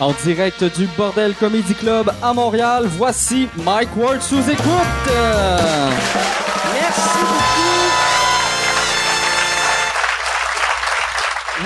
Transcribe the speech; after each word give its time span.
En 0.00 0.12
direct 0.24 0.64
du 0.64 0.86
Bordel 0.96 1.34
Comedy 1.34 1.74
Club 1.74 2.10
à 2.22 2.32
Montréal, 2.32 2.86
voici 2.86 3.50
Mike 3.58 3.94
Ward 3.98 4.22
sous 4.22 4.40
écoute. 4.48 5.10
Merci 6.72 7.18
beaucoup. 7.18 7.90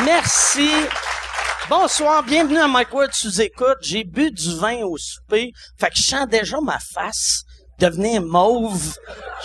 Merci. 0.04 0.70
Bonsoir, 1.70 2.24
bienvenue 2.24 2.58
à 2.58 2.66
Mike 2.66 2.92
Ward 2.92 3.12
sous 3.12 3.40
écoute. 3.40 3.78
J'ai 3.82 4.02
bu 4.02 4.32
du 4.32 4.56
vin 4.56 4.82
au 4.82 4.98
souper, 4.98 5.52
fait 5.78 5.90
que 5.90 5.96
je 5.96 6.02
sens 6.02 6.26
déjà 6.28 6.60
ma 6.60 6.80
face 6.80 7.44
devenir 7.78 8.20
mauve. 8.20 8.96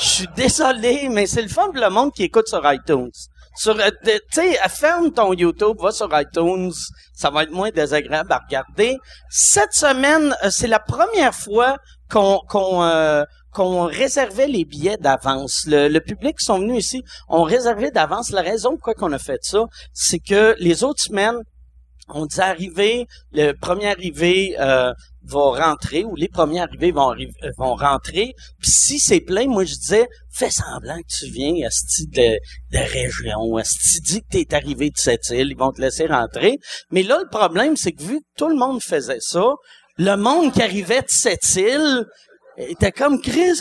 Je 0.02 0.08
suis 0.08 0.28
désolé, 0.36 1.10
mais 1.12 1.28
c'est 1.28 1.44
le 1.44 1.48
fun 1.48 1.66
pour 1.66 1.76
le 1.76 1.92
monde 1.92 2.12
qui 2.12 2.24
écoute 2.24 2.48
sur 2.48 2.62
iTunes. 2.72 3.12
Sur, 3.60 3.78
euh, 3.78 3.90
tu 4.06 4.12
sais, 4.32 4.58
ferme 4.70 5.12
ton 5.12 5.34
YouTube, 5.34 5.76
va 5.82 5.92
sur 5.92 6.08
iTunes, 6.18 6.72
ça 7.14 7.30
va 7.30 7.44
être 7.44 7.52
moins 7.52 7.72
désagréable 7.72 8.32
à 8.32 8.38
regarder. 8.38 8.98
Cette 9.30 9.74
semaine, 9.74 10.34
euh, 10.46 10.50
c'est 10.50 10.68
la 10.68 10.80
première 10.80 11.36
fois 11.36 11.76
qu'on 12.10 12.40
qu'on 12.48 12.84
euh, 12.84 13.26
qu'on 13.52 13.84
réservait 13.84 14.48
les 14.48 14.64
billets 14.64 14.96
d'avance. 14.96 15.66
Le, 15.68 15.90
le 15.90 16.00
public 16.00 16.38
qui 16.38 16.46
sont 16.46 16.60
venus 16.60 16.86
ici 16.86 17.04
ont 17.28 17.44
réservé 17.44 17.92
d'avance. 17.92 18.32
La 18.32 18.44
raison 18.44 18.70
pourquoi 18.78 18.94
qu'on 18.94 19.12
a 19.12 19.20
fait 19.20 19.42
ça, 19.42 19.66
c'est 19.92 20.20
que 20.20 20.56
les 20.60 20.86
autres 20.86 21.04
semaines, 21.04 21.42
on 22.08 22.28
dit 22.28 22.40
arriver, 22.40 23.08
le 23.34 23.52
premier 23.52 23.90
arrivé 23.90 24.56
euh, 24.62 24.94
va 25.30 25.68
rentrer 25.68 26.04
ou 26.04 26.16
les 26.16 26.28
premiers 26.28 26.62
arrivés 26.62 26.94
euh, 26.96 27.52
vont 27.58 27.76
rentrer. 27.76 28.34
Puis 28.62 28.72
si 28.72 29.00
c'est 29.00 29.22
plein, 29.22 29.48
moi 29.48 29.66
je 29.66 29.76
disais, 29.76 30.08
fais 30.32 30.50
semblant 30.50 30.98
que 30.98 31.26
tu 31.26 31.32
viens 31.32 31.66
asti 31.66 32.08
de, 32.08 32.38
de 32.72 32.92
région, 32.94 33.58
asti 33.58 34.02
dis 34.02 34.22
que 34.22 34.28
t'es 34.30 34.54
arrivé 34.54 34.90
de 34.90 34.98
cette 34.98 35.30
île, 35.30 35.50
ils 35.52 35.58
vont 35.58 35.72
te 35.72 35.82
laisser 35.82 36.08
rentrer. 36.08 36.58
Mais 36.92 37.04
là, 37.04 37.20
le 37.20 37.30
problème, 37.30 37.78
c'est 37.78 37.92
que 37.92 38.04
vu 38.04 38.20
que 38.20 38.26
tout 38.38 38.50
le 38.50 38.56
monde 38.56 38.82
faisait 38.82 39.20
ça, 39.22 39.54
le 39.98 40.16
monde 40.16 40.54
qui 40.54 40.62
arrivait 40.62 41.02
de 41.02 41.10
cette 41.10 41.56
île 41.56 42.06
était 42.60 42.92
comme 42.92 43.22
Chris, 43.22 43.54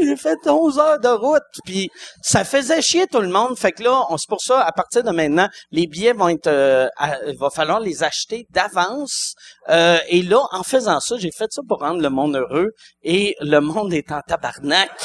j'ai 0.00 0.16
fait 0.16 0.38
11 0.46 0.78
heures 0.78 1.00
de 1.00 1.08
route. 1.08 1.42
Puis 1.64 1.90
ça 2.22 2.44
faisait 2.44 2.80
chier 2.80 3.06
tout 3.06 3.20
le 3.20 3.28
monde. 3.28 3.58
Fait 3.58 3.72
que 3.72 3.82
là, 3.82 4.04
on 4.08 4.16
c'est 4.16 4.28
pour 4.28 4.40
ça, 4.40 4.60
à 4.60 4.72
partir 4.72 5.04
de 5.04 5.10
maintenant, 5.10 5.48
les 5.70 5.86
billets 5.86 6.12
vont 6.12 6.28
être, 6.28 6.46
euh, 6.46 6.88
il 7.26 7.36
va 7.38 7.50
falloir 7.50 7.80
les 7.80 8.02
acheter 8.02 8.46
d'avance. 8.50 9.34
Euh, 9.68 9.98
et 10.08 10.22
là, 10.22 10.40
en 10.52 10.62
faisant 10.62 11.00
ça, 11.00 11.16
j'ai 11.18 11.30
fait 11.36 11.48
ça 11.50 11.62
pour 11.68 11.80
rendre 11.80 12.00
le 12.00 12.10
monde 12.10 12.36
heureux. 12.36 12.70
Et 13.02 13.36
le 13.40 13.60
monde 13.60 13.92
est 13.92 14.10
en 14.10 14.20
tabarnak. 14.26 14.90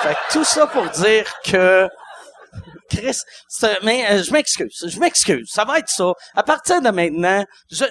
Fait 0.00 0.14
que 0.14 0.32
tout 0.32 0.44
ça 0.44 0.68
pour 0.68 0.86
dire 0.90 1.24
que 1.44 1.88
Chris, 2.88 3.18
mais 3.82 4.06
euh, 4.10 4.22
je 4.22 4.32
m'excuse, 4.32 4.84
je 4.86 4.98
m'excuse, 4.98 5.48
ça 5.50 5.64
va 5.64 5.78
être 5.78 5.88
ça. 5.88 6.12
À 6.34 6.42
partir 6.42 6.80
de 6.80 6.90
maintenant, 6.90 7.44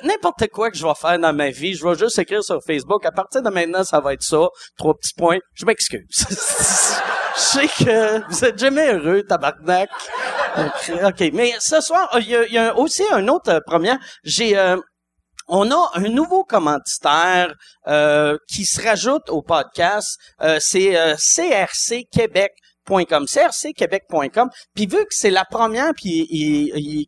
n'importe 0.04 0.48
quoi 0.48 0.72
que 0.72 0.78
je 0.78 0.86
vais 0.86 0.94
faire 1.00 1.20
dans 1.20 1.34
ma 1.34 1.50
vie, 1.50 1.76
je 1.76 1.86
vais 1.86 1.96
juste 1.96 2.18
écrire 2.20 2.44
sur 2.44 2.60
Facebook. 2.66 3.06
À 3.06 3.12
partir 3.12 3.42
de 3.42 3.50
maintenant, 3.50 3.84
ça 3.84 4.00
va 4.00 4.14
être 4.14 4.24
ça. 4.24 4.48
Trois 4.78 4.94
petits 4.96 5.14
points. 5.16 5.40
Je 5.54 5.66
m'excuse. 5.66 6.08
je 6.20 7.42
sais 7.42 7.68
que 7.68 8.28
vous 8.30 8.46
êtes 8.46 8.58
jamais 8.58 8.94
heureux, 8.94 9.24
tabarnak. 9.24 9.90
Ok, 10.58 10.92
ok. 11.04 11.30
mais 11.34 11.54
ce 11.60 11.82
soir, 11.82 12.10
il 12.20 12.30
y 12.30 12.36
a, 12.36 12.46
il 12.46 12.54
y 12.54 12.58
a 12.58 12.76
aussi 12.78 13.04
un 13.12 13.28
autre 13.28 13.52
euh, 13.52 13.60
première. 13.66 13.98
J'ai 14.24 14.58
euh, 14.58 14.78
on 15.48 15.72
a 15.72 15.92
un 15.94 16.10
nouveau 16.10 16.44
commanditaire 16.44 17.54
euh, 17.88 18.38
qui 18.50 18.66
se 18.66 18.82
rajoute 18.82 19.30
au 19.30 19.42
podcast. 19.42 20.18
Euh, 20.42 20.58
c'est 20.60 20.98
euh, 20.98 21.16
crcquebec.com. 22.88 24.50
Puis 24.76 24.86
vu 24.86 24.98
que 24.98 25.12
c'est 25.12 25.30
la 25.30 25.46
première, 25.46 25.94
puis 25.96 26.28
il, 26.30 26.72
il, 26.76 27.08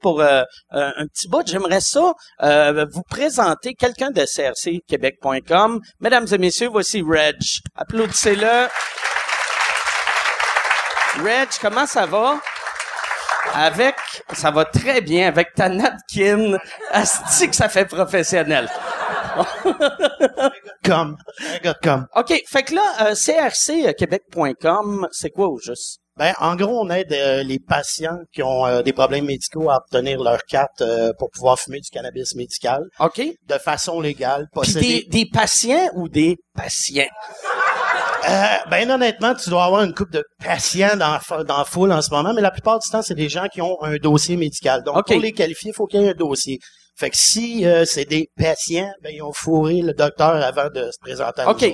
pour 0.00 0.20
euh, 0.20 0.42
euh, 0.72 0.90
un 0.96 1.06
petit 1.06 1.28
bout, 1.28 1.46
j'aimerais 1.46 1.80
ça 1.80 2.12
euh, 2.42 2.86
vous 2.92 3.02
présenter 3.02 3.74
quelqu'un 3.74 4.10
de 4.10 4.24
crcquebec.com. 4.24 5.80
Mesdames 6.00 6.26
et 6.30 6.38
messieurs, 6.38 6.68
voici 6.68 7.02
Reg. 7.02 7.36
Applaudissez-le. 7.76 8.68
Reg, 11.24 11.48
comment 11.60 11.86
ça 11.86 12.06
va? 12.06 12.40
Avec, 13.54 13.96
ça 14.32 14.50
va 14.50 14.64
très 14.64 15.00
bien, 15.00 15.26
avec 15.26 15.54
ta 15.54 15.68
napkin. 15.68 16.58
Asti 16.90 17.48
que 17.48 17.56
ça 17.56 17.68
fait 17.68 17.86
professionnel. 17.86 18.68
Comme. 20.84 21.16
Un 21.40 21.58
gars 21.58 21.72
de 21.72 21.78
comme. 21.82 22.06
OK, 22.16 22.42
fait 22.46 22.62
que 22.62 22.74
là, 22.74 23.10
euh, 23.10 23.14
crcquebec.com, 23.14 25.08
c'est 25.12 25.30
quoi 25.30 25.48
au 25.48 25.58
juste? 25.58 26.00
Ben, 26.20 26.34
en 26.38 26.54
gros, 26.54 26.80
on 26.80 26.90
aide 26.90 27.12
euh, 27.12 27.42
les 27.42 27.58
patients 27.58 28.18
qui 28.34 28.42
ont 28.42 28.66
euh, 28.66 28.82
des 28.82 28.92
problèmes 28.92 29.24
médicaux 29.24 29.70
à 29.70 29.78
obtenir 29.78 30.20
leur 30.22 30.40
carte 30.42 30.82
euh, 30.82 31.12
pour 31.18 31.30
pouvoir 31.30 31.58
fumer 31.58 31.80
du 31.80 31.88
cannabis 31.88 32.34
médical 32.34 32.82
OK? 32.98 33.22
de 33.48 33.54
façon 33.54 34.00
légale. 34.00 34.46
Puis 34.60 34.74
des, 34.74 35.06
des 35.08 35.26
patients 35.32 35.88
ou 35.94 36.10
des 36.10 36.36
patients? 36.54 37.08
Euh, 38.28 38.44
ben, 38.70 38.90
honnêtement, 38.90 39.34
tu 39.34 39.48
dois 39.48 39.64
avoir 39.64 39.82
une 39.82 39.94
coupe 39.94 40.12
de 40.12 40.22
patients 40.44 40.96
dans, 40.96 41.18
dans 41.44 41.64
foule 41.64 41.90
en 41.90 42.02
ce 42.02 42.10
moment, 42.10 42.34
mais 42.34 42.42
la 42.42 42.50
plupart 42.50 42.78
du 42.78 42.90
temps, 42.90 43.00
c'est 43.02 43.14
des 43.14 43.30
gens 43.30 43.46
qui 43.50 43.62
ont 43.62 43.82
un 43.82 43.96
dossier 43.96 44.36
médical. 44.36 44.82
Donc, 44.84 45.06
pour 45.06 45.20
les 45.20 45.32
qualifier, 45.32 45.70
il 45.70 45.74
faut 45.74 45.86
qu'il 45.86 46.02
y 46.02 46.04
ait 46.04 46.10
un 46.10 46.14
dossier. 46.14 46.58
Fait 47.00 47.08
que 47.08 47.16
si 47.16 47.64
euh, 47.64 47.86
c'est 47.86 48.04
des 48.04 48.28
patients, 48.36 48.92
ben, 49.02 49.10
ils 49.10 49.22
ont 49.22 49.32
fourré 49.32 49.80
le 49.80 49.94
docteur 49.94 50.34
avant 50.34 50.68
de 50.68 50.90
se 50.90 50.98
présenter 51.00 51.40
à 51.40 51.50
OK. 51.50 51.64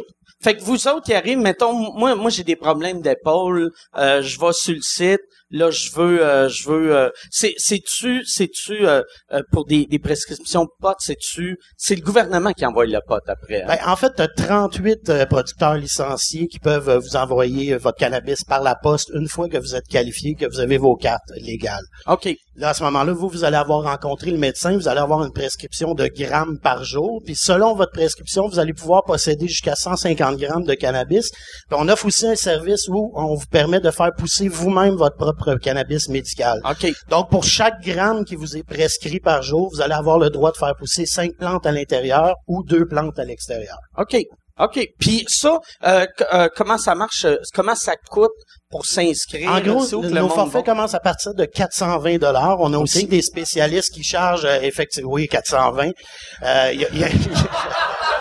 Fait 0.43 0.57
que 0.57 0.63
vous 0.63 0.89
autres 0.89 1.03
qui 1.05 1.15
arrivent, 1.15 1.39
mettons, 1.39 1.73
moi, 1.95 2.15
moi 2.15 2.31
j'ai 2.31 2.45
des 2.45 2.57
problèmes 2.57 3.01
d'épaule, 3.01 3.71
euh, 3.97 4.23
je 4.23 4.39
vais 4.39 4.53
sur 4.53 4.75
le 4.75 4.81
site, 4.83 5.21
là 5.51 5.71
je 5.71 5.91
veux, 5.93 6.25
euh, 6.25 6.49
je 6.49 6.69
veux, 6.69 6.95
euh, 6.97 7.09
c'est, 7.31 7.55
c'est-tu, 7.57 8.25
c'est-tu 8.27 8.87
euh, 8.87 9.03
euh, 9.33 9.41
pour 9.53 9.65
des, 9.65 9.87
des 9.87 9.99
prescriptions 9.99 10.65
de 10.65 10.71
potes, 10.81 10.99
c'est-tu, 11.01 11.57
c'est 11.77 11.95
le 11.95 12.03
gouvernement 12.03 12.53
qui 12.53 12.67
envoie 12.67 12.87
le 12.87 12.99
pote 13.07 13.23
après. 13.29 13.63
hein? 13.63 13.67
Ben, 13.69 13.79
en 13.87 13.97
fait, 13.97 14.13
tu 14.17 14.23
as 14.23 14.29
38 14.29 15.09
euh, 15.09 15.27
producteurs 15.27 15.75
licenciés 15.75 16.49
qui 16.49 16.59
peuvent 16.59 16.97
vous 16.99 17.17
envoyer 17.17 17.77
votre 17.77 17.99
cannabis 17.99 18.45
par 18.45 18.63
la 18.63 18.75
poste 18.75 19.11
une 19.15 19.29
fois 19.29 19.49
que 19.49 19.57
vous 19.59 19.75
êtes 19.75 19.87
qualifié, 19.89 20.35
que 20.35 20.47
vous 20.47 20.61
avez 20.61 20.79
vos 20.79 20.97
cartes 20.97 21.31
légales. 21.41 21.85
OK. 22.07 22.29
Là, 22.57 22.71
à 22.71 22.75
ce 22.75 22.83
moment-là, 22.85 23.13
vous, 23.13 23.29
vous 23.29 23.45
allez 23.45 23.57
avoir 23.59 23.83
rencontré 23.83 24.31
le 24.31 24.39
médecin, 24.39 24.75
vous 24.77 24.89
allez 24.89 25.01
avoir 25.01 25.23
une 25.25 25.33
prescription 25.33 25.93
de 25.95 26.07
grammes 26.07 26.59
par 26.63 26.85
jour, 26.85 27.21
puis 27.25 27.37
selon 27.37 27.75
votre 27.75 27.93
prescription, 27.93 28.49
vous 28.49 28.59
allez 28.59 28.73
pouvoir 28.73 29.05
posséder 29.05 29.47
jusqu'à 29.47 29.75
150 29.77 30.16
grammes 30.37 30.65
de 30.65 30.75
cannabis. 30.75 31.31
Puis 31.31 31.79
on 31.79 31.89
offre 31.89 32.07
aussi 32.07 32.27
un 32.27 32.35
service 32.37 32.89
où 32.89 33.13
on 33.15 33.35
vous 33.35 33.47
permet 33.51 33.81
de 33.81 33.91
faire 33.91 34.11
pousser 34.17 34.49
vous-même 34.49 34.95
votre 34.97 35.17
propre 35.17 35.55
cannabis 35.57 36.09
médical. 36.09 36.61
OK. 36.69 36.91
Donc, 37.09 37.31
pour 37.31 37.45
chaque 37.45 37.81
gramme 37.83 38.25
qui 38.25 38.35
vous 38.35 38.57
est 38.57 38.63
prescrit 38.65 39.21
par 39.21 39.43
jour, 39.43 39.71
vous 39.73 39.81
allez 39.81 39.95
avoir 39.95 40.19
le 40.19 40.31
droit 40.31 40.51
de 40.53 40.57
faire 40.57 40.75
pousser 40.79 41.07
cinq 41.07 41.33
plantes 41.39 41.67
à 41.67 41.73
l'intérieur 41.73 42.35
ou 42.47 42.63
deux 42.65 42.87
plantes 42.87 43.19
à 43.19 43.25
l'extérieur. 43.25 43.77
OK. 43.99 44.17
OK. 44.59 44.81
Puis 44.99 45.25
ça, 45.29 45.59
euh, 45.87 46.07
euh, 46.33 46.49
comment 46.57 46.79
ça 46.79 46.95
marche? 46.95 47.27
euh, 47.27 47.37
Comment 47.53 47.75
ça 47.75 47.93
coûte 48.11 48.31
pour 48.71 48.87
s'inscrire? 48.87 49.51
En 49.51 49.61
gros, 49.61 49.87
nos 49.93 50.01
le 50.03 50.09
monde? 50.23 50.31
forfaits 50.33 50.65
commencent 50.65 50.95
à 50.95 51.01
partir 51.01 51.35
de 51.35 51.45
420 51.45 52.17
dollars. 52.17 52.57
On 52.61 52.73
a 52.73 52.79
aussi 52.79 53.05
des 53.07 53.21
spécialistes 53.21 53.93
qui 53.93 54.03
chargent 54.03 54.47
euh, 54.47 54.59
effectivement, 54.63 55.11
oui, 55.13 55.29
420. 55.29 55.91
Euh, 56.43 56.71
Il 56.73 56.81
y 56.81 56.85
a- 56.87 56.89
il 56.91 57.01
y 57.01 57.05
a- 57.05 57.09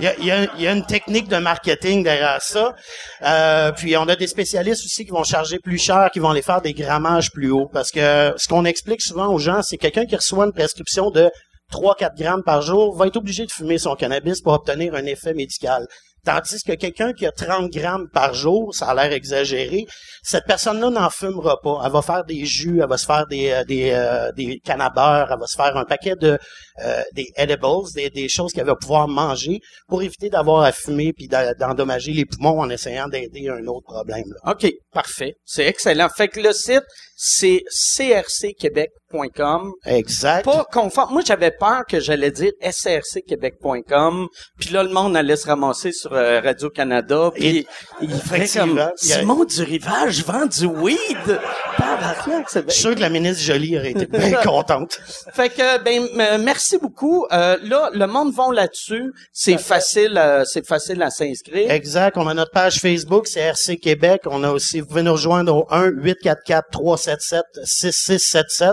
Il 0.00 0.24
y, 0.24 0.30
a, 0.30 0.72
une 0.72 0.84
technique 0.86 1.28
de 1.28 1.36
marketing 1.36 2.02
derrière 2.02 2.40
ça. 2.40 2.74
Euh, 3.22 3.72
puis 3.72 3.96
on 3.96 4.08
a 4.08 4.16
des 4.16 4.26
spécialistes 4.26 4.84
aussi 4.84 5.04
qui 5.04 5.10
vont 5.10 5.24
charger 5.24 5.58
plus 5.58 5.78
cher, 5.78 6.10
qui 6.12 6.18
vont 6.18 6.30
aller 6.30 6.42
faire 6.42 6.62
des 6.62 6.72
grammages 6.72 7.30
plus 7.30 7.50
hauts. 7.50 7.68
Parce 7.72 7.90
que 7.90 8.32
ce 8.36 8.48
qu'on 8.48 8.64
explique 8.64 9.02
souvent 9.02 9.32
aux 9.32 9.38
gens, 9.38 9.62
c'est 9.62 9.78
quelqu'un 9.78 10.06
qui 10.06 10.16
reçoit 10.16 10.44
une 10.44 10.52
prescription 10.52 11.10
de 11.10 11.30
3-4 11.72 12.16
grammes 12.16 12.42
par 12.42 12.62
jour 12.62 12.94
va 12.96 13.06
être 13.06 13.16
obligé 13.16 13.46
de 13.46 13.50
fumer 13.50 13.78
son 13.78 13.94
cannabis 13.96 14.40
pour 14.40 14.52
obtenir 14.52 14.94
un 14.94 15.06
effet 15.06 15.34
médical. 15.34 15.86
Tandis 16.24 16.62
que 16.64 16.74
quelqu'un 16.74 17.12
qui 17.12 17.26
a 17.26 17.32
30 17.32 17.70
grammes 17.70 18.08
par 18.08 18.32
jour, 18.32 18.72
ça 18.74 18.86
a 18.86 18.94
l'air 18.94 19.12
exagéré, 19.12 19.86
cette 20.22 20.44
personne-là 20.46 20.90
n'en 20.90 21.10
fumera 21.10 21.60
pas. 21.60 21.82
Elle 21.84 21.90
va 21.90 22.00
faire 22.00 22.24
des 22.24 22.44
jus, 22.44 22.78
elle 22.80 22.88
va 22.88 22.96
se 22.96 23.06
faire 23.06 23.26
des 23.26 23.50
euh, 23.50 23.64
des, 23.64 23.90
euh, 23.90 24.30
des 24.32 24.62
elle 24.64 24.78
va 24.78 25.46
se 25.46 25.56
faire 25.56 25.76
un 25.76 25.84
paquet 25.84 26.14
de 26.14 26.38
euh, 26.84 27.02
des 27.12 27.26
edibles, 27.36 28.12
des, 28.14 28.28
choses 28.28 28.52
qu'elle 28.52 28.66
va 28.66 28.76
pouvoir 28.76 29.08
manger 29.08 29.58
pour 29.88 30.02
éviter 30.02 30.30
d'avoir 30.30 30.62
à 30.62 30.70
fumer 30.70 31.12
puis 31.12 31.26
d'endommager 31.26 32.12
les 32.12 32.24
poumons 32.24 32.60
en 32.60 32.70
essayant 32.70 33.08
d'aider 33.08 33.48
un 33.48 33.66
autre 33.66 33.86
problème. 33.86 34.24
là. 34.28 34.52
OK, 34.52 34.72
parfait. 34.92 35.34
C'est 35.44 35.66
excellent. 35.66 36.08
Fait 36.08 36.28
que 36.28 36.40
le 36.40 36.52
site, 36.52 36.84
c'est 37.24 37.62
crcquebec.com. 37.70 39.72
Exact. 39.86 40.44
Pas 40.44 40.66
conforme. 40.72 41.12
Moi, 41.12 41.22
j'avais 41.24 41.52
peur 41.52 41.84
que 41.88 42.00
j'allais 42.00 42.32
dire 42.32 42.50
srcquebec.com, 42.60 44.26
puis 44.58 44.70
là, 44.70 44.82
le 44.82 44.88
monde 44.88 45.16
allait 45.16 45.36
se 45.36 45.46
ramasser 45.46 45.92
sur 45.92 46.12
euh, 46.14 46.40
Radio-Canada, 46.40 47.30
puis 47.32 47.64
il 48.00 48.10
ferait 48.10 48.48
comme 48.48 48.90
Simon 48.96 49.44
du 49.44 49.62
Rivage 49.62 50.24
vend 50.24 50.46
du 50.46 50.66
weed! 50.66 51.38
Tabarnak, 52.02 52.46
c'est 52.50 52.64
Je 52.66 52.70
suis 52.72 52.80
sûr 52.82 52.94
que 52.94 53.00
la 53.00 53.08
ministre 53.08 53.42
Jolie 53.42 53.76
aurait 53.78 53.90
été 53.92 54.06
bien 54.06 54.32
contente. 54.42 54.98
Fait 55.32 55.48
que 55.48 55.82
ben 55.82 56.38
merci 56.40 56.78
beaucoup. 56.78 57.26
Euh, 57.32 57.56
là, 57.62 57.90
le 57.94 58.06
monde 58.06 58.32
va 58.34 58.52
là-dessus. 58.52 59.12
C'est 59.32 59.58
facile, 59.58 60.16
euh, 60.18 60.44
c'est 60.44 60.66
facile 60.66 61.02
à 61.02 61.10
s'inscrire. 61.10 61.70
Exact. 61.70 62.16
On 62.16 62.26
a 62.28 62.34
notre 62.34 62.50
page 62.52 62.78
Facebook, 62.80 63.26
c'est 63.26 63.40
RC 63.40 63.76
Québec. 63.78 64.22
On 64.26 64.42
a 64.44 64.50
aussi, 64.50 64.80
vous 64.80 64.86
pouvez 64.86 65.02
nous 65.02 65.12
rejoindre 65.12 65.54
au 65.54 65.66
1 65.70 65.86
844 65.88 66.68
377 66.70 67.42
6677. 67.64 68.72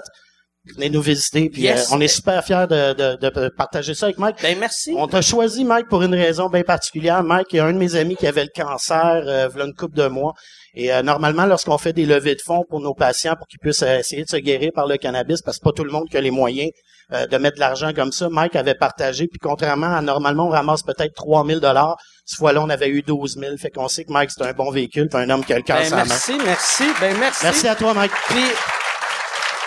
venez 0.76 0.90
nous 0.90 1.02
visiter. 1.02 1.50
Puis 1.50 1.62
Yes. 1.64 1.92
euh, 1.92 1.96
on 1.96 2.02
est 2.02 2.08
super 2.08 2.44
fiers 2.44 2.66
de, 2.70 2.94
de, 2.94 3.16
de 3.16 3.50
partager 3.50 3.94
ça 3.96 4.06
avec 4.08 4.18
Mike. 4.20 4.36
Ben, 4.42 4.58
merci. 4.60 4.94
On 4.96 5.08
t'a 5.08 5.22
choisi, 5.22 5.64
Mike, 5.66 5.88
pour 5.88 6.04
une 6.04 6.14
raison 6.14 6.48
bien 6.50 6.64
particulière. 6.64 7.24
Mike 7.24 7.54
est 7.54 7.60
un 7.60 7.74
de 7.74 7.78
mes 7.78 7.96
amis 7.96 8.16
qui 8.16 8.28
avait 8.28 8.44
le 8.44 8.52
cancer 8.54 9.24
euh, 9.26 9.48
v'là 9.48 9.66
une 9.66 9.74
couple 9.74 9.96
de 9.98 10.08
mois. 10.08 10.34
Et 10.76 10.94
euh, 10.94 11.02
normalement, 11.02 11.46
lorsqu'on 11.46 11.78
fait 11.78 11.94
des 11.94 12.06
levées 12.06 12.36
de 12.36 12.42
fonds 12.42 12.64
pour 12.70 12.80
nos 12.80 12.94
patients 12.94 13.36
pour 13.36 13.48
qu'ils 13.48 13.60
puissent 13.60 13.82
euh, 13.84 13.98
essayer 14.00 14.24
de 14.24 14.30
se 14.30 14.38
guérir 14.38 14.72
par 14.74 14.86
le 14.88 14.98
cannabis, 14.98 15.42
parce 15.42 15.58
que 15.58 15.64
pas 15.64 15.72
tout 15.72 15.84
le 15.84 15.92
monde 15.92 16.08
qui 16.10 16.18
a 16.18 16.22
les 16.22 16.32
moyens 16.32 16.70
euh, 17.12 17.26
de 17.26 17.38
mettre 17.38 17.56
de 17.56 17.60
l'argent 17.62 17.92
comme 17.94 18.12
ça, 18.12 18.30
Mike 18.30 18.56
avait 18.56 18.76
partagé. 18.76 19.28
Puis 19.28 19.40
contrairement 19.40 19.96
à 19.96 20.02
normalement, 20.02 20.46
on 20.48 20.50
ramasse 20.50 20.84
peut-être 20.84 21.16
3000 21.16 21.60
dollars. 21.60 21.98
Cette 22.26 22.38
fois-là, 22.38 22.62
on 22.62 22.70
avait 22.70 22.90
eu 22.90 23.02
12 23.02 23.38
000. 23.40 23.58
Fait 23.58 23.72
qu'on 23.72 23.88
sait 23.88 24.04
que 24.06 24.12
Mike, 24.14 24.30
c'est 24.32 24.44
un 24.46 24.54
bon 24.54 24.70
véhicule, 24.70 25.08
puis 25.10 25.20
un 25.20 25.30
homme 25.32 25.44
qui 25.44 25.54
a 25.54 25.58
le 25.58 25.64
Ben, 25.68 25.78
cancer 25.78 25.98
main. 25.98 26.04
merci, 26.08 26.34
merci. 26.46 26.84
Ben, 27.02 27.18
merci. 27.20 27.40
Merci 27.44 27.68
à 27.68 27.76
toi, 27.76 27.94
Mike. 27.96 28.12
Puis, 28.28 28.46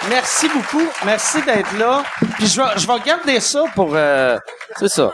merci 0.08 0.48
beaucoup. 0.48 0.86
Merci 1.04 1.42
d'être 1.42 1.76
là. 1.78 2.04
Puis, 2.36 2.46
je 2.46 2.60
vais, 2.60 2.68
je 2.78 2.86
vais 2.86 2.92
regarder 2.92 3.40
ça 3.40 3.64
pour... 3.74 3.90
euh, 3.96 4.38
c'est 4.78 4.88
ça. 4.88 5.10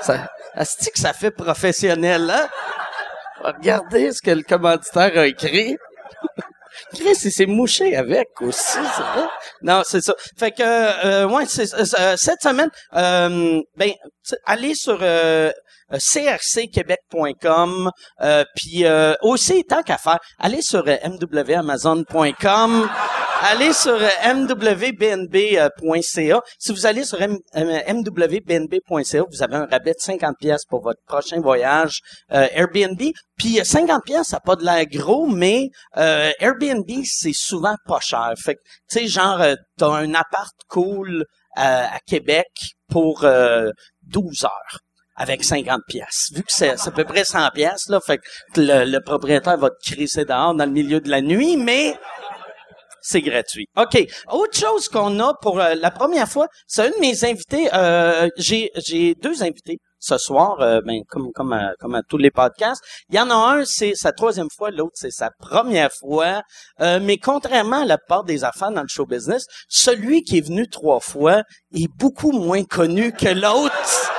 ça 0.00 0.28
Asti 0.54 0.90
que 0.90 0.98
ça 0.98 1.12
fait 1.12 1.30
professionnel, 1.30 2.28
hein? 2.30 2.48
Regarder 3.42 4.12
ce 4.12 4.20
que 4.22 4.30
le 4.30 4.42
commanditaire 4.42 5.18
a 5.18 5.26
écrit. 5.26 5.76
Chris, 6.94 7.18
il 7.24 7.32
s'est 7.32 7.46
mouché 7.46 7.96
avec 7.96 8.28
aussi, 8.40 8.78
c'est 8.96 9.02
vrai? 9.02 9.28
Non, 9.62 9.82
c'est 9.84 10.00
ça. 10.00 10.14
Fait 10.38 10.52
que, 10.52 10.62
euh, 10.62 11.26
ouais, 11.28 11.44
c'est, 11.46 11.72
euh, 11.74 12.16
cette 12.16 12.40
semaine, 12.40 12.70
euh, 12.94 13.60
ben, 13.76 13.92
allez 14.46 14.74
sur 14.74 14.98
euh, 15.02 15.50
euh, 15.92 15.98
crcquebec.com, 15.98 17.90
euh, 18.20 18.44
puis 18.54 18.84
euh, 18.84 19.14
aussi, 19.22 19.64
tant 19.64 19.82
qu'à 19.82 19.98
faire, 19.98 20.18
allez 20.38 20.62
sur 20.62 20.84
euh, 20.86 20.96
mwamazon.com, 21.30 22.88
allez 23.42 23.72
sur 23.72 23.94
euh, 23.94 24.08
mwbnb.ca. 24.34 26.40
Si 26.58 26.72
vous 26.72 26.86
allez 26.86 27.04
sur 27.04 27.20
M- 27.20 27.38
euh, 27.56 27.92
mwbnb.ca, 27.92 29.22
vous 29.30 29.42
avez 29.42 29.56
un 29.56 29.66
rabais 29.66 29.92
de 29.92 30.00
50 30.00 30.36
pièces 30.38 30.64
pour 30.68 30.82
votre 30.82 31.00
prochain 31.06 31.40
voyage 31.40 32.00
euh, 32.32 32.46
Airbnb. 32.52 33.00
Puis 33.36 33.60
euh, 33.60 33.64
50 33.64 34.04
pièces, 34.04 34.28
ça 34.28 34.38
a 34.38 34.40
pas 34.40 34.56
de 34.56 34.64
l'air 34.64 34.84
gros, 34.86 35.26
mais 35.26 35.68
euh, 35.96 36.30
Airbnb, 36.40 36.88
c'est 37.04 37.32
souvent 37.34 37.74
pas 37.86 38.00
cher. 38.00 38.32
Fait 38.42 38.54
que, 38.54 38.60
tu 38.90 39.00
sais, 39.00 39.06
genre, 39.06 39.40
euh, 39.40 39.54
t'as 39.76 39.88
un 39.88 40.14
appart 40.14 40.52
cool 40.68 41.20
euh, 41.20 41.24
à 41.56 41.98
Québec 42.06 42.46
pour 42.90 43.24
euh, 43.24 43.70
12 44.06 44.44
heures 44.44 44.78
avec 45.16 45.42
50 45.42 45.80
pièces. 45.88 46.28
Vu 46.32 46.42
que 46.42 46.52
c'est 46.52 46.76
c'est 46.78 46.88
à 46.88 46.92
peu 46.92 47.04
près 47.04 47.24
100 47.24 47.50
pièces 47.50 47.88
là, 47.88 47.98
fait 48.00 48.18
que 48.18 48.60
le, 48.60 48.84
le 48.84 49.00
propriétaire 49.00 49.58
va 49.58 49.70
te 49.70 49.92
crisser 49.92 50.24
dehors 50.24 50.54
dans 50.54 50.64
le 50.64 50.70
milieu 50.70 51.00
de 51.00 51.10
la 51.10 51.20
nuit, 51.20 51.56
mais 51.56 51.96
c'est 53.08 53.22
gratuit. 53.22 53.66
OK. 53.76 54.06
Autre 54.30 54.58
chose 54.58 54.88
qu'on 54.88 55.18
a 55.20 55.32
pour 55.40 55.58
euh, 55.60 55.74
la 55.74 55.90
première 55.90 56.28
fois, 56.28 56.46
c'est 56.66 56.82
un 56.82 56.90
de 56.90 57.00
mes 57.00 57.24
invités. 57.24 57.68
euh, 57.72 58.28
j'ai 58.36 58.70
j'ai 58.76 59.14
deux 59.14 59.42
invités 59.42 59.78
ce 59.98 60.18
soir, 60.18 60.60
euh, 60.60 60.80
ben, 60.84 61.00
comme 61.08 61.32
comme 61.32 61.52
à, 61.54 61.72
comme 61.80 61.94
à 61.94 62.02
tous 62.02 62.18
les 62.18 62.30
podcasts. 62.30 62.82
Il 63.08 63.16
y 63.16 63.20
en 63.20 63.30
a 63.30 63.34
un, 63.34 63.64
c'est 63.64 63.94
sa 63.94 64.12
troisième 64.12 64.50
fois, 64.54 64.70
l'autre 64.70 64.92
c'est 64.94 65.10
sa 65.10 65.30
première 65.38 65.90
fois. 65.98 66.42
Euh, 66.80 67.00
mais 67.02 67.16
contrairement 67.16 67.80
à 67.82 67.86
la 67.86 67.96
part 67.96 68.24
des 68.24 68.44
affaires 68.44 68.70
dans 68.72 68.82
le 68.82 68.88
show 68.88 69.06
business, 69.06 69.46
celui 69.68 70.22
qui 70.22 70.38
est 70.38 70.46
venu 70.46 70.68
trois 70.68 71.00
fois 71.00 71.42
est 71.74 71.88
beaucoup 71.98 72.32
moins 72.32 72.64
connu 72.64 73.12
que 73.12 73.28
l'autre. 73.28 74.12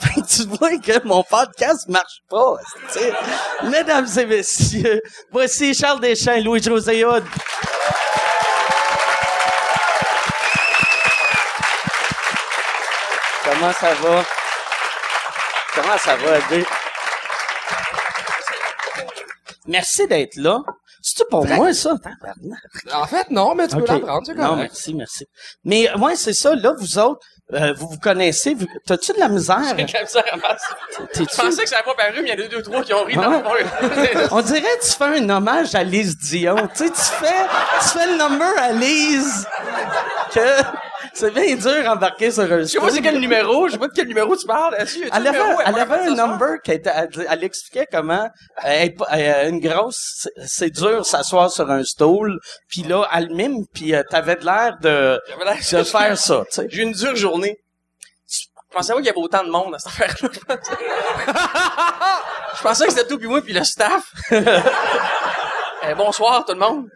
Tu 0.28 0.42
vois 0.46 0.76
que 0.78 1.06
mon 1.06 1.22
podcast 1.22 1.88
marche 1.88 2.18
pas. 2.28 2.56
Mesdames 3.64 4.06
et 4.18 4.26
messieurs, 4.26 5.00
voici 5.32 5.72
Charles 5.72 6.00
Deschamps 6.00 6.34
et 6.34 6.42
Louis-José 6.42 7.04
Hood. 7.04 7.24
Comment 13.44 13.72
ça 13.72 13.94
va? 13.94 14.24
Comment 15.74 15.98
ça 15.98 16.16
va, 16.16 16.34
Adé? 16.36 16.64
Merci 19.66 20.06
d'être 20.06 20.36
là. 20.36 20.60
C'est-tu 21.02 21.24
pour 21.30 21.46
moi, 21.46 21.72
ça? 21.74 21.94
En 22.94 23.06
fait, 23.06 23.30
non, 23.30 23.54
mais 23.54 23.68
tu 23.68 23.76
peux 23.76 23.82
Ok. 23.82 23.88
l'apprendre, 23.88 24.22
c'est 24.26 24.34
Non, 24.34 24.48
correct. 24.50 24.70
merci, 24.72 24.94
merci. 24.94 25.26
Mais 25.64 25.92
ouais, 25.98 26.16
c'est 26.16 26.32
ça. 26.32 26.54
Là, 26.54 26.72
vous 26.78 26.98
autres, 26.98 27.20
euh, 27.52 27.74
vous 27.76 27.88
vous 27.88 27.98
connaissez. 27.98 28.54
Vous... 28.54 28.66
T'as-tu 28.86 29.12
de 29.12 29.18
la 29.18 29.28
misère? 29.28 29.60
J'ai 29.76 29.84
de 29.84 29.92
la 29.92 30.02
misère 30.02 30.24
à 30.32 30.56
Je 31.14 31.24
pensais 31.24 31.62
que 31.64 31.68
ça 31.68 31.76
n'avait 31.76 31.84
pas 31.84 31.94
paru, 31.94 32.22
mais 32.22 32.30
il 32.30 32.38
y 32.38 32.42
en 32.42 32.44
a 32.46 32.48
deux, 32.48 32.62
trois 32.62 32.82
qui 32.82 32.94
ont 32.94 33.04
ri 33.04 33.16
dans 33.16 33.22
Ah 33.22 33.42
le 33.58 33.64
fond. 34.24 34.28
On 34.36 34.40
dirait 34.40 34.60
que 34.62 34.84
tu 34.84 34.92
fais 34.92 35.04
un 35.04 35.28
hommage 35.28 35.74
à 35.74 35.82
Lise 35.84 36.16
Dion. 36.16 36.56
tu 36.74 36.86
sais, 36.86 36.90
tu 36.90 37.00
fais, 37.00 37.44
tu 37.82 37.88
fais 37.98 38.06
le 38.06 38.16
number 38.16 38.52
à 38.58 38.72
Lise. 38.72 39.46
Que 40.32 40.62
c'est 41.14 41.30
bien 41.32 41.54
dur 41.56 41.84
d'embarquer 41.84 42.30
sur 42.30 42.42
un 42.42 42.58
Je 42.60 42.64
sais 42.64 42.78
pas 42.78 42.90
c'est 42.90 43.00
quel 43.00 43.18
numéro, 43.20 43.66
je 43.68 43.72
sais 43.72 43.78
pas 43.78 43.88
de 43.88 43.92
quel 43.94 44.08
numéro 44.08 44.36
tu 44.36 44.46
parles. 44.46 44.76
Elle 44.78 45.26
avait, 45.26 45.30
numéro 45.38 45.60
elle 45.64 45.78
avait 45.78 45.94
un 46.08 46.14
number 46.14 46.60
qui 46.62 46.72
était, 46.72 46.90
elle, 47.30 47.44
expliquait 47.44 47.86
comment 47.90 48.28
euh, 48.66 48.88
euh, 49.12 49.48
une 49.48 49.60
grosse, 49.60 50.28
c'est- 50.46 50.70
dur 50.70 51.06
s'asseoir 51.06 51.50
sur 51.50 51.70
un 51.70 51.84
stool, 51.84 52.38
puis 52.68 52.82
là, 52.82 53.08
elle 53.14 53.30
mime, 53.30 53.64
puis 53.72 53.94
euh, 53.94 54.02
t'avais 54.10 54.36
de 54.36 54.44
l'air 54.44 54.76
de, 54.82 55.20
de 55.78 55.82
faire 55.84 56.18
ça, 56.18 56.42
tu 56.46 56.52
sais. 56.52 56.66
J'ai 56.70 56.80
eu 56.82 56.84
une 56.84 56.92
dure 56.92 57.14
journée. 57.16 57.56
Je 58.28 58.46
pensais 58.76 58.92
pas 58.92 58.98
qu'il 58.98 59.06
y 59.06 59.10
avait 59.10 59.18
autant 59.20 59.44
de 59.44 59.50
monde 59.50 59.74
à 59.74 59.78
cette 59.78 59.92
affaire-là. 59.92 60.28
Je 60.32 60.38
pensais- 60.40 60.76
Je 62.56 62.62
pensais 62.62 62.86
que 62.86 62.92
c'était 62.92 63.06
tout 63.06 63.18
puis 63.18 63.28
moi 63.28 63.40
puis 63.40 63.52
le 63.52 63.62
staff. 63.64 64.02
Eh, 65.86 65.94
bonsoir 65.94 66.46
tout 66.46 66.54
le 66.54 66.58
monde. 66.58 66.88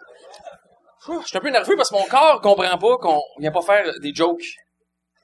Je 1.22 1.26
suis 1.28 1.36
un 1.38 1.40
peu 1.40 1.50
nerveux 1.50 1.76
parce 1.76 1.90
que 1.90 1.94
mon 1.96 2.04
corps 2.04 2.40
comprend 2.40 2.78
pas 2.78 2.96
qu'on 2.98 3.20
vient 3.38 3.50
pas 3.52 3.62
faire 3.62 3.84
des 4.00 4.14
jokes. 4.14 4.42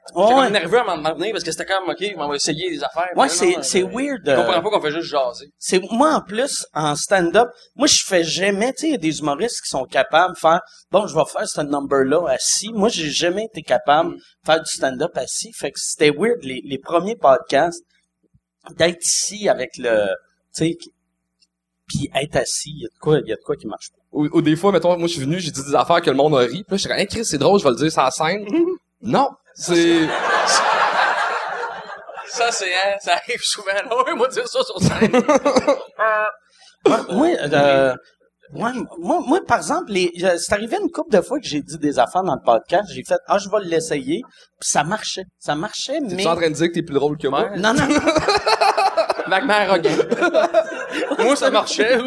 J'étais 0.07 0.21
Ouais, 0.21 0.35
comme 0.35 0.53
nerveux 0.53 0.79
à 0.79 0.85
moment 0.85 1.15
donné 1.15 1.33
parce 1.33 1.43
que 1.43 1.51
c'était 1.51 1.65
comme, 1.65 1.89
OK, 1.89 2.05
on 2.19 2.29
va 2.29 2.35
essayer 2.37 2.69
des 2.69 2.85
affaires. 2.85 3.09
Ouais, 3.17 3.29
c'est, 3.31 3.63
c'est 3.63 3.83
euh, 3.83 3.89
weird. 3.91 4.21
Je 4.27 4.33
euh, 4.33 4.37
comprends 4.37 4.63
pas 4.63 4.71
qu'on 4.71 4.81
fait 4.83 4.91
juste 4.91 5.09
jaser. 5.09 5.47
c'est 5.59 5.81
moi 5.93 6.13
en 6.17 6.21
plus 6.21 6.67
en 6.75 6.95
stand-up 6.95 7.49
moi 7.75 7.87
je 7.87 8.03
fais 8.05 8.23
jamais 8.23 8.75
tu 8.75 8.81
sais 8.81 8.87
il 8.89 8.93
y 8.93 8.95
a 8.97 8.99
des 8.99 9.21
humoristes 9.21 9.63
qui 9.63 9.71
sont 9.71 9.85
capables 9.87 10.35
de 10.35 10.39
faire 10.39 10.61
bon 10.91 11.07
je 11.07 11.15
vais 11.15 11.25
faire 11.25 11.49
ce 11.49 11.63
number 11.63 12.05
là 12.05 12.29
assis 12.29 12.71
moi 12.75 12.91
j'ai 12.91 13.09
jamais 13.09 13.45
été 13.47 13.63
capable 13.63 14.17
de 14.17 14.21
faire 14.45 14.59
du 14.61 14.71
stand-up 14.71 15.17
assis 15.17 15.53
fait 15.55 15.73
que 15.73 15.81
c'était 15.81 16.11
weird 16.11 16.43
les, 16.43 16.61
les 16.65 16.79
premiers 16.79 17.17
podcasts 17.17 17.83
d'être 18.77 19.03
ici 19.03 19.49
avec 19.49 19.71
le 19.79 20.09
tu 20.55 20.67
sais 20.67 20.79
puis 21.87 22.11
être 22.15 22.37
assis 22.37 22.73
il 22.77 22.83
y 22.83 22.85
a 22.85 22.89
de 22.89 22.99
quoi 23.01 23.21
il 23.21 23.29
y 23.29 23.33
a 23.33 23.37
de 23.37 23.43
quoi 23.43 23.57
qui 23.57 23.67
marche 23.67 23.89
pas 23.91 24.04
Ou, 24.15 24.29
ou 24.33 24.43
des 24.43 24.57
fois, 24.57 24.73
mettons, 24.73 24.97
moi, 24.97 25.09
je 25.09 25.15
suis 25.15 25.23
venu, 25.23 25.41
j'ai 25.41 25.51
dit 25.51 25.63
des 25.63 25.75
affaires 25.75 26.01
que 26.01 26.09
le 26.09 26.17
monde 26.17 26.35
a 26.37 26.39
ri. 26.39 26.63
Puis 26.63 26.65
là, 26.71 26.77
je 26.77 26.83
suis 26.83 26.91
hey, 26.93 27.07
Chris, 27.07 27.25
c'est 27.25 27.39
drôle, 27.39 27.59
je 27.59 27.65
vais 27.65 27.71
le 27.71 27.77
dire 27.77 27.91
sur 27.93 28.03
la 28.03 28.11
scène. 28.11 28.47
non. 29.03 29.29
C'est, 29.55 30.09
Ça, 32.35 32.51
c'est, 32.51 32.73
hein, 32.75 32.97
ça 33.01 33.13
arrive 33.13 33.41
souvent. 33.43 33.73
Là. 33.73 34.05
Oui, 34.07 34.13
moi, 34.17 34.27
dire 34.27 34.49
ça 34.49 34.61
sur 34.65 34.81
scène. 34.81 35.13
moi 36.87 37.07
moi, 37.09 37.29
euh, 37.29 37.95
moi, 38.53 38.73
moi, 38.99 39.21
moi, 39.25 39.41
par 39.47 39.59
exemple, 39.59 39.93
les, 39.93 40.11
euh, 40.25 40.37
c'est 40.37 40.53
arrivé 40.53 40.77
une 40.83 40.91
couple 40.91 41.17
de 41.17 41.21
fois 41.21 41.39
que 41.39 41.47
j'ai 41.47 41.61
dit 41.61 41.79
des 41.79 42.01
affaires 42.01 42.25
dans 42.25 42.35
le 42.35 42.45
podcast. 42.45 42.91
J'ai 42.93 43.05
fait, 43.05 43.21
ah, 43.29 43.39
je 43.39 43.49
vais 43.49 43.65
l'essayer. 43.65 44.23
Puis 44.61 44.69
ça 44.69 44.83
marchait. 44.83 45.27
Ça 45.39 45.55
marchait, 45.55 46.01
t'es 46.01 46.15
mais... 46.17 46.27
en 46.27 46.35
train 46.35 46.51
de 46.51 46.55
dire 46.55 46.69
que 46.69 46.75
t'es 46.75 46.83
plus 46.83 46.95
drôle 46.95 47.17
que 47.19 47.29
moi? 47.29 47.51
Non, 47.57 47.73
non. 47.73 47.87
Vaguement 49.29 49.55
arrogant. 49.55 49.91
moi, 51.21 51.37
ça 51.37 51.51
marchait. 51.53 51.99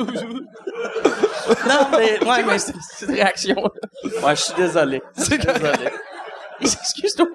Non, 1.67 1.87
mais, 1.97 2.23
ouais, 2.23 2.43
mais 2.43 2.59
c'est- 2.59 2.73
Cette 2.97 3.09
réaction. 3.09 3.55
ouais, 4.03 4.35
je 4.35 4.41
suis 4.41 4.53
désolé. 4.55 5.01
Je 5.17 5.23
suis 5.23 5.37
désolé. 5.37 5.89
Excuse-toi. 6.59 7.25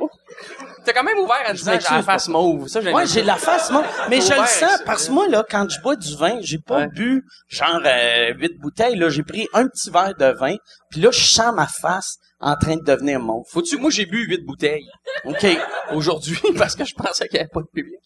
T'as 0.85 0.92
quand 0.92 1.04
même 1.04 1.19
ouvert 1.19 1.45
en 1.49 1.52
disant 1.52 1.78
j'ai 1.78 1.95
la 1.95 2.02
face 2.02 2.26
mauve. 2.26 2.66
Ça, 2.66 2.81
j'ai 2.81 2.92
Ouais, 2.92 3.07
j'ai 3.07 3.23
la 3.23 3.37
face, 3.37 3.71
moi. 3.71 3.85
Mais 4.11 4.21
je 4.21 4.31
le 4.33 4.38
sens, 4.38 4.49
c'est 4.78 4.85
parce 4.85 5.07
que 5.07 5.12
moi, 5.12 5.28
là, 5.28 5.45
quand 5.49 5.69
je 5.71 5.81
bois 5.81 5.95
du 5.95 6.16
vin, 6.16 6.38
j'ai 6.40 6.59
pas 6.59 6.78
Ouais. 6.78 6.88
bu, 6.88 7.25
genre, 7.49 7.81
euh, 7.85 8.33
huit 8.35 8.59
bouteilles, 8.59 8.97
là. 8.97 9.09
J'ai 9.11 9.23
pris 9.23 9.47
un 9.54 9.69
petit 9.69 9.90
verre 9.90 10.14
de 10.19 10.26
vin, 10.37 10.57
puis 10.90 11.00
là, 11.00 11.11
je 11.12 11.25
sens 11.25 11.54
ma 11.54 11.69
face 11.69 12.16
en 12.40 12.57
train 12.57 12.75
de 12.75 12.83
devenir 12.83 13.21
mauve. 13.21 13.45
Faut-tu, 13.49 13.76
moi, 13.76 13.90
j'ai 13.90 14.07
bu 14.07 14.25
huit 14.26 14.45
bouteilles 14.45 14.88
OK. 15.25 15.47
aujourd'hui 15.92 16.40
parce 16.59 16.75
que 16.75 16.85
je 16.85 16.95
pensais 16.97 17.28
qu'il 17.28 17.37
n'y 17.38 17.42
avait 17.42 17.49
pas 17.50 17.61
de 17.61 17.69
public. 17.73 18.00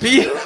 Puis, 0.00 0.26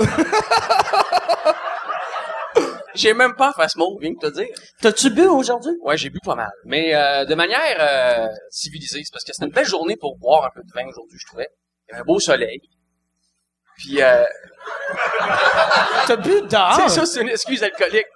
j'ai 2.94 3.14
même 3.14 3.34
pas 3.34 3.52
face 3.52 3.76
mauve, 3.76 3.98
viens 4.00 4.12
de 4.12 4.18
te 4.18 4.32
dire. 4.32 4.48
T'as-tu 4.80 5.10
bu 5.10 5.26
aujourd'hui? 5.26 5.72
Ouais, 5.82 5.96
j'ai 5.96 6.10
bu 6.10 6.18
pas 6.24 6.34
mal. 6.34 6.50
Mais 6.64 6.94
euh, 6.94 7.24
de 7.24 7.34
manière 7.34 7.76
euh, 7.78 8.28
civilisée. 8.50 9.02
C'est 9.04 9.12
parce 9.12 9.24
que 9.24 9.32
c'était 9.32 9.46
une 9.46 9.52
belle 9.52 9.66
journée 9.66 9.96
pour 9.96 10.18
boire 10.18 10.44
un 10.44 10.50
peu 10.54 10.62
de 10.62 10.72
vin 10.74 10.86
aujourd'hui, 10.88 11.18
je 11.18 11.26
trouvais. 11.26 11.48
Il 11.88 11.92
y 11.92 11.94
avait 11.94 12.02
un 12.02 12.04
beau 12.04 12.20
soleil. 12.20 12.60
Puis, 13.80 14.02
euh, 14.02 14.24
T'as 16.06 16.16
bu 16.16 16.42
dehors? 16.42 16.74
c'est 16.76 16.88
ça, 16.88 17.06
c'est 17.06 17.20
une 17.22 17.28
excuse 17.30 17.62
alcoolique. 17.62 18.06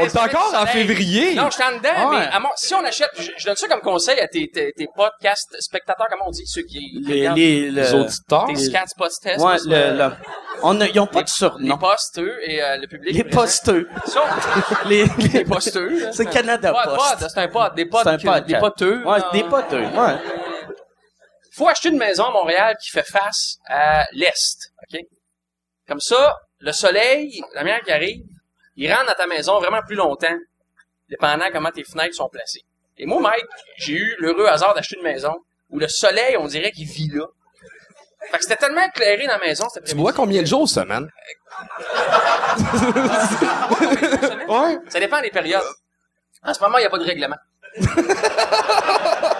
On 0.00 0.04
est 0.04 0.18
encore 0.18 0.52
en 0.56 0.66
février. 0.66 1.34
Non, 1.34 1.46
je 1.46 1.54
suis 1.54 1.62
en 1.62 1.76
dedans, 1.76 1.88
Ah 1.96 2.08
ouais. 2.08 2.18
mais 2.18 2.26
à 2.32 2.40
mon- 2.40 2.48
si 2.56 2.74
on 2.74 2.84
achète, 2.84 3.10
je, 3.16 3.30
je 3.36 3.46
donne 3.46 3.56
ça 3.56 3.68
comme 3.68 3.80
conseil 3.80 4.18
à 4.20 4.26
tes, 4.28 4.48
tes, 4.52 4.72
tes 4.72 4.88
podcasts 4.94 5.56
spectateurs, 5.60 6.06
comment 6.10 6.24
on 6.28 6.30
dit, 6.30 6.46
ceux 6.46 6.62
qui 6.62 7.00
Les, 7.06 7.28
les, 7.30 7.70
le- 7.70 7.80
Les 7.82 7.94
auditeurs. 7.94 8.46
tes 8.46 8.56
scats, 8.56 8.84
podcasts, 8.96 9.40
Ouais, 9.42 9.56
le, 9.66 10.10
on 10.62 10.80
a, 10.80 10.86
ils 10.88 10.98
ont 11.00 11.06
pas 11.06 11.20
de 11.22 11.26
les 11.26 11.30
surnom. 11.30 11.78
posteux 11.78 12.36
et 12.44 12.62
euh, 12.62 12.76
le 12.76 12.86
public. 12.88 13.14
Les 13.14 13.24
posteux. 13.24 13.88
Les, 14.86 15.04
Les 15.32 15.44
posteux. 15.44 16.10
C'est 16.12 16.26
Canada 16.26 16.72
Post. 16.84 17.26
C'est 17.32 17.40
un 17.40 17.48
pod, 17.48 17.74
des 17.74 17.86
pods, 17.86 18.00
C'est 18.02 18.08
un 18.10 18.18
podcast. 18.18 18.46
des 18.46 18.58
poteux. 18.58 19.02
Ouais, 19.06 19.18
des 19.32 19.44
poteux. 19.44 19.80
Ouais. 19.84 20.16
Faut 21.54 21.68
acheter 21.68 21.88
une 21.90 21.98
maison 21.98 22.24
à 22.24 22.30
Montréal 22.32 22.76
qui 22.82 22.90
fait 22.90 23.06
face 23.06 23.58
à 23.66 24.04
l'est, 24.12 24.72
OK? 24.82 25.00
Comme 25.86 26.00
ça, 26.00 26.36
le 26.58 26.72
soleil, 26.72 27.40
la 27.54 27.60
lumière 27.60 27.80
qui 27.82 27.92
arrive, 27.92 28.24
il 28.76 28.92
rentre 28.92 29.06
dans 29.06 29.14
ta 29.14 29.26
maison 29.26 29.60
vraiment 29.60 29.82
plus 29.86 29.96
longtemps, 29.96 30.36
dépendant 31.08 31.44
comment 31.52 31.70
tes 31.70 31.84
fenêtres 31.84 32.14
sont 32.16 32.28
placées. 32.28 32.62
Et 32.96 33.06
moi, 33.06 33.20
Mike, 33.20 33.44
j'ai 33.78 33.92
eu 33.92 34.16
l'heureux 34.18 34.46
hasard 34.46 34.74
d'acheter 34.74 34.96
une 34.96 35.02
maison 35.04 35.34
où 35.70 35.78
le 35.78 35.88
soleil, 35.88 36.36
on 36.36 36.46
dirait 36.46 36.70
qu'il 36.72 36.86
vit 36.86 37.08
là. 37.08 37.26
Fait 38.30 38.38
que 38.38 38.44
c'était 38.44 38.56
tellement 38.56 38.84
éclairé 38.86 39.26
dans 39.26 39.34
la 39.34 39.38
maison, 39.38 39.66
Tu 39.86 39.94
bois 39.94 40.12
combien 40.12 40.40
de 40.40 40.46
jours 40.46 40.68
semaine? 40.68 41.08
Ouais. 44.48 44.78
Ça 44.88 45.00
dépend 45.00 45.20
des 45.20 45.30
périodes. 45.30 45.62
En 46.42 46.54
ce 46.54 46.60
moment, 46.60 46.78
il 46.78 46.82
n'y 46.82 46.86
a 46.86 46.90
pas 46.90 46.98
de 46.98 47.04
règlement. 47.04 47.36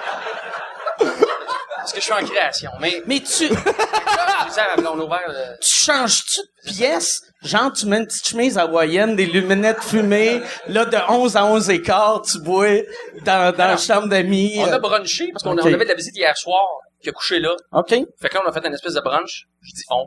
Parce 1.84 1.92
que 1.92 2.00
je 2.00 2.04
suis 2.04 2.14
en 2.14 2.24
création. 2.24 2.70
Mais, 2.80 3.02
Mais 3.06 3.20
tu, 3.20 3.46
le- 3.48 5.58
tu 5.60 5.70
changes-tu 5.70 6.40
de 6.40 6.72
pièce? 6.72 7.20
Genre, 7.42 7.70
tu 7.74 7.84
mets 7.84 7.98
une 7.98 8.06
petite 8.06 8.26
chemise 8.26 8.56
hawaïenne, 8.56 9.16
des 9.16 9.26
lunettes 9.26 9.82
fumées, 9.82 10.40
là, 10.66 10.86
de 10.86 10.96
11 11.10 11.36
à 11.36 11.44
11 11.44 11.68
et 11.68 11.82
quart, 11.82 12.22
tu 12.22 12.40
bois 12.40 12.80
dans, 13.26 13.54
dans 13.54 13.66
la 13.66 13.76
chambre 13.76 14.08
d'amis. 14.08 14.54
On 14.60 14.66
euh, 14.66 14.72
a 14.72 14.78
brunché 14.78 15.28
parce 15.30 15.42
qu'on 15.42 15.58
on 15.58 15.58
avait 15.58 15.84
de 15.84 15.90
la 15.90 15.94
visite 15.94 16.16
hier 16.16 16.34
soir 16.38 16.64
qui 17.02 17.10
a 17.10 17.12
couché 17.12 17.38
là. 17.38 17.54
OK. 17.72 17.90
Fait 17.90 18.28
que 18.30 18.34
là, 18.34 18.40
on 18.46 18.48
a 18.48 18.52
fait 18.52 18.66
une 18.66 18.72
espèce 18.72 18.94
de 18.94 19.02
brunch. 19.02 19.44
Je 19.60 19.74
dis 19.74 19.84
on. 19.90 20.06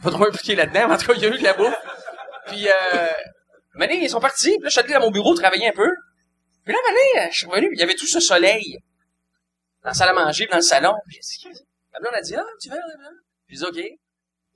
pas 0.02 0.10
trop 0.10 0.28
impliqué 0.28 0.54
là-dedans, 0.54 0.88
mais 0.88 0.94
en 0.94 0.96
tout 0.96 1.08
cas, 1.08 1.12
il 1.14 1.22
y 1.22 1.26
a 1.26 1.28
eu 1.28 1.38
de 1.38 1.44
la 1.44 1.52
bouffe. 1.52 1.76
Puis, 2.46 2.68
euh, 2.68 3.06
Mané, 3.74 4.02
ils 4.02 4.08
sont 4.08 4.20
partis. 4.20 4.52
Puis 4.52 4.62
là, 4.62 4.68
je 4.68 4.70
suis 4.70 4.80
allé 4.80 4.94
dans 4.94 5.00
mon 5.00 5.10
bureau 5.10 5.34
travailler 5.34 5.68
un 5.68 5.72
peu. 5.72 5.90
Puis 6.64 6.72
là, 6.72 6.78
Mané, 6.86 7.28
je 7.32 7.36
suis 7.36 7.46
revenu, 7.46 7.68
il 7.74 7.78
y 7.78 7.82
avait 7.82 7.96
tout 7.96 8.06
ce 8.06 8.20
soleil 8.20 8.78
dans 9.82 9.90
la 9.90 9.94
salle 9.94 10.08
à 10.08 10.12
manger, 10.12 10.44
puis 10.44 10.50
dans 10.50 10.58
le 10.58 10.62
salon. 10.62 10.94
Puis 11.06 11.18
la 11.92 12.00
blonde 12.00 12.14
a 12.14 12.20
dit, 12.20 12.34
ah, 12.36 12.44
tu 12.60 12.70
veux, 12.70 12.76
J'ai 13.48 13.56
dit, 13.56 13.64
OK. 13.64 13.84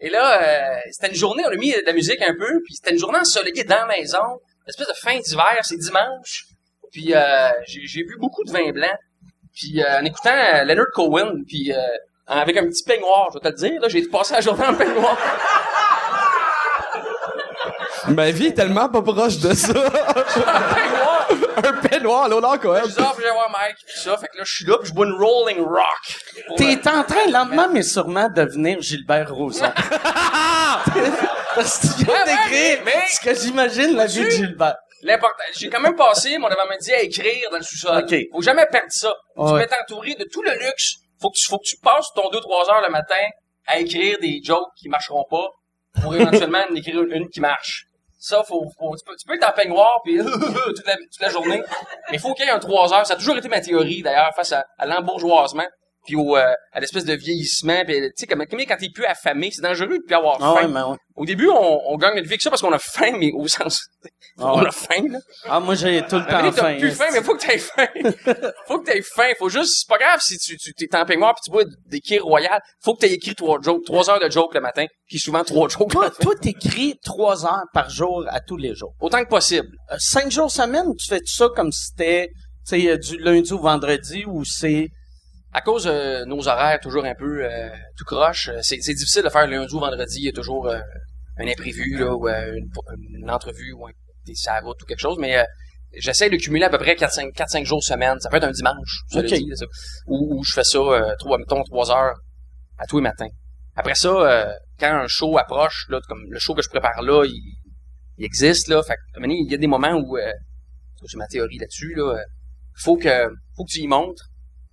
Et 0.01 0.11
là, 0.11 0.43
euh, 0.43 0.81
c'était 0.91 1.09
une 1.09 1.15
journée, 1.15 1.45
on 1.47 1.51
a 1.51 1.57
mis 1.57 1.73
de 1.73 1.83
la 1.87 1.93
musique 1.93 2.21
un 2.23 2.35
peu, 2.35 2.61
puis 2.65 2.75
c'était 2.75 2.91
une 2.91 2.99
journée 2.99 3.19
ensoleillée 3.19 3.65
dans 3.65 3.77
la 3.77 3.87
maison. 3.87 4.41
Une 4.65 4.69
espèce 4.69 4.89
de 4.89 4.95
fin 4.95 5.19
d'hiver, 5.19 5.59
c'est 5.63 5.77
dimanche. 5.77 6.47
Puis 6.91 7.15
euh, 7.15 7.51
j'ai 7.67 7.87
j'ai 7.87 8.03
bu 8.03 8.17
beaucoup 8.19 8.45
de 8.45 8.51
vin 8.51 8.73
blanc. 8.73 8.93
Puis 9.55 9.83
euh, 9.83 10.01
en 10.01 10.05
écoutant 10.05 10.31
euh, 10.31 10.65
Leonard 10.65 10.87
Cohen, 10.95 11.43
puis 11.47 11.73
euh, 11.73 11.77
avec 12.27 12.57
un 12.57 12.67
petit 12.67 12.83
peignoir, 12.85 13.29
je 13.33 13.39
vais 13.39 13.43
te 13.43 13.49
le 13.49 13.55
dire, 13.69 13.81
là, 13.81 13.89
j'ai 13.89 14.03
passé 14.03 14.35
la 14.35 14.41
journée 14.41 14.67
en 14.67 14.75
peignoir. 14.75 15.17
Ma 18.09 18.31
vie 18.31 18.47
est 18.47 18.55
tellement 18.55 18.89
pas 18.89 19.03
proche 19.03 19.39
de 19.39 19.55
ça. 19.55 19.73
Un 21.65 21.73
peignoir, 21.89 22.29
là, 22.29 22.59
quoi. 22.59 22.83
Je 22.83 22.89
dis, 22.89 22.95
puis 22.95 23.05
je 23.19 23.23
vais 23.23 23.31
voir 23.33 23.51
Mike, 23.51 23.77
puis 23.87 24.01
ça. 24.01 24.17
Fait 24.17 24.29
que 24.29 24.39
là, 24.39 24.45
je 24.45 24.55
suis 24.55 24.65
là, 24.65 24.79
puis 24.79 24.89
je 24.89 24.95
bois 24.95 25.07
une 25.07 25.13
Rolling 25.15 25.61
Rock. 25.61 26.57
T'es 26.57 26.77
euh, 26.77 26.91
en 26.91 27.05
train, 27.05 27.31
lentement, 27.31 27.69
mais 27.71 27.83
sûrement, 27.83 28.29
de 28.29 28.43
devenir 28.43 28.81
Gilbert 28.81 29.33
Rozon. 29.35 29.73
Parce 31.55 31.79
que 31.79 31.99
tu 31.99 32.05
viens 32.05 32.25
d'écrire 32.25 32.83
mais- 32.85 33.07
ce 33.09 33.21
que 33.21 33.35
j'imagine 33.35 33.95
la 33.97 34.07
vie 34.07 34.25
de 34.25 34.31
Gilbert. 34.31 34.77
L'important, 35.03 35.43
j'ai 35.55 35.69
quand 35.69 35.81
même 35.81 35.97
passé 35.97 36.39
mon 36.39 36.47
avant-midi 36.47 36.93
à 36.93 37.03
écrire 37.03 37.51
dans 37.51 37.59
le 37.59 37.65
sous-sol. 37.65 38.05
OK. 38.05 38.15
Faut 38.33 38.43
jamais 38.43 38.67
perdre 38.67 38.91
ça. 38.91 39.13
Ouais. 39.37 39.61
tu 39.63 39.67
peux 39.69 39.75
t'entourer 39.77 40.15
de 40.15 40.25
tout 40.33 40.43
le 40.43 40.53
luxe. 40.53 40.95
Faut 41.21 41.31
que 41.31 41.39
tu, 41.39 41.47
faut 41.47 41.59
que 41.59 41.69
tu 41.69 41.77
passes 41.83 42.07
ton 42.15 42.31
2-3 42.31 42.71
heures 42.71 42.83
le 42.87 42.93
matin 42.93 43.15
à 43.67 43.79
écrire 43.81 44.19
des 44.21 44.41
jokes 44.45 44.69
qui 44.77 44.89
marcheront 44.89 45.25
pas 45.29 45.49
pour 46.01 46.15
éventuellement 46.15 46.63
en 46.71 46.75
écrire 46.75 47.03
une, 47.03 47.13
une 47.13 47.29
qui 47.29 47.41
marche. 47.41 47.85
Ça, 48.25 48.45
faut, 48.45 48.71
faut 48.79 48.97
tu, 48.97 49.05
peux, 49.05 49.17
tu 49.17 49.27
peux 49.27 49.35
être 49.35 49.49
en 49.49 49.53
peignoir 49.53 50.01
puis 50.05 50.17
toute, 50.19 50.87
la, 50.87 50.97
toute 50.97 51.21
la 51.21 51.29
journée. 51.29 51.61
Mais 52.09 52.19
il 52.19 52.21
faut 52.21 52.33
qu'il 52.35 52.45
y 52.45 52.49
ait 52.49 52.53
un 52.53 52.61
3 52.61 52.95
heures. 52.95 53.05
Ça 53.05 53.15
a 53.15 53.17
toujours 53.17 53.37
été 53.37 53.49
ma 53.49 53.61
théorie, 53.61 54.01
d'ailleurs, 54.01 54.33
face 54.37 54.53
à, 54.53 54.65
à 54.79 54.87
l'embourgeoisement 54.87 55.67
puis 56.05 56.17
au, 56.17 56.37
euh, 56.37 56.53
à 56.73 56.81
l'espèce 56.81 57.05
de 57.05 57.15
vieillissement. 57.15 57.85
Puis, 57.87 57.95
tu 57.95 58.11
sais, 58.17 58.27
comme, 58.27 58.45
comme 58.47 58.61
quand 58.61 58.77
t'es 58.79 58.89
plus 58.93 59.05
affamé, 59.05 59.51
c'est 59.53 59.63
dangereux 59.63 59.99
de 59.99 60.05
plus 60.05 60.15
avoir 60.15 60.39
Ah 60.41 60.55
faim. 60.61 60.67
ouais, 60.67 60.73
mais 60.73 60.83
ouais. 60.91 60.97
Au 61.15 61.25
début, 61.27 61.49
on, 61.49 61.81
on 61.93 61.97
gagne 61.99 62.15
notre 62.15 62.25
vie 62.27 62.33
avec 62.33 62.41
ça 62.43 62.49
parce 62.51 62.63
qu'on 62.63 62.73
a 62.73 62.79
faim, 62.79 63.13
mais 63.19 63.31
au 63.35 63.47
sens... 63.47 63.83
Ah 64.39 64.55
on 64.55 64.65
a 64.65 64.71
faim, 64.71 65.05
là. 65.11 65.19
Ah, 65.45 65.61
moi, 65.61 65.75
j'ai 65.75 66.01
tout 66.09 66.17
le 66.17 66.23
temps 66.23 66.51
t'as 66.51 66.53
faim. 66.53 66.77
plus 66.79 66.91
faim, 66.91 67.05
mais 67.13 67.23
faut 67.23 67.35
que 67.37 67.45
t'aies 67.47 67.59
faim. 67.59 67.87
faut 68.67 68.79
que 68.81 68.87
t'aies 68.91 69.03
faim. 69.03 69.31
Faut 69.39 69.51
juste, 69.51 69.81
c'est 69.81 69.89
pas 69.89 69.99
grave 69.99 70.21
si 70.23 70.39
tu, 70.39 70.57
tu 70.57 70.73
t'es 70.73 70.97
en 70.97 71.05
peignoir 71.05 71.35
pis 71.35 71.43
tu 71.45 71.51
bois 71.51 71.65
des 71.87 72.01
kirs 72.01 72.25
royales. 72.25 72.61
Faut 72.83 72.95
que 72.95 73.01
t'aies 73.01 73.13
écrit 73.13 73.35
trois 73.35 73.59
jokes, 73.61 73.85
trois 73.85 74.09
heures 74.09 74.21
de 74.21 74.31
jokes 74.31 74.55
le 74.55 74.61
matin, 74.63 74.87
puis 75.07 75.19
souvent 75.19 75.45
trois 75.45 75.69
jokes. 75.69 75.91
Toi, 75.91 76.11
toi, 76.11 76.35
t'écris 76.41 76.95
trois 77.05 77.45
heures 77.45 77.67
par 77.75 77.91
jour 77.91 78.25
à 78.31 78.41
tous 78.41 78.57
les 78.57 78.75
jours. 78.75 78.95
Autant 79.01 79.23
que 79.23 79.29
possible. 79.29 79.69
Euh, 79.91 79.97
cinq 79.99 80.31
jours 80.31 80.51
semaine, 80.51 80.87
tu 80.99 81.09
fais 81.09 81.21
ça 81.27 81.49
comme 81.55 81.71
si 81.71 81.89
c'était, 81.91 82.29
tu 82.67 82.81
sais, 82.81 82.89
euh, 82.89 82.97
du 82.97 83.19
lundi 83.19 83.53
au 83.53 83.59
vendredi 83.59 84.25
ou 84.27 84.45
c'est... 84.47 84.89
À 85.53 85.61
cause 85.61 85.85
de 85.85 86.25
nos 86.25 86.49
horaires 86.49 86.81
toujours 86.81 87.05
un 87.05 87.15
peu 87.15 87.45
euh, 87.45 87.69
tout 87.97 88.05
croche, 88.05 88.49
euh, 88.49 88.59
c'est, 88.63 88.81
c'est 88.81 88.95
difficile 88.95 89.23
de 89.23 89.29
faire 89.29 89.47
lundi 89.47 89.75
ou 89.75 89.81
vendredi. 89.81 90.21
Il 90.21 90.25
y 90.25 90.29
a 90.29 90.33
toujours 90.33 90.67
euh, 90.67 90.81
un 91.39 91.47
imprévu, 91.47 91.99
là, 91.99 92.15
ou 92.15 92.29
euh, 92.29 92.55
une, 92.55 92.71
une 93.23 93.31
entrevue, 93.31 93.73
ou 93.73 93.87
un, 93.87 93.91
des 94.25 94.35
route 94.63 94.81
ou 94.83 94.87
quelque 94.87 95.01
chose, 95.01 95.19
mais 95.19 95.37
euh, 95.37 95.45
j'essaie 95.99 96.31
de 96.31 96.37
cumuler 96.37 96.65
à 96.65 96.71
peu 96.71 96.79
près 96.79 96.95
4-5, 96.95 97.33
4-5 97.35 97.65
jours 97.65 97.83
semaine. 97.83 98.19
Ça 98.21 98.31
peut 98.31 98.37
être 98.37 98.45
un 98.45 98.51
dimanche, 98.51 99.03
cela 99.11 99.23
Ok. 99.29 99.35
dit, 99.35 99.51
ça. 99.55 99.67
où, 100.07 100.39
où 100.39 100.45
je 100.45 100.53
fais 100.53 100.65
ça, 100.65 100.79
euh, 100.79 101.15
trois, 101.19 101.39
mettons, 101.39 101.63
3 101.65 101.91
heures 101.91 102.15
à 102.79 102.87
tous 102.87 102.99
les 102.99 103.03
matins. 103.03 103.29
Après 103.77 103.95
ça, 103.95 104.09
euh, 104.09 104.53
quand 104.79 104.93
un 104.93 105.07
show 105.07 105.37
approche, 105.39 105.87
là, 105.89 106.01
comme 106.09 106.23
le 106.29 106.39
show 106.39 106.55
que 106.55 106.63
je 106.63 106.69
prépare 106.69 107.03
là, 107.03 107.25
il, 107.25 107.55
il 108.19 108.25
existe, 108.25 108.69
là, 108.69 108.83
fait 108.83 108.97
il 109.19 109.51
y 109.51 109.55
a 109.55 109.59
des 109.59 109.67
moments 109.67 109.95
où, 109.95 110.17
euh, 110.17 110.33
c'est 111.07 111.17
ma 111.17 111.27
théorie 111.27 111.59
là-dessus, 111.59 111.95
là, 111.95 112.17
euh, 112.17 112.23
faut 112.77 112.97
que, 112.97 113.29
faut 113.57 113.65
que 113.65 113.71
tu 113.71 113.81
y 113.81 113.87
montres 113.87 114.25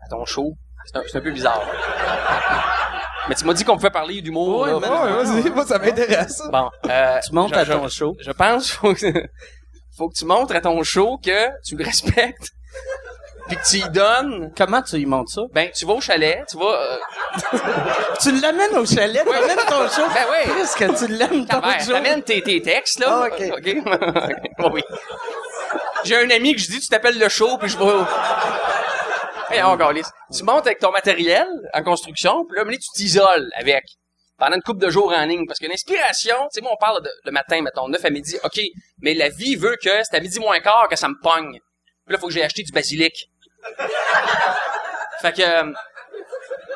à 0.01 0.09
ton 0.09 0.25
show. 0.25 0.53
C'est 0.93 1.17
un, 1.17 1.21
peu 1.21 1.31
bizarre. 1.31 1.61
Mais 3.29 3.35
tu 3.35 3.45
m'as 3.45 3.53
dit 3.53 3.63
qu'on 3.63 3.75
pouvait 3.75 3.91
parler 3.91 4.21
d'humour. 4.21 4.61
Ouais, 4.61 4.71
vas-y, 4.79 5.49
moi, 5.51 5.65
ça 5.65 5.77
m'intéresse. 5.77 6.41
Bon, 6.51 6.69
euh, 6.89 7.19
Tu 7.25 7.33
montes 7.33 7.53
je- 7.53 7.59
à 7.59 7.63
je- 7.63 7.73
ton 7.73 7.87
show. 7.87 8.15
Je 8.19 8.31
pense 8.31 8.71
faut 8.71 8.93
que, 8.95 9.07
faut 9.97 10.09
que 10.09 10.15
tu 10.15 10.25
montres 10.25 10.55
à 10.55 10.61
ton 10.61 10.81
show 10.83 11.19
que 11.23 11.47
tu 11.63 11.75
le 11.75 11.85
respectes, 11.85 12.49
puis 13.47 13.57
que 13.57 13.61
tu 13.69 13.77
y 13.77 13.89
donnes. 13.89 14.51
Comment 14.57 14.81
tu 14.81 14.95
y 14.97 15.05
montes 15.05 15.29
ça? 15.29 15.41
Ben, 15.53 15.69
tu 15.71 15.85
vas 15.85 15.93
au 15.93 16.01
chalet, 16.01 16.43
tu 16.49 16.57
vas. 16.57 16.73
Euh, 16.73 16.97
Tu 18.21 18.31
l'amènes 18.41 18.75
au 18.77 18.85
chalet, 18.85 19.23
t'amènes 19.23 19.57
ton 19.67 19.87
show? 19.87 20.07
Ben 20.13 20.25
oui. 20.31 20.51
Qu'est-ce 20.57 20.75
que 20.75 21.05
tu 21.05 21.11
l'aimes 21.13 21.45
ton 21.45 21.59
ben, 21.59 21.79
show? 21.79 21.91
t'amènes 21.91 22.23
tes, 22.23 22.41
tes 22.41 22.61
textes 22.61 22.99
là. 22.99 23.25
Ah, 23.25 23.27
ok. 23.27 23.43
ok. 23.57 24.71
oui. 24.73 24.81
J'ai 26.03 26.17
un 26.17 26.29
ami 26.31 26.55
que 26.55 26.61
je 26.61 26.67
dis, 26.71 26.79
tu 26.79 26.87
t'appelles 26.87 27.19
le 27.19 27.29
show, 27.29 27.57
puis 27.59 27.69
je 27.69 27.77
vais. 27.77 27.85
Lisse. 29.93 30.11
Tu 30.35 30.43
montes 30.43 30.65
avec 30.67 30.79
ton 30.79 30.91
matériel 30.91 31.47
en 31.73 31.83
construction, 31.83 32.45
puis 32.45 32.57
là, 32.57 32.65
tu 32.71 32.89
t'isoles 32.93 33.49
avec 33.55 33.83
pendant 34.39 34.55
une 34.55 34.63
couple 34.63 34.79
de 34.79 34.89
jours 34.89 35.11
en 35.11 35.25
ligne. 35.25 35.45
Parce 35.45 35.59
que 35.59 35.67
l'inspiration, 35.67 36.35
tu 36.43 36.47
sais, 36.53 36.61
moi, 36.61 36.71
on 36.73 36.77
parle 36.77 37.03
de, 37.03 37.09
le 37.25 37.31
matin, 37.31 37.61
mettons, 37.61 37.87
9 37.87 38.03
à 38.03 38.09
midi. 38.09 38.37
OK, 38.43 38.59
mais 39.01 39.13
la 39.13 39.29
vie 39.29 39.55
veut 39.55 39.75
que 39.75 39.89
c'est 40.03 40.15
à 40.15 40.19
midi 40.19 40.39
moins 40.39 40.59
quart 40.61 40.87
que 40.89 40.95
ça 40.95 41.09
me 41.09 41.19
pogne. 41.21 41.59
Puis 42.05 42.13
là, 42.13 42.17
faut 42.17 42.27
que 42.27 42.33
j'ai 42.33 42.43
acheté 42.43 42.63
du 42.63 42.71
basilic. 42.71 43.29
fait 45.21 45.33
que... 45.33 45.41
euh, 45.41 45.73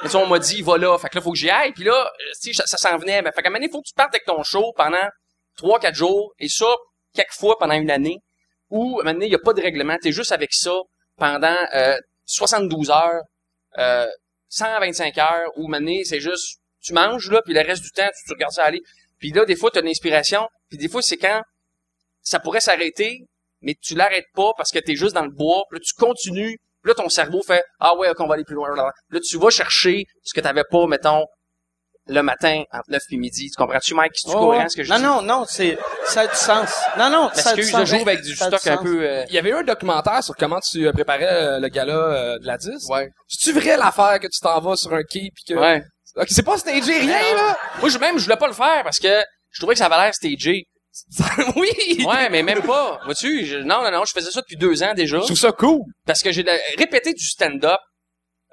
mais 0.04 0.16
on 0.16 0.28
m'a 0.28 0.38
dit, 0.38 0.62
va 0.62 0.78
là. 0.78 0.98
Fait 0.98 1.08
que 1.08 1.16
là, 1.16 1.22
faut 1.22 1.32
que 1.32 1.38
j'y 1.38 1.50
aille. 1.50 1.72
Puis 1.72 1.86
là, 1.86 1.94
euh, 1.94 2.24
sais, 2.34 2.52
ça, 2.54 2.66
ça 2.68 2.78
s'en 2.78 2.98
venait. 2.98 3.22
Ben, 3.22 3.32
fait 3.32 3.42
qu'à 3.42 3.48
un 3.48 3.52
moment 3.52 3.60
donné, 3.62 3.72
faut 3.72 3.82
que 3.82 3.88
tu 3.88 3.94
partes 3.94 4.14
avec 4.14 4.26
ton 4.26 4.44
show 4.44 4.74
pendant 4.76 5.08
3-4 5.58 5.96
jours. 5.96 6.34
Et 6.40 6.50
ça, 6.50 6.68
quelques 7.14 7.34
fois 7.34 7.58
pendant 7.58 7.76
une 7.76 7.90
année. 7.90 8.20
Ou, 8.70 9.00
à 9.00 9.04
un 9.04 9.06
moment 9.06 9.14
donné, 9.14 9.28
il 9.28 9.30
n'y 9.30 9.36
a 9.36 9.40
pas 9.40 9.54
de 9.54 9.62
règlement. 9.62 9.96
T'es 10.02 10.12
juste 10.12 10.34
avec 10.34 10.54
ça 10.54 10.74
pendant 11.18 11.56
euh, 11.74 11.98
72 12.26 12.90
heures, 12.90 13.22
euh, 13.78 14.08
125 14.50 15.18
heures. 15.18 15.50
Ou, 15.58 15.72
donné, 15.72 16.04
c'est 16.04 16.20
juste, 16.20 16.60
tu 16.82 16.94
manges, 16.94 17.30
là, 17.30 17.42
puis 17.44 17.54
le 17.54 17.62
reste 17.62 17.84
du 17.84 17.92
temps, 17.92 18.08
tu, 18.08 18.26
tu 18.26 18.34
regardes 18.34 18.54
ça 18.54 18.64
aller. 18.64 18.82
Puis 19.20 19.32
là, 19.32 19.46
des 19.46 19.56
fois, 19.56 19.72
tu 19.72 19.80
as 19.80 19.82
une 19.82 19.88
inspiration. 19.88 20.48
Puis 20.70 20.78
des 20.78 20.90
fois, 20.90 21.02
c'est 21.02 21.18
quand 21.18 21.42
ça 22.22 22.40
pourrait 22.40 22.60
s'arrêter, 22.60 23.20
mais 23.62 23.76
tu 23.82 23.96
l'arrêtes 23.96 24.28
pas 24.34 24.52
parce 24.58 24.72
que 24.72 24.80
t'es 24.80 24.96
juste 24.96 25.14
dans 25.14 25.24
le 25.24 25.32
bois. 25.32 25.64
Puis 25.70 25.80
là, 25.80 25.84
tu 25.86 25.94
continues. 25.94 26.60
Puis 26.82 26.90
là, 26.90 26.96
ton 26.96 27.08
cerveau 27.08 27.42
fait 27.42 27.64
«Ah 27.80 27.96
ouais, 27.96 28.10
ok, 28.10 28.20
on 28.20 28.28
va 28.28 28.34
aller 28.34 28.44
plus 28.44 28.56
loin.» 28.56 28.70
Là, 28.76 29.20
tu 29.26 29.38
vas 29.38 29.50
chercher 29.50 30.06
ce 30.24 30.34
que 30.34 30.42
t'avais 30.42 30.66
pas, 30.70 30.86
mettons, 30.88 31.26
le 32.08 32.22
matin 32.22 32.64
entre 32.72 32.90
9 32.90 33.02
et 33.12 33.18
midi. 33.18 33.50
Tu 33.50 33.56
comprends-tu, 33.56 33.94
Mike? 33.94 34.12
C'est-tu 34.16 34.36
Oh, 34.38 34.54
ce 34.68 34.76
que 34.76 34.84
je 34.84 34.90
non, 34.92 34.98
dis? 34.98 35.04
non, 35.04 35.22
non, 35.22 35.46
c'est, 35.48 35.78
ça 36.06 36.22
a 36.22 36.28
du 36.28 36.36
sens. 36.36 36.70
Non, 36.98 37.10
non, 37.10 37.30
ça 37.34 37.52
a 37.52 37.54
du 37.56 37.64
sens. 37.64 37.82
je 37.90 37.96
joue 37.96 38.02
avec 38.02 38.22
du 38.22 38.36
stock 38.36 38.68
un 38.68 38.78
peu... 38.78 39.02
euh, 39.02 39.24
Il 39.30 39.36
y 39.36 39.38
avait 39.38 39.50
eu 39.52 39.56
un 39.56 39.64
documentaire 39.64 40.24
sur 40.24 40.36
comment 40.36 40.60
tu 40.60 40.86
euh, 40.88 40.92
préparais 40.92 41.28
euh, 41.32 41.60
le 41.60 41.68
gala 41.70 41.94
euh, 41.94 42.40
de 42.40 42.46
la 42.46 42.58
10. 42.58 42.88
Ouais. 42.90 43.10
C'est-tu 43.28 43.58
vrai 43.58 43.78
l'affaire 43.78 44.20
que 44.20 44.28
tu 44.28 44.40
t'en 44.42 44.60
vas 44.60 44.76
sur 44.76 44.94
un 44.94 45.04
quai 45.04 45.30
pis 45.36 45.54
que 45.54 45.58
Ouais. 45.60 45.82
Ok, 46.16 46.28
c'est 46.30 46.44
pas 46.44 46.58
stagé, 46.58 47.00
rien, 47.00 47.36
là! 47.36 47.58
Moi, 47.80 47.90
je, 47.90 47.98
même, 47.98 48.20
je 48.20 48.26
voulais 48.26 48.38
pas 48.38 48.46
le 48.48 48.54
faire 48.54 48.84
parce 48.84 49.00
que 49.00 49.24
je 49.50 49.60
trouvais 49.60 49.74
que 49.74 49.80
ça 49.80 49.88
avait 49.88 49.98
l'air 50.04 50.14
stagé. 50.14 50.66
oui! 51.56 52.06
Ouais, 52.06 52.30
mais 52.30 52.44
même 52.44 52.62
pas. 52.62 53.00
Vois-tu? 53.06 53.46
je- 53.48 53.58
Non, 53.58 53.82
non, 53.82 53.90
non, 53.92 54.04
je 54.06 54.12
faisais 54.14 54.30
ça 54.30 54.42
depuis 54.42 54.58
deux 54.58 54.84
ans 54.84 54.94
déjà. 54.94 55.18
Je 55.20 55.24
trouve 55.26 55.38
ça 55.38 55.52
cool. 55.52 55.80
Parce 56.06 56.22
que 56.22 56.32
j'ai 56.32 56.44
de- 56.44 56.52
répété 56.78 57.14
du 57.14 57.26
stand-up. 57.26 57.80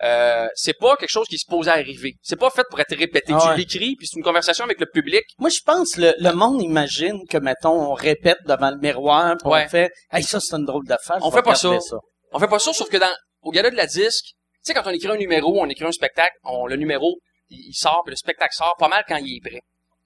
Euh, 0.02 0.48
c'est 0.54 0.72
pas 0.78 0.96
quelque 0.96 1.10
chose 1.10 1.26
qui 1.28 1.36
se 1.38 1.44
pose 1.46 1.68
à 1.68 1.72
arriver. 1.74 2.14
C'est 2.22 2.38
pas 2.38 2.48
fait 2.50 2.64
pour 2.70 2.80
être 2.80 2.96
répété. 2.96 3.32
Ah 3.34 3.38
tu 3.42 3.48
ouais. 3.48 3.56
l'écris, 3.58 3.96
puis 3.96 4.06
c'est 4.06 4.16
une 4.16 4.22
conversation 4.24 4.64
avec 4.64 4.80
le 4.80 4.86
public. 4.86 5.22
Moi, 5.38 5.50
je 5.50 5.60
pense 5.64 5.96
le, 5.98 6.14
le 6.18 6.32
monde 6.32 6.62
imagine 6.62 7.26
que, 7.28 7.36
mettons, 7.36 7.90
on 7.90 7.92
répète 7.94 8.38
devant 8.46 8.70
le 8.70 8.78
miroir, 8.78 9.36
puis 9.38 9.50
Ouais. 9.50 9.64
on 9.66 9.68
fait 9.68 9.90
«Hey, 10.12 10.22
ça, 10.22 10.40
c'est 10.40 10.56
une 10.56 10.64
drôle 10.64 10.86
de 10.86 10.96
face. 11.04 11.22
On 11.22 11.30
fait 11.30 11.42
pas 11.42 11.54
ça. 11.54 11.76
On 12.32 12.38
fait 12.38 12.48
pas 12.48 12.58
ça, 12.58 12.72
sauf 12.72 12.88
que 12.88 12.96
dans 12.96 13.12
au 13.42 13.50
gala 13.50 13.70
de 13.70 13.76
la 13.76 13.86
disque, 13.86 14.24
tu 14.26 14.34
sais, 14.62 14.74
quand 14.74 14.82
on 14.86 14.90
écrit 14.90 15.08
un 15.08 15.16
numéro, 15.16 15.58
on 15.60 15.66
écrit 15.68 15.84
un 15.86 15.92
spectacle, 15.92 16.34
on, 16.44 16.66
le 16.66 16.76
numéro, 16.76 17.18
il, 17.50 17.58
il 17.70 17.74
sort, 17.74 18.02
puis 18.04 18.12
le 18.12 18.16
spectacle 18.16 18.54
sort 18.54 18.76
pas 18.78 18.88
mal 18.88 19.04
quand 19.08 19.16
il 19.16 19.36
est 19.36 19.40
prêt. 19.48 19.60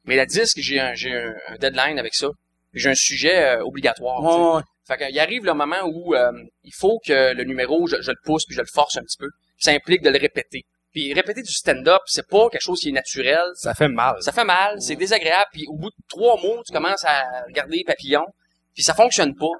Mais 0.04 0.16
la 0.16 0.26
disque, 0.26 0.58
j'ai 0.58 0.80
un, 0.80 0.94
j'ai 0.94 1.12
un, 1.12 1.34
un 1.48 1.56
deadline 1.56 1.98
avec 1.98 2.14
ça. 2.14 2.28
J'ai 2.72 2.88
un 2.90 2.94
sujet 2.96 3.36
euh, 3.58 3.64
obligatoire. 3.64 4.20
ouais. 4.56 4.62
Fait 4.86 4.98
qu'il 4.98 5.18
arrive 5.18 5.44
le 5.44 5.54
moment 5.54 5.82
où 5.86 6.14
euh, 6.14 6.30
il 6.62 6.72
faut 6.76 7.00
que 7.06 7.32
le 7.32 7.44
numéro, 7.44 7.86
je, 7.86 7.96
je 8.02 8.10
le 8.10 8.16
pousse 8.24 8.44
puis 8.46 8.54
je 8.54 8.60
le 8.60 8.66
force 8.72 8.96
un 8.96 9.02
petit 9.02 9.16
peu. 9.18 9.28
Ça 9.58 9.72
implique 9.72 10.02
de 10.02 10.10
le 10.10 10.18
répéter. 10.18 10.64
Puis 10.92 11.12
répéter 11.12 11.42
du 11.42 11.52
stand-up, 11.52 12.02
c'est 12.06 12.28
pas 12.28 12.48
quelque 12.50 12.62
chose 12.62 12.80
qui 12.80 12.90
est 12.90 12.92
naturel. 12.92 13.42
Ça 13.54 13.74
fait 13.74 13.88
mal. 13.88 14.16
Ça 14.22 14.30
fait 14.30 14.44
mal, 14.44 14.80
c'est 14.80 14.94
désagréable. 14.94 15.46
Puis 15.52 15.66
au 15.66 15.76
bout 15.76 15.90
de 15.90 15.96
trois 16.08 16.40
mots, 16.40 16.62
tu 16.64 16.72
commences 16.72 17.04
à 17.04 17.42
regarder 17.48 17.78
les 17.78 17.84
papillons. 17.84 18.26
Puis 18.74 18.84
ça 18.84 18.94
fonctionne 18.94 19.34
pas. 19.34 19.50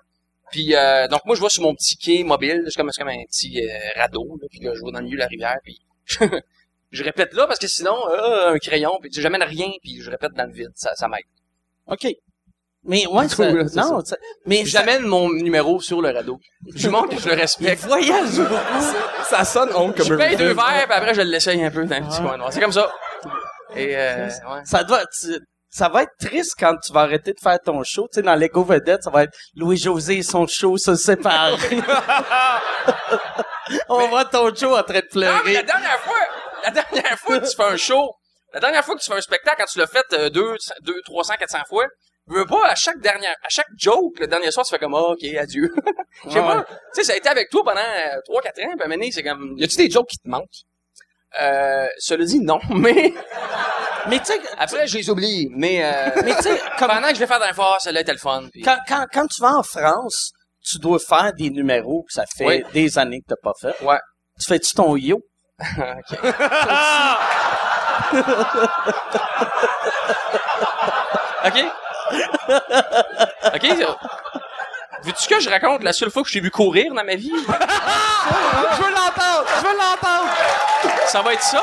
Puis 0.52 0.76
euh, 0.76 1.08
donc 1.08 1.24
moi, 1.24 1.34
je 1.34 1.42
vais 1.42 1.48
sur 1.48 1.64
mon 1.64 1.74
petit 1.74 1.96
quai 1.96 2.22
mobile. 2.22 2.62
C'est 2.68 2.76
comme, 2.76 2.90
comme 2.90 3.08
un 3.08 3.24
petit 3.24 3.60
euh, 3.60 4.00
radeau. 4.00 4.38
Là, 4.40 4.46
puis 4.48 4.60
là, 4.60 4.74
je 4.74 4.84
vais 4.84 4.92
dans 4.92 5.00
le 5.00 5.04
milieu 5.06 5.16
de 5.16 5.22
la 5.22 5.26
rivière. 5.26 5.56
Puis 5.64 5.80
je 6.92 7.02
répète 7.02 7.32
là 7.32 7.48
parce 7.48 7.58
que 7.58 7.66
sinon, 7.66 7.96
euh, 8.10 8.52
un 8.52 8.58
crayon. 8.58 8.98
Puis 9.02 9.10
j'amène 9.12 9.42
rien. 9.42 9.72
Puis 9.82 10.00
je 10.00 10.10
répète 10.10 10.34
dans 10.34 10.46
le 10.46 10.52
vide. 10.52 10.72
Ça, 10.76 10.94
ça 10.94 11.08
m'aide. 11.08 11.24
OK. 11.88 12.06
Mais 12.86 13.06
ouais, 13.06 13.28
ça- 13.28 13.50
là, 13.50 13.62
non, 13.76 14.04
ça- 14.04 14.16
mais 14.46 14.64
ça- 14.64 14.80
J'amène 14.80 15.02
mon 15.04 15.30
numéro 15.32 15.80
sur 15.80 16.02
le 16.02 16.10
radeau. 16.10 16.38
Je 16.74 16.88
montre 16.90 17.10
que 17.16 17.20
je 17.20 17.28
le 17.28 17.34
il 17.34 17.40
respecte. 17.40 17.82
voyage 17.84 18.30
beaucoup. 18.36 18.54
Ça 19.28 19.44
sonne 19.44 19.70
honte 19.74 19.96
comme 19.96 20.06
Je 20.06 20.14
paye 20.14 20.36
deux 20.36 20.52
verres, 20.52 20.84
puis 20.86 20.92
après, 20.94 21.14
je 21.14 21.22
l'essaye 21.22 21.64
un 21.64 21.70
peu 21.70 21.84
dans 21.84 21.96
un 21.96 22.02
petit 22.02 22.20
coin 22.20 22.36
noir. 22.36 22.52
C'est 22.52 22.60
comme 22.60 22.72
ça. 22.72 22.92
Et, 23.74 23.96
euh, 23.96 24.26
ouais. 24.26 24.60
Ça 24.64 24.84
doit, 24.84 25.04
tu- 25.06 25.40
ça 25.70 25.88
va 25.88 26.02
être 26.02 26.12
triste 26.20 26.52
quand 26.58 26.76
tu 26.76 26.92
vas 26.92 27.00
arrêter 27.00 27.32
de 27.32 27.40
faire 27.42 27.58
ton 27.64 27.82
show. 27.82 28.06
Tu 28.12 28.20
sais, 28.20 28.22
dans 28.22 28.34
Lego 28.36 28.62
Vedette, 28.62 29.02
ça 29.02 29.10
va 29.10 29.24
être 29.24 29.32
Louis-José 29.56 30.18
et 30.18 30.22
son 30.22 30.46
show 30.46 30.76
se 30.76 30.94
séparent. 30.94 31.58
On 33.88 34.06
voit 34.08 34.24
ton 34.26 34.54
show 34.54 34.76
en 34.76 34.82
train 34.82 35.00
de 35.00 35.08
Non, 35.14 35.16
mais 35.16 35.24
la 35.24 35.40
pleurer. 35.40 35.62
dernière 35.64 35.98
fois, 36.00 36.18
la 36.64 36.70
dernière 36.70 37.18
fois 37.18 37.38
que 37.40 37.46
tu 37.48 37.56
fais 37.56 37.64
un 37.64 37.76
show, 37.76 38.12
la 38.52 38.60
dernière 38.60 38.84
fois 38.84 38.94
que 38.94 39.00
tu 39.00 39.10
fais 39.10 39.16
un 39.16 39.20
spectacle, 39.20 39.56
quand 39.58 39.64
tu 39.72 39.78
l'as 39.78 39.86
fait 39.86 40.04
euh, 40.12 40.30
deux, 40.30 40.54
deux, 40.82 41.00
300, 41.06 41.34
400 41.38 41.58
fois, 41.68 41.86
veux 42.26 42.46
pas, 42.46 42.66
à 42.68 42.74
chaque 42.74 43.00
dernière, 43.00 43.34
à 43.42 43.48
chaque 43.48 43.68
joke, 43.76 44.18
le 44.18 44.26
dernier 44.26 44.50
soir, 44.50 44.64
tu 44.64 44.70
fais 44.70 44.78
comme, 44.78 44.94
Ah, 44.94 45.10
ok, 45.12 45.24
adieu. 45.38 45.72
Je 46.26 46.30
sais 46.30 46.40
Ouais, 46.40 46.46
pas. 46.46 46.64
Tu 46.64 46.74
sais, 46.94 47.04
ça 47.04 47.12
a 47.12 47.16
été 47.16 47.28
avec 47.28 47.50
toi 47.50 47.62
pendant 47.64 47.80
euh, 47.80 48.18
3, 48.24 48.40
4 48.42 48.48
ans, 48.48 48.52
puis 48.54 48.64
à 48.64 48.72
un 48.72 48.76
moment 48.88 48.94
donné, 48.94 49.10
c'est 49.12 49.22
comme, 49.22 49.54
Y 49.58 49.64
a-tu 49.64 49.76
des 49.76 49.90
jokes 49.90 50.08
qui 50.08 50.18
te 50.18 50.28
manquent? 50.28 50.44
euh, 51.40 51.86
cela 51.98 52.24
dit, 52.24 52.38
non, 52.40 52.60
mais, 52.70 53.12
Mais 54.08 54.18
tu 54.20 54.26
sais, 54.26 54.40
après, 54.58 54.86
je 54.86 54.98
les 54.98 55.10
oublie, 55.10 55.48
mais, 55.50 55.84
euh, 55.84 56.10
mais 56.24 56.34
tu 56.36 56.42
sais, 56.42 56.60
comme 56.78 56.88
pendant 56.88 57.08
que 57.08 57.14
je 57.14 57.20
vais 57.20 57.26
faire 57.26 57.40
le 57.44 57.52
fort, 57.54 57.76
celle-là 57.80 58.00
était 58.02 58.12
le 58.12 58.18
fun, 58.18 58.44
quand, 58.62 58.78
quand, 58.86 59.06
quand 59.12 59.26
tu 59.26 59.40
vas 59.42 59.54
en 59.56 59.62
France, 59.62 60.30
tu 60.62 60.78
dois 60.78 60.98
faire 60.98 61.32
des 61.34 61.50
numéros 61.50 62.04
que 62.04 62.12
ça 62.12 62.24
fait 62.38 62.46
Oui. 62.46 62.64
des 62.72 62.98
années 62.98 63.20
que 63.20 63.34
t'as 63.34 63.40
pas 63.42 63.52
fait. 63.60 63.84
Ouais. 63.84 63.98
Tu 64.40 64.46
fais-tu 64.46 64.74
ton 64.74 64.96
yo? 64.96 65.20
Ok. 65.60 66.18
OK? 71.46 71.58
OK? 73.54 73.66
ça- 73.78 73.99
Veux-tu 75.02 75.28
que 75.34 75.38
je 75.40 75.50
raconte 75.50 75.82
la 75.82 75.92
seule 75.92 76.11
fois 76.11 76.23
que 76.23 76.28
je 76.28 76.34
t'ai 76.34 76.40
vu 76.40 76.50
courir 76.50 76.94
dans 76.94 77.04
ma 77.04 77.14
vie? 77.14 77.30
Je 77.30 78.82
veux 78.82 78.90
l'entendre! 78.90 79.44
Je 79.61 79.66
veux 79.66 79.76
l'entendre! 79.76 80.28
Ça 81.06 81.20
va 81.20 81.32
être 81.34 81.42
ça, 81.42 81.62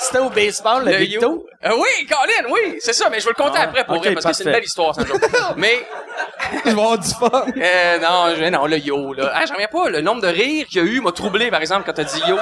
C'était 0.00 0.18
au 0.20 0.30
baseball, 0.30 0.84
le, 0.84 0.92
Le 0.92 0.96
Victo? 0.98 1.20
yo. 1.20 1.46
Euh, 1.64 1.74
oui, 1.76 2.06
Colin, 2.06 2.48
oui, 2.50 2.76
c'est 2.80 2.92
ça, 2.92 3.08
mais 3.10 3.18
je 3.18 3.24
vais 3.24 3.32
le 3.36 3.42
compter 3.42 3.58
Ah, 3.60 3.64
après 3.64 3.84
pour 3.84 3.96
ok, 3.96 4.04
vrai, 4.04 4.14
parce 4.14 4.26
que 4.26 4.32
c'est 4.32 4.44
une 4.44 4.52
belle 4.52 4.64
histoire, 4.64 4.94
ça. 4.94 5.02
Mais, 5.56 5.84
Je 6.52 6.62
vais 6.64 6.70
avoir 6.70 6.98
du 6.98 7.08
fun. 7.08 7.28
euh, 7.56 7.98
non, 7.98 8.34
je- 8.36 8.44
non, 8.50 8.66
le 8.66 8.78
yo, 8.78 9.12
là. 9.14 9.32
Ah, 9.34 9.44
j'en 9.46 9.54
reviens 9.54 9.66
pas, 9.66 9.88
le 9.88 10.00
nombre 10.02 10.22
de 10.22 10.28
rires 10.28 10.66
qu'il 10.68 10.78
y 10.82 10.88
a 10.88 10.88
eu 10.88 11.00
m'a 11.00 11.10
troublé, 11.12 11.50
par 11.50 11.60
exemple, 11.60 11.82
quand 11.86 11.92
t'as 11.94 12.04
dit 12.04 12.22
yo. 12.28 12.38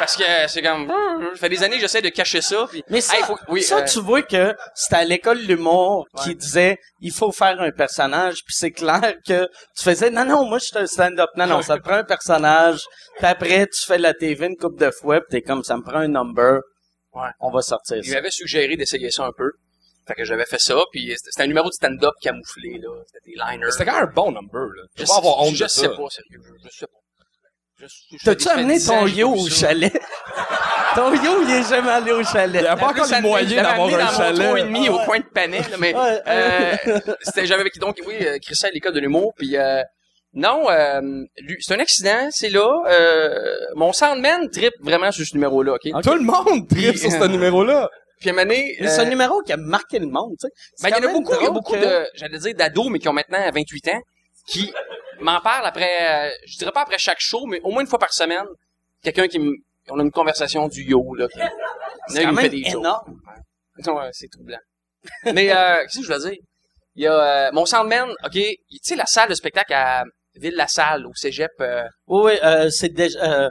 Parce 0.00 0.16
que 0.16 0.24
c'est 0.48 0.62
comme, 0.62 0.88
ça 0.88 1.36
fait 1.38 1.48
des 1.48 1.62
années 1.62 1.76
que 1.76 1.82
j'essaie 1.82 2.02
de 2.02 2.08
cacher 2.08 2.40
ça, 2.40 2.66
puis, 2.68 2.82
Mais 2.88 3.00
ça, 3.00 3.16
Hey, 3.16 3.22
faut- 3.22 3.38
oui, 3.48 3.62
ça 3.62 3.78
euh, 3.78 3.84
tu 3.84 4.00
vois 4.00 4.22
que 4.22 4.56
c'était 4.74 4.96
à 4.96 5.04
l'école 5.04 5.42
de 5.42 5.46
l'humour 5.46 6.08
qui 6.22 6.30
Ouais. 6.30 6.34
disait 6.34 6.78
il 7.00 7.12
faut 7.12 7.30
faire 7.30 7.60
un 7.60 7.70
personnage 7.70 8.42
puis 8.44 8.54
c'est 8.56 8.72
clair 8.72 9.14
que 9.26 9.46
tu 9.76 9.84
faisais 9.84 10.10
non 10.10 10.24
non 10.24 10.44
moi 10.46 10.58
je 10.58 10.64
suis 10.64 10.78
un 10.78 10.86
stand-up 10.86 11.30
non 11.36 11.46
non 11.46 11.62
ça 11.62 11.76
te 11.76 11.82
prend 11.82 11.94
un 11.96 12.04
personnage 12.04 12.80
puis 13.18 13.26
après 13.26 13.66
tu 13.68 13.84
fais 13.86 13.98
la 13.98 14.12
TV 14.14 14.46
une 14.46 14.56
couple 14.56 14.78
de 14.84 14.90
fois 14.90 15.20
puis 15.20 15.28
t'es 15.30 15.42
comme 15.42 15.62
ça 15.64 15.76
me 15.76 15.82
prend 15.82 15.98
un 15.98 16.08
number 16.08 16.60
Ouais. 17.12 17.28
on 17.40 17.50
va 17.50 17.60
sortir 17.62 17.96
Il 17.98 18.04
ça 18.06 18.14
m'avait 18.16 18.30
suggéré 18.30 18.76
d'essayer 18.76 19.10
ça 19.10 19.24
un 19.24 19.32
peu. 19.36 19.50
Fait 20.08 20.14
que 20.14 20.24
j'avais 20.24 20.46
fait 20.46 20.58
ça, 20.58 20.76
puis 20.92 21.12
c'était 21.16 21.42
un 21.42 21.46
numéro 21.46 21.68
de 21.68 21.74
stand-up 21.74 22.14
camouflé, 22.22 22.78
là. 22.82 22.88
C'était 23.06 23.30
des 23.30 23.36
liners. 23.36 23.70
C'était 23.70 23.84
quand 23.84 23.94
même 24.00 24.08
un 24.08 24.12
bon 24.12 24.32
number, 24.32 24.66
là. 24.76 24.82
Je 24.96 25.02
Je 25.02 25.06
pas 25.08 25.16
avoir 25.18 25.40
honte 25.42 25.54
je 25.54 25.64
de 25.64 25.68
sais 25.68 25.82
ça. 25.82 25.88
pas, 25.90 26.08
sérieux. 26.08 26.40
Je, 26.42 26.68
je 26.68 26.74
sais 26.78 26.86
pas. 26.86 26.99
T'as-tu 28.24 28.48
amené 28.48 28.74
10 28.74 28.90
ans 28.90 29.00
ton 29.00 29.06
yo 29.06 29.30
au 29.34 29.48
chalet? 29.48 29.92
Ton 30.94 31.12
yo 31.14 31.42
il 31.42 31.50
est 31.50 31.68
jamais 31.68 31.90
allé 31.90 32.10
au 32.12 32.24
chalet 32.24 32.62
Il 32.62 32.64
y 32.64 32.68
a 32.68 32.76
pas 32.76 32.88
encore 32.88 33.06
les 33.06 33.20
moyens 33.20 33.54
d'avoir 33.54 33.88
un 33.88 33.90
dans 33.98 34.04
mon 34.04 34.10
chalet. 34.18 34.46
trois 34.46 34.58
et 34.58 34.62
demi 34.64 34.88
au 34.88 34.98
coin 34.98 35.18
de 35.18 35.24
Panay, 35.24 35.58
là, 35.60 35.76
mais 35.78 35.94
Ouais. 35.94 36.20
euh, 36.26 36.76
c'était 37.22 37.46
j'avais 37.46 37.60
avec 37.60 37.78
donc 37.78 37.96
oui 38.06 38.14
euh, 38.22 38.38
Christian 38.42 38.68
à 38.68 38.72
l'école 38.72 38.92
de 38.94 39.00
l'humour 39.00 39.32
puis 39.36 39.56
euh, 39.56 39.82
non 40.34 40.68
euh, 40.68 41.00
lui 41.38 41.56
c'est 41.60 41.74
un 41.74 41.78
accident 41.78 42.28
c'est 42.30 42.48
là 42.50 42.68
euh, 42.88 43.56
mon 43.76 43.92
soundman 43.92 44.50
trip 44.50 44.72
vraiment 44.80 45.12
sur 45.12 45.24
ce 45.24 45.34
numéro 45.34 45.62
là 45.62 45.74
ok? 45.74 46.02
Tout 46.02 46.14
le 46.14 46.22
monde 46.22 46.68
tripe 46.68 46.96
sur 46.96 47.10
ce 47.12 47.24
numéro-là. 47.28 47.88
puis 48.20 48.30
à 48.30 48.32
un 48.32 48.36
moment 48.36 48.48
donné, 48.48 48.76
Mais 48.80 48.88
c'est 48.88 49.00
un 49.00 49.06
euh, 49.06 49.10
numéro 49.10 49.42
qui 49.42 49.52
a 49.52 49.56
marqué 49.56 50.00
le 50.00 50.06
monde 50.06 50.34
tu 50.40 50.48
sais 50.48 50.52
Ben, 50.82 50.96
il 50.98 51.02
y 51.04 51.06
en 51.06 51.08
a 51.08 51.12
beaucoup, 51.12 51.34
il 51.40 51.44
y 51.44 51.46
a 51.46 51.50
beaucoup 51.50 51.72
que- 51.74 51.78
de, 51.84 52.06
j'allais 52.14 52.38
dire 52.38 52.54
d'ados, 52.56 52.88
mais 52.90 52.98
qui 52.98 53.08
ont 53.08 53.12
maintenant 53.12 53.38
28 53.54 53.88
ans, 53.90 54.00
qui 54.48 54.72
m'en 55.20 55.40
parlent 55.40 55.66
après, 55.66 56.28
euh, 56.28 56.30
je 56.46 56.58
dirais 56.58 56.72
pas 56.72 56.82
après 56.82 56.98
chaque 56.98 57.20
show, 57.20 57.46
mais 57.46 57.60
au 57.62 57.70
moins 57.70 57.82
une 57.82 57.88
fois 57.88 57.98
par 57.98 58.12
semaine, 58.12 58.46
quelqu'un 59.02 59.28
qui 59.28 59.38
me, 59.38 59.52
on 59.88 59.98
a 59.98 60.02
une 60.02 60.10
conversation 60.10 60.68
du 60.68 60.82
yo, 60.82 61.14
là. 61.14 61.26
Il 61.36 62.14
c'est 62.14 62.26
me 62.26 62.36
fait 62.36 62.48
des 62.48 62.62
énorme 62.66 63.20
Ouais, 63.86 64.10
c'est 64.12 64.28
troublant. 64.28 64.58
mais, 65.24 65.50
euh, 65.52 65.76
qu'est-ce 65.82 66.00
que 66.00 66.06
je 66.06 66.12
veux 66.12 66.30
dire? 66.30 66.38
Il 66.96 67.04
y 67.04 67.06
a, 67.06 67.48
euh, 67.48 67.50
mon 67.52 67.64
soundman, 67.64 68.10
ok, 68.24 68.32
tu 68.32 68.58
sais, 68.82 68.96
la 68.96 69.06
salle 69.06 69.28
de 69.30 69.34
spectacle 69.34 69.72
à 69.72 70.04
Ville-la-Salle, 70.34 71.06
au 71.06 71.14
cégep, 71.14 71.50
euh, 71.60 71.84
oui 72.06 72.32
oui 72.32 72.38
euh, 72.42 72.70
c'est 72.70 72.88
déjà 72.90 73.50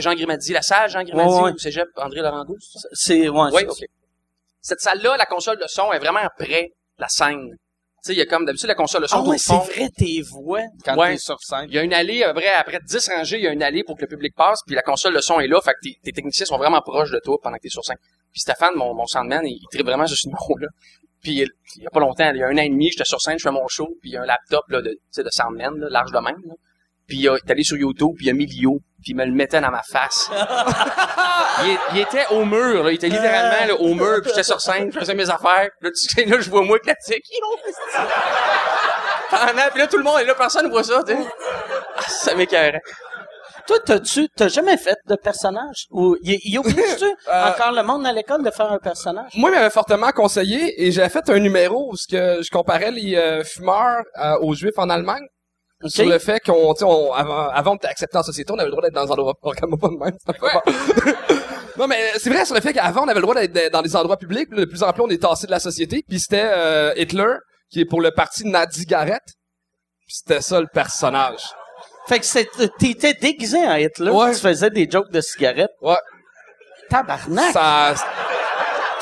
Jean 0.00 0.14
Grimaldi, 0.14 0.52
la 0.52 0.62
salle 0.62 0.90
Jean 0.90 1.02
Grimaldi, 1.02 1.34
ouais, 1.34 1.42
ouais. 1.42 1.52
au 1.52 1.58
cégep 1.58 1.88
André 1.96 2.20
Laurando, 2.20 2.56
c'est 2.92 3.28
ouais, 3.28 3.50
Oui, 3.52 3.64
ok. 3.68 3.84
Cette 4.60 4.80
salle-là, 4.80 5.16
la 5.16 5.26
console 5.26 5.58
de 5.58 5.66
son 5.66 5.92
est 5.92 5.98
vraiment 5.98 6.26
près 6.38 6.72
de 6.98 7.02
la 7.02 7.08
scène. 7.08 7.56
Tu 8.04 8.08
sais, 8.08 8.12
il 8.14 8.18
y 8.18 8.22
a 8.22 8.26
comme 8.26 8.44
d'habitude 8.44 8.66
la 8.68 8.74
console 8.74 9.02
de 9.02 9.06
son 9.06 9.18
Ah 9.24 9.28
ouais, 9.28 9.38
c'est 9.38 9.54
vrai, 9.54 9.88
tes 9.96 10.22
voix 10.22 10.62
quand 10.84 10.96
Ouais. 10.96 11.12
t'es 11.12 11.18
sur 11.18 11.38
scène. 11.40 11.66
Il 11.68 11.74
y 11.74 11.78
a 11.78 11.82
une 11.84 11.94
allée, 11.94 12.24
après, 12.24 12.48
après 12.52 12.78
10 12.84 13.08
rangées, 13.14 13.38
il 13.38 13.44
y 13.44 13.46
a 13.46 13.52
une 13.52 13.62
allée 13.62 13.84
pour 13.84 13.96
que 13.96 14.02
le 14.02 14.08
public 14.08 14.34
passe, 14.34 14.60
puis 14.66 14.74
la 14.74 14.82
console 14.82 15.14
de 15.14 15.20
son 15.20 15.38
est 15.38 15.46
là, 15.46 15.60
fait 15.60 15.70
que 15.72 15.78
tes, 15.88 15.96
tes 16.02 16.10
techniciens 16.12 16.46
sont 16.46 16.58
vraiment 16.58 16.80
proches 16.80 17.12
de 17.12 17.20
toi 17.22 17.36
pendant 17.40 17.56
que 17.58 17.62
t'es 17.62 17.68
sur 17.68 17.84
scène. 17.84 17.98
Puis 18.32 18.40
Stéphane, 18.40 18.74
mon, 18.74 18.92
mon 18.94 19.06
soundman, 19.06 19.46
il, 19.46 19.52
il 19.60 19.66
tripe 19.70 19.86
vraiment 19.86 20.06
sur 20.08 20.16
ce 20.16 20.26
numéro-là. 20.26 20.66
Puis 21.22 21.32
il, 21.42 21.48
il 21.76 21.82
y 21.84 21.86
a 21.86 21.90
pas 21.90 22.00
longtemps, 22.00 22.28
il 22.34 22.38
y 22.40 22.42
a 22.42 22.48
un 22.48 22.54
an 22.58 22.62
et 22.62 22.68
demi, 22.68 22.90
j'étais 22.90 23.04
sur 23.04 23.20
scène, 23.20 23.38
je 23.38 23.44
fais 23.44 23.52
mon 23.52 23.68
show, 23.68 23.86
puis 24.00 24.10
il 24.10 24.14
y 24.14 24.16
a 24.16 24.22
un 24.22 24.26
laptop 24.26 24.64
là, 24.68 24.82
de, 24.82 24.90
tu 24.90 24.98
sais, 25.12 25.22
de 25.22 25.30
soundman, 25.30 25.78
là, 25.78 25.86
large 25.88 26.10
de 26.10 26.18
même. 26.18 26.40
Là. 26.44 26.54
Puis 27.12 27.20
il 27.20 27.26
est 27.26 27.50
allé 27.50 27.62
sur 27.62 27.76
YouTube, 27.76 28.12
puis 28.16 28.24
il 28.24 28.30
a 28.30 28.32
mis 28.32 28.46
Lio, 28.46 28.78
puis 29.02 29.10
il 29.10 29.16
me 29.16 29.26
le 29.26 29.32
mettait 29.32 29.60
dans 29.60 29.70
ma 29.70 29.82
face. 29.82 30.30
il, 31.92 31.98
était 31.98 32.24
au 32.30 32.46
mur, 32.46 32.84
là, 32.84 32.90
il 32.90 32.94
était 32.94 33.10
littéralement 33.10 33.66
là, 33.66 33.74
au 33.78 33.92
mur, 33.92 34.20
puis 34.22 34.30
j'étais 34.30 34.44
sur 34.44 34.62
scène, 34.62 34.90
je 34.90 34.98
faisais 34.98 35.14
mes 35.14 35.28
affaires, 35.28 35.68
là, 35.82 35.90
tu 35.90 35.94
sais, 35.94 36.24
là, 36.24 36.40
je 36.40 36.48
vois 36.48 36.62
moi 36.62 36.78
classique. 36.78 37.26
Pendant, 39.30 39.68
puis 39.72 39.80
là, 39.80 39.86
tout 39.88 39.98
le 39.98 40.04
monde 40.04 40.20
est 40.20 40.24
là, 40.24 40.34
personne 40.34 40.70
voit 40.70 40.84
ça, 40.84 41.02
tu 41.06 41.12
sais. 41.12 41.18
Ah, 41.96 42.00
ça 42.08 42.34
m'écœurait. 42.34 42.80
Toi, 43.66 43.76
t'as-tu, 43.84 44.26
t'as 44.34 44.48
jamais 44.48 44.78
fait 44.78 44.96
de 45.06 45.14
personnage? 45.14 45.84
Ou, 45.90 46.16
y, 46.22 46.38
y 46.50 46.56
oblige-tu 46.56 47.04
Euh, 47.28 47.50
encore 47.50 47.72
le 47.72 47.82
monde 47.82 48.06
à 48.06 48.12
l'école 48.12 48.42
de 48.42 48.50
faire 48.50 48.72
un 48.72 48.78
personnage? 48.78 49.32
Moi, 49.34 49.50
il 49.50 49.56
m'avait 49.56 49.68
fortement 49.68 50.12
conseillé 50.12 50.82
et 50.82 50.90
j'ai 50.90 51.06
fait 51.10 51.28
un 51.28 51.38
numéro 51.38 51.90
où 51.92 51.96
ce 51.96 52.08
que 52.08 52.42
je 52.42 52.50
comparais 52.50 52.90
les 52.90 53.16
euh, 53.16 53.44
fumeurs 53.44 54.02
euh, 54.18 54.38
aux 54.40 54.54
juifs 54.54 54.78
en 54.78 54.88
Allemagne. 54.88 55.26
Sur 55.86 56.06
le 56.06 56.18
fait 56.18 56.40
qu'on, 56.40 56.74
on, 56.82 57.12
avant, 57.12 57.48
avant 57.48 57.72
d'être 57.74 57.86
accepté 57.90 58.16
en 58.18 58.22
société, 58.22 58.52
on 58.52 58.56
avait 58.56 58.66
le 58.66 58.70
droit 58.70 58.82
d'être 58.82 58.94
dans 58.94 59.06
un 59.08 59.10
endroit, 59.10 59.34
regarde-moi 59.42 59.78
pas 59.78 59.88
de 59.88 59.96
même. 59.96 60.16
Non, 61.78 61.86
mais 61.86 62.12
c'est 62.18 62.28
vrai 62.30 62.44
sur 62.44 62.54
le 62.54 62.60
fait 62.60 62.72
qu'avant, 62.74 63.04
on 63.04 63.08
avait 63.08 63.20
le 63.20 63.22
droit 63.22 63.34
d'être 63.34 63.72
dans 63.72 63.82
des 63.82 63.96
endroits 63.96 64.16
publics, 64.18 64.50
de 64.50 64.64
plus 64.66 64.82
en 64.82 64.92
plus, 64.92 65.02
on 65.02 65.08
est 65.08 65.22
tassé 65.22 65.46
de 65.46 65.50
la 65.52 65.60
société, 65.60 66.04
puis 66.06 66.20
c'était 66.20 66.44
euh, 66.44 66.92
Hitler, 66.96 67.34
qui 67.70 67.80
est 67.80 67.84
pour 67.86 68.00
le 68.02 68.10
parti 68.10 68.44
Nazi 68.46 68.84
Garrett, 68.84 69.22
puis 70.06 70.16
c'était 70.16 70.42
ça 70.42 70.60
le 70.60 70.66
personnage. 70.72 71.40
Fait 72.08 72.20
que 72.20 72.66
t'étais 72.78 73.14
déguisé 73.14 73.58
en 73.58 73.76
Hitler, 73.76 74.10
Ouais. 74.10 74.32
tu 74.34 74.40
faisais 74.40 74.68
des 74.70 74.88
jokes 74.90 75.10
de 75.10 75.20
cigarettes. 75.20 75.70
Ouais. 75.80 75.96
Tabarnak! 76.90 77.52
Ça, 77.52 77.94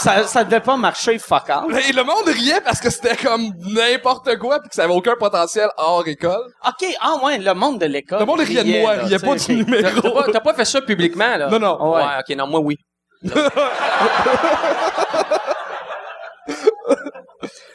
Ça, 0.00 0.24
ça, 0.26 0.44
devait 0.44 0.60
pas 0.60 0.76
marcher 0.76 1.18
fuck 1.18 1.48
off. 1.50 1.88
Et 1.88 1.92
le 1.92 2.02
monde 2.04 2.26
riait 2.26 2.60
parce 2.62 2.80
que 2.80 2.88
c'était 2.90 3.16
comme 3.16 3.52
n'importe 3.58 4.38
quoi 4.38 4.58
puis 4.60 4.68
que 4.70 4.74
ça 4.74 4.84
avait 4.84 4.94
aucun 4.94 5.14
potentiel 5.16 5.68
hors 5.76 6.06
école. 6.08 6.52
OK, 6.66 6.86
ah 7.00 7.16
ouais, 7.22 7.36
le 7.38 7.52
monde 7.52 7.78
de 7.78 7.86
l'école. 7.86 8.20
Le 8.20 8.24
monde 8.24 8.40
riait 8.40 8.64
de 8.64 8.80
moi, 8.80 8.96
là, 8.96 9.04
riait 9.04 9.18
pas 9.18 9.34
du 9.36 9.42
ok. 9.42 9.46
T'as 9.46 9.52
numéro. 9.52 10.10
pas, 10.12 10.32
t'as 10.32 10.40
pas 10.40 10.54
fait 10.54 10.64
ça 10.64 10.80
publiquement, 10.80 11.36
là? 11.36 11.48
Non, 11.50 11.58
non. 11.58 11.92
Ouais, 11.92 12.00
Ouais. 12.02 12.18
ok, 12.20 12.36
non, 12.36 12.46
moi, 12.46 12.60
oui. 12.60 12.76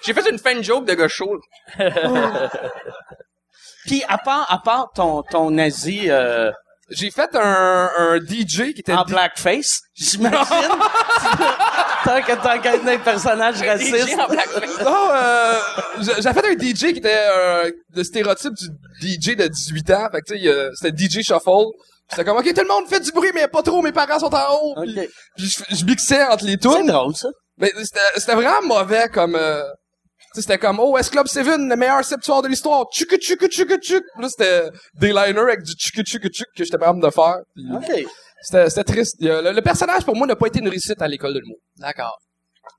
J'ai 0.05 0.13
fait 0.13 0.29
une 0.29 0.37
fan 0.39 0.63
joke 0.63 0.85
de 0.85 0.93
gars 0.93 1.07
chaud. 1.07 1.39
Puis 3.85 4.03
à 4.07 4.17
part, 4.17 4.45
à 4.51 4.57
part 4.59 4.91
ton, 4.95 5.21
ton 5.23 5.51
nazi 5.51 6.09
euh, 6.09 6.51
J'ai 6.91 7.09
fait 7.09 7.29
un, 7.35 7.89
un 7.97 8.19
DJ 8.19 8.73
qui 8.73 8.81
était 8.81 8.93
en 8.93 9.05
blackface, 9.05 9.79
j'imagine. 9.95 10.45
tant 12.03 12.21
que 12.21 12.43
tant 12.43 12.59
qu'être 12.61 12.87
un 12.87 12.97
personnage 12.99 13.61
raciste. 13.61 14.07
DJ 14.07 14.13
en 14.19 14.27
blackface. 14.27 14.81
Non, 14.83 15.09
euh, 15.11 15.59
j'ai 15.99 16.33
fait 16.33 16.45
un 16.45 16.53
DJ 16.53 16.93
qui 16.93 16.99
était 16.99 17.27
euh, 17.29 17.71
le 17.95 18.03
stéréotype 18.03 18.53
du 18.53 19.07
DJ 19.13 19.35
de 19.35 19.47
18 19.47 19.91
ans. 19.91 20.07
Fait 20.11 20.21
que 20.21 20.33
tu 20.33 20.39
sais, 20.39 20.47
euh, 20.47 20.69
c'était 20.75 20.95
DJ 20.95 21.23
Shuffle. 21.23 21.71
C'était 22.07 22.23
comme, 22.23 22.37
OK, 22.37 22.53
tout 22.53 22.61
le 22.61 22.67
monde 22.67 22.87
fait 22.87 22.99
du 22.99 23.11
bruit, 23.11 23.31
mais 23.33 23.47
pas 23.47 23.63
trop, 23.63 23.81
mes 23.81 23.91
parents 23.91 24.19
sont 24.19 24.33
en 24.33 24.53
haut. 24.61 24.75
Puis, 25.35 25.49
je, 25.69 25.75
je 25.75 25.85
mixais 25.85 26.23
entre 26.25 26.45
les 26.45 26.51
C'est 26.61 26.69
tunes. 26.69 26.85
drôle, 26.85 27.15
ça. 27.15 27.29
Mais 27.57 27.71
c'était 28.15 28.35
vraiment 28.35 28.61
mauvais 28.61 29.07
comme... 29.09 29.35
Euh, 29.35 29.63
c'était 30.41 30.57
comme, 30.57 30.79
oh, 30.79 30.97
S 30.97 31.09
Club 31.09 31.27
7, 31.27 31.45
le 31.45 31.75
meilleur 31.75 32.03
septuor 32.03 32.41
de 32.41 32.47
l'histoire. 32.47 32.85
Tchuk, 32.91 33.17
tchuk, 33.17 33.47
tchuk, 33.47 33.79
tchuk. 33.79 34.03
Là, 34.19 34.27
c'était 34.29 34.69
des 34.99 35.07
liners 35.07 35.39
avec 35.39 35.63
du 35.63 35.73
tchuk, 35.73 36.05
tchuk, 36.05 36.27
tchuk 36.27 36.47
que 36.55 36.63
j'étais 36.63 36.77
pas 36.77 36.85
capable 36.85 37.03
de 37.03 37.09
faire. 37.09 37.37
Puis 37.53 37.65
OK. 37.73 38.05
C'était 38.41 38.69
c'était 38.69 38.83
triste. 38.83 39.15
Le, 39.19 39.51
le 39.51 39.61
personnage, 39.61 40.05
pour 40.05 40.15
moi, 40.15 40.27
n'a 40.27 40.35
pas 40.35 40.47
été 40.47 40.59
une 40.59 40.69
réussite 40.69 41.01
à 41.01 41.07
l'école 41.07 41.33
de 41.33 41.39
l'humour. 41.39 41.57
D'accord. 41.77 42.17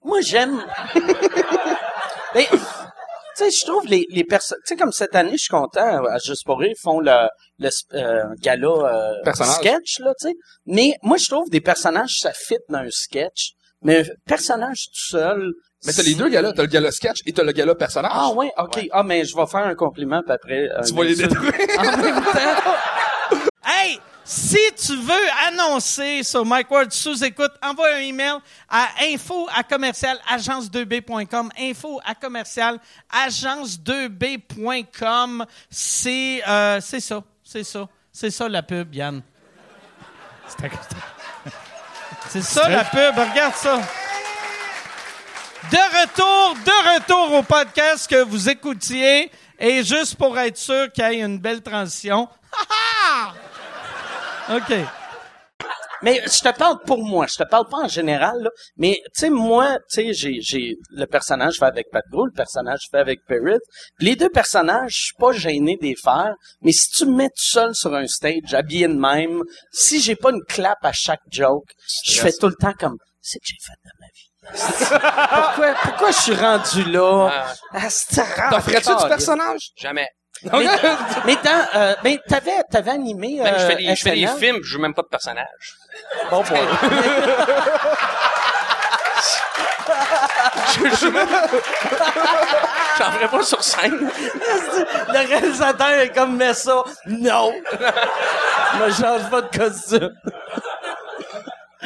Moi, 0.05 0.21
j'aime. 0.21 0.64
Mais, 2.35 2.47
tu 2.51 2.59
sais, 3.35 3.51
je 3.51 3.66
trouve 3.66 3.87
les, 3.87 4.07
les 4.11 4.25
personnes. 4.25 4.59
Tu 4.66 4.75
sais, 4.75 4.77
comme 4.77 4.92
cette 4.92 5.14
année, 5.14 5.33
je 5.33 5.42
suis 5.42 5.49
content, 5.49 6.05
à 6.07 6.19
Juste 6.19 6.45
pour 6.45 6.59
rire, 6.61 6.73
ils 6.77 6.81
font 6.81 7.01
le, 7.01 7.29
le 7.59 7.71
euh, 7.95 8.25
gala 8.40 8.69
euh, 8.69 9.33
sketch, 9.33 9.99
là, 10.01 10.12
tu 10.21 10.29
sais. 10.29 10.35
Mais 10.66 10.95
moi, 11.03 11.16
je 11.16 11.27
trouve 11.27 11.51
des 11.51 11.61
personnages, 11.61 12.19
ça 12.21 12.33
fit 12.33 12.59
dans 12.69 12.79
un 12.79 12.90
sketch. 12.90 13.53
Mais 13.83 14.01
un 14.01 14.05
personnage 14.27 14.87
tout 14.87 15.16
seul. 15.16 15.53
Mais 15.85 15.93
t'as 15.93 16.03
les 16.03 16.15
deux 16.15 16.29
gars-là. 16.29 16.53
T'as 16.53 16.62
le 16.62 16.69
gala 16.69 16.91
sketch 16.91 17.21
et 17.27 17.33
t'as 17.33 17.43
le 17.45 17.53
gala 17.53 17.75
personnage. 17.75 18.12
Ah 18.15 18.31
ouais, 18.31 18.51
ok. 18.57 18.89
Ah, 18.93 19.03
mais 19.03 19.25
je 19.25 19.37
vais 19.37 19.47
faire 19.47 19.67
un 19.67 19.75
compliment, 19.75 20.23
puis 20.23 20.33
après. 20.33 20.69
Tu 20.87 20.93
un 20.93 20.97
vas 20.97 21.05
les 21.05 21.17
détruire. 21.17 21.53
en 21.79 21.83
même 21.97 22.23
temps. 22.33 22.75
Hey, 23.65 24.01
si 24.25 24.59
tu 24.77 24.97
veux 24.97 25.15
annoncer 25.47 26.23
sur 26.25 26.45
Mike 26.45 26.71
Ward 26.71 26.91
sous 26.93 27.23
écoute, 27.23 27.53
envoie 27.62 27.95
un 27.95 27.99
email 28.01 28.39
à 28.69 28.89
info 29.03 29.47
à 29.55 29.62
commercial 29.62 30.19
agence2b.com. 30.33 31.51
Info 31.61 32.01
à 32.05 32.15
commercial 32.15 32.79
agence2b.com. 33.12 35.45
C'est 35.71 36.43
euh, 36.49 36.81
c'est 36.81 37.01
ça, 37.01 37.23
c'est 37.45 37.65
ça, 37.65 37.87
c'est 38.12 38.31
ça 38.31 38.49
la 38.49 38.62
pub, 38.62 38.95
Yann. 38.95 39.23
C'est 42.29 42.43
ça 42.43 42.69
la 42.69 42.85
pub. 42.85 43.15
Regarde 43.17 43.55
ça. 43.55 43.81
De 45.70 45.76
retour, 46.00 46.55
de 46.64 46.94
retour 46.94 47.38
au 47.38 47.42
podcast 47.42 48.09
que 48.09 48.22
vous 48.22 48.48
écoutiez. 48.48 49.31
Et 49.59 49.83
juste 49.83 50.14
pour 50.16 50.38
être 50.38 50.57
sûr 50.57 50.92
qu'il 50.92 51.05
y 51.05 51.16
ait 51.16 51.20
une 51.20 51.38
belle 51.38 51.62
transition. 51.62 52.29
Ha, 52.52 53.35
ha! 54.48 54.57
OK. 54.57 54.72
Mais 56.02 56.20
je 56.24 56.40
te 56.40 56.57
parle 56.57 56.79
pour 56.87 57.02
moi, 57.05 57.26
je 57.26 57.42
te 57.42 57.48
parle 57.48 57.66
pas 57.68 57.79
en 57.79 57.88
général, 57.88 58.38
là. 58.42 58.50
Mais, 58.76 59.00
tu 59.07 59.20
sais, 59.20 59.31
moi, 59.31 59.79
tu 59.90 60.02
sais, 60.02 60.12
j'ai, 60.12 60.40
j'ai, 60.40 60.76
le 60.90 61.07
personnage 61.07 61.57
fait 61.59 61.64
avec 61.64 61.90
Pat 61.90 62.05
Gros, 62.12 62.26
le 62.26 62.33
personnage 62.33 62.87
fait 62.90 62.98
avec 62.98 63.24
Perrit. 63.26 63.59
Les 63.98 64.14
deux 64.14 64.29
personnages, 64.29 64.92
je 64.92 65.05
suis 65.07 65.16
pas 65.18 65.33
gêné 65.33 65.76
de 65.81 65.83
les 65.87 65.96
faire. 65.96 66.35
Mais 66.61 66.72
si 66.72 66.90
tu 66.90 67.07
me 67.07 67.16
mets 67.16 67.29
tout 67.29 67.35
seul 67.50 67.74
sur 67.74 67.94
un 67.94 68.07
stage, 68.07 68.52
habillé 68.52 68.87
de 68.87 68.94
même, 68.94 69.42
si 69.72 70.00
j'ai 70.00 70.16
pas 70.16 70.31
une 70.31 70.44
clap 70.46 70.79
à 70.83 70.92
chaque 70.92 71.22
joke, 71.31 71.72
je 72.05 72.20
fais 72.20 72.33
tout 72.33 72.48
le 72.48 72.55
temps 72.55 72.74
comme, 72.79 72.98
c'est 73.20 73.38
que 73.38 73.46
j'ai 73.46 73.57
fait 73.61 73.72
de 73.85 74.05
vie. 74.05 74.06
Pourquoi, 74.52 75.74
pourquoi 75.82 76.11
je 76.11 76.16
suis 76.18 76.35
rendu 76.35 76.85
là? 76.85 77.30
Ah, 77.32 77.46
Ah, 77.74 78.61
ferais-tu 78.61 78.94
du 78.94 79.09
personnage? 79.09 79.70
jamais. 79.76 80.09
Mais, 80.42 80.68
mais 81.24 81.37
dans, 81.42 81.66
euh, 81.76 81.94
ben, 82.04 82.18
t'avais, 82.28 82.62
t'avais 82.70 82.90
animé, 82.90 83.40
je 83.42 83.48
euh, 83.48 83.68
fais 83.68 83.76
des, 83.76 83.96
je 83.96 84.02
fais 84.02 84.11
des 84.14 84.26
SNL. 84.26 84.38
films, 84.38 84.59
je 84.62 84.68
joue 84.68 84.78
même 84.78 84.92
pas 84.94 85.00
de 85.02 85.09
personnage. 85.09 85.76
Bon 86.30 86.42
boy. 86.42 86.59
Je 90.74 90.96
joue 90.96 91.11
même... 91.11 91.28
J'en 92.98 93.12
ferai 93.12 93.28
pas 93.28 93.42
sur 93.42 93.62
scène. 93.62 94.11
Le 95.09 95.28
réalisateur 95.28 95.90
est 95.90 96.11
comme, 96.14 96.37
mais 96.37 96.54
ça, 96.54 96.82
non. 97.06 97.52
Me 98.80 98.90
change 98.90 99.30
pas 99.30 99.42
de 99.42 99.56
costume. 99.56 100.11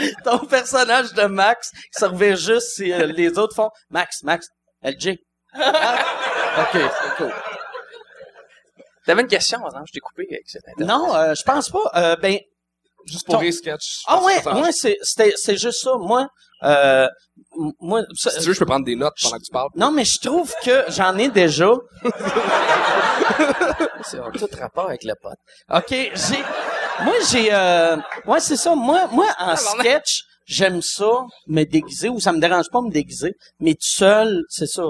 Ton 0.25 0.39
personnage 0.47 1.13
de 1.15 1.25
Max, 1.25 1.71
il 1.75 1.99
servait 1.99 2.37
juste 2.37 2.75
si 2.77 2.93
euh, 2.93 3.07
les 3.07 3.39
autres 3.39 3.55
font, 3.55 3.71
Max, 3.91 4.23
Max, 4.23 4.47
LG. 4.83 5.19
Ah, 5.55 6.63
OK, 6.73 6.81
c'est 6.81 7.17
cool. 7.17 7.33
T'avais 9.07 9.23
une 9.23 9.29
question, 9.29 9.59
exemple, 9.67 9.85
je 9.89 9.93
t'ai 9.93 10.01
coupé 10.01 10.27
avec 10.31 10.43
cette 10.47 10.63
interview. 10.69 10.87
Non, 10.87 11.15
euh, 11.15 11.35
je 11.35 11.43
pense 11.43 11.71
pas. 11.71 11.91
Euh, 11.97 12.17
ben, 12.17 12.39
Juste 13.07 13.25
pour 13.25 13.37
Ton- 13.37 13.41
rire 13.41 13.53
sketch. 13.55 14.03
ah 14.07 14.23
ouais, 14.23 14.43
moi, 14.45 14.69
c'est, 14.73 14.99
c'était, 15.03 15.33
c'est 15.37 15.57
juste 15.57 15.83
ça. 15.83 15.95
Moi, 15.97 16.29
euh, 16.65 17.09
moi, 17.81 18.03
ça- 18.15 18.31
Si 18.31 18.41
tu 18.41 18.49
veux, 18.49 18.53
je 18.53 18.59
peux 18.59 18.67
prendre 18.67 18.85
des 18.85 18.95
notes 18.95 19.15
pendant 19.23 19.39
que 19.39 19.43
tu 19.43 19.51
parles. 19.51 19.71
non, 19.75 19.91
mais 19.91 20.05
je 20.05 20.21
trouve 20.21 20.53
que 20.63 20.85
j'en 20.89 21.17
ai 21.17 21.29
déjà. 21.31 21.71
C'est 24.05 24.19
en 24.21 24.31
tout 24.31 24.49
rapport 24.59 24.87
avec 24.87 25.05
le 25.05 25.15
pote. 25.21 25.39
OK, 25.73 25.89
j'ai 25.91 26.45
moi 27.05 27.15
j'ai 27.31 27.53
euh 27.53 27.97
ouais, 28.27 28.41
c'est 28.41 28.57
ça. 28.57 28.75
Moi 28.75 29.07
moi 29.13 29.27
en 29.39 29.57
sketch, 29.57 30.23
j'aime 30.47 30.83
ça 30.83 31.11
me 31.47 31.65
déguiser 31.65 32.09
ou 32.09 32.21
ça 32.21 32.33
me 32.33 32.41
dérange 32.41 32.69
pas 32.71 32.81
me 32.81 32.91
déguiser, 32.91 33.35
mais 33.61 33.75
tout 33.75 33.81
seul, 33.83 34.43
c'est 34.49 34.67
ça. 34.67 34.83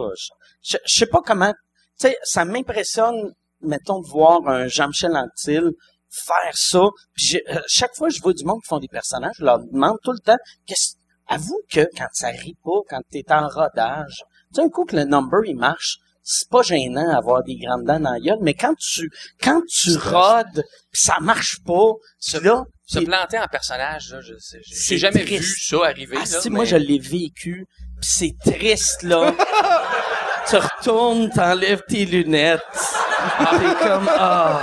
Je, 0.63 0.77
je, 0.85 0.99
sais 0.99 1.07
pas 1.07 1.21
comment 1.25 1.53
tu 1.99 2.09
sais, 2.09 2.17
ça 2.23 2.45
m'impressionne 2.45 3.33
mettons 3.63 4.01
de 4.01 4.07
voir 4.07 4.47
un 4.49 4.69
Jean-Michel 4.69 5.17
Anctil 5.17 5.73
faire 6.11 6.55
ça. 6.55 6.89
Puis 7.15 7.41
euh, 7.51 7.61
chaque 7.67 7.95
fois 7.95 8.09
que 8.09 8.15
je 8.15 8.23
vois 8.23 8.33
du 8.33 8.45
monde 8.45 8.61
qui 8.63 8.69
font 8.69 8.79
des 8.79 8.89
personnages, 8.89 9.35
je 9.39 9.45
leur 9.45 9.59
demande 9.59 9.99
tout 10.03 10.13
le 10.13 10.19
temps 10.19 10.39
qu'est-ce 10.67 10.95
avoue 11.29 11.61
que 11.71 11.87
quand 11.97 12.09
ça 12.13 12.29
rit 12.29 12.57
pas, 12.65 12.81
quand 12.89 13.01
t'es 13.11 13.25
en 13.31 13.47
rodage, 13.47 14.25
tu 14.53 14.57
sais 14.57 14.63
un 14.63 14.69
coup 14.69 14.85
que 14.85 14.97
le 14.97 15.05
number 15.05 15.41
il 15.47 15.57
marche, 15.57 15.99
c'est 16.33 16.49
pas 16.49 16.63
gênant 16.63 17.13
d'avoir 17.13 17.43
des 17.43 17.57
grandes 17.57 17.85
dents 17.85 18.01
dans 18.01 18.13
la 18.13 18.21
gueule, 18.21 18.39
mais 18.41 18.55
quand 18.55 18.75
tu 18.79 19.11
quand 19.43 19.63
tu 19.69 19.97
rodes 19.97 20.63
pis 20.93 21.01
ça 21.01 21.17
marche 21.21 21.59
pas, 21.67 21.93
tu 22.25 22.41
là, 22.41 22.65
Se 22.87 22.99
planter 23.01 23.39
en 23.39 23.47
personnage, 23.47 24.11
là, 24.13 24.21
je 24.21 24.35
sais, 24.39 24.59
j'ai- 24.65 24.99
jamais 24.99 25.23
triste. 25.25 25.43
vu 25.43 25.55
ça 25.61 25.77
arriver. 25.87 26.17
ah, 26.17 26.25
là, 26.31 26.41
si, 26.41 26.51
mais- 26.51 26.57
moi 26.57 26.65
je 26.65 26.77
l'ai 26.77 26.99
vécu, 26.99 27.67
pis 28.01 28.09
c'est 28.09 28.35
triste 28.45 29.03
là. 29.05 29.33
tu 30.49 30.57
retournes, 30.57 31.31
t'enlèves 31.31 31.83
tes 31.89 32.05
lunettes, 32.07 32.61
t'es 32.73 33.87
comme 33.89 34.09
ah 34.19 34.61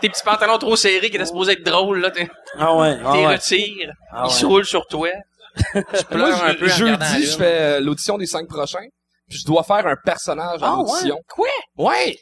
Tes 0.00 0.08
petits 0.08 0.22
pantalons 0.24 0.58
trop 0.58 0.74
serrés 0.76 1.10
qui 1.10 1.16
étaient 1.16 1.24
supposés 1.26 1.52
être 1.52 1.64
drôles, 1.64 2.00
là, 2.00 2.10
t'es 2.10 2.28
ah 2.58 2.74
ouais, 2.76 2.98
ah 3.04 3.12
t'es 3.12 3.18
ouais. 3.26 3.34
retires, 3.36 3.92
Ah 4.10 4.24
ils 4.24 4.28
ouais. 4.32 4.34
se 4.38 4.46
roulent 4.46 4.64
sur 4.66 4.86
toi. 4.86 5.08
Je 5.74 6.02
pleure 6.04 6.28
Moi, 6.38 6.44
un 6.46 6.54
peu 6.54 6.66
jeudi, 6.68 7.24
je 7.26 7.36
fais 7.36 7.58
euh, 7.60 7.80
l'audition 7.80 8.16
des 8.16 8.26
cinq 8.26 8.48
prochains. 8.48 8.86
Puis 9.32 9.40
je 9.40 9.46
dois 9.46 9.62
faire 9.62 9.86
un 9.86 9.96
personnage 10.04 10.60
Ah, 10.62 10.74
en 10.74 10.80
audition. 10.82 11.16
Quoi? 11.26 11.48
Ouais! 11.78 12.16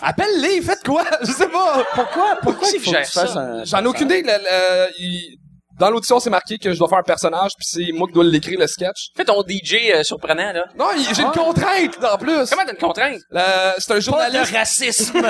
Appelle-les, 0.00 0.62
faites 0.62 0.84
quoi? 0.84 1.04
Je 1.22 1.32
sais 1.32 1.48
pas. 1.48 1.82
Pourquoi? 1.94 2.36
Pourquoi 2.42 2.68
il 2.72 2.78
faut 2.80 2.92
que 2.92 2.96
tu 3.04 3.10
fasses 3.10 3.32
ça? 3.32 3.40
un 3.40 3.64
J'en 3.64 3.82
ai 3.82 3.86
aucune 3.88 4.06
idée. 4.06 4.22
le- 4.22 4.28
le- 4.28 4.88
il- 5.00 5.36
Dans 5.78 5.90
l'audition, 5.90 6.18
c'est 6.20 6.30
marqué 6.30 6.58
que 6.58 6.72
je 6.72 6.78
dois 6.78 6.88
faire 6.88 6.98
un 6.98 7.02
personnage, 7.04 7.52
puis 7.56 7.64
c'est 7.68 7.92
moi 7.92 8.06
qui 8.08 8.12
dois 8.14 8.24
l'écrire, 8.24 8.58
le 8.58 8.66
sketch. 8.66 9.10
Fais 9.16 9.24
ton 9.24 9.42
DJ 9.46 9.90
euh, 9.94 10.02
surprenant, 10.04 10.52
là. 10.52 10.64
Non, 10.76 10.86
il- 10.96 11.12
j'ai 11.14 11.22
une 11.22 11.30
contrainte, 11.30 11.96
en 12.04 12.18
plus. 12.18 12.50
Comment 12.50 12.64
t'as 12.64 12.72
une 12.72 12.78
contrainte? 12.78 13.20
Le- 13.30 13.72
C'est 13.78 13.90
un 13.92 13.94
pas 13.94 14.00
journaliste. 14.00 14.52
de 14.52 14.56
racisme. 14.56 15.22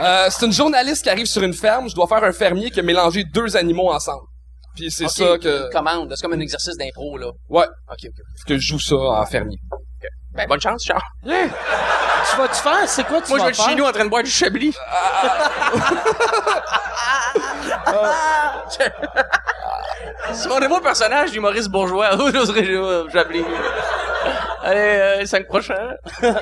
Euh, 0.00 0.28
c'est 0.30 0.46
une 0.46 0.52
journaliste 0.52 1.02
qui 1.04 1.10
arrive 1.10 1.26
sur 1.26 1.42
une 1.42 1.54
ferme. 1.54 1.88
Je 1.88 1.94
dois 1.94 2.06
faire 2.06 2.22
un 2.24 2.32
fermier 2.32 2.70
qui 2.70 2.80
a 2.80 2.82
mélangé 2.82 3.24
deux 3.24 3.56
animaux 3.56 3.90
ensemble. 3.92 4.26
Puis 4.74 4.90
c'est 4.90 5.04
Ok, 5.04 5.10
ça 5.10 5.38
que... 5.38 5.66
Une 5.66 5.70
commande, 5.72 6.12
c'est 6.16 6.22
comme 6.22 6.32
un 6.34 6.40
exercice 6.40 6.76
d'impro, 6.76 7.16
là. 7.18 7.30
Ouais, 7.48 7.66
Ok, 7.90 7.98
ok. 8.06 8.44
que 8.46 8.58
je 8.58 8.66
joue 8.66 8.80
ça 8.80 8.96
en 8.96 9.24
fermier. 9.26 9.58
Ben, 10.32 10.46
bonne 10.48 10.60
chance, 10.60 10.84
Charles. 10.84 11.00
Tu 11.22 12.36
vas-tu 12.36 12.54
faire? 12.60 12.88
C'est 12.88 13.04
quoi 13.04 13.20
tu 13.22 13.28
Moi, 13.30 13.38
je 13.38 13.44
vas 13.44 13.50
vais 13.50 13.50
être 13.50 13.64
chez 13.68 13.74
nous 13.76 13.84
en 13.84 13.92
train 13.92 14.04
de 14.04 14.10
boire 14.10 14.22
du 14.24 14.30
chablis. 14.30 14.74
C'est 20.32 20.48
mon 20.48 20.58
nouveau 20.60 20.80
personnage 20.80 21.30
d'humoriste 21.32 21.68
bourgeois. 21.70 22.10
Oh, 22.18 22.30
j'oserais, 22.32 22.66
Chablis. 23.12 23.44
Allez, 24.64 24.80
euh, 24.80 25.20
le 25.20 25.26
5 25.26 25.46
prochain. 25.46 25.74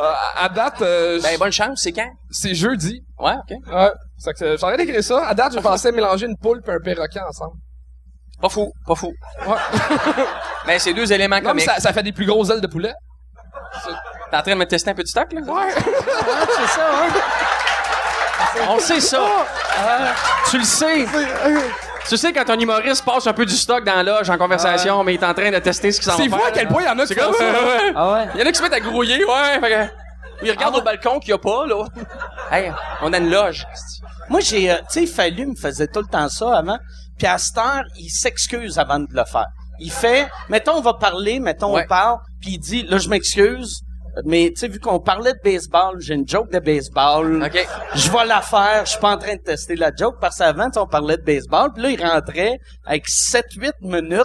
Euh, 0.00 0.12
à 0.36 0.48
date, 0.48 0.80
euh, 0.80 1.20
Ben, 1.20 1.36
bonne 1.40 1.50
chance, 1.50 1.80
c'est 1.82 1.90
quand? 1.90 2.08
c'est 2.30 2.54
jeudi. 2.54 3.02
Ouais, 3.18 3.32
OK. 3.32 3.56
Ouais. 3.74 3.90
C'est 4.16 4.32
que 4.32 4.56
j'aurais 4.56 4.76
d'écrire 4.76 5.02
ça. 5.02 5.26
À 5.26 5.34
date, 5.34 5.54
je 5.54 5.58
pensais 5.58 5.90
mélanger 5.90 6.26
une 6.26 6.36
poule 6.36 6.62
et 6.64 6.70
un 6.70 6.78
perroquet 6.78 7.18
ensemble. 7.28 7.54
Pas 8.40 8.48
fou, 8.48 8.70
pas 8.86 8.94
fou. 8.94 9.12
Ouais. 9.44 9.56
Ben, 10.68 10.78
c'est 10.78 10.92
deux 10.94 11.12
éléments 11.12 11.38
Comme 11.38 11.48
comiques. 11.48 11.64
ça, 11.64 11.80
ça 11.80 11.92
fait 11.92 12.04
des 12.04 12.12
plus 12.12 12.26
grosses 12.26 12.48
ailes 12.50 12.60
de 12.60 12.68
poulet. 12.68 12.92
T'es 14.30 14.36
en 14.36 14.42
train 14.42 14.52
de 14.52 14.58
me 14.58 14.66
tester 14.66 14.90
un 14.90 14.94
peu 14.94 15.02
de 15.02 15.08
stock, 15.08 15.32
là? 15.32 15.40
Ouais. 15.46 15.72
c'est 15.74 16.66
ça, 16.68 16.86
hein? 16.92 17.08
On 18.68 18.78
sait 18.78 19.00
ça. 19.00 19.20
Tu 20.48 20.58
le 20.58 20.64
sais. 20.64 21.06
Tu 22.08 22.16
sais, 22.16 22.32
quand 22.32 22.48
un 22.50 22.58
humoriste 22.58 23.04
passe 23.04 23.26
un 23.26 23.32
peu 23.32 23.44
du 23.44 23.54
stock 23.54 23.84
dans 23.84 23.94
la 23.96 24.02
loge 24.02 24.30
en 24.30 24.38
conversation, 24.38 25.02
mais 25.04 25.14
il 25.14 25.20
est 25.20 25.24
en 25.26 25.34
train 25.34 25.50
de 25.50 25.58
tester 25.58 25.92
ce 25.92 26.00
qu'il 26.00 26.10
s'en 26.10 26.16
va 26.16 26.22
C'est 26.24 26.28
fou 26.30 26.42
à 26.46 26.50
quel 26.50 26.68
point 26.68 26.82
il 26.82 26.86
y 26.86 26.88
en 26.88 26.98
a 26.98 27.06
qui 27.06 27.14
font 27.14 27.32
ça. 27.32 27.44
Ah 27.94 28.12
ouais? 28.12 28.28
Il 28.34 28.40
y 28.40 28.42
en 28.42 28.46
a 28.46 28.50
qui 28.52 28.58
se 28.58 28.62
mettent 28.62 28.72
à 28.72 28.80
grouiller, 28.80 29.24
ouais. 29.24 29.60
Fait 29.60 29.70
que, 29.70 30.44
ils 30.46 30.50
regardent 30.50 30.76
au 30.76 30.82
balcon 30.82 31.18
qu'il 31.18 31.34
n'y 31.34 31.34
a 31.34 31.38
pas, 31.38 31.66
là. 31.66 31.84
Hey, 32.50 32.72
on 33.02 33.12
a 33.12 33.18
une 33.18 33.30
loge. 33.30 33.66
Moi, 34.30 34.40
j'ai, 34.40 34.70
euh, 34.70 34.76
tu 34.90 35.00
sais, 35.00 35.06
Fallu 35.06 35.46
me 35.46 35.54
faisait 35.56 35.88
tout 35.88 36.00
le 36.00 36.06
temps 36.06 36.28
ça 36.28 36.58
avant. 36.58 36.78
Puis 37.18 37.26
à 37.26 37.36
cette 37.38 37.58
heure, 37.58 37.82
il 37.98 38.08
s'excuse 38.10 38.78
avant 38.78 39.00
de 39.00 39.08
le 39.10 39.24
faire. 39.24 39.46
Il 39.80 39.90
fait, 39.90 40.28
mettons, 40.48 40.76
on 40.76 40.80
va 40.80 40.94
parler, 40.94 41.40
mettons, 41.40 41.74
Ouais. 41.74 41.82
on 41.84 41.88
parle, 41.88 42.18
puis 42.40 42.52
il 42.52 42.58
dit, 42.58 42.82
là, 42.84 42.98
je 42.98 43.08
m'excuse, 43.08 43.82
mais 44.24 44.50
tu 44.50 44.60
sais, 44.60 44.68
vu 44.68 44.80
qu'on 44.80 45.00
parlait 45.00 45.32
de 45.32 45.40
baseball, 45.42 46.00
j'ai 46.00 46.14
une 46.14 46.28
joke 46.28 46.50
de 46.50 46.58
baseball. 46.58 47.42
OK. 47.42 47.68
Je 47.94 48.10
vais 48.10 48.24
la 48.26 48.40
faire, 48.40 48.84
je 48.84 48.90
suis 48.90 49.00
pas 49.00 49.14
en 49.14 49.18
train 49.18 49.34
de 49.36 49.40
tester 49.40 49.76
la 49.76 49.90
joke, 49.94 50.16
parce 50.20 50.38
qu'avant, 50.38 50.66
tu 50.66 50.74
sais, 50.74 50.80
on 50.80 50.86
parlait 50.86 51.16
de 51.16 51.22
baseball, 51.22 51.72
puis 51.72 51.82
là, 51.82 51.90
il 51.90 52.02
rentrait 52.04 52.58
avec 52.84 53.06
7-8 53.06 53.72
minutes 53.82 54.24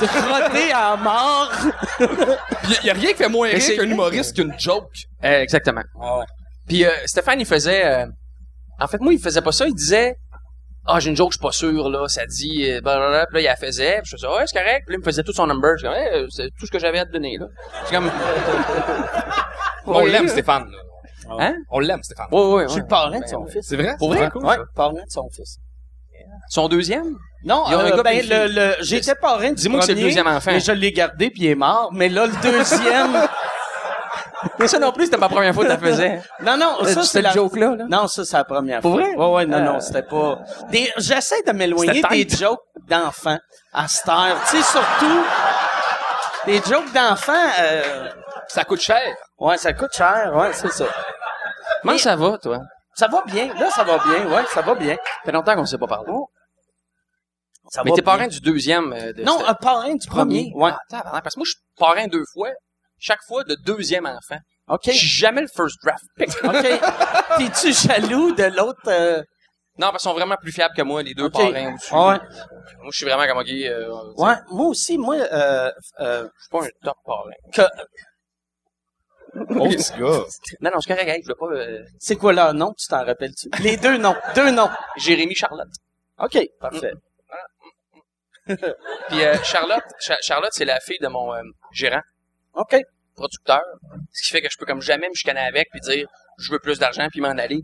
de 0.00 0.06
frotter 0.06 0.72
à 0.72 0.96
mort. 0.96 1.52
Il 2.80 2.86
y, 2.86 2.90
a 2.90 2.94
rien 2.94 3.10
qui 3.10 3.16
fait 3.16 3.28
moins 3.28 3.48
rire 3.48 3.76
qu'un 3.76 3.90
humoriste 3.90 4.34
qu'une 4.36 4.54
joke. 4.58 4.90
Euh, 5.22 5.40
exactement. 5.40 5.82
Puis 6.66 6.84
euh, 6.84 6.90
Stéphane, 7.04 7.40
il 7.40 7.46
faisait... 7.46 7.84
euh, 7.84 8.06
en 8.80 8.86
fait, 8.86 9.00
moi, 9.00 9.12
il 9.12 9.20
faisait 9.20 9.42
pas 9.42 9.52
ça. 9.52 9.66
Il 9.66 9.74
disait... 9.74 10.16
Ah, 10.86 11.00
j'ai 11.00 11.10
une 11.10 11.16
joke, 11.16 11.32
je 11.32 11.36
suis 11.38 11.42
pas 11.42 11.52
sûr, 11.52 11.88
là. 11.88 12.06
Ça 12.08 12.26
dit... 12.26 12.70
Euh, 12.70 12.80
blablabla. 12.80 13.26
Puis 13.26 13.34
là, 13.36 13.40
il 13.40 13.44
la 13.44 13.56
faisait. 13.56 14.00
Puis 14.02 14.10
je 14.12 14.16
faisais, 14.16 14.26
ouais, 14.28 14.44
c'est 14.46 14.58
correct. 14.58 14.82
Puis 14.86 14.94
là, 14.94 14.96
il 14.96 14.98
me 14.98 15.04
faisait 15.04 15.22
tout 15.22 15.32
son 15.32 15.46
number. 15.46 15.72
Je 15.78 15.86
disais, 15.86 15.88
ouais, 15.88 16.10
euh, 16.14 16.26
c'est 16.30 16.48
tout 16.58 16.66
ce 16.66 16.70
que 16.70 16.78
j'avais 16.78 16.98
à 16.98 17.06
te 17.06 17.12
donner, 17.12 17.36
là. 17.38 17.46
C'est 17.86 17.94
comme... 17.94 18.10
On 19.86 20.02
Oui, 20.02 20.10
l'aime. 20.10 20.28
Stéphane. 20.28 20.70
là. 20.70 21.36
Hein? 21.38 21.54
On 21.70 21.78
l'aime, 21.78 22.02
Stéphane. 22.02 22.26
Ouais, 22.30 22.52
ouais, 22.54 22.64
Je 22.64 22.72
suis 22.72 22.80
le 22.80 22.86
parrain 22.86 23.18
de 23.20 23.26
son 23.26 23.46
fils. 23.46 23.66
C'est 23.66 23.76
vrai? 23.76 23.94
Pour 23.98 24.12
vrai? 24.12 24.28
cool, 24.30 24.44
Ouais, 24.44 24.56
parrain 24.74 24.92
de 24.92 25.10
son 25.10 25.28
fils. 25.30 25.58
Son 26.48 26.68
deuxième? 26.68 27.16
Non, 27.44 27.64
euh, 27.70 27.96
gars 27.96 28.02
ben, 28.02 28.20
le, 28.26 28.48
le, 28.48 28.74
j'étais 28.82 29.14
parrain 29.14 29.50
du 29.50 29.54
Dis-moi 29.54 29.80
que 29.80 29.86
c'est 29.86 29.94
le 29.94 30.00
deuxième 30.00 30.26
enfant. 30.26 30.50
Mais 30.52 30.60
je 30.60 30.72
l'ai 30.72 30.92
gardé 30.92 31.30
puis 31.30 31.42
il 31.42 31.50
est 31.50 31.54
mort. 31.54 31.90
Mais 31.92 32.08
là, 32.08 32.26
le 32.26 32.32
deuxième, 32.42 33.12
Ça 34.66 34.78
non 34.78 34.92
plus, 34.92 35.04
c'était 35.06 35.16
ma 35.16 35.28
première 35.28 35.54
fois 35.54 35.64
que 35.64 35.72
tu 35.74 35.80
la 35.82 35.90
faisais. 35.90 36.22
non, 36.40 36.56
non, 36.56 36.84
ça, 36.84 37.02
c'est 37.02 37.22
la... 37.22 37.30
joke-là, 37.32 37.76
là? 37.76 37.84
Non, 37.88 38.06
ça, 38.06 38.24
c'est 38.24 38.36
la 38.36 38.44
première 38.44 38.80
Pour 38.80 38.92
fois. 38.94 39.02
vrai? 39.02 39.14
Ouais, 39.14 39.32
ouais, 39.34 39.46
non, 39.46 39.58
Euh. 39.58 39.60
non, 39.72 39.80
c'était 39.80 40.02
pas... 40.02 40.38
Des... 40.70 40.90
J'essaie 40.98 41.42
de 41.42 41.52
m'éloigner 41.52 42.02
des 42.10 42.28
jokes 42.28 42.60
d'enfants 42.88 43.38
à 43.72 43.88
cette 43.88 44.08
heure. 44.08 44.36
Tu 44.50 44.56
sais, 44.56 44.62
surtout, 44.62 45.24
des 46.46 46.60
jokes 46.62 46.92
d'enfants, 46.92 47.32
euh... 47.60 48.08
Ça 48.48 48.64
coûte 48.64 48.80
cher. 48.80 49.00
ouais, 49.38 49.56
ça 49.56 49.72
coûte 49.72 49.92
cher, 49.94 50.32
ouais, 50.34 50.52
c'est 50.52 50.70
ça. 50.72 50.84
Comment 51.82 51.98
ça 51.98 52.14
va, 52.16 52.38
toi? 52.38 52.58
Ça 52.94 53.08
va 53.08 53.22
bien, 53.26 53.52
là, 53.54 53.68
ça 53.70 53.82
va 53.84 53.98
bien, 53.98 54.26
ouais, 54.30 54.44
ça 54.52 54.60
va 54.62 54.74
bien. 54.74 54.94
Ça 54.94 55.10
fait 55.24 55.32
longtemps 55.32 55.54
qu'on 55.56 55.66
s'est 55.66 55.78
pas 55.78 55.86
parlé. 55.86 56.12
Ça 57.70 57.82
Mais 57.84 57.90
t'es 57.92 58.02
parrain 58.02 58.28
du 58.28 58.40
deuxième. 58.40 58.92
euh, 58.92 59.12
de 59.14 59.22
Non, 59.24 59.38
un 59.46 59.54
parrain 59.54 59.94
du 59.94 60.06
premier. 60.06 60.52
Ouais, 60.54 60.70
Ah, 60.92 61.20
parce 61.22 61.34
que 61.34 61.40
moi, 61.40 61.44
je 61.46 61.52
suis 61.52 61.60
parrain 61.78 62.06
deux 62.06 62.22
fois. 62.32 62.50
Chaque 62.98 63.22
fois 63.26 63.44
de 63.44 63.54
deuxième 63.64 64.06
enfant. 64.06 64.38
OK. 64.68 64.80
Je 64.86 64.92
suis 64.92 65.06
jamais 65.08 65.42
le 65.42 65.48
first 65.48 65.76
draft 65.82 66.04
pick. 66.16 66.28
OK. 66.44 67.38
T'es-tu 67.38 67.72
jaloux 67.72 68.34
de 68.34 68.44
l'autre... 68.44 68.80
euh, 68.88 69.22
non, 69.76 69.88
parce 69.90 70.02
qu'ils 70.04 70.10
sont 70.10 70.14
vraiment 70.14 70.36
plus 70.40 70.52
fiables 70.52 70.74
que 70.76 70.82
moi, 70.82 71.02
les 71.02 71.14
deux 71.14 71.24
OK. 71.24 71.32
parrains 71.32 71.72
au-dessus. 71.74 71.92
Ouais. 71.92 72.18
Moi, 72.78 72.90
je 72.92 72.96
suis 72.96 73.04
vraiment 73.06 73.26
comme, 73.26 73.38
OK, 73.38 73.50
euh, 73.50 74.12
Ouais, 74.16 74.34
moi 74.50 74.66
aussi, 74.68 74.96
moi, 74.96 75.16
euh, 75.16 75.70
euh, 76.00 76.28
je 76.36 76.42
suis 76.42 76.50
pas 76.50 76.64
un 76.64 76.68
top 76.82 76.96
parrain. 77.04 77.30
que, 77.52 77.62
Oh, 79.36 79.68
petit 79.68 79.90
gars. 79.98 80.22
Non, 80.60 80.70
non, 80.72 80.80
c'est 80.80 80.94
correct, 80.94 81.08
hey, 81.08 81.20
je 81.24 81.28
veux 81.28 81.34
pas... 81.34 81.46
euh, 81.46 81.82
c'est 81.98 82.14
quoi 82.14 82.32
leur 82.32 82.54
nom, 82.54 82.72
tu 82.78 82.86
t'en 82.86 83.04
rappelles-tu? 83.04 83.48
Les 83.64 83.76
deux 83.76 83.96
noms, 83.96 84.14
deux 84.36 84.52
noms. 84.52 84.70
Jérémy 84.96 85.34
Charlotte. 85.34 85.66
OK, 86.20 86.38
parfait. 86.60 86.92
Puis 88.46 89.24
euh, 89.24 89.36
Charlotte, 89.42 89.82
Cha- 90.00 90.20
Charlotte, 90.20 90.52
c'est 90.52 90.64
la 90.64 90.78
fille 90.80 90.98
de 91.00 91.08
mon 91.08 91.34
euh, 91.34 91.42
gérant, 91.72 92.02
OK. 92.54 92.76
producteur. 93.14 93.62
Ce 94.12 94.22
qui 94.26 94.30
fait 94.32 94.42
que 94.42 94.48
je 94.50 94.56
peux 94.58 94.66
comme 94.66 94.80
jamais 94.82 95.08
me 95.08 95.14
chicaner 95.14 95.40
avec 95.40 95.68
puis 95.70 95.80
dire, 95.80 96.06
je 96.38 96.50
veux 96.52 96.58
plus 96.58 96.78
d'argent 96.78 97.06
puis 97.10 97.20
m'en 97.20 97.28
aller. 97.30 97.60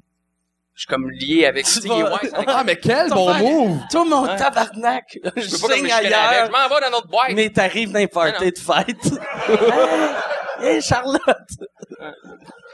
Je 0.74 0.82
suis 0.82 0.86
comme 0.88 1.10
lié 1.10 1.44
avec... 1.46 1.66
Tu 1.66 1.86
vas- 1.88 2.14
avec- 2.16 2.32
Ah, 2.46 2.62
mais 2.64 2.76
quel 2.76 3.10
bon 3.10 3.28
frère- 3.34 3.42
move! 3.42 3.78
Toi, 3.90 4.04
mon 4.04 4.22
Ouais. 4.26 4.36
tabarnak, 4.36 5.04
je 5.36 5.40
Je 5.42 5.50
peux 5.50 5.58
pas 5.60 5.66
comme 5.68 5.72
signe 5.76 5.82
me 5.84 5.88
chicaner 5.88 6.06
avec. 6.06 6.10
Je 6.10 6.14
ailleurs, 6.14 6.50
m'en 6.50 6.74
vais 6.74 6.80
dans 6.80 6.90
notre 6.90 7.08
boîte. 7.08 7.32
mais 7.32 7.50
t'arrives 7.50 8.08
parties 8.08 8.52
de 8.52 8.58
fête. 8.58 9.12
hey, 10.60 10.66
hey, 10.76 10.82
Charlotte! 10.82 11.50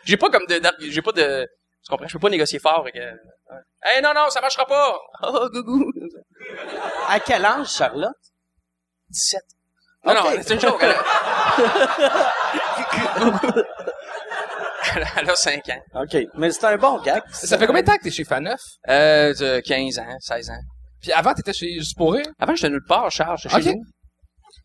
J'ai 0.04 0.16
pas 0.16 0.28
comme 0.30 0.46
de, 0.46 0.58
d'ar- 0.58 0.74
j'ai 0.78 1.02
pas 1.02 1.12
de, 1.12 1.46
tu 1.84 1.90
comprends, 1.90 2.06
je 2.06 2.12
peux 2.12 2.20
pas 2.20 2.28
négocier 2.30 2.58
fort 2.60 2.80
avec, 2.80 2.94
euh, 2.96 3.10
ouais. 3.50 3.58
Hey, 3.82 4.02
non, 4.02 4.12
non, 4.14 4.28
ça 4.30 4.40
marchera 4.40 4.66
pas! 4.66 4.96
Oh, 5.24 5.48
gougou! 5.52 5.90
À 7.08 7.18
quel 7.18 7.44
âge, 7.44 7.68
Charlotte? 7.72 8.12
17. 9.08 9.40
Non, 10.06 10.12
Ok. 10.12 10.18
non, 10.24 10.30
c'est 10.42 10.54
une 10.54 10.60
joke, 10.60 10.78
elle 10.82 10.90
a... 10.90 10.96
elle 14.94 15.02
a- 15.02 15.06
elle 15.18 15.30
a 15.30 15.34
5 15.34 15.68
ans. 15.68 16.02
OK, 16.02 16.16
mais 16.34 16.50
c'est 16.50 16.64
un 16.64 16.76
bon 16.76 17.00
gag. 17.02 17.22
Ça 17.32 17.58
fait 17.58 17.66
combien 17.66 17.82
de 17.82 17.86
temps 17.86 17.96
que 17.96 18.02
t'es 18.04 18.10
chez 18.10 18.24
Faneuf? 18.24 18.60
Euh, 18.88 19.34
de 19.34 19.60
15 19.60 19.98
ans, 19.98 20.16
16 20.20 20.50
ans. 20.50 20.60
Puis 21.02 21.12
avant, 21.12 21.34
t'étais 21.34 21.52
chez 21.52 21.74
Juste 21.78 21.96
pour 21.96 22.12
rire? 22.14 22.26
Avant, 22.38 22.54
j'étais 22.54 22.70
nulle 22.70 22.84
part, 22.86 23.10
Charles, 23.10 23.38
chez 23.38 23.48
Ok. 23.54 23.64
nous. 23.64 23.82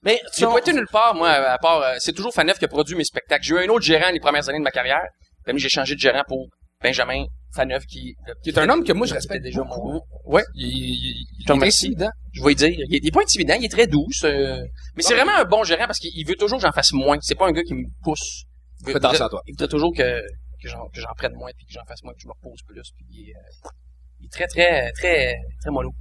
Mais 0.04 0.20
tu 0.34 0.42
J'ai 0.42 0.46
pas 0.48 0.58
été 0.60 0.74
nulle 0.74 0.88
part, 0.92 1.14
moi, 1.16 1.30
à 1.30 1.58
part, 1.58 1.82
euh, 1.82 1.96
c'est 2.00 2.14
toujours 2.14 2.34
Faneuf 2.34 2.58
qui 2.60 2.66
a 2.66 2.68
produit 2.68 2.96
mes 2.96 3.04
spectacles. 3.04 3.44
J'ai 3.44 3.56
eu 3.56 3.60
un 3.66 3.70
autre 3.70 3.86
gérant 3.86 4.10
les 4.12 4.20
premières 4.20 4.48
années 4.50 4.60
de 4.60 4.64
ma 4.64 4.72
carrière. 4.72 5.04
Puis 5.46 5.58
j'ai 5.60 5.70
changé 5.70 5.96
de 5.96 6.00
gérant 6.00 6.24
pour 6.28 6.48
Benjamin 6.84 7.26
Faneuf 7.54 7.86
qui, 7.86 8.16
Qui 8.44 8.50
est 8.50 8.58
un 8.58 8.70
homme 8.70 8.84
que 8.84 8.94
moi, 8.94 9.06
je 9.06 9.14
respecte 9.14 9.44
déjà 9.44 9.62
mon, 9.64 10.02
ouais. 10.26 10.44
Il, 10.56 10.68
il, 10.68 11.28
il 11.40 11.46
est 11.46 11.52
intimidant. 11.52 12.10
Je 12.32 12.44
vais 12.44 12.56
dire. 12.56 12.70
Il 12.70 12.96
est, 12.96 13.00
il 13.00 13.08
est 13.08 13.12
pas 13.12 13.22
intimidant, 13.22 13.56
il 13.60 13.66
est 13.66 13.70
très 13.70 13.88
doux. 13.88 14.08
Mais 14.24 15.02
c'est 15.04 15.16
vraiment 15.16 15.36
un 15.38 15.46
bon 15.46 15.64
gérant 15.64 15.86
parce 15.86 16.00
qu'il 16.00 16.12
il 16.16 16.26
veut 16.26 16.36
toujours 16.36 16.60
que 16.60 16.66
j'en 16.66 16.72
fasse 16.72 16.94
moins. 16.94 17.18
C'est 17.22 17.36
pas 17.36 17.48
un 17.48 17.52
gars 17.52 17.64
qui 17.64 17.74
me 17.74 17.84
pousse. 18.04 18.44
Il 18.88 18.94
veut- 18.94 19.00
toi. 19.00 19.42
Il 19.48 19.56
veut 19.60 19.68
toujours 19.68 19.94
que, 19.96 20.22
que 20.62 20.68
j'en, 20.70 20.88
prenne 21.18 21.34
moins 21.34 21.52
puis 21.56 21.66
que 21.66 21.74
j'en 21.74 21.86
fasse 21.86 22.04
moins, 22.04 22.14
que 22.14 22.22
je 22.22 22.28
me 22.28 22.34
repose 22.34 22.62
plus. 22.68 22.82
Puis 22.96 23.06
il 23.12 23.30
est, 23.30 23.36
euh, 23.36 23.70
il 24.20 24.26
est 24.26 24.30
très, 24.32 24.48
très, 24.48 24.92
très, 24.94 25.36
très 25.62 25.72
mollo. 25.72 25.92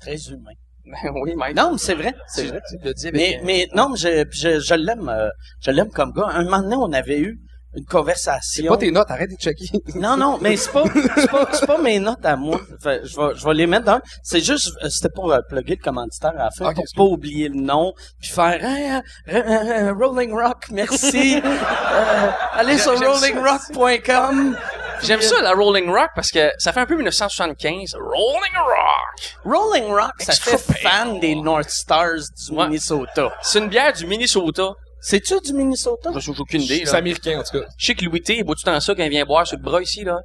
Très 0.00 0.16
humain. 0.30 0.52
Ben 0.86 1.12
oui, 1.22 1.34
Mike. 1.34 1.56
Non, 1.56 1.72
mais 1.72 1.78
c'est 1.78 1.94
vrai, 1.94 2.14
c'est 2.28 2.46
vrai. 2.46 2.60
tu 2.68 2.76
le 2.84 2.92
dis 2.92 3.10
Mais, 3.12 3.38
euh, 3.38 3.42
mais 3.44 3.68
non, 3.74 3.88
mais 3.90 3.96
je, 3.96 4.24
je, 4.30 4.60
je 4.60 4.74
l'aime, 4.74 5.08
euh, 5.08 5.30
je 5.60 5.70
l'aime 5.70 5.88
comme 5.90 6.12
gars. 6.12 6.28
Un 6.28 6.44
moment 6.44 6.62
donné, 6.62 6.76
on 6.76 6.92
avait 6.92 7.20
eu 7.20 7.40
une 7.76 7.84
C'est 7.84 7.90
conversation. 7.90 8.66
pas 8.72 8.76
tes 8.76 8.90
notes, 8.90 9.10
arrête 9.10 9.30
de 9.30 9.36
checker. 9.36 9.68
Non, 9.96 10.16
non, 10.16 10.38
mais 10.40 10.56
c'est 10.56 10.70
pas, 10.72 10.84
c'est 11.16 11.30
pas, 11.30 11.48
c'est 11.52 11.66
pas 11.66 11.78
mes 11.78 11.98
notes 11.98 12.24
à 12.24 12.36
moi. 12.36 12.60
Fait, 12.82 13.00
je 13.04 13.16
vais, 13.16 13.34
je 13.34 13.44
vais 13.44 13.54
les 13.54 13.66
mettre 13.66 13.84
dans. 13.86 14.00
C'est 14.22 14.40
juste, 14.40 14.72
euh, 14.82 14.88
c'était 14.88 15.08
pour 15.08 15.32
euh, 15.32 15.40
plugger 15.48 15.76
le 15.76 15.82
commanditaire 15.82 16.32
à 16.38 16.44
la 16.44 16.50
fin, 16.50 16.70
Ok, 16.70 16.76
pour 16.94 17.08
pas 17.08 17.12
oublier 17.12 17.48
le 17.48 17.56
nom, 17.60 17.92
puis 18.20 18.30
faire 18.30 18.60
euh, 18.62 19.32
euh, 19.34 19.42
euh, 19.90 19.92
Rolling 19.98 20.32
Rock, 20.32 20.66
merci. 20.70 21.40
Euh, 21.94 22.30
allez 22.54 22.76
sur 22.78 22.98
rollingrock.com. 22.98 24.56
J'aime 25.02 25.20
ça, 25.20 25.40
la 25.42 25.52
Rolling 25.52 25.88
Rock, 25.90 26.10
parce 26.14 26.30
que 26.30 26.50
ça 26.58 26.72
fait 26.72 26.80
un 26.80 26.86
peu 26.86 26.94
1975. 26.96 27.94
Rolling 27.94 28.56
Rock! 28.56 29.34
Rolling 29.44 29.86
Rock, 29.92 30.12
ça 30.20 30.32
Extra 30.32 30.58
fait 30.58 30.78
fan 30.80 31.20
des 31.20 31.34
North 31.34 31.68
Stars 31.68 32.14
du 32.48 32.52
Ouais. 32.54 32.66
Minnesota. 32.66 33.32
C'est 33.42 33.58
une 33.58 33.68
bière 33.68 33.92
du 33.92 34.06
Minnesota. 34.06 34.70
C'est-tu 35.06 35.38
du 35.42 35.52
Minnesota? 35.52 36.10
J'ai 36.16 36.32
aucune 36.38 36.62
idée, 36.62 36.82
C'est 36.86 36.96
américain, 36.96 37.38
en 37.38 37.42
tout 37.42 37.58
cas. 37.60 37.66
Je 37.76 37.86
sais 37.86 37.94
que 37.94 38.04
Louis 38.06 38.22
T, 38.22 38.38
il 38.38 38.42
boit 38.44 38.54
tout 38.54 38.62
le 38.64 38.72
temps 38.72 38.80
ça 38.80 38.94
quand 38.94 39.02
il 39.02 39.10
vient 39.10 39.26
boire 39.26 39.46
sur 39.46 39.58
le 39.58 39.62
bras 39.62 39.82
ici, 39.82 40.02
là. 40.02 40.20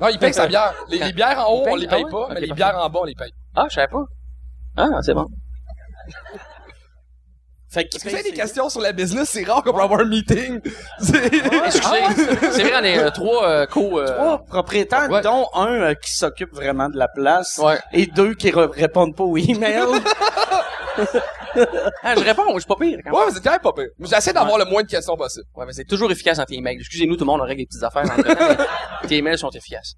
Non, 0.00 0.08
il 0.08 0.18
paye 0.18 0.34
sa 0.34 0.48
bière. 0.48 0.74
Les, 0.88 0.98
les 0.98 1.12
bières 1.12 1.38
en 1.48 1.52
haut, 1.52 1.62
paye? 1.62 1.72
on 1.72 1.76
les 1.76 1.86
Ah 1.86 1.94
paye 1.94 2.04
ouais? 2.04 2.10
pas, 2.10 2.28
mais 2.34 2.40
les 2.40 2.48
parfait. 2.48 2.54
bières 2.64 2.78
en 2.84 2.90
bas, 2.90 2.98
on 3.02 3.04
les 3.04 3.14
paye. 3.14 3.30
Ah, 3.54 3.66
je 3.70 3.74
savais 3.76 3.86
pas. 3.86 4.04
Ah, 4.76 4.88
c'est 5.02 5.14
bon. 5.14 5.26
Fait 7.70 7.84
que 7.88 7.98
vous 8.02 8.14
avez 8.14 8.22
des 8.24 8.32
questions 8.32 8.68
sur 8.68 8.80
la 8.80 8.92
business? 8.92 9.28
C'est 9.30 9.44
rare 9.44 9.62
qu'on 9.62 9.72
peut 9.72 9.80
avoir 9.80 10.00
un 10.00 10.04
meeting. 10.08 10.60
C'est- 10.98 11.26
Excusez. 11.26 12.50
c'est 12.52 12.62
vrai, 12.64 12.72
on 12.80 12.84
est 12.84 12.98
euh, 12.98 13.10
trois 13.10 13.48
euh, 13.48 13.66
co... 13.66 13.98
euh, 14.00 14.06
Trois 14.06 14.38
propriétaires, 14.44 15.10
Ouais. 15.10 15.20
dont 15.22 15.46
un 15.54 15.66
euh, 15.90 15.94
qui 15.94 16.10
s'occupe 16.12 16.52
vraiment 16.54 16.88
de 16.88 16.96
la 16.98 17.08
place 17.08 17.58
Ouais. 17.62 17.78
et 17.92 18.06
deux 18.06 18.34
qui 18.34 18.50
répondent 18.50 19.14
pas 19.14 19.24
aux 19.24 19.36
emails. 19.36 19.84
Ah, 22.02 22.14
je 22.16 22.20
réponds, 22.24 22.44
je 22.54 22.58
suis 22.60 22.66
pas 22.68 22.76
pire. 22.76 22.98
Quand 23.04 23.10
même. 23.10 23.14
Ouais, 23.20 23.26
mais 23.26 23.32
c'est 23.34 23.42
quand 23.42 23.50
même 23.50 23.60
pas 23.60 23.72
pire. 23.72 23.88
Mais 23.98 24.06
J'essaie 24.08 24.32
d'avoir 24.32 24.58
le 24.58 24.64
moins 24.64 24.82
de 24.82 24.88
questions 24.88 25.16
possible. 25.16 25.46
Ouais, 25.54 25.64
mais 25.66 25.72
c'est 25.72 25.84
toujours 25.84 26.10
efficace 26.10 26.38
dans 26.38 26.44
tes 26.44 26.54
emails. 26.56 26.76
Excusez-nous, 26.80 27.14
tout 27.16 27.24
le 27.24 27.30
monde, 27.30 27.40
on 27.40 27.44
règle 27.44 27.60
des 27.62 27.66
petites 27.66 27.82
affaires. 27.82 28.04
mais 28.16 29.08
tes 29.08 29.16
emails 29.16 29.38
sont 29.38 29.50
efficaces. 29.50 29.94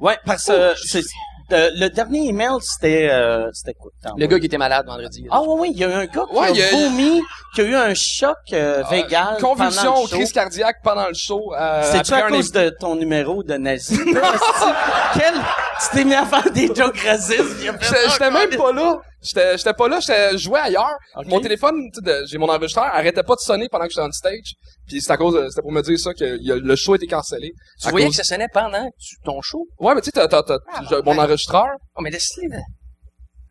ouais, 0.00 0.18
parce 0.26 0.46
que 0.46 0.72
c'est 0.76 1.02
de- 1.50 1.78
le 1.78 1.88
dernier 1.90 2.28
email, 2.28 2.52
c'était, 2.60 3.08
euh, 3.10 3.50
c'était 3.52 3.74
quoi? 3.74 3.90
t'as 4.02 4.08
Le 4.10 4.12
envoyé? 4.14 4.28
gars 4.28 4.38
qui 4.40 4.46
était 4.46 4.56
malade 4.58 4.86
vendredi. 4.86 5.26
Ah 5.30 5.42
oui, 5.42 5.48
oui, 5.58 5.70
il 5.74 5.80
y 5.80 5.84
a 5.84 5.88
eu 5.88 5.92
un 5.92 6.06
gars 6.06 6.24
qui 6.30 6.36
Ouais, 6.38 6.50
il 6.52 6.56
y 6.56 6.62
a 6.62 6.68
a- 6.68 6.70
vomi, 6.70 7.20
qui 7.54 7.60
a 7.60 7.64
eu 7.64 7.74
un 7.74 7.92
choc 7.94 8.36
euh, 8.54 8.82
vagal 8.88 9.36
pendant 9.38 9.54
Convulsion, 9.56 10.02
le 10.02 10.08
show. 10.08 10.16
crise 10.16 10.32
cardiaque 10.32 10.76
pendant 10.82 11.08
le 11.08 11.14
show. 11.14 11.52
Euh, 11.54 11.82
C'est-tu 11.84 12.12
après 12.14 12.22
à 12.22 12.26
un 12.26 12.30
cause 12.30 12.52
de 12.52 12.70
ton 12.80 12.94
numéro 12.94 13.42
de 13.42 13.54
nazi? 13.54 13.98
Quel... 15.14 15.34
Tu 15.34 15.88
t'es 15.96 16.04
mis 16.04 16.14
à 16.14 16.24
faire 16.24 16.50
des 16.52 16.68
jokes 16.74 16.98
racistes. 17.00 17.40
il 17.60 17.68
a 17.68 17.72
fait 17.72 17.84
J'étais 17.86 17.96
ça, 17.96 18.08
j'étais 18.12 18.30
même 18.30 18.50
pas 18.56 18.72
là. 18.72 18.98
J'étais 19.22 19.56
j'étais 19.56 19.72
pas 19.72 19.88
là, 19.88 20.00
j'étais 20.00 20.32
je 20.32 20.38
jouais 20.38 20.58
ailleurs. 20.60 20.96
Mon 21.26 21.40
téléphone, 21.40 21.88
de- 22.02 22.24
j'ai 22.26 22.38
mon 22.38 22.48
enregistreur, 22.48 22.86
arrêtait 22.86 23.22
pas 23.22 23.34
de 23.34 23.40
sonner 23.40 23.68
pendant 23.70 23.84
que 23.86 23.90
j'étais 23.92 24.02
on 24.06 24.10
stage. 24.10 24.54
Puis 24.88 25.00
c'est 25.00 25.12
à 25.12 25.16
cause, 25.16 25.34
de- 25.34 25.48
c'était 25.48 25.62
pour 25.62 25.70
me 25.72 25.80
dire 25.82 25.98
ça 25.98 26.12
que 26.12 26.36
il 26.38 26.46
y 26.46 26.50
a- 26.52 26.56
le 26.56 26.76
show 26.76 26.94
était 26.96 27.06
cancellé. 27.06 27.52
Tu 27.80 27.88
voyais 27.90 28.06
cause- 28.06 28.16
que 28.16 28.24
ça 28.24 28.34
sonnait 28.34 28.48
pendant 28.52 28.88
tu- 28.98 29.16
ton 29.24 29.40
show? 29.40 29.64
Ouais, 29.78 29.94
mais 29.94 30.00
tu 30.00 30.06
sais, 30.06 30.12
t'as, 30.12 30.26
t'as, 30.28 30.42
t'as- 30.42 30.58
j'ai 30.90 31.02
mon 31.02 31.16
enregistreur. 31.18 31.68
Oh, 31.96 32.00
mais 32.02 32.10
laisse-les. 32.10 32.48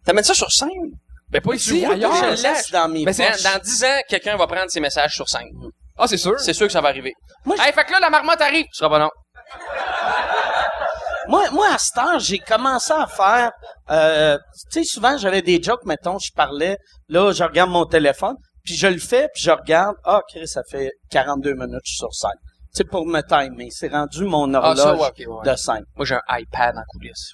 T'amènes 0.06 0.24
ça 0.24 0.34
sur 0.34 0.52
scène? 0.52 0.70
Ben 1.30 1.42
pas 1.42 1.54
ici, 1.54 1.86
ailleurs. 1.86 2.14
Je 2.16 2.24
Ah, 2.48 2.52
laisse 2.52 2.72
dans 2.72 2.90
mes 2.90 3.06
Ben. 3.06 3.14
Dans, 3.16 3.60
10 3.64 3.84
ans, 3.86 4.02
quelqu'un 4.10 4.36
va 4.36 4.48
prendre 4.48 4.70
ses 4.70 4.82
messages 4.82 5.14
sur 5.14 5.30
scène. 5.30 5.48
Ah, 5.98 6.08
c'est 6.08 6.18
sûr. 6.18 6.38
C'est 6.40 6.54
sûr 6.54 6.66
que 6.68 6.74
ça 6.74 6.82
va 6.82 6.90
arriver. 6.90 7.14
Moi, 7.46 7.56
hey, 7.60 7.72
fait 7.72 7.86
que 7.86 7.92
là, 7.94 8.00
la 8.02 8.10
marmotte 8.10 8.42
arrive. 8.42 8.66
Tu 8.66 8.74
seras 8.74 8.90
pas 8.90 9.00
non. 9.00 9.10
Moi, 11.28 11.50
moi, 11.52 11.68
à 11.74 11.78
cette 11.78 11.98
heure, 11.98 12.20
j'ai 12.20 12.40
commencé 12.40 12.92
à 12.94 13.08
faire... 13.08 13.52
Euh, 13.90 14.38
tu 14.72 14.84
sais, 14.84 14.84
souvent, 14.84 15.18
j'avais 15.18 15.42
des 15.42 15.62
jokes, 15.62 15.86
mettons, 15.86 16.18
je 16.20 16.32
parlais, 16.34 16.78
là, 17.10 17.32
je 17.32 17.44
regarde 17.44 17.70
mon 17.70 17.86
téléphone, 17.86 18.36
puis 18.64 18.76
je 18.76 18.88
le 18.88 19.00
fais, 19.00 19.28
puis 19.34 19.44
je 19.44 19.52
regarde, 19.52 19.96
ah, 20.06 20.22
Chris, 20.30 20.48
ça 20.48 20.62
fait 20.70 20.92
42 21.10 21.54
minutes 21.54 21.82
je 21.84 21.90
suis 21.92 21.98
sur 21.98 22.14
scène. 22.14 22.32
Tu 22.74 22.78
sais, 22.78 22.84
pour 22.86 23.06
me 23.06 23.22
timer. 23.22 23.70
C'est 23.72 23.90
rendu 23.90 24.24
mon 24.24 24.54
Ah, 24.54 24.60
horloge 24.60 24.78
ça, 24.78 24.96
ouais, 24.96 25.08
ok, 25.28 25.44
ouais. 25.44 25.52
de 25.52 25.56
scène. 25.58 25.84
Moi, 25.96 26.06
j'ai 26.06 26.16
un 26.16 26.38
iPad 26.40 26.78
en 26.78 26.84
coulisses. 26.88 27.34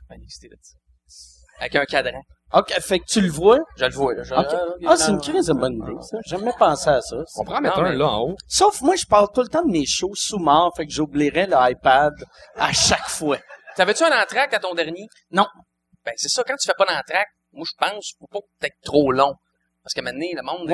Avec 1.60 1.76
un 1.76 1.86
cadran. 1.86 2.21
OK, 2.54 2.71
fait 2.80 3.00
que 3.00 3.06
tu 3.06 3.19
le 3.21 3.30
vois? 3.30 3.60
Je 3.76 3.86
le 3.86 3.91
vois, 3.91 4.13
là. 4.13 4.23
Je- 4.23 4.34
OK. 4.34 4.45
ah, 4.52 4.58
Ah, 4.88 4.95
c'est 4.97 5.12
une 5.12 5.19
crise 5.19 5.47
de 5.47 5.54
bonne 5.54 5.73
idée, 5.73 6.02
ça. 6.02 6.17
J'ai 6.26 6.38
jamais 6.38 6.54
pensé 6.58 6.89
à 6.89 7.02
ça. 7.02 7.17
On 7.36 7.43
en 7.43 7.62
mettre 7.62 7.80
un 7.80 7.91
là 7.93 8.08
en 8.08 8.21
haut. 8.21 8.36
Sauf 8.47 8.82
moi, 8.82 8.95
je 8.95 9.06
parle 9.06 9.28
tout 9.34 9.41
le 9.41 9.50
temps 9.50 9.63
de 9.65 9.71
mes 9.71 9.86
shows 9.86 10.13
sous 10.15 10.39
mort, 10.39 10.71
fait 10.78 10.86
que 10.88 10.93
j'oublierais 10.93 11.45
l'iPad 11.47 12.13
à 12.56 12.71
chaque 12.73 13.10
fois. 13.10 13.38
T'avais-tu 13.77 14.03
un 14.03 14.21
entracte 14.21 14.53
à 14.53 14.59
ton 14.59 14.73
dernier? 14.73 15.07
Non. 15.31 15.45
Ben, 16.03 16.13
c'est 16.17 16.29
ça, 16.29 16.43
quand 16.43 16.55
tu 16.55 16.65
fais 16.67 16.73
pas 16.77 16.85
d'entracte, 16.85 17.31
moi, 17.53 17.65
je 17.65 17.73
pense, 17.77 18.13
faut 18.19 18.27
pas 18.27 18.39
que 18.39 18.45
t'aies 18.59 18.73
trop 18.83 19.11
long. 19.11 19.35
Parce 19.83 19.93
que 19.93 20.01
maintenant, 20.01 20.25
le 20.35 20.41
monde, 20.41 20.69
Ouais, 20.69 20.73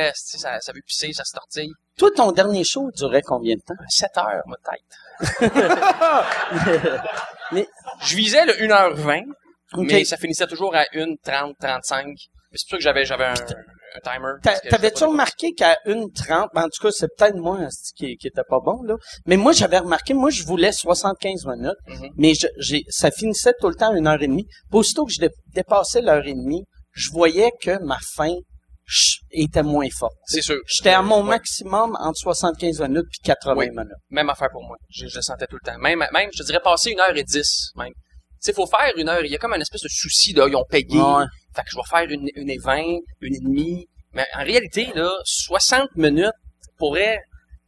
euh, 0.00 0.06
des 0.08 0.12
sais, 0.14 0.38
ça, 0.38 0.60
ça 0.60 0.72
veut 0.72 0.82
pisser, 0.86 1.12
ça 1.12 1.24
se 1.24 1.32
tortille. 1.32 1.72
Toi, 1.98 2.10
ton 2.14 2.30
dernier 2.30 2.62
show 2.62 2.88
durait 2.92 3.22
combien 3.22 3.56
de 3.56 3.60
temps? 3.62 3.74
7 3.88 4.16
heures, 4.18 4.42
ma 4.46 4.56
tête. 4.58 5.40
Mais- 7.52 7.66
Je 8.02 8.16
visais 8.16 8.44
le 8.46 8.52
1h20, 8.52 9.24
OK. 9.72 9.86
mais 9.88 10.04
ça 10.04 10.16
finissait 10.16 10.46
toujours 10.46 10.74
à 10.76 10.84
1h30, 10.92 11.54
35. 11.58 12.06
Mais 12.06 12.14
C'est 12.52 12.64
pour 12.66 12.70
ça 12.70 12.76
que 12.76 12.82
j'avais, 12.82 13.04
j'avais 13.04 13.24
un, 13.24 13.34
un 13.94 14.00
timer. 14.12 14.58
T'avais-tu 14.70 15.04
remarqué 15.04 15.52
qu'à 15.52 15.76
une 15.86 16.10
trente, 16.12 16.50
ben, 16.54 16.62
en 16.64 16.68
tout 16.68 16.82
cas, 16.82 16.90
c'est 16.90 17.08
peut-être 17.16 17.36
moi 17.36 17.60
asti, 17.60 17.92
qui, 17.94 18.16
qui 18.16 18.26
était 18.28 18.42
pas 18.48 18.58
bon, 18.64 18.82
là. 18.82 18.96
Mais 19.26 19.36
moi, 19.36 19.52
j'avais 19.52 19.78
remarqué, 19.78 20.14
moi, 20.14 20.30
je 20.30 20.42
voulais 20.44 20.72
75 20.72 21.46
minutes, 21.46 21.72
Mhm. 21.86 22.08
mais 22.16 22.34
je- 22.34 22.46
j'ai, 22.58 22.82
ça 22.88 23.10
finissait 23.10 23.52
tout 23.60 23.68
le 23.68 23.74
temps 23.74 23.92
à 23.92 23.96
une 23.96 24.06
heure 24.06 24.20
et 24.22 24.26
demie. 24.26 24.46
Puis 24.70 24.78
aussitôt 24.80 25.04
que 25.04 25.12
je 25.12 25.20
dé- 25.20 25.30
dépassais 25.54 26.00
l'heure 26.02 26.26
et 26.26 26.34
demie, 26.34 26.64
je 26.92 27.10
voyais 27.10 27.50
que 27.62 27.78
ma 27.84 27.98
fin 28.16 28.34
ch- 28.86 29.20
était 29.30 29.62
moins 29.62 29.88
forte. 29.96 30.16
C'est 30.26 30.42
sûr. 30.42 30.60
J'étais 30.66 30.90
à 30.90 31.02
mon 31.02 31.22
Ouais. 31.22 31.30
maximum 31.30 31.96
entre 32.00 32.18
75 32.18 32.80
minutes 32.82 33.06
puis 33.10 33.20
80 33.24 33.54
Oui. 33.56 33.70
minutes. 33.70 33.92
Même 34.10 34.28
affaire 34.28 34.48
pour 34.52 34.62
moi. 34.64 34.76
Je, 34.90 35.06
je 35.06 35.16
le 35.16 35.22
sentais 35.22 35.46
tout 35.46 35.56
le 35.62 35.66
temps. 35.70 35.78
Même, 35.78 36.04
même, 36.12 36.28
je 36.32 36.38
te 36.42 36.46
dirais 36.46 36.60
passer 36.62 36.90
une 36.90 37.00
heure 37.00 37.16
et 37.16 37.22
dix, 37.24 37.70
même. 37.76 37.88
Tu 37.92 38.50
sais, 38.50 38.52
faut 38.52 38.66
faire 38.66 38.92
une 38.96 39.08
heure. 39.08 39.24
Il 39.24 39.30
y 39.32 39.34
a 39.34 39.38
comme 39.38 39.54
un 39.54 39.60
espèce 39.60 39.80
de 39.82 39.88
souci, 39.88 40.34
là. 40.34 40.46
Ils 40.48 40.54
ont 40.56 40.66
payé. 40.68 41.00
Ouais. 41.00 41.24
Fait 41.54 41.62
que 41.62 41.70
je 41.70 41.76
vais 41.76 41.82
faire 41.88 42.10
une, 42.10 42.28
une 42.34 42.50
et 42.50 42.58
vingt, 42.58 42.98
une 43.20 43.34
et 43.34 43.40
demie. 43.40 43.88
Mais 44.12 44.26
en 44.34 44.44
réalité, 44.44 44.92
là, 44.94 45.10
60 45.24 45.96
minutes 45.96 46.32
pourrait, 46.78 47.20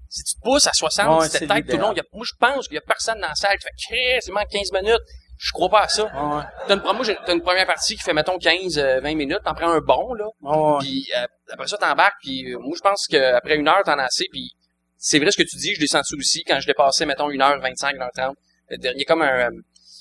si 0.08 0.22
tu 0.24 0.34
te 0.36 0.40
pousses 0.42 0.66
à 0.66 0.72
60, 0.72 1.18
Ouais, 1.20 1.26
c'était 1.26 1.38
c'est 1.40 1.46
peut-être 1.46 1.66
tout 1.66 1.76
le 1.76 1.82
long. 1.82 1.92
Il 1.92 1.96
y 1.96 2.00
a- 2.00 2.04
moi, 2.12 2.24
je 2.26 2.32
pense 2.38 2.66
qu'il 2.68 2.74
y 2.74 2.78
a 2.78 2.82
personne 2.82 3.20
dans 3.20 3.28
la 3.28 3.34
salle 3.34 3.56
qui 3.76 3.86
fait, 3.88 4.18
il 4.26 4.32
manque 4.32 4.48
15 4.50 4.72
minutes. 4.72 5.00
Je 5.38 5.52
crois 5.52 5.68
pas 5.68 5.82
à 5.82 5.88
ça. 5.88 6.04
Ouais. 6.04 6.42
T'as 6.66 6.76
une, 6.76 6.82
moi, 6.82 7.02
j'ai- 7.04 7.16
t'as 7.26 7.34
une 7.34 7.42
première 7.42 7.66
partie 7.66 7.94
qui 7.96 8.02
fait, 8.02 8.14
mettons, 8.14 8.38
15, 8.38 8.78
euh, 8.78 9.00
20 9.00 9.14
minutes. 9.16 9.40
T'en 9.44 9.54
prends 9.54 9.68
un 9.70 9.80
bon, 9.80 10.14
là. 10.14 10.24
Ouais. 10.40 10.78
Puis 10.80 11.06
euh, 11.16 11.26
après 11.52 11.66
ça, 11.66 11.76
t'embarques, 11.76 12.14
puis 12.22 12.52
euh, 12.54 12.58
moi, 12.58 12.72
je 12.76 12.80
pense 12.80 13.06
qu'après 13.06 13.56
une 13.56 13.68
heure, 13.68 13.82
t'en 13.84 13.98
as 13.98 14.04
assez, 14.04 14.24
puis 14.32 14.52
c'est 14.96 15.18
vrai 15.18 15.30
ce 15.30 15.36
que 15.36 15.42
tu 15.42 15.56
dis, 15.56 15.74
je 15.74 15.80
l'ai 15.80 15.86
senti 15.88 16.14
aussi, 16.14 16.42
quand 16.44 16.58
je 16.58 16.66
dépassais, 16.66 17.04
mettons, 17.04 17.28
1h25, 17.28 17.96
1h30, 17.96 18.34
le 18.70 18.78
dernier, 18.78 19.04
comme 19.04 19.20
un... 19.22 19.48
euh, 19.48 19.50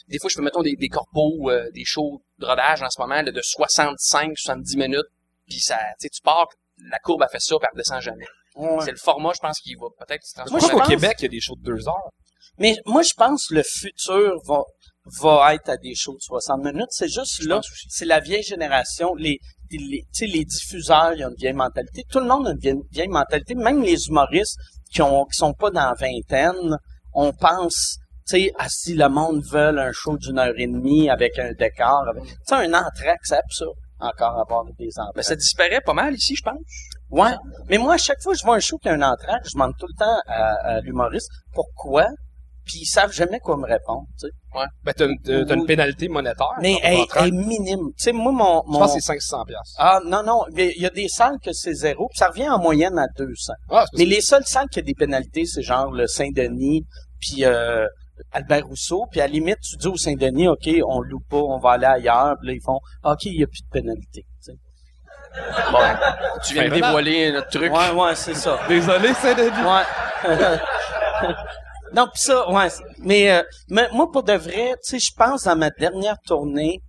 des 0.08 0.20
fois, 0.20 0.30
je 0.30 0.36
fais, 0.36 0.42
mettons, 0.42 0.62
des, 0.62 0.76
des 0.78 0.88
corpos, 0.88 1.50
euh, 1.52 1.70
des 1.74 1.84
shows 1.84 2.22
de 2.40 2.46
rodage 2.46 2.82
en 2.82 2.90
ce 2.90 3.00
moment, 3.00 3.22
là, 3.22 3.32
de 3.32 3.42
65, 3.42 4.38
70 4.38 4.78
minutes, 4.78 5.06
puis 5.48 5.60
ça, 5.60 5.78
tu 5.78 5.84
sais, 6.00 6.10
tu 6.10 6.22
pars, 6.22 6.48
la 6.90 7.00
courbe 7.00 7.24
a 7.24 7.28
fait 7.28 7.40
ça, 7.40 7.56
puis 7.58 7.68
elle 7.72 7.78
redescend 7.78 8.02
jamais. 8.02 8.26
Ouais. 8.56 8.78
C'est 8.84 8.92
le 8.92 8.98
format, 8.98 9.32
je 9.36 9.40
pense, 9.40 9.60
qui 9.60 9.76
va 9.76 9.88
peut-être 10.00 10.24
se 10.24 10.34
Moi, 10.38 10.46
transformer. 10.46 10.62
je 10.62 10.66
Je 10.66 10.68
crois 10.72 10.82
qu'au 10.82 10.92
pense- 10.92 11.02
Québec, 11.02 11.16
il 11.20 11.24
y 11.24 11.26
a 11.26 11.30
des 11.30 11.40
shows 11.42 11.56
de 11.56 11.64
deux 11.64 11.88
heures. 11.88 12.10
Mais 12.58 12.76
moi, 12.86 13.02
je 13.04 13.14
pense 13.16 13.48
que 13.48 13.56
le 13.56 13.64
futur 13.64 14.34
va, 14.46 14.62
va 15.22 15.56
être 15.56 15.70
à 15.70 15.78
des 15.78 15.94
shows 15.94 16.14
de 16.16 16.22
60 16.22 16.64
minutes. 16.64 16.88
C'est 16.92 17.10
juste 17.10 17.42
Je 17.42 17.48
là, 17.50 17.56
pense 17.56 17.68
c'est 17.90 18.06
la 18.06 18.20
vieille 18.22 18.44
génération. 18.44 19.14
Les, 19.16 19.40
les, 19.72 20.04
tu 20.04 20.08
sais, 20.14 20.26
les 20.28 20.46
diffuseurs, 20.46 21.14
ils 21.14 21.26
ont 21.26 21.30
une 21.30 21.36
vieille 21.36 21.54
mentalité. 21.54 22.04
Tout 22.10 22.20
le 22.20 22.28
monde 22.28 22.48
a 22.48 22.52
une 22.52 22.60
vieille, 22.60 22.76
vieille 22.92 23.08
mentalité. 23.10 23.56
Même 23.56 23.82
les 23.82 24.08
humoristes 24.08 24.58
qui 24.92 25.02
ont, 25.02 25.26
qui 25.26 25.38
sont 25.38 25.54
pas 25.54 25.70
dans 25.70 25.86
la 25.90 25.94
vingtaine, 26.00 26.78
on 27.14 27.34
pense, 27.34 27.98
sais, 28.26 28.52
ah, 28.58 28.68
si 28.70 28.94
le 28.96 29.08
monde 29.10 29.44
veut 29.52 29.78
un 29.80 29.92
show 29.92 30.18
d'une 30.18 30.40
heure 30.40 30.54
et 30.58 30.68
demie 30.68 31.10
avec 31.10 31.38
un 31.40 31.52
décor, 31.54 32.06
avec, 32.10 32.24
tu 32.26 32.34
sais, 32.46 32.56
un 32.56 32.74
entraque, 32.74 33.20
c'est 33.24 33.38
absurde. 33.38 33.76
Encore 34.00 34.38
avoir 34.40 34.66
des 34.78 34.90
entraques. 34.98 35.16
Mais 35.16 35.24
ça 35.24 35.36
disparaît 35.36 35.80
pas 35.80 35.94
mal 35.94 36.14
ici, 36.14 36.36
je 36.36 36.44
pense. 36.44 36.58
Ouais. 37.10 37.34
Mais 37.70 37.78
moi, 37.78 37.94
à 37.94 37.98
chaque 37.98 38.22
fois 38.22 38.34
que 38.34 38.40
je 38.40 38.44
vois 38.44 38.56
un 38.58 38.60
show 38.60 38.78
qui 38.78 38.90
a 38.90 38.94
un 38.94 39.02
entraque, 39.02 39.44
je 39.46 39.54
demande 39.54 39.72
tout 39.80 39.88
le 39.88 39.98
temps 39.98 40.20
à, 40.28 40.76
à 40.76 40.82
l'humoriste 40.82 41.30
pourquoi, 41.54 42.08
puis 42.66 42.80
ils 42.82 42.86
savent 42.88 43.14
jamais 43.14 43.40
quoi 43.40 43.56
me 43.56 43.66
répondre, 43.66 44.06
tu 44.20 44.28
sais. 44.28 44.34
Ben, 44.84 44.94
t'as 44.94 45.06
une, 45.06 45.18
t'as- 45.22 45.46
t'as 45.46 45.56
une 45.56 45.66
pénalité 45.66 46.08
monétaire. 46.10 46.48
Mais 46.62 46.78
elle, 46.84 47.00
est 47.00 47.32
minime. 47.32 47.90
Tu 47.98 48.04
sais, 48.04 48.12
moi, 48.12 48.32
mon... 48.32 48.64
Je 48.66 48.72
mon... 48.72 48.80
pense 48.80 48.96
que 48.96 49.00
c'est 49.02 49.14
500 49.20 49.46
piastres. 49.46 49.76
Ah, 49.78 50.00
non, 50.06 50.24
non. 50.24 50.42
mais 50.54 50.74
Il 50.76 50.82
y 50.82 50.86
a 50.86 50.90
des 50.90 51.08
salles 51.08 51.38
que 51.44 51.54
c'est 51.54 51.74
zéro, 51.74 52.08
puis 52.10 52.18
ça 52.18 52.30
revient 52.30 52.50
en 52.50 52.60
moyenne 52.60 52.98
à 52.98 53.06
200. 53.18 53.54
Ah, 53.70 53.86
c'est 53.92 54.00
Mais 54.00 54.06
les 54.06 54.22
seules 54.22 54.46
salles 54.46 54.68
qui 54.70 54.80
ont 54.80 54.84
des 54.84 54.94
pénalités, 54.94 55.46
c'est 55.46 55.62
genre 55.62 55.92
le 55.92 56.08
Saint-Denis, 56.08 56.86
puis 57.20 57.46
euh, 57.46 57.86
Albert 58.32 58.66
Rousseau, 58.68 59.06
puis 59.12 59.22
à 59.22 59.28
la 59.28 59.34
limite, 59.34 59.60
tu 59.62 59.78
dis 59.78 59.88
au 59.88 59.98
Saint-Denis, 59.98 60.48
OK, 60.48 60.70
on 60.88 61.02
loue 61.02 61.22
pas, 61.30 61.38
on 61.38 61.60
va 61.60 61.72
aller 61.72 61.86
ailleurs, 61.86 62.36
puis 62.40 62.50
là, 62.50 62.54
ils 62.54 62.62
font, 62.62 62.80
OK, 63.04 63.26
il 63.26 63.38
n'y 63.38 63.44
a 63.44 63.48
plus 63.48 63.62
de 63.62 63.70
pénalité. 63.72 64.26
Bon, 65.72 65.80
tu 66.46 66.54
viens 66.54 66.70
de 66.70 66.76
dévoiler 66.76 67.32
notre 67.32 67.50
truc. 67.50 67.72
Ouais, 67.74 67.92
ouais, 67.92 68.16
c'est 68.16 68.36
ça. 68.36 68.60
Désolé, 68.70 69.14
Saint-Denis. 69.14 69.50
Ouais. 69.50 71.34
non, 71.94 72.08
pis 72.14 72.22
ça, 72.22 72.50
ouais. 72.50 72.68
Mais, 73.00 73.32
euh, 73.32 73.44
mais 73.70 73.90
moi, 73.92 74.10
pour 74.12 74.24
de 74.24 74.34
vrai, 74.34 74.76
tu 74.84 74.98
sais, 74.98 75.00
je 75.00 75.12
pense 75.16 75.44
dans 75.44 75.58
ma 75.58 75.70
dernière 75.72 76.18
tournée, 76.26 76.80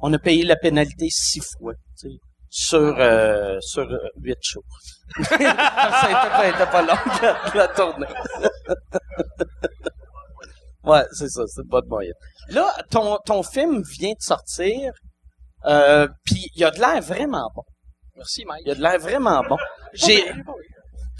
on 0.00 0.12
a 0.12 0.18
payé 0.18 0.44
la 0.44 0.56
pénalité 0.56 1.08
six 1.10 1.40
fois, 1.58 1.72
tu 1.98 2.08
sais, 2.08 2.16
sur 2.50 2.94
euh, 2.98 3.58
sur 3.60 3.82
euh, 3.82 3.98
huit 4.22 4.38
shows. 4.40 4.62
ça 5.24 5.34
était 5.34 6.52
pas, 6.58 6.66
pas 6.66 6.82
long 6.82 6.94
la 7.54 7.68
tournée. 7.68 8.06
Ouais, 10.88 11.04
c'est 11.12 11.28
ça, 11.28 11.42
c'est 11.46 11.68
pas 11.68 11.80
de 11.80 11.86
moyen. 11.88 12.12
Là, 12.48 12.72
ton 12.90 13.18
ton 13.24 13.42
film 13.42 13.82
vient 13.98 14.12
de 14.12 14.22
sortir, 14.22 14.92
euh, 15.66 16.08
puis 16.24 16.46
il 16.54 16.64
a 16.64 16.70
de 16.70 16.78
l'air 16.78 17.00
vraiment 17.00 17.48
bon. 17.54 17.62
Merci, 18.16 18.44
Mike. 18.46 18.62
Il 18.66 18.72
a 18.72 18.74
de 18.74 18.82
l'air 18.82 18.98
vraiment 18.98 19.42
bon. 19.48 19.56
J'ai 19.94 20.24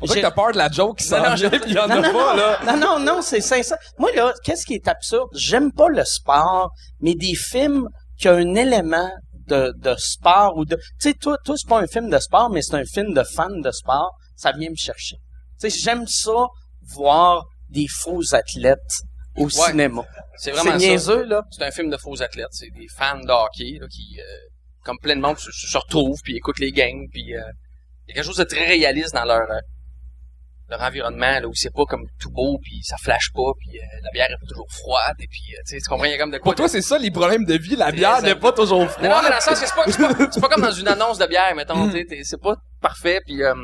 On 0.01 0.07
dirait 0.07 0.15
j'ai- 0.15 0.15
que 0.23 0.27
t'as 0.27 0.31
peur 0.33 0.53
de 0.53 0.59
la 0.59 0.69
joke 0.71 0.99
qui 0.99 1.11
Non, 1.11 1.17
s'en 1.17 1.23
non, 1.31 1.35
vient, 1.35 1.51
je- 1.51 1.57
pis 1.59 1.69
il 1.69 1.73
y 1.75 1.79
en 1.79 1.91
a 1.91 1.97
non, 1.97 2.03
non, 2.03 2.13
pas, 2.13 2.37
là. 2.37 2.61
non, 2.67 2.77
non, 2.77 2.99
non, 3.01 3.23
c'est 3.23 3.41
sincère. 3.41 3.79
Moi, 3.99 4.11
là, 4.15 4.33
qu'est-ce 4.45 4.65
qui 4.67 4.75
est 4.75 4.89
absurde? 4.89 5.29
J'aime 5.35 5.73
pas 5.73 5.89
le 5.89 6.05
sport, 6.05 6.71
mais 7.01 7.15
des 7.15 7.35
films 7.35 7.89
qui 8.19 8.29
ont 8.29 8.33
un 8.35 8.55
élément 8.55 9.11
de, 9.47 9.73
de 9.77 9.95
sport 9.97 10.57
ou 10.57 10.65
de... 10.65 10.77
Tu 10.77 10.83
sais, 11.11 11.15
toi, 11.15 11.37
toi 11.45 11.55
c'est 11.57 11.69
pas 11.69 11.79
un 11.81 11.87
film 11.87 12.11
de 12.11 12.19
sport, 12.19 12.51
mais 12.51 12.63
c'est 12.63 12.75
un 12.77 12.85
film 12.85 13.13
de 13.15 13.23
fan 13.23 13.61
de 13.61 13.71
sport. 13.71 14.13
Ça 14.37 14.53
vient 14.53 14.71
me 14.71 14.77
chercher. 14.77 15.17
Tu 15.61 15.71
sais, 15.71 15.79
j'aime 15.81 16.07
ça, 16.07 16.47
voir 16.95 17.45
des 17.71 17.87
faux 17.89 18.35
athlètes 18.35 18.79
au 19.39 19.49
cinéma. 19.51 20.03
C'est 20.37 20.51
vraiment 20.53 20.73
ça. 20.73 20.77
niaiseux, 20.79 21.25
là. 21.25 21.43
C'est 21.51 21.65
un 21.65 21.71
film 21.71 21.91
de 21.91 21.97
faux 21.97 22.21
athlètes. 22.23 22.49
C'est 22.53 22.71
des 22.71 22.87
fans 22.97 23.19
de 23.19 23.31
hockey 23.31 23.79
là, 23.81 23.87
qui, 23.89 24.19
euh, 24.21 24.25
comme 24.85 24.99
plein 24.99 25.17
de 25.17 25.21
monde, 25.21 25.39
se, 25.39 25.51
se 25.53 25.79
retrouvent 25.79 26.21
puis 26.23 26.37
écoutent 26.37 26.59
les 26.61 26.73
games. 26.73 27.07
Puis 27.13 27.35
euh, 27.35 27.41
il 28.07 28.11
y 28.11 28.13
a 28.13 28.15
quelque 28.15 28.25
chose 28.27 28.37
de 28.37 28.45
très 28.45 28.67
réaliste 28.67 29.15
dans 29.15 29.25
leur 29.25 29.51
euh, 29.51 29.59
leur 30.71 30.83
environnement 30.83 31.41
là 31.41 31.49
où 31.49 31.55
c'est 31.55 31.73
pas 31.73 31.85
comme 31.87 32.05
tout 32.21 32.31
beau 32.31 32.59
puis 32.63 32.83
ça 32.83 32.97
flash 33.03 33.31
pas 33.35 33.53
puis 33.59 33.79
euh, 33.79 33.83
la 34.03 34.11
bière 34.13 34.27
est 34.31 34.39
pas 34.39 34.47
toujours 34.47 34.71
froide 34.71 35.15
et 35.19 35.27
puis 35.27 35.41
euh, 35.55 35.61
tu 35.67 35.75
sais 35.75 35.81
tu 35.81 35.89
comprends 35.89 36.05
il 36.05 36.11
y 36.11 36.15
a 36.15 36.19
comme 36.19 36.31
de 36.31 36.37
quoi 36.37 36.53
Pour 36.53 36.57
toi, 36.57 36.69
c'est 36.69 36.83
ça, 36.83 36.99
les 36.99 37.11
problèmes 37.11 37.47
de 37.47 37.55
vie. 37.55 37.75
La 37.75 37.91
bière 37.91 38.21
n'est 38.21 38.35
pas 38.35 38.53
toujours 38.53 38.81
non, 38.81 38.85
non, 38.85 38.91
froide. 38.91 39.23
mais 39.25 39.31
dans 39.31 39.35
le 39.37 39.41
sens 39.41 39.59
que 39.59 39.67
c'est 39.67 39.75
pas, 39.75 39.85
c'est 39.91 40.41
pas, 40.41 40.49
pas 40.49 40.55
comme 40.55 40.63
dans 40.63 40.71
une 40.73 40.89
annonce 40.89 41.17
de 41.19 41.25
bière, 41.27 41.55
mettons, 41.55 41.87
tu 41.91 41.97
sais, 41.97 42.05
t'es- 42.05 42.21
c'est 42.23 42.41
pas 42.41 42.57
parfait, 42.83 43.21
puis 43.25 43.43
euh, 43.43 43.55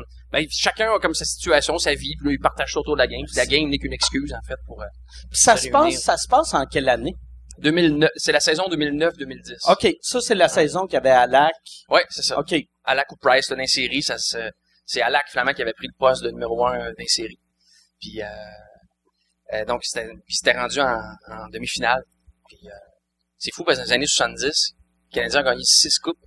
ben, 0.41 0.45
chacun 0.51 0.93
a 0.93 0.99
comme 0.99 1.13
sa 1.13 1.25
situation, 1.25 1.77
sa 1.77 1.93
vie, 1.93 2.13
puis 2.17 2.27
là, 2.27 2.31
il 2.33 2.39
partage 2.39 2.73
ça 2.73 2.79
autour 2.79 2.95
de 2.95 2.99
la 2.99 3.07
game, 3.07 3.21
puis 3.25 3.35
la 3.35 3.45
game 3.45 3.69
n'est 3.69 3.77
qu'une 3.77 3.93
excuse, 3.93 4.33
en 4.33 4.41
fait, 4.47 4.57
pour... 4.65 4.81
euh, 4.81 4.85
Puis 5.31 5.39
ça 5.39 5.55
Se 5.55 5.65
se 5.67 5.69
passe, 5.69 5.97
ça 6.01 6.17
se 6.17 6.27
passe 6.27 6.53
en 6.53 6.65
quelle 6.65 6.89
année? 6.89 7.13
2009, 7.59 8.09
c'est 8.17 8.33
la 8.33 8.41
saison 8.41 8.63
2009-2010. 8.69 9.71
OK, 9.71 9.95
ça, 10.01 10.19
c'est 10.19 10.35
la 10.35 10.49
saison 10.49 10.85
qu'il 10.87 10.95
y 10.95 10.97
avait 10.97 11.09
à 11.11 11.25
Lac. 11.25 11.53
Ouais, 11.89 12.03
c'est 12.09 12.21
ça. 12.23 12.37
OK. 12.37 12.53
Alak 12.83 13.09
ou 13.13 13.15
Price, 13.15 13.49
là, 13.49 13.55
dans 13.55 13.61
les 13.61 13.67
séries, 13.67 14.03
ça 14.03 14.17
se, 14.17 14.37
c'est 14.85 15.01
Alak, 15.01 15.23
finalement, 15.29 15.53
qui 15.53 15.61
avait 15.61 15.73
pris 15.73 15.87
le 15.87 15.97
poste 15.97 16.21
de 16.23 16.31
numéro 16.31 16.65
un 16.67 16.75
euh, 16.79 16.85
dans 16.89 16.95
les 16.99 17.07
séries. 17.07 17.39
Puis, 18.01 18.21
euh, 18.21 18.25
euh, 19.53 19.63
donc, 19.65 19.81
puis 19.81 20.35
c'était 20.35 20.57
rendu 20.59 20.81
en, 20.81 20.99
en 21.29 21.47
demi-finale. 21.53 22.03
Puis, 22.49 22.59
euh, 22.65 22.71
c'est 23.37 23.53
fou 23.53 23.63
parce 23.63 23.77
que 23.77 23.83
dans 23.83 23.87
les 23.87 23.93
années 23.93 24.07
70, 24.07 24.73
les 25.11 25.15
Canadiens 25.15 25.41
ont 25.41 25.45
gagné 25.45 25.63
six 25.63 25.97
coupes. 25.99 26.17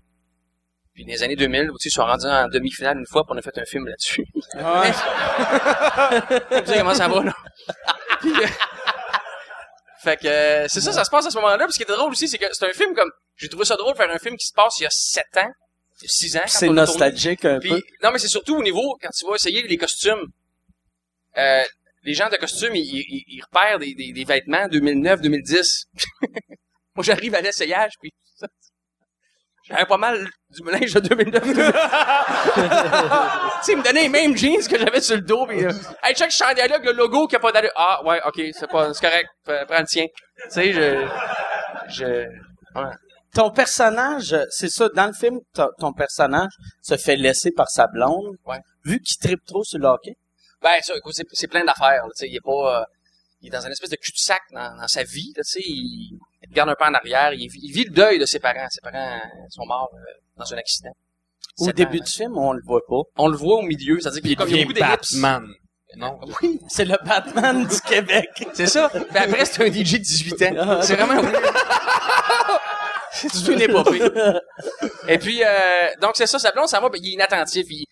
Puis, 0.99 1.05
dans 1.05 1.13
les 1.13 1.23
années 1.23 1.37
2000, 1.37 1.71
aussi, 1.71 1.87
ils 1.87 1.93
sont 1.93 2.03
rendus 2.05 2.27
en 2.27 2.49
demi-finale 2.49 2.99
une 2.99 3.07
fois, 3.07 3.23
puis 3.23 3.33
on 3.33 3.39
a 3.39 3.41
fait 3.43 3.57
un 3.57 3.65
film 3.65 3.87
là-dessus. 3.87 4.25
Ouais. 4.57 4.91
Comment 6.79 6.93
ça 6.95 7.07
va, 7.07 7.23
là? 7.23 7.33
Puis, 8.21 8.33
euh, 8.33 8.47
fait 10.03 10.17
que, 10.17 10.27
euh, 10.27 10.67
c'est 10.67 10.81
ça, 10.81 10.93
ça 10.93 11.05
se 11.05 11.11
passe 11.11 11.25
à 11.27 11.31
ce 11.31 11.37
moment-là. 11.37 11.67
Puis, 11.67 11.75
ce 11.75 11.77
qui 11.77 11.85
était 11.85 11.93
drôle 11.93 12.11
aussi, 12.11 12.27
c'est 12.27 12.39
que 12.39 12.47
c'est 12.51 12.69
un 12.69 12.73
film 12.73 12.97
comme, 12.97 13.09
j'ai 13.37 13.49
trouvé 13.49 13.65
ça 13.65 13.77
drôle 13.77 13.93
de 13.93 13.97
faire 13.97 14.11
un 14.11 14.19
film 14.19 14.37
qui 14.37 14.47
se 14.49 14.53
passe 14.53 14.77
il 14.81 14.83
y 14.83 14.87
a 14.87 14.91
sept 14.91 15.37
ans, 15.37 15.53
six 16.05 16.37
ans. 16.37 16.41
quand 16.41 16.49
C'est 16.49 16.65
a 16.65 16.67
tourné. 16.67 16.81
nostalgique 16.81 17.45
un 17.45 17.61
Puis, 17.61 17.69
peu. 17.71 17.81
non, 18.03 18.11
mais 18.11 18.19
c'est 18.19 18.27
surtout 18.27 18.57
au 18.57 18.63
niveau, 18.65 18.99
quand 19.01 19.11
tu 19.17 19.25
vas 19.25 19.37
essayer 19.37 19.63
les 19.69 19.77
costumes, 19.77 20.27
euh, 21.37 21.63
les 22.03 22.15
gens 22.15 22.29
de 22.29 22.35
costumes, 22.39 22.75
ils, 22.75 22.81
ils, 22.83 23.25
ils 23.29 23.41
repèrent 23.43 23.79
des, 23.79 23.95
des, 23.95 24.11
des 24.11 24.25
vêtements 24.25 24.67
2009-2010. 24.67 25.85
Moi, 26.97 27.05
j'arrive 27.05 27.37
à 27.37 27.41
l'essayage, 27.41 27.93
puis 28.01 28.11
j'avais 29.69 29.87
pas 29.87 29.99
mal 29.99 30.29
du 30.51 30.63
linge 30.65 30.95
de 30.95 31.01
2009 31.01 31.43
tu 31.45 31.51
sais, 33.63 33.73
ils 33.73 33.79
me 33.79 33.83
donnaient 33.83 34.03
les 34.03 34.09
mêmes 34.09 34.37
jeans 34.37 34.67
que 34.67 34.79
j'avais 34.79 35.01
sur 35.01 35.17
le 35.17 35.23
dos, 35.23 35.47
puis 35.47 35.65
euh, 35.65 35.73
hey, 36.03 36.15
check, 36.15 36.31
je 36.31 36.37
chandail 36.37 36.69
le 36.83 36.93
logo 36.93 37.27
qui 37.27 37.37
a 37.37 37.39
pas 37.39 37.53
d'allure. 37.53 37.71
Ah, 37.77 38.03
ouais, 38.05 38.21
ok, 38.25 38.41
c'est 38.53 38.69
pas, 38.69 38.93
c'est 38.95 39.07
correct, 39.07 39.29
prends 39.45 39.81
le 39.81 39.87
tien. 39.87 40.07
Tu 40.45 40.51
sais, 40.51 40.73
je, 40.73 41.07
je, 41.89 42.07
ouais. 42.81 42.93
Ton 43.35 43.51
personnage, 43.51 44.35
c'est 44.51 44.71
ça, 44.71 44.89
dans 44.89 45.07
le 45.07 45.13
film, 45.13 45.39
ton, 45.53 45.69
ton 45.79 45.93
personnage 45.93 46.53
se 46.81 46.97
fait 46.97 47.17
laisser 47.17 47.51
par 47.51 47.69
sa 47.69 47.87
blonde. 47.87 48.37
Ouais. 48.47 48.61
Vu 48.85 49.01
qu'il 49.01 49.19
tripe 49.19 49.45
trop 49.47 49.63
sur 49.65 49.79
le 49.79 49.87
hockey. 49.87 50.17
Ben, 50.63 50.81
ça, 50.83 50.97
écoute, 50.97 51.13
c'est, 51.15 51.27
c'est 51.33 51.47
plein 51.47 51.65
d'affaires, 51.65 52.05
là, 52.05 52.11
tu 52.17 52.25
sais, 52.25 52.29
il 52.29 52.37
est 52.37 52.45
pas, 52.45 52.81
euh, 52.81 52.85
il 53.43 53.49
est 53.49 53.51
dans 53.51 53.65
une 53.65 53.73
espèce 53.73 53.91
de 53.91 53.97
cul-de-sac 53.97 54.41
dans, 54.53 54.77
dans 54.77 54.89
sa 54.89 55.05
vie, 55.05 55.33
là, 55.37 55.43
tu 55.45 55.51
sais, 55.51 55.61
il, 55.63 56.19
il 56.49 56.53
regarde 56.53 56.71
un 56.71 56.75
peu 56.79 56.85
en 56.85 56.95
arrière, 56.95 57.33
il, 57.35 57.49
vit- 57.49 57.61
il 57.63 57.73
vit 57.73 57.85
le 57.85 57.91
deuil 57.91 58.19
de 58.19 58.27
ses 58.27 58.39
parents. 58.41 58.67
Ses 58.71 58.81
parents 58.81 59.21
sont 59.51 59.67
morts 59.67 59.91
euh, 59.95 59.99
dans 60.37 60.53
un 60.53 60.57
accident. 60.59 60.91
Au 61.61 61.65
début 61.73 62.01
du 62.01 62.11
film, 62.11 62.37
on 62.39 62.53
le 62.53 62.63
voit 62.65 62.81
pas. 62.89 63.01
On 63.17 63.29
le 63.29 63.37
voit 63.37 63.57
au 63.57 63.63
milieu, 63.63 63.99
c'est-à-dire 64.01 64.23
qu'il 64.23 64.31
y 64.31 64.35
a 64.35 64.37
beaucoup. 64.45 64.57
Non. 65.97 66.19
Oui, 66.43 66.61
c'est 66.69 66.85
le 66.85 66.97
Batman 67.05 67.67
du 67.67 67.81
Québec. 67.81 68.29
C'est 68.53 68.67
ça. 68.67 68.89
Puis 68.91 69.01
après, 69.19 69.45
c'est 69.47 69.63
un 69.67 69.73
DJ 69.73 69.93
de 69.95 69.99
18 69.99 70.43
ans. 70.43 70.83
C'est 70.83 70.97
vraiment 70.97 71.23
C'est 73.13 73.29
toute 73.31 73.49
une 73.49 73.61
épopée. 73.63 74.03
Et 75.09 75.19
puis, 75.19 75.43
euh, 75.43 75.89
donc 76.01 76.13
c'est 76.15 76.27
ça, 76.27 76.39
sa 76.39 76.53
blonde, 76.53 76.69
ça 76.69 76.79
va, 76.79 76.89
ben, 76.89 76.99
il 77.03 77.09
est 77.11 77.13
inattentif. 77.15 77.67
Il, 77.71 77.81
il- 77.81 77.87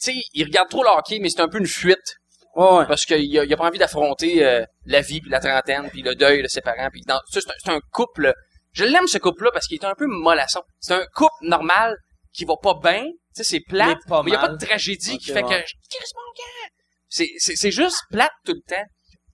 tu 0.00 0.12
sais, 0.12 0.14
il 0.34 0.44
regarde 0.44 0.68
trop 0.68 0.84
le 0.84 0.90
hockey, 0.90 1.18
mais 1.20 1.30
c'est 1.30 1.40
un 1.40 1.48
peu 1.48 1.58
une 1.58 1.66
fuite. 1.66 2.16
Ouais, 2.58 2.78
ouais. 2.78 2.86
Parce 2.86 3.04
qu'il 3.06 3.38
a, 3.38 3.44
il 3.44 3.52
a 3.52 3.56
pas 3.56 3.66
envie 3.68 3.78
d'affronter 3.78 4.44
euh, 4.44 4.64
la 4.84 5.00
vie, 5.00 5.20
puis 5.20 5.30
la 5.30 5.38
trentaine, 5.40 5.88
puis 5.90 6.02
le 6.02 6.14
deuil 6.16 6.42
de 6.42 6.48
ses 6.48 6.60
parents. 6.60 6.88
Puis 6.90 7.02
dans, 7.06 7.20
ça, 7.30 7.40
c'est, 7.40 7.48
un, 7.50 7.54
c'est 7.64 7.70
un 7.70 7.80
couple... 7.92 8.34
Je 8.72 8.84
l'aime, 8.84 9.06
ce 9.06 9.18
couple-là, 9.18 9.50
parce 9.52 9.66
qu'il 9.66 9.78
est 9.80 9.84
un 9.86 9.94
peu 9.94 10.06
mollasson. 10.06 10.62
C'est 10.80 10.94
un 10.94 11.04
couple 11.14 11.34
normal 11.42 11.96
qui 12.32 12.44
va 12.44 12.54
pas 12.60 12.74
bien. 12.82 13.04
Tu 13.04 13.10
sais, 13.32 13.44
c'est 13.44 13.60
plate. 13.60 13.98
Mais 14.06 14.08
pas 14.08 14.22
il 14.26 14.32
y 14.32 14.36
a 14.36 14.40
pas 14.40 14.48
mal. 14.48 14.58
de 14.58 14.64
tragédie 14.66 15.18
qui 15.18 15.30
Ok, 15.30 15.36
fait 15.38 15.44
ouais. 15.44 15.62
que... 15.62 15.66
Je 15.68 15.96
crisse 15.96 16.12
mon 16.14 16.32
camp. 16.36 16.72
C'est, 17.08 17.28
c'est, 17.38 17.54
c'est 17.56 17.70
juste 17.70 18.02
plate 18.10 18.32
tout 18.44 18.54
le 18.54 18.60
temps. 18.68 18.84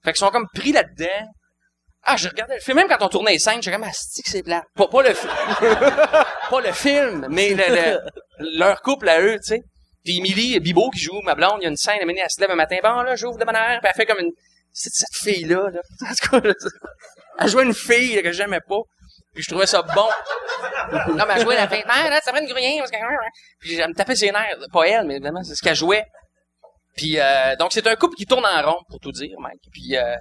Fait 0.05 0.13
qu'ils 0.13 0.19
sont 0.19 0.31
comme 0.31 0.47
pris 0.55 0.73
là-dedans. 0.73 1.27
Ah, 2.03 2.17
je 2.19 2.29
regardais 2.29 2.57
le 2.57 2.61
film. 2.61 2.77
Même 2.77 2.89
quand 2.89 3.03
on 3.03 3.09
tournait 3.09 3.33
les 3.33 3.39
scènes, 3.39 3.63
j'étais 3.63 3.75
comme, 3.75 3.87
ah, 3.89 3.93
c'est 3.95 4.23
que 4.23 4.29
c'est 4.31 4.43
plate? 4.43 4.65
Pas, 4.75 4.87
pas 4.89 5.03
le 5.03 5.15
film. 5.15 5.33
pas 6.51 6.61
le 6.61 6.73
film, 6.73 7.27
mais 7.31 7.55
le, 7.55 7.65
le- 7.75 8.59
leur 8.59 8.83
couple 8.83 9.09
à 9.09 9.21
eux, 9.23 9.37
tu 9.37 9.55
sais. 9.55 9.63
Puis 10.05 10.19
Émilie 10.19 10.61
Bibo 10.61 10.91
qui 10.91 11.01
joue, 11.01 11.21
ma 11.23 11.35
blonde, 11.35 11.59
il 11.61 11.65
y 11.65 11.67
a 11.67 11.71
une 11.71 11.77
scène, 11.77 11.99
elle, 12.01 12.31
se 12.31 12.41
lève 12.41 12.51
un 12.51 12.57
matin, 12.57 12.77
bon, 12.83 13.03
là, 13.03 13.17
j'ouvre 13.17 13.39
de 13.39 13.45
bonne 13.45 13.57
heure, 13.57 13.81
puis 13.81 13.89
elle 13.91 13.97
fait 13.97 14.07
comme 14.07 14.21
une, 14.21 14.33
c'est 14.71 14.93
cette 14.93 15.17
fille-là, 15.17 15.71
là. 15.71 15.81
En 17.37 17.43
elle 17.45 17.49
jouait 17.49 17.65
une 17.65 17.75
fille, 17.75 18.15
là, 18.15 18.23
que 18.23 18.31
j'aimais 18.31 18.61
pas. 18.61 18.81
Puis 19.33 19.43
je 19.43 19.51
trouvais 19.51 19.67
ça 19.67 19.83
bon. 19.83 20.09
Non, 21.15 21.25
mais 21.27 21.35
elle 21.37 21.43
jouait 21.43 21.57
la 21.57 21.69
ah, 21.89 22.09
là, 22.11 22.21
ça 22.21 22.33
prend 22.33 22.41
une 22.41 22.49
gruyère, 22.49 22.79
parce 22.79 22.91
que, 22.91 22.97
puis 23.59 23.75
elle 23.75 23.89
me 23.89 23.95
tapait 23.95 24.15
ses 24.15 24.31
nerfs. 24.31 24.59
Pas 24.73 24.87
elle, 24.87 25.07
mais 25.07 25.15
évidemment, 25.15 25.43
c'est 25.43 25.57
ce 25.57 25.63
qu'elle 25.63 25.75
jouait. 25.75 26.05
Puis, 26.97 27.19
euh, 27.19 27.57
donc 27.57 27.73
c'est 27.73 27.87
un 27.89 27.97
couple 27.97 28.15
qui 28.15 28.27
tourne 28.27 28.45
en 28.47 28.63
rond, 28.63 28.79
pour 28.89 29.01
tout 29.01 29.11
dire, 29.11 29.37
Mike. 29.41 29.63
Puis, 29.73 29.97
euh, 29.97 30.15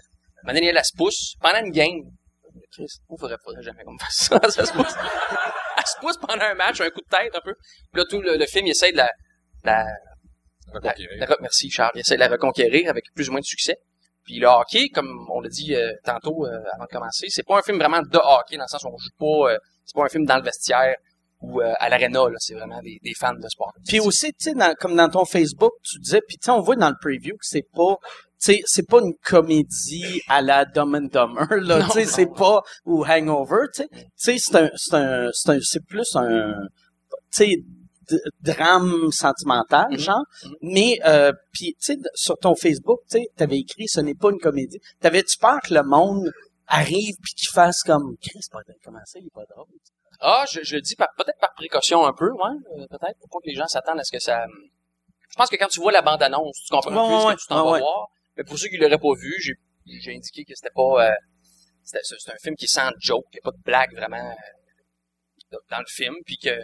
maintenant, 0.43 0.61
elle 0.63 0.83
se 0.83 0.95
pousse 0.97 1.35
pendant 1.39 1.59
une 1.59 1.71
game. 1.71 2.01
Chris, 2.71 2.87
il 2.87 3.19
faudrait, 3.19 3.37
faudrait 3.43 3.61
jamais 3.61 3.83
qu'on 3.83 3.93
me 3.93 3.99
fasse 3.99 4.29
ça, 4.29 4.39
ça 4.49 4.65
se 4.65 4.73
pousse. 4.73 4.95
Elle 5.77 5.85
se 5.85 5.99
pousse 5.99 6.17
pendant 6.17 6.43
un 6.43 6.55
match, 6.55 6.81
un 6.81 6.89
coup 6.89 7.01
de 7.01 7.15
tête, 7.15 7.35
un 7.35 7.41
peu. 7.41 7.53
Puis 7.91 8.01
là, 8.01 8.05
tout 8.09 8.21
le, 8.21 8.37
le 8.37 8.45
film, 8.47 8.65
il 8.65 8.71
essaie 8.71 8.91
de 8.91 8.97
la, 8.97 9.11
la, 9.63 9.85
la, 10.81 10.93
merci 11.41 11.69
Charles, 11.69 11.91
il 11.95 11.99
essaie 12.01 12.15
de 12.15 12.19
la 12.19 12.27
reconquérir 12.29 12.89
avec 12.89 13.05
plus 13.15 13.29
ou 13.29 13.31
moins 13.31 13.41
de 13.41 13.45
succès. 13.45 13.75
Puis 14.23 14.39
le 14.39 14.47
hockey, 14.47 14.87
comme 14.89 15.27
on 15.29 15.41
l'a 15.41 15.49
dit 15.49 15.75
euh, 15.75 15.91
tantôt 16.03 16.45
euh, 16.45 16.57
avant 16.73 16.85
de 16.85 16.89
commencer, 16.89 17.27
c'est 17.29 17.45
pas 17.45 17.59
un 17.59 17.61
film 17.61 17.77
vraiment 17.77 18.01
de 18.01 18.17
hockey 18.17 18.55
dans 18.57 18.63
le 18.63 18.67
sens 18.69 18.83
où 18.83 18.87
on 18.87 18.97
joue 18.97 19.09
pas, 19.19 19.51
euh, 19.53 19.57
c'est 19.85 19.95
pas 19.95 20.05
un 20.05 20.09
film 20.09 20.25
dans 20.25 20.37
le 20.37 20.43
vestiaire 20.43 20.95
ou 21.41 21.61
euh, 21.61 21.73
à 21.77 21.89
l'aréna, 21.89 22.29
là, 22.29 22.35
c'est 22.37 22.53
vraiment 22.53 22.79
des, 22.81 22.99
des 23.03 23.13
fans 23.13 23.33
de 23.33 23.47
sport. 23.49 23.73
Puis 23.85 23.99
aussi, 23.99 24.27
tu 24.27 24.45
sais, 24.45 24.53
dans- 24.53 24.73
comme 24.75 24.95
dans 24.95 25.09
ton 25.09 25.25
Facebook, 25.25 25.73
tu 25.83 25.99
disais, 25.99 26.21
puis 26.25 26.37
tu 26.37 26.45
sais, 26.45 26.51
on 26.51 26.61
voit 26.61 26.77
dans 26.77 26.87
le 26.89 26.95
preview 27.01 27.33
que 27.33 27.45
c'est 27.45 27.67
pas, 27.73 27.97
tu 28.41 28.53
sais, 28.53 28.61
c'est 28.65 28.87
pas 28.87 28.99
une 29.01 29.11
comédie 29.21 30.21
à 30.29 30.41
la 30.41 30.63
Dumb 30.63 30.95
and 30.95 31.09
Dumber, 31.11 31.47
là, 31.59 31.83
tu 31.83 31.91
sais, 31.91 32.05
c'est 32.05 32.27
pas, 32.33 32.61
ou 32.85 33.03
Hangover, 33.05 33.65
tu 33.75 33.81
sais, 33.83 33.87
tu 33.89 33.99
sais, 34.15 34.37
c'est 34.37 34.55
un, 34.55 34.69
c'est 34.77 34.95
un, 34.95 35.29
c'est 35.33 35.49
un, 35.51 35.59
c'est 35.61 35.85
plus 35.85 36.15
un, 36.15 36.53
tu 37.09 37.17
sais, 37.31 37.55
drame 38.41 39.11
sentimental, 39.11 39.87
Mhm. 39.91 39.97
genre, 39.97 40.23
Mhm. 40.45 40.51
mais, 40.61 40.99
euh, 41.05 41.31
puis, 41.51 41.75
tu 41.79 41.93
sais, 41.93 41.97
sur 42.15 42.37
ton 42.37 42.55
Facebook, 42.55 42.99
tu 43.09 43.17
sais, 43.19 43.25
t'avais 43.35 43.59
écrit, 43.59 43.87
ce 43.87 43.99
n'est 44.01 44.15
pas 44.15 44.29
une 44.31 44.39
comédie. 44.39 44.79
T'avais-tu 44.99 45.37
peur 45.37 45.59
que 45.61 45.73
le 45.73 45.83
monde 45.83 46.31
arrive 46.67 47.15
puis 47.21 47.33
qu'il 47.33 47.49
fasse 47.49 47.81
comme, 47.83 48.15
Chris, 48.21 48.39
comment 48.83 48.99
ça, 49.05 49.19
il 49.19 49.27
est 49.27 49.33
pas 49.33 49.45
drôle. 49.49 49.67
Ah, 50.19 50.45
je, 50.51 50.61
je 50.63 50.75
le 50.75 50.81
dis 50.81 50.95
par- 50.95 51.09
peut-être 51.17 51.39
par 51.39 51.53
précaution 51.53 52.05
un 52.05 52.13
peu, 52.13 52.31
ouais, 52.31 52.57
euh, 52.77 52.87
peut-être, 52.89 53.17
pour 53.19 53.29
pas 53.29 53.39
que 53.43 53.49
les 53.49 53.55
gens 53.55 53.67
s'attendent 53.67 53.99
à 53.99 54.03
ce 54.03 54.11
que 54.11 54.19
ça... 54.19 54.45
Je 55.29 55.35
pense 55.35 55.49
que 55.49 55.55
quand 55.57 55.67
tu 55.67 55.79
vois 55.81 55.91
la 55.91 56.01
bande-annonce, 56.01 56.57
tu 56.65 56.69
comprends 56.73 56.91
Ouais, 56.91 57.25
peu 57.25 57.29
ce 57.31 57.35
que 57.35 57.41
tu 57.41 57.47
t'en 57.47 57.65
ouais, 57.65 57.79
vas 57.79 57.85
voir. 57.85 58.07
Mais 58.37 58.43
pour 58.43 58.57
ceux 58.57 58.67
qui 58.69 58.77
l'auraient 58.77 58.97
pas 58.99 59.13
vu, 59.19 59.33
j'ai 59.39 59.53
j'ai 59.85 60.15
indiqué 60.15 60.45
que 60.45 60.53
c'était 60.55 60.69
pas... 60.73 61.09
euh, 61.09 61.13
c'est 61.83 61.99
un 61.99 62.35
film 62.41 62.55
qui 62.55 62.65
est 62.65 62.67
sans 62.73 62.89
joke, 62.99 63.25
il 63.33 63.35
n'y 63.35 63.39
a 63.39 63.43
pas 63.43 63.51
de 63.51 63.61
blague 63.65 63.93
vraiment 63.93 64.31
euh, 65.51 65.57
dans 65.69 65.79
le 65.79 65.85
film, 65.89 66.15
puis 66.25 66.37
que 66.37 66.55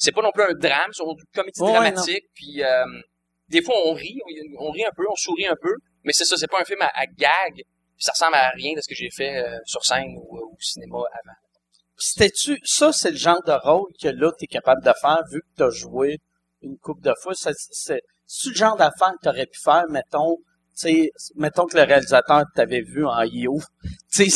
c'est 0.00 0.12
pas 0.12 0.22
non 0.22 0.32
plus 0.32 0.42
un 0.42 0.54
drame, 0.54 0.90
c'est 0.92 1.04
une 1.04 1.14
comédie 1.34 1.60
Ouais, 1.60 1.72
dramatique, 1.72 2.24
puis 2.34 2.64
euh, 2.64 2.84
des 3.48 3.62
fois 3.62 3.74
on 3.84 3.92
rit, 3.92 4.18
on, 4.58 4.68
on 4.68 4.70
rit 4.70 4.84
un 4.84 4.92
peu, 4.96 5.04
on 5.08 5.14
sourit 5.14 5.46
un 5.46 5.56
peu, 5.60 5.74
mais 6.04 6.12
c'est 6.12 6.24
ça, 6.24 6.36
c'est 6.36 6.50
pas 6.50 6.60
un 6.60 6.64
film 6.64 6.80
à, 6.80 6.90
à 6.94 7.06
gag, 7.06 7.54
puis 7.54 7.64
ça 7.98 8.12
ressemble 8.12 8.36
à 8.36 8.48
rien 8.50 8.72
de 8.74 8.80
ce 8.80 8.88
que 8.88 8.94
j'ai 8.94 9.10
fait 9.10 9.36
euh, 9.36 9.58
sur 9.66 9.84
scène 9.84 10.16
ou 10.16 10.38
euh, 10.38 10.40
au 10.40 10.56
cinéma 10.58 10.96
avant. 10.96 11.36
C'était-tu, 11.98 12.58
ça, 12.64 12.92
c'est 12.92 13.10
le 13.10 13.18
genre 13.18 13.42
de 13.46 13.52
rôle 13.52 13.92
que 14.00 14.08
là, 14.08 14.32
t'es 14.38 14.46
capable 14.46 14.82
de 14.82 14.92
faire, 15.02 15.20
vu 15.30 15.40
que 15.42 15.56
t'as 15.58 15.68
joué 15.68 16.16
une 16.62 16.78
coupe 16.78 17.02
de 17.02 17.12
fois. 17.20 17.34
C'est, 17.34 18.00
le 18.46 18.54
genre 18.54 18.76
d'affaire 18.76 19.12
que 19.20 19.24
t'aurais 19.24 19.44
pu 19.44 19.60
faire, 19.62 19.84
mettons, 19.90 20.36
tu 20.36 20.88
sais, 20.88 21.10
mettons 21.36 21.66
que 21.66 21.76
le 21.76 21.82
réalisateur 21.82 22.44
t'avait 22.54 22.80
vu 22.80 23.06
en 23.06 23.22
yo. 23.22 23.60
Tu 24.14 24.26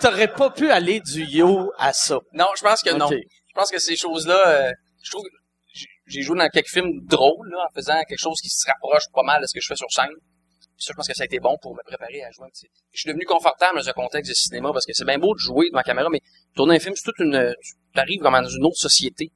t'aurais 0.00 0.32
pas 0.32 0.50
pu 0.50 0.68
aller 0.70 1.00
du 1.00 1.24
yo 1.24 1.72
à 1.78 1.92
ça. 1.92 2.18
Non, 2.32 2.46
je 2.56 2.62
pense 2.62 2.82
que 2.82 2.90
non. 2.90 3.08
Je 3.56 3.60
pense 3.62 3.70
que 3.70 3.78
ces 3.78 3.96
choses-là, 3.96 4.68
euh, 4.68 4.72
je 5.02 5.10
trouve, 5.10 5.24
j'ai- 5.72 6.20
joué 6.20 6.38
dans 6.38 6.48
quelques 6.50 6.68
films 6.68 7.00
drôles, 7.06 7.48
là, 7.48 7.66
en 7.66 7.74
faisant 7.74 7.98
quelque 8.06 8.18
chose 8.18 8.38
qui 8.42 8.50
se 8.50 8.66
rapproche 8.66 9.04
pas 9.14 9.22
mal 9.22 9.40
de 9.40 9.46
ce 9.46 9.54
que 9.54 9.62
je 9.62 9.68
fais 9.68 9.76
sur 9.76 9.90
scène. 9.90 10.10
Puis 10.12 10.84
ça, 10.84 10.92
je 10.92 10.94
pense 10.94 11.08
que 11.08 11.14
ça 11.14 11.22
a 11.22 11.24
été 11.24 11.40
bon 11.40 11.56
pour 11.62 11.74
me 11.74 11.82
préparer 11.86 12.22
à 12.22 12.30
jouer. 12.32 12.48
Je 12.52 13.00
suis 13.00 13.08
devenu 13.08 13.24
confortable 13.24 13.78
dans 13.78 13.88
un 13.88 13.92
contexte 13.94 14.28
de 14.28 14.34
cinéma 14.34 14.72
parce 14.74 14.84
que 14.84 14.92
c'est 14.92 15.06
bien 15.06 15.18
beau 15.18 15.32
de 15.32 15.38
jouer 15.38 15.68
devant 15.70 15.78
la 15.78 15.84
caméra, 15.84 16.10
mais 16.10 16.20
tourner 16.54 16.76
un 16.76 16.78
film, 16.78 16.94
c'est 16.96 17.04
toute 17.04 17.18
une, 17.18 17.54
tu 17.94 17.98
arrives 17.98 18.20
comme 18.20 18.34
dans 18.34 18.46
une 18.46 18.66
autre 18.66 18.76
société, 18.76 19.32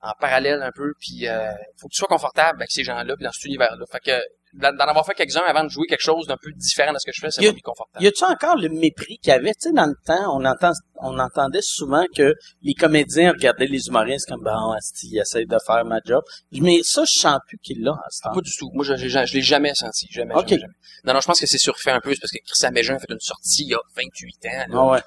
en 0.00 0.12
parallèle 0.18 0.60
un 0.60 0.72
peu, 0.74 0.92
puis 0.98 1.28
euh, 1.28 1.52
faut 1.78 1.86
que 1.86 1.92
tu 1.92 1.98
sois 1.98 2.08
confortable 2.08 2.58
avec 2.58 2.72
ces 2.72 2.82
gens-là, 2.82 3.14
puis 3.14 3.24
dans 3.24 3.30
cet 3.32 3.44
univers-là. 3.44 3.84
Fait 3.92 4.00
que 4.00 4.20
d'en 4.56 4.86
avoir 4.86 5.04
fait 5.06 5.14
quelques-uns 5.14 5.42
avant 5.46 5.64
de 5.64 5.68
jouer 5.68 5.86
quelque 5.86 6.02
chose 6.02 6.26
d'un 6.26 6.36
peu 6.40 6.50
différent 6.52 6.92
de 6.92 6.98
ce 6.98 7.06
que 7.06 7.12
je 7.12 7.20
fais, 7.20 7.28
m'a 7.46 7.52
mis 7.52 7.60
confortable. 7.60 8.04
Y 8.04 8.08
a-tu 8.08 8.24
encore 8.24 8.56
le 8.56 8.68
mépris 8.68 9.18
qu'il 9.18 9.30
y 9.30 9.34
avait? 9.34 9.52
Tu 9.54 9.68
sais, 9.68 9.72
dans 9.72 9.86
le 9.86 9.94
temps, 10.04 10.34
on 10.36 10.44
entend, 10.44 10.72
on 10.96 11.18
entendait 11.18 11.62
souvent 11.62 12.04
que 12.14 12.34
les 12.62 12.74
comédiens 12.74 13.32
regardaient 13.32 13.66
les 13.66 13.86
humoristes 13.88 14.28
comme, 14.28 14.42
bon, 14.42 14.72
asti, 14.72 15.08
ils 15.12 15.18
essayent 15.20 15.46
de 15.46 15.58
faire 15.66 15.84
ma 15.84 15.98
job. 16.04 16.22
Mais 16.52 16.80
ça, 16.82 17.04
je 17.04 17.18
sens 17.18 17.38
plus 17.48 17.58
qu'il 17.58 17.82
l'a, 17.82 17.92
à 17.92 18.08
ce 18.10 18.22
temps. 18.22 18.32
Pas 18.32 18.40
du 18.40 18.50
tout. 18.58 18.70
Moi, 18.72 18.84
je, 18.84 18.96
je, 18.96 19.06
je 19.08 19.34
l'ai 19.34 19.42
jamais 19.42 19.74
senti. 19.74 20.06
Jamais, 20.10 20.34
Ok. 20.34 20.48
jamais, 20.48 20.60
jamais. 20.62 20.74
Non, 21.04 21.14
non, 21.14 21.20
je 21.20 21.26
pense 21.26 21.40
que 21.40 21.46
c'est 21.46 21.58
surfait 21.58 21.90
un 21.90 22.00
peu. 22.00 22.14
C'est 22.14 22.20
parce 22.20 22.32
que 22.32 22.38
Christian 22.44 22.72
Bégin 22.72 22.94
a 22.96 22.98
fait 22.98 23.06
une 23.10 23.20
sortie 23.20 23.64
il 23.64 23.68
y 23.70 23.74
a 23.74 23.78
28 23.96 24.46
ans. 24.46 24.48
là. 24.50 24.64
Ah 24.72 24.86
ouais. 24.92 25.00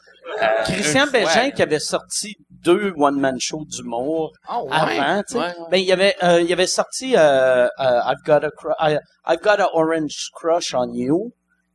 Euh, 0.43 0.63
Christian 0.63 1.05
une 1.05 1.11
Bégin 1.11 1.51
qui 1.51 1.61
avait 1.63 1.79
sorti 1.79 2.35
deux 2.63 2.93
one-man 2.97 3.37
shows 3.39 3.65
d'humour 3.69 4.31
Ah 4.47 4.63
ouais. 4.63 4.69
avant, 4.71 5.23
tu 5.23 5.33
sais. 5.33 5.39
Ouais, 5.39 5.45
ouais. 5.45 5.53
Ben, 5.71 5.77
il 5.77 5.91
avait, 5.91 6.15
euh, 6.23 6.41
il 6.41 6.51
avait 6.53 6.67
sorti 6.67 7.15
euh, 7.15 7.65
euh, 7.67 7.69
I've 7.77 8.23
got 8.25 8.43
a 8.45 8.49
cru- 8.51 8.73
I- 8.79 8.99
I've 9.27 9.41
got 9.41 9.59
a 9.59 9.69
orange 9.73 10.29
crush 10.33 10.73
on 10.73 10.91
you, 10.93 11.31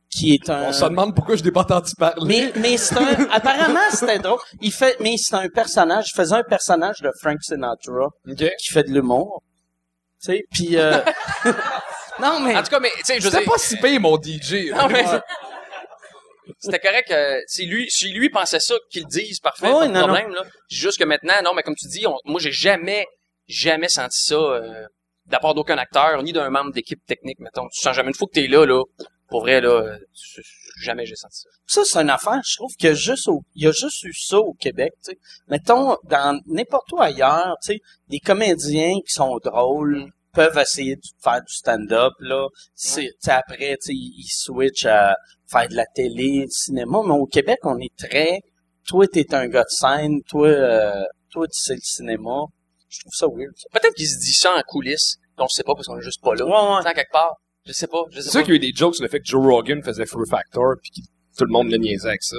qui 0.09 0.33
est 0.35 0.49
un... 0.49 0.69
On 0.69 0.73
se 0.73 0.83
demande 0.85 1.15
pourquoi 1.15 1.35
je 1.35 1.43
n'ai 1.43 1.51
pas 1.51 1.61
entendu 1.61 1.91
parler. 1.97 2.51
Mais, 2.55 2.59
mais 2.61 2.77
c'est 2.77 2.95
un, 2.97 3.27
apparemment, 3.31 3.79
c'était 3.91 4.19
drôle. 4.19 4.39
Il 4.61 4.71
fait, 4.71 4.95
mais 4.99 5.15
c'est 5.17 5.35
un 5.35 5.49
personnage, 5.49 6.11
il 6.13 6.15
faisait 6.15 6.35
un 6.35 6.43
personnage 6.43 7.01
de 7.01 7.09
Frank 7.21 7.37
Sinatra 7.41 8.05
OK. 8.27 8.35
qui 8.59 8.71
fait 8.73 8.83
de 8.83 8.91
l'humour. 8.91 9.41
Tu 10.23 10.31
sais, 10.31 10.43
puis 10.51 10.77
euh... 10.77 10.99
non, 12.21 12.39
mais... 12.39 12.55
En 12.55 12.63
tout 12.63 12.69
cas, 12.69 12.79
mais, 12.79 12.91
tu 12.99 13.03
sais, 13.05 13.19
je 13.19 13.27
dire... 13.29 13.43
pas 13.45 13.57
si 13.57 13.75
pire, 13.77 13.99
mon 13.99 14.15
DJ. 14.21 14.71
Non, 14.75 14.87
mais- 14.87 15.05
C'était 16.59 16.79
correct. 16.79 17.11
euh, 17.11 17.39
si 17.47 17.65
lui, 17.65 17.89
si 17.89 18.09
lui 18.09 18.29
pensait 18.29 18.59
ça, 18.59 18.75
qu'il 18.91 19.03
le 19.03 19.07
dise, 19.09 19.39
parfait, 19.39 19.67
Ouais, 19.67 19.73
pas 19.73 19.87
de 19.87 19.93
non, 19.93 20.01
problème. 20.07 20.33
Là. 20.33 20.43
Juste 20.69 20.97
que 20.99 21.03
maintenant, 21.03 21.33
non, 21.43 21.53
mais 21.55 21.63
comme 21.63 21.75
tu 21.75 21.87
dis, 21.87 22.05
on- 22.07 22.17
moi, 22.25 22.39
j'ai 22.39 22.51
jamais, 22.51 23.05
jamais 23.47 23.89
senti 23.89 24.19
ça 24.23 24.35
euh, 24.35 24.85
part 25.41 25.53
d'aucun 25.53 25.77
acteur, 25.77 26.21
ni 26.23 26.33
d'un 26.33 26.49
membre 26.49 26.71
d'équipe 26.71 27.03
technique, 27.05 27.39
mettons. 27.39 27.67
Tu 27.69 27.79
sens 27.81 27.95
jamais 27.95 28.09
une 28.09 28.15
fois 28.15 28.27
que 28.27 28.33
t'es 28.39 28.47
là, 28.47 28.65
là. 28.65 28.83
Pour 29.27 29.41
vrai, 29.41 29.59
là, 29.59 29.69
euh, 29.69 29.97
tu- 30.13 30.41
jamais 30.83 31.05
j'ai 31.07 31.15
senti 31.15 31.39
ça. 31.41 31.49
Ça, 31.65 31.83
c'est 31.83 31.99
une 31.99 32.11
affaire, 32.11 32.39
je 32.47 32.55
trouve 32.57 32.71
qu'il 32.75 32.89
y 32.89 32.91
a 32.91 32.95
juste 32.95 33.27
au, 33.27 33.41
il 33.55 33.63
y 33.63 33.67
a 33.67 33.71
juste 33.71 34.03
eu 34.03 34.13
ça 34.13 34.37
au 34.37 34.53
Québec, 34.53 34.91
tu 35.03 35.11
sais. 35.13 35.17
Mettons, 35.47 35.97
dans 36.03 36.39
n'importe 36.45 36.91
où 36.91 37.01
ailleurs, 37.01 37.55
tu 37.63 37.73
sais, 37.73 37.79
des 38.07 38.19
comédiens 38.19 38.93
qui 39.05 39.11
sont 39.13 39.37
drôles 39.43 40.11
peuvent 40.33 40.57
essayer 40.59 40.95
de 40.97 41.01
faire 41.23 41.41
du 41.41 41.53
stand-up, 41.53 42.13
là. 42.19 42.47
C'est, 42.75 43.05
tu 43.05 43.11
sais, 43.21 43.31
après, 43.31 43.77
tu 43.81 43.87
sais, 43.87 43.93
ils 43.93 44.13
ils 44.19 44.29
switchent 44.29 44.85
à 44.85 45.15
faire 45.47 45.67
de 45.69 45.75
la 45.75 45.85
télé, 45.85 46.45
du 46.45 46.51
cinéma, 46.51 46.99
mais 47.05 47.13
au 47.13 47.25
Québec, 47.25 47.59
on 47.63 47.77
est 47.79 47.95
très, 47.97 48.39
toi, 48.87 49.07
t'es 49.07 49.33
un 49.35 49.47
gars 49.47 49.63
de 49.63 49.69
scène, 49.69 50.21
toi, 50.27 50.47
euh, 50.47 51.03
toi, 51.31 51.47
tu 51.47 51.59
sais 51.59 51.75
le 51.75 51.81
cinéma. 51.81 52.45
Je 52.89 52.99
trouve 53.01 53.13
ça 53.13 53.27
weird. 53.27 53.53
Peut-être 53.71 53.93
qu'il 53.95 54.07
se 54.07 54.17
dit 54.19 54.33
ça 54.33 54.51
en 54.57 54.61
coulisses, 54.67 55.17
on 55.37 55.47
sait 55.47 55.63
pas 55.63 55.73
parce 55.75 55.87
qu'on 55.87 55.97
est 55.97 56.01
juste 56.03 56.21
pas 56.21 56.33
là. 56.35 56.45
Ouais, 56.45 56.77
ouais. 56.77 56.83
Tant 56.83 56.93
quelque 56.93 57.11
part. 57.11 57.35
Je 57.65 57.73
sais 57.73 57.87
pas, 57.87 57.97
je 58.11 58.17
sais 58.17 58.23
C'est 58.25 58.29
sûr 58.31 58.43
qu'il 58.43 58.51
y 58.51 58.53
a 58.53 58.55
eu 58.57 58.59
des 58.59 58.73
jokes 58.75 58.95
sur 58.95 59.03
le 59.03 59.09
fait 59.09 59.19
que 59.19 59.25
Joe 59.25 59.43
Rogan 59.43 59.81
faisait 59.83 60.05
Fear 60.05 60.23
Factor 60.29 60.75
puis 60.81 60.91
que 60.91 61.01
tout 61.37 61.45
le 61.45 61.51
monde 61.51 61.69
le 61.71 61.77
niaisait 61.77 62.09
avec 62.09 62.23
ça. 62.23 62.37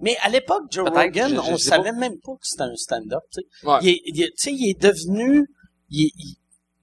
Mais 0.00 0.16
à 0.22 0.30
l'époque, 0.30 0.62
Joe 0.70 0.86
Peut-être, 0.90 0.96
Rogan, 1.04 1.28
je- 1.28 1.34
je 1.34 1.40
on 1.40 1.56
savait 1.58 1.92
même 1.92 2.18
pas 2.24 2.32
que 2.32 2.38
c'était 2.42 2.62
un 2.62 2.74
stand-up, 2.74 3.20
tu 3.32 3.42
sais. 3.42 3.66
Ouais. 3.68 3.78
Il 3.82 3.88
est, 3.90 4.00
il 4.06 4.22
est- 4.22 4.28
tu 4.28 4.32
sais, 4.36 4.52
il 4.52 4.70
est 4.70 4.80
devenu, 4.80 5.46
il, 5.90 6.06
est- 6.06 6.12
il- 6.16 6.36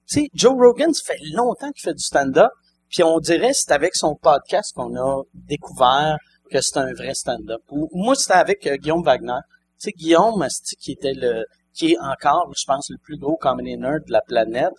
tu 0.08 0.20
sais, 0.20 0.28
Joe 0.34 0.54
Rogan, 0.54 0.94
ça 0.94 1.12
fait 1.12 1.18
longtemps 1.32 1.72
qu'il 1.72 1.82
fait 1.82 1.94
du 1.94 2.02
stand-up, 2.02 2.50
puis 2.90 3.02
on 3.02 3.18
dirait 3.18 3.52
c'est 3.52 3.72
avec 3.72 3.94
son 3.94 4.14
podcast 4.14 4.72
qu'on 4.74 4.96
a 4.96 5.22
découvert 5.34 6.16
que 6.50 6.60
c'est 6.60 6.78
un 6.78 6.92
vrai 6.92 7.14
stand-up. 7.14 7.60
Moi, 7.92 8.14
c'était 8.14 8.34
avec 8.34 8.66
euh, 8.66 8.76
Guillaume 8.76 9.02
Wagner. 9.02 9.38
Tu 9.80 9.90
sais, 9.90 9.92
Guillaume, 9.92 10.46
qui 10.80 10.92
était 10.92 11.12
le, 11.12 11.44
qui 11.78 11.92
est 11.92 11.98
encore, 12.00 12.50
je 12.56 12.64
pense, 12.66 12.90
le 12.90 12.96
plus 13.02 13.16
gros 13.18 13.36
comedy 13.36 13.76
nerd 13.76 14.04
de 14.06 14.12
la 14.12 14.20
planète. 14.22 14.72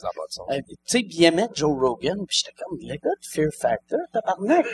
Euh, 0.52 0.58
tu 0.68 0.76
sais, 0.86 1.00
il 1.00 1.24
aimait 1.24 1.48
Joe 1.54 1.72
Rogan, 1.80 2.18
puis 2.28 2.38
j'étais 2.44 2.56
comme, 2.62 2.78
le 2.82 2.94
gars 2.96 2.98
de 3.22 3.26
Fear 3.32 3.48
Factor, 3.58 4.00
tabarnak. 4.12 4.66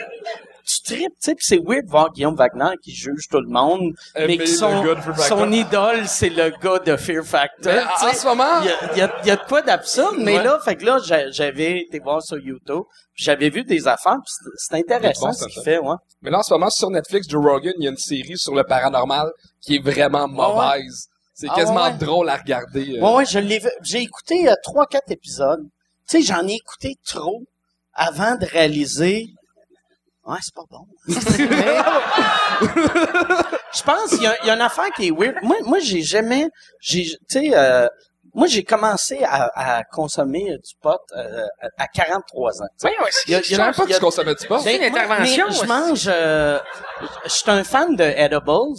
Tu 0.66 0.82
tripes, 0.82 1.12
tu 1.12 1.14
sais, 1.20 1.34
puis 1.36 1.44
c'est 1.46 1.60
weird 1.64 1.84
de 1.86 1.90
voir 1.90 2.10
Guillaume 2.12 2.34
Wagner 2.34 2.74
qui 2.82 2.90
juge 2.92 3.28
tout 3.30 3.40
le 3.40 3.48
monde, 3.48 3.92
mais 4.16 4.24
Aimer 4.24 4.38
que 4.38 4.46
son, 4.46 5.52
idole, 5.52 6.08
c'est 6.08 6.28
le 6.30 6.50
gars 6.60 6.80
de 6.80 6.96
Fear 6.96 7.22
Factor. 7.24 7.72
Mais 7.72 7.82
en, 8.08 8.12
ce 8.12 8.26
moment, 8.26 8.60
Il 8.62 8.96
y 8.96 8.98
y, 8.98 9.02
a, 9.02 9.12
il 9.22 9.28
y 9.28 9.30
a 9.30 9.36
de 9.36 9.44
quoi 9.46 9.62
d'absurde, 9.62 10.16
mais 10.18 10.38
Ouais. 10.38 10.42
là, 10.44 10.58
fait 10.64 10.74
que 10.74 10.84
là, 10.84 10.98
j'a- 10.98 11.30
j'avais 11.30 11.82
été 11.82 12.00
voir 12.00 12.20
sur 12.22 12.38
YouTube, 12.38 12.82
j'avais 13.14 13.50
vu 13.50 13.62
des 13.62 13.86
affaires, 13.86 14.16
c'est- 14.56 14.74
intéressant 14.74 15.28
Bon, 15.28 15.32
ce 15.32 15.46
qu'il 15.46 15.62
fait, 15.62 15.78
ouais. 15.78 15.94
mais 16.22 16.30
là, 16.30 16.38
en 16.40 16.42
ce 16.42 16.52
moment, 16.52 16.70
sur 16.70 16.90
Netflix, 16.90 17.28
Joe 17.28 17.44
Rogan, 17.44 17.72
il 17.78 17.84
y 17.84 17.86
a 17.86 17.90
une 17.90 17.96
série 17.96 18.36
sur 18.36 18.54
le 18.54 18.64
paranormal 18.64 19.30
qui 19.62 19.76
est 19.76 19.82
vraiment 19.82 20.26
mauvaise. 20.26 21.06
C'est 21.38 21.48
Ah 21.50 21.54
quasiment 21.54 21.84
ouais? 21.84 21.92
drôle 21.98 22.30
à 22.30 22.36
regarder. 22.36 22.96
euh. 22.96 23.02
Ouais, 23.02 23.12
ouais, 23.16 23.26
je 23.26 23.38
l'ai 23.38 23.58
vu. 23.58 23.68
J'ai 23.82 24.00
écouté 24.00 24.48
euh, 24.48 24.54
trois, 24.62 24.86
quatre 24.86 25.10
épisodes. 25.10 25.62
Tu 26.08 26.16
sais, 26.18 26.22
j'en 26.22 26.48
ai 26.48 26.54
écouté 26.54 26.94
trop 27.06 27.42
avant 27.92 28.36
de 28.36 28.46
réaliser. 28.46 29.26
Ouais, 30.24 30.38
c'est 30.40 30.54
pas 30.54 30.62
bon. 30.70 30.86
je 32.66 33.82
pense 33.82 34.10
qu'il 34.10 34.22
y, 34.22 34.26
a- 34.26 34.36
il 34.42 34.46
y 34.46 34.50
a 34.50 34.54
une 34.54 34.60
affaire 34.62 34.90
qui 34.96 35.08
est 35.08 35.10
weird. 35.10 35.34
Moi, 35.42 35.56
moi, 35.64 35.78
j'ai 35.78 36.02
jamais, 36.02 36.48
j'ai, 36.80 37.04
tu 37.04 37.16
sais, 37.28 37.50
euh, 37.54 37.86
moi, 38.34 38.46
j'ai 38.46 38.64
commencé 38.64 39.22
à, 39.22 39.50
à 39.78 39.84
consommer 39.84 40.50
euh, 40.52 40.56
du 40.58 40.74
pot 40.80 40.98
euh, 41.16 41.44
à, 41.60 41.68
à 41.84 41.86
43 41.86 42.62
ans. 42.62 42.66
Ouais, 42.82 42.90
ouais, 42.90 43.10
Il 43.26 43.32
y 43.32 43.34
a- 43.34 43.42
Je 43.42 43.46
il 43.48 43.50
y 43.52 43.54
a- 43.54 43.58
savais 43.58 43.76
pas 43.76 43.86
que 43.86 43.92
tu 43.92 44.00
consommais 44.00 44.34
du 44.34 44.46
porc. 44.46 44.60
C'est 44.62 44.74
une 44.76 44.90
moi, 44.90 45.00
intervention, 45.00 45.46
mais 45.48 45.54
je 45.54 45.64
mange. 45.66 46.04
euh, 46.08 46.58
je 47.24 47.28
suis 47.30 47.50
un 47.50 47.62
fan 47.64 47.94
de 47.94 48.04
edibles. 48.04 48.78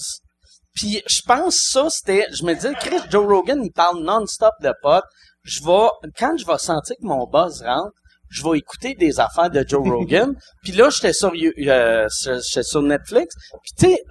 Puis 0.78 1.02
je 1.08 1.22
pense 1.26 1.58
ça, 1.72 1.90
c'était. 1.90 2.28
Je 2.32 2.44
me 2.46 2.54
dis, 2.54 2.68
Chris 2.80 3.02
Joe 3.10 3.26
Rogan, 3.26 3.60
il 3.64 3.72
parle 3.72 4.04
non-stop 4.04 4.54
de 4.62 4.72
pot. 4.82 5.04
Je 5.44 5.64
vais, 5.66 6.10
quand 6.18 6.38
je 6.38 6.46
vais 6.46 6.58
sentir 6.60 6.96
que 7.02 7.06
mon 7.08 7.26
buzz 7.26 7.64
rentre, 7.64 7.94
je 8.30 8.44
vais 8.44 8.60
écouter 8.60 8.94
des 8.94 9.20
affaires 9.20 9.50
de 9.50 9.66
Joe 9.68 9.82
Rogan. 9.88 10.36
Puis 10.64 10.74
là, 10.74 10.90
j'étais 10.92 11.14
sur, 11.14 11.32
euh, 11.34 12.06
sur- 12.10 12.40
j'étais 12.48 12.64
sur 12.64 12.82
Netflix. 12.84 13.34
Puis 13.64 13.72
tu 13.78 13.86
sais, 13.96 14.04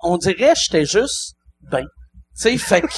on 0.00 0.16
dirait, 0.16 0.54
j'étais 0.56 0.86
juste 0.86 1.34
ben. 1.70 1.86
Tu 2.36 2.42
sais, 2.50 2.58
fait 2.58 2.80
que 2.82 2.88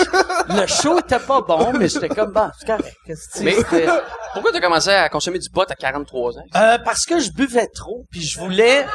le 0.60 0.66
show 0.66 0.98
était 0.98 1.18
pas 1.18 1.42
bon, 1.42 1.72
mais 1.74 1.88
j'étais 1.88 2.08
comme, 2.08 2.32
bah, 2.32 2.50
c'est 2.58 2.66
correct. 2.66 2.96
Mais- 3.40 3.54
Pourquoi 4.32 4.52
t'as 4.52 4.60
commencé 4.60 4.90
à 4.90 5.08
consommer 5.10 5.38
du 5.38 5.48
pot 5.50 5.70
à 5.70 5.74
43 5.74 6.38
ans? 6.38 6.42
euh, 6.56 6.78
parce 6.78 7.04
que 7.04 7.18
je 7.20 7.30
buvais 7.32 7.68
trop, 7.74 8.04
puis 8.10 8.22
je 8.22 8.38
voulais, 8.38 8.86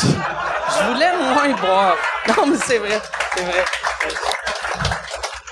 je 0.00 0.92
voulais 0.92 1.16
moins 1.16 1.48
boire. 1.54 1.96
Non, 2.28 2.46
mais 2.46 2.56
c'est 2.58 2.78
vrai, 2.78 3.00
c'est 3.36 3.42
vrai. 3.44 3.64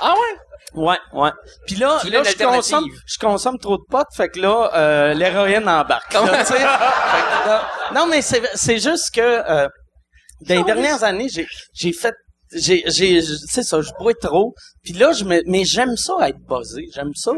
Ah 0.01 0.13
ouais? 0.15 0.37
Ouais, 0.83 0.99
ouais. 1.15 1.31
Puis 1.67 1.77
là, 1.77 1.99
je 2.25 2.37
consomme, 2.57 2.85
je 3.07 3.19
consomme 3.19 3.59
trop 3.59 3.79
de 3.79 3.83
potes, 3.91 4.09
fait 4.15 4.29
que 4.29 4.39
là, 4.41 4.71
euh, 4.75 5.15
l'héroïne 5.15 5.69
embarque. 5.69 6.13
là, 6.13 6.21
tu 6.45 6.53
sais. 6.53 6.59
Fait 6.59 6.63
que 6.63 7.49
là- 7.49 7.63
non, 7.95 8.07
mais 8.07 8.23
c'est, 8.23 8.43
c'est 8.55 8.79
juste 8.79 9.15
que 9.15 9.21
euh, 9.21 9.69
dans 10.43 10.55
les 10.55 10.63
dernières 10.65 11.03
années, 11.05 11.29
j'ai, 11.33 11.47
j'ai 11.75 11.93
fait, 11.93 12.15
j'ai, 12.53 12.83
j'ai, 12.87 13.21
c'est 13.23 13.63
ça, 13.63 13.81
je 13.81 13.91
bois 13.99 14.15
trop. 14.15 14.55
Puis 14.83 14.93
là, 14.95 15.13
je 15.13 15.25
me, 15.25 15.43
mais 15.47 15.65
j'aime 15.65 15.97
ça 15.97 16.15
être 16.29 16.39
buzzé. 16.49 16.87
J'aime 16.95 17.13
ça. 17.15 17.33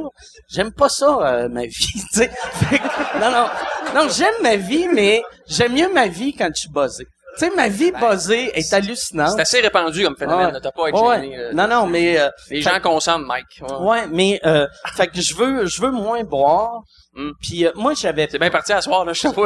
J'aime 0.48 0.72
pas 0.72 0.88
ça 0.88 1.18
euh, 1.22 1.48
ma 1.48 1.62
vie. 1.62 1.70
tu 1.94 2.00
sais. 2.12 2.30
Fait 2.52 2.78
que- 2.78 3.20
non, 3.20 3.30
non, 3.30 3.46
non, 3.94 4.08
j'aime 4.08 4.34
ma 4.42 4.56
vie, 4.56 4.86
mais 4.88 5.22
j'aime 5.48 5.74
mieux 5.74 5.92
ma 5.92 6.06
vie 6.06 6.32
quand 6.34 6.48
je 6.54 6.60
suis 6.60 6.68
buzzé. 6.70 7.04
Tu 7.38 7.44
sais, 7.46 7.50
ma 7.54 7.68
vie 7.68 7.92
buzzée 7.92 8.50
est 8.54 8.72
hallucinante. 8.72 9.30
C'est 9.36 9.40
assez 9.42 9.60
répandu 9.60 10.02
comme 10.04 10.16
phénomène, 10.16 10.52
Ouais. 10.52 10.60
T'as 10.60 10.72
pas 10.72 10.86
à 10.86 10.88
être 10.88 11.02
Ouais. 11.02 11.20
gêné, 11.22 11.36
là. 11.36 11.52
Non, 11.52 11.68
non, 11.68 11.86
mais 11.86 12.18
euh, 12.18 12.28
Les 12.50 12.60
fait- 12.60 12.70
gens 12.70 12.80
consomment, 12.80 13.24
Mike. 13.24 13.46
Ouais. 13.62 13.76
Ouais, 13.86 14.06
mais 14.10 14.40
euh, 14.44 14.66
fait 14.96 15.06
que 15.06 15.20
je 15.20 15.34
veux 15.36 15.64
je 15.66 15.80
veux 15.80 15.92
moins 15.92 16.24
boire. 16.24 16.80
Mm. 17.14 17.30
Puis 17.40 17.66
euh, 17.66 17.72
moi 17.76 17.94
j'avais 17.94 18.28
C'est 18.30 18.38
bien 18.38 18.50
parti 18.50 18.72
à 18.72 18.80
soir, 18.80 19.04
là. 19.04 19.12
Je 19.12 19.20
sais 19.20 19.32
pas, 19.32 19.42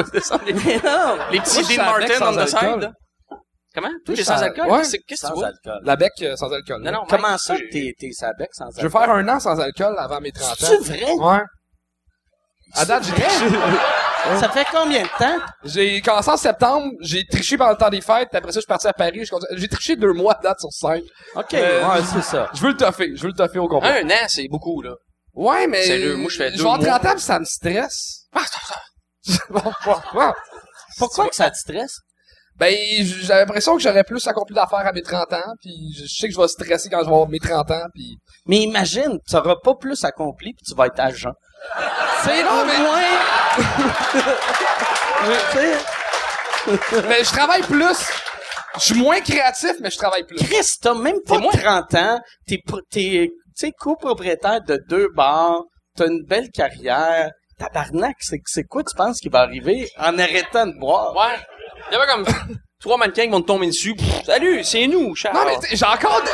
les, 0.47 0.53
Mais 0.55 0.77
non, 0.85 1.17
les 1.31 1.41
petits 1.41 1.77
Dean 1.77 1.83
Martin 1.85 2.27
on 2.33 2.37
the 2.37 2.47
side, 2.49 2.81
là. 2.81 2.93
Comment? 3.75 3.91
Toi, 4.07 4.15
t'es 4.15 4.25
sans 4.25 4.41
alcool? 4.43 4.67
ouais. 4.69 4.79
Qu'est-ce 4.83 4.97
que 4.99 5.03
tu 5.09 5.17
sans 5.17 5.35
vois? 5.35 5.49
alcool. 5.49 5.81
La 5.83 5.97
bec 5.97 6.13
euh, 6.23 6.37
sans 6.37 6.53
alcool. 6.53 6.81
Non, 6.83 6.93
non, 6.93 6.99
Mike, 7.01 7.11
Comment 7.11 7.39
ça 7.39 7.57
t'es 7.73 7.93
t'es 7.99 8.11
sa 8.13 8.33
bec 8.35 8.49
sans 8.53 8.67
alcool 8.67 8.79
Je 8.81 8.87
veux 8.87 8.91
faire 8.91 9.11
un 9.11 9.29
an 9.29 9.41
sans 9.41 9.59
alcool 9.59 9.97
avant 9.99 10.21
mes 10.21 10.31
30 10.33 10.51
ans. 10.51 10.55
C'est 10.61 10.79
vrai? 10.79 11.13
Ouais. 11.13 11.43
À 12.75 12.85
date, 12.85 13.05
j'ai 13.05 13.13
triché. 13.13 13.47
Ça 14.41 14.49
fait 14.49 14.65
combien 14.73 15.03
de 15.03 15.09
temps? 15.19 15.39
J'ai 15.65 16.01
commencé 16.01 16.31
en 16.31 16.39
septembre, 16.39 16.91
j'ai 17.03 17.27
triché 17.27 17.59
pendant 17.59 17.73
le 17.73 17.77
temps 17.77 17.91
des 17.91 18.01
fêtes, 18.01 18.31
puis 18.31 18.39
après 18.39 18.53
ça, 18.53 18.57
je 18.57 18.61
suis 18.61 18.67
parti 18.67 18.87
à 18.87 18.95
Paris. 18.95 19.23
je 19.27 19.35
J'ai 19.59 19.69
triché 19.69 19.97
deux 19.97 20.15
mois 20.15 20.33
à 20.39 20.41
date 20.43 20.61
sur 20.61 20.73
cinq. 20.73 21.03
OK, 21.37 21.53
Euh, 21.53 21.87
ouais, 21.87 22.03
c'est 22.11 22.23
ça. 22.23 22.49
Je 22.55 22.61
veux 22.63 22.69
le 22.71 22.77
toffer, 22.79 23.15
je 23.15 23.21
veux 23.21 23.29
le 23.29 23.35
toffer 23.35 23.59
au 23.59 23.69
complet. 23.69 24.01
Un 24.03 24.09
an, 24.09 24.25
c'est 24.29 24.49
beaucoup, 24.49 24.81
là. 24.81 24.95
Ouais, 25.35 25.67
mais... 25.67 25.85
Sérieux, 25.85 26.17
moi, 26.17 26.31
je 26.31 26.37
fais 26.39 26.51
deux 26.51 26.57
Je 26.57 26.63
vais 26.63 26.69
en 26.71 26.79
mois. 26.79 26.87
30 27.01 27.05
ans, 27.05 27.13
puis 27.13 27.21
ça 27.21 27.39
me 27.39 27.45
stresse. 27.45 28.29
Bon. 29.51 29.61
Pourquoi 30.99 31.29
que 31.29 31.35
ça 31.35 31.51
te 31.51 31.57
stresse? 31.59 31.99
Ben, 32.59 32.73
j'ai 32.73 33.27
l'impression 33.35 33.77
que 33.77 33.83
j'aurais 33.83 34.05
plus 34.05 34.25
accompli 34.29 34.55
d'affaires 34.55 34.87
à 34.87 34.93
mes 34.93 35.03
30 35.03 35.33
ans, 35.33 35.55
puis 35.61 35.93
je 35.97 36.07
sais 36.07 36.29
que 36.29 36.35
je 36.35 36.41
vais 36.41 36.47
stresser 36.49 36.89
quand 36.89 37.01
je 37.01 37.07
vais 37.07 37.11
avoir 37.13 37.29
mes 37.29 37.41
30 37.41 37.69
ans, 37.73 37.87
puis... 37.93 38.17
Mais 38.47 38.59
imagine, 38.59 39.19
tu 39.29 39.37
pas 39.43 39.75
plus 39.75 40.05
accompli 40.05 40.53
puis 40.55 40.63
tu 40.65 40.75
vas 40.75 40.87
être 40.87 41.01
agent. 41.01 41.33
C'est 42.23 42.43
non, 42.45 42.65
mais... 42.65 42.75
Sais, 45.53 45.77
mais 47.09 47.25
je 47.25 47.31
travaille 47.31 47.63
plus. 47.63 47.97
Je 48.77 48.81
suis 48.81 48.95
moins 49.01 49.21
créatif, 49.21 49.73
mais 49.81 49.91
je 49.91 49.99
travaille 49.99 50.25
plus. 50.25 50.37
Chris, 50.37 50.67
t'as 50.81 50.95
même 50.95 51.21
pas 51.27 51.37
T'es 51.37 51.43
moins- 51.43 51.53
30 51.53 51.95
ans, 51.95 52.21
t'es 52.47 52.59
t'es 52.91 53.31
sais 53.55 53.73
copropriétaire 53.73 54.61
de 54.63 54.81
deux 54.89 55.09
bars, 55.15 55.63
t'as 55.97 56.07
une 56.09 56.25
belle 56.25 56.51
carrière. 56.51 57.31
Tabarnak, 57.59 58.17
c'est 58.19 58.41
c'est 58.47 58.65
quoi 58.65 58.83
tu 58.83 58.97
penses 58.97 59.21
qui 59.21 59.29
va 59.29 59.41
arriver 59.41 59.89
en 59.97 60.19
arrêtant 60.19 60.67
de 60.67 60.77
boire? 60.79 61.15
Ouais. 61.15 61.39
Il 61.91 61.93
y 61.93 61.97
avait 61.97 62.07
comme 62.07 62.25
trois 62.81 62.97
mannequins 62.97 63.25
qui 63.25 63.29
vont 63.31 63.41
te 63.43 63.47
tomber 63.47 63.67
dessus. 63.67 63.95
Pff, 63.95 64.25
Salut, 64.25 64.65
c'est 64.65 64.87
nous, 64.87 65.15
Charles. 65.15 65.37
Non, 65.37 65.45
mais 65.47 65.57
t'sais, 65.59 65.77
j'ai 65.77 65.87
encore... 65.87 66.23
des- 66.23 66.31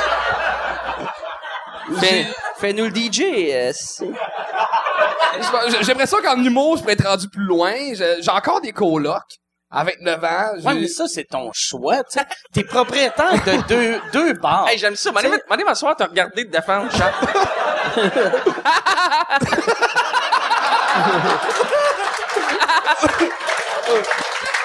Fais- 2.01 2.27
Fais-nous 2.59 2.85
le 2.85 2.91
DJ. 2.95 3.23
euh, 3.53 3.73
c'est- 3.75 4.07
J'ai 5.69 5.79
j'ai 5.83 5.89
l'impression 5.93 6.19
qu'en 6.23 6.37
humour, 6.43 6.77
je 6.77 6.83
pourrais 6.83 6.93
être 6.95 7.07
rendu 7.07 7.29
plus 7.29 7.43
loin. 7.45 7.73
J'ai 7.95 8.17
j'ai 8.23 8.31
encore 8.31 8.61
des 8.61 8.73
colocs 8.73 9.23
à 9.71 9.85
29 9.85 10.23
ans. 10.25 10.51
j'ai- 10.59 10.67
Ouais, 10.67 10.75
mais 10.75 10.87
ça, 10.89 11.07
c'est 11.09 11.25
ton 11.25 11.51
choix, 11.55 11.99
tu 12.05 12.19
sais. 12.19 12.25
T'es 12.53 12.63
propriétaire 12.65 13.33
de 13.45 13.67
deux, 13.69 14.01
deux 14.13 14.33
bars. 14.35 14.69
Hey, 14.69 14.79
j'aime 14.79 14.95
ça. 14.97 15.11
M'en 15.13 15.21
est 15.21 15.65
ma 15.65 15.75
soir, 15.75 15.95
t'as 15.97 16.07
regardé 16.07 16.47
te 16.47 16.51
défendre, 16.53 16.91
Charles. 16.93 17.15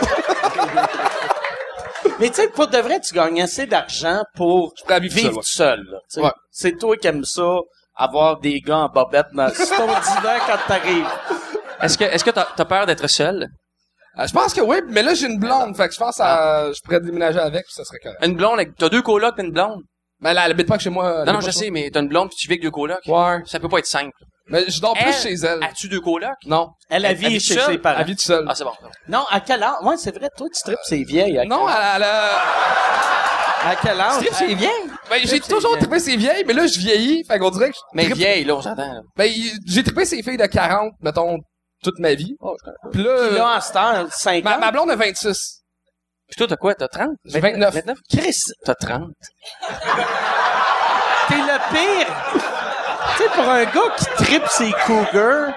tu 2.20 2.32
sais, 2.32 2.48
pour 2.48 2.68
de 2.68 2.78
vrai, 2.78 3.00
tu 3.00 3.14
gagnes 3.14 3.42
assez 3.42 3.66
d'argent 3.66 4.22
pour 4.34 4.72
vivre 4.88 5.14
vivre 5.14 5.40
seul, 5.42 5.84
seul. 6.08 6.24
Ouais. 6.24 6.30
C'est 6.50 6.78
toi 6.78 6.96
qui 6.96 7.06
aimes 7.06 7.24
ça, 7.24 7.56
avoir 7.96 8.38
des 8.40 8.60
gars 8.60 8.78
en 8.78 8.88
bobette 8.88 9.26
dans 9.32 9.48
ton 9.50 9.86
divan 9.86 10.38
quand 10.46 10.58
t'arrives. 10.68 11.08
Est-ce 11.82 11.98
que, 11.98 12.04
est-ce 12.04 12.24
que 12.24 12.30
t'as, 12.30 12.46
t'as 12.56 12.64
peur 12.64 12.86
d'être 12.86 13.06
seul? 13.08 13.48
Euh, 14.18 14.26
je 14.28 14.32
pense 14.32 14.54
que 14.54 14.60
oui, 14.60 14.76
mais 14.88 15.02
là, 15.02 15.14
j'ai 15.14 15.26
une 15.26 15.40
blonde, 15.40 15.76
fait 15.76 15.88
que 15.88 15.94
je 15.94 15.98
pense 15.98 16.20
à, 16.20 16.70
je 16.72 16.80
pourrais 16.84 17.00
déménager 17.00 17.40
avec, 17.40 17.64
puis 17.64 17.74
ça 17.74 17.84
serait 17.84 17.98
correct. 17.98 18.24
Une 18.24 18.36
blonde, 18.36 18.54
avec- 18.54 18.76
t'as 18.76 18.88
deux 18.88 19.02
colocs 19.02 19.34
pis 19.36 19.42
une 19.42 19.50
blonde? 19.50 19.80
Mais 20.20 20.32
là, 20.32 20.44
elle 20.44 20.52
habite 20.52 20.68
pas 20.68 20.76
que 20.76 20.82
chez 20.84 20.90
moi. 20.90 21.24
Non, 21.24 21.32
non, 21.34 21.40
je 21.40 21.50
sais, 21.50 21.70
mais 21.70 21.90
t'as 21.92 22.00
une 22.00 22.08
blonde 22.08 22.30
pis 22.30 22.36
tu 22.36 22.46
vis 22.48 22.52
avec 22.54 22.62
deux 22.62 22.70
colocs. 22.70 23.00
Ouais. 23.06 23.38
Ça 23.46 23.58
peut 23.58 23.68
pas 23.68 23.78
être 23.78 23.86
simple. 23.86 24.12
Mais 24.46 24.64
je 24.68 24.80
dors 24.80 24.92
plus 24.94 25.04
Elle- 25.06 25.14
chez 25.14 25.34
elle. 25.46 25.62
As-tu 25.64 25.88
deux 25.88 26.00
colocs? 26.00 26.30
Non. 26.46 26.70
Elle 26.90 27.06
a 27.06 27.10
habite 27.10 27.40
chez 27.40 27.54
seule? 27.54 27.72
ses 27.72 27.78
parents. 27.78 28.00
Elle 28.00 28.06
vit 28.06 28.12
toute 28.16 28.24
seule. 28.24 28.44
Ah, 28.48 28.54
c'est 28.54 28.64
bon. 28.64 28.72
Non, 29.08 29.24
à 29.30 29.40
quel 29.40 29.62
âge? 29.62 29.76
Ouais, 29.82 29.96
c'est 29.96 30.14
vrai, 30.16 30.28
toi, 30.36 30.46
tu 30.54 30.60
tripes 30.62 30.78
ses 30.84 31.02
vieilles. 31.04 31.38
À 31.38 31.44
non, 31.44 31.64
quel 31.66 31.74
âge? 31.76 31.82
elle, 31.96 31.96
elle 31.96 32.02
a... 32.04 33.70
À 33.70 33.76
quel 33.76 33.98
âge? 34.00 34.24
c'est 34.32 34.54
vieille? 34.54 34.70
Ben, 35.08 35.20
j'ai 35.22 35.26
c'est 35.26 35.40
toujours 35.40 35.70
vieille. 35.70 35.80
trippé 35.82 35.98
ses 35.98 36.16
vieilles, 36.18 36.44
mais 36.46 36.52
là, 36.52 36.66
je 36.66 36.78
vieillis, 36.78 37.24
fait 37.24 37.38
qu'on 37.38 37.48
dirait 37.50 37.70
que 37.70 37.76
je 37.76 37.80
Mais 37.94 38.04
trippe- 38.04 38.16
vieille, 38.16 38.44
là, 38.44 38.56
on 38.56 38.60
s'entend, 38.62 38.92
là. 38.92 39.00
Ben, 39.16 39.24
il- 39.24 39.58
j'ai 39.66 39.82
trippé 39.82 40.04
ses 40.04 40.22
filles 40.22 40.36
de 40.36 40.44
40, 40.44 40.92
mettons, 41.00 41.38
toute 41.82 41.98
ma 41.98 42.12
vie. 42.12 42.36
Oh, 42.40 42.54
je 42.60 42.64
connais. 42.64 42.92
Puis 42.92 43.02
là, 43.02 43.26
Puis 43.28 43.36
là, 43.38 43.56
en 43.56 43.60
ce 43.62 43.72
temps, 43.72 44.06
5 44.10 44.44
ma, 44.44 44.56
ans? 44.56 44.60
ma 44.60 44.70
blonde 44.70 44.90
a 44.90 44.96
26. 44.96 45.62
Pis 46.28 46.36
toi, 46.36 46.46
t'as 46.46 46.56
quoi? 46.56 46.74
T'as 46.74 46.88
30? 46.88 47.08
J'ai 47.24 47.40
29. 47.40 47.72
29? 47.74 47.98
Chris, 48.10 48.36
T'as 48.64 48.74
30. 48.74 49.08
t'es 51.28 51.36
le 51.36 51.72
pire. 51.72 52.43
Tu 53.16 53.22
sais, 53.22 53.28
pour 53.30 53.48
un 53.48 53.64
gars 53.64 53.94
qui 53.96 54.24
tripe 54.24 54.46
ses 54.48 54.72
cougars, 54.86 55.52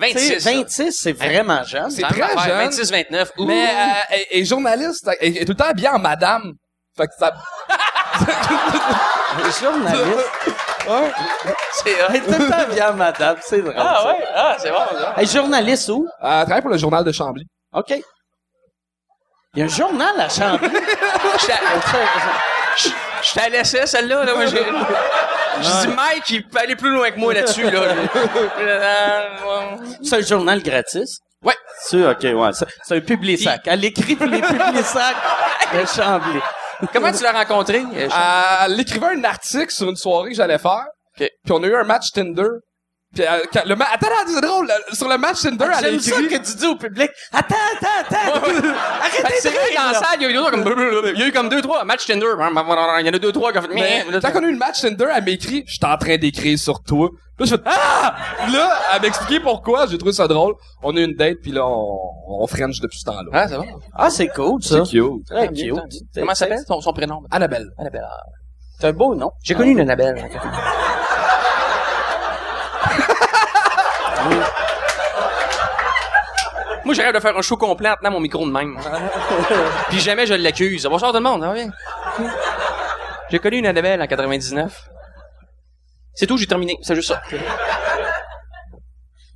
tu 0.00 0.18
sais, 0.18 0.34
26. 0.36 0.40
ça. 0.40 0.50
26, 0.52 0.92
c'est 0.92 1.12
vraiment 1.12 1.62
jeune. 1.64 1.90
C'est 1.90 2.02
très 2.02 2.38
jeune. 2.44 2.56
26, 2.58 2.90
29. 2.90 3.30
Ouh. 3.38 3.46
Mais 3.46 3.68
euh, 3.68 3.72
elle 4.10 4.26
est 4.40 4.44
journaliste, 4.44 5.08
elle 5.20 5.36
est 5.36 5.44
tout 5.44 5.52
le 5.52 5.56
temps 5.56 5.68
habillée 5.68 5.88
en 5.88 5.98
madame. 5.98 6.52
Fait 6.96 7.06
que 7.06 7.12
ça... 7.18 7.32
Journaliste. 9.60 10.04
Ouais. 10.88 11.12
c'est 11.72 11.94
Elle 12.08 12.16
est 12.16 12.20
tout 12.20 12.30
le 12.30 12.48
temps 12.48 12.72
bien, 12.72 12.92
madame. 12.92 13.36
C'est 13.42 13.60
drôle. 13.60 13.74
Ah 13.76 13.98
ça. 14.00 14.08
ouais? 14.08 14.24
Ah, 14.34 14.56
c'est 14.58 14.70
bon, 14.70 14.78
ça. 14.90 15.12
Elle 15.18 15.24
est 15.24 15.32
journaliste 15.32 15.88
où? 15.90 16.08
Elle 16.22 16.44
travaille 16.46 16.62
pour 16.62 16.70
le 16.70 16.78
journal 16.78 17.04
de 17.04 17.12
Chambly. 17.12 17.44
OK. 17.74 17.90
Il 19.54 19.58
y 19.58 19.62
a 19.62 19.64
un 19.66 19.68
journal 19.68 20.18
à 20.18 20.28
Chambly. 20.30 20.66
Je 23.28 23.34
t'a- 23.34 23.44
je 23.44 23.50
t'ai 23.50 23.56
laissé, 23.58 23.86
celle-là, 23.86 24.24
là. 24.24 24.34
Moi, 24.34 24.46
j'ai... 24.46 24.58
Je 25.60 25.86
dis, 25.88 25.88
Mike, 25.88 26.30
il 26.30 26.46
peut 26.46 26.58
aller 26.60 26.76
plus 26.76 26.90
loin 26.90 27.10
que 27.10 27.18
moi 27.18 27.34
là-dessus, 27.34 27.68
là. 27.68 27.80
C'est 30.02 30.16
un 30.16 30.20
journal 30.20 30.62
gratis? 30.62 31.18
Ouais. 31.42 31.54
C'est 31.80 32.04
OK, 32.04 32.22
ouais. 32.22 32.50
C'est 32.52 32.66
c'est 32.84 32.96
un 32.96 33.00
public-sac. 33.00 33.60
Elle 33.66 33.84
écrit 33.84 34.16
pour 34.16 34.26
les 34.26 34.40
publics-sacs 34.40 35.16
de 35.74 35.86
Chambly. 35.96 36.40
Comment 36.92 37.12
tu 37.12 37.22
l'as 37.22 37.32
rencontré? 37.32 37.84
Euh, 37.94 38.08
Elle 38.66 38.80
écrivait 38.80 39.06
un 39.16 39.24
article 39.24 39.70
sur 39.72 39.88
une 39.88 39.96
soirée 39.96 40.30
que 40.30 40.36
j'allais 40.36 40.58
faire. 40.58 40.84
Puis 41.16 41.28
on 41.50 41.62
a 41.62 41.66
eu 41.66 41.76
un 41.76 41.84
match 41.84 42.06
Tinder. 42.14 42.48
Puis 43.14 43.24
elle- 43.24 43.42
quand 43.52 43.64
le 43.64 43.74
ma- 43.74 43.86
Attends, 43.86 44.06
attends, 44.06 44.30
c'est 44.34 44.40
drôle. 44.46 44.66
le- 44.68 44.94
Sur 44.94 45.08
le 45.08 45.16
match 45.16 45.40
Tinder, 45.40 45.64
elle 45.64 45.72
a 45.72 45.80
J'aime 45.90 45.98
ça 46.00 46.20
écrit... 46.20 46.28
que 46.38 46.44
tu 46.46 46.56
dis 46.56 46.66
au 46.66 46.76
public. 46.76 47.10
Attends, 47.32 47.54
attends, 47.76 48.16
attends. 48.16 48.40
Fait 48.44 48.60
que 48.60 48.66
Arrêtez 49.24 49.34
c'est 49.40 49.48
de 49.50 49.54
vrai 49.54 49.64
rire, 49.64 49.76
qu'en 49.76 49.92
là. 49.92 49.94
salle, 49.94 50.16
il 50.20 50.22
y 50.22 50.26
a 50.26 50.30
eu 50.30 50.34
deux, 50.34 50.50
comme, 50.50 51.02
il 51.14 51.18
y 51.18 51.22
a 51.22 51.26
eu 51.26 51.32
comme 51.32 51.48
deux, 51.48 51.62
trois 51.62 51.84
matchs 51.84 52.06
Tinder. 52.06 52.26
Il 52.38 53.06
y 53.06 53.10
en 53.10 53.12
a 53.14 53.18
deux, 53.18 53.32
trois 53.32 53.50
qui 53.52 53.58
ont 53.58 53.62
fait, 53.62 53.68
Mais 53.74 54.04
quand 54.20 54.30
on 54.34 54.42
a 54.44 54.46
eu 54.46 54.52
le 54.52 54.58
match 54.58 54.80
Tinder, 54.82 55.06
elle 55.14 55.24
m'écrit 55.24 55.64
«Je 55.66 55.72
suis 55.74 55.86
en 55.86 55.96
train 55.96 56.16
d'écrire 56.18 56.58
sur 56.58 56.82
toi.» 56.82 57.08
Là, 57.38 57.46
je 57.46 57.54
fais 57.56 57.62
«Ah!» 57.66 58.16
Là, 58.52 58.78
elle 58.94 59.02
m'expliquait 59.02 59.40
pourquoi. 59.40 59.86
J'ai 59.86 59.96
trouvé 59.96 60.12
ça 60.12 60.26
drôle. 60.28 60.54
On 60.82 60.94
a 60.96 61.00
eu 61.00 61.04
une 61.04 61.14
date, 61.14 61.38
puis 61.42 61.52
là, 61.52 61.66
on, 61.66 61.98
on 62.28 62.46
french 62.46 62.80
depuis 62.80 62.98
ce 62.98 63.04
temps-là. 63.04 63.30
Ah, 63.32 63.48
c'est 63.48 63.56
bon. 63.56 63.64
Ah, 63.94 64.10
c'est 64.10 64.28
cool, 64.28 64.62
ça. 64.62 64.80
cute. 64.82 65.24
Très 65.26 65.48
cute. 65.52 65.72
Comment 66.14 66.34
s'appelle? 66.34 66.60
son, 66.66 66.80
son 66.82 66.92
prénom? 66.92 67.22
Annabelle. 67.30 67.68
Annabelle. 67.78 68.02
Ah. 68.04 68.20
C'est 68.80 68.88
un 68.88 68.92
beau 68.92 69.14
nom. 69.14 69.30
J'ai 69.42 69.54
connu 69.54 69.70
une 69.70 69.80
Annabelle. 69.80 70.16
Moi, 76.88 76.94
j'arrête 76.94 77.14
de 77.14 77.20
faire 77.20 77.36
un 77.36 77.42
show 77.42 77.58
complet 77.58 77.90
en 77.90 77.96
tenant 77.96 78.12
mon 78.12 78.20
micro 78.20 78.46
de 78.46 78.50
même. 78.50 78.80
Puis 79.90 80.00
jamais 80.00 80.24
je 80.24 80.32
l'accuse. 80.32 80.86
Bonsoir 80.86 81.10
tout 81.10 81.18
le 81.18 81.22
monde, 81.22 81.42
ça 81.42 81.48
va 81.48 81.52
bien? 81.52 81.70
J'ai 83.30 83.38
connu 83.40 83.58
une 83.58 83.66
Annabelle 83.66 84.00
en 84.00 84.06
99. 84.06 84.88
C'est 86.14 86.26
tout, 86.26 86.38
j'ai 86.38 86.46
terminé. 86.46 86.78
C'est 86.80 86.94
juste 86.94 87.08
ça. 87.08 87.20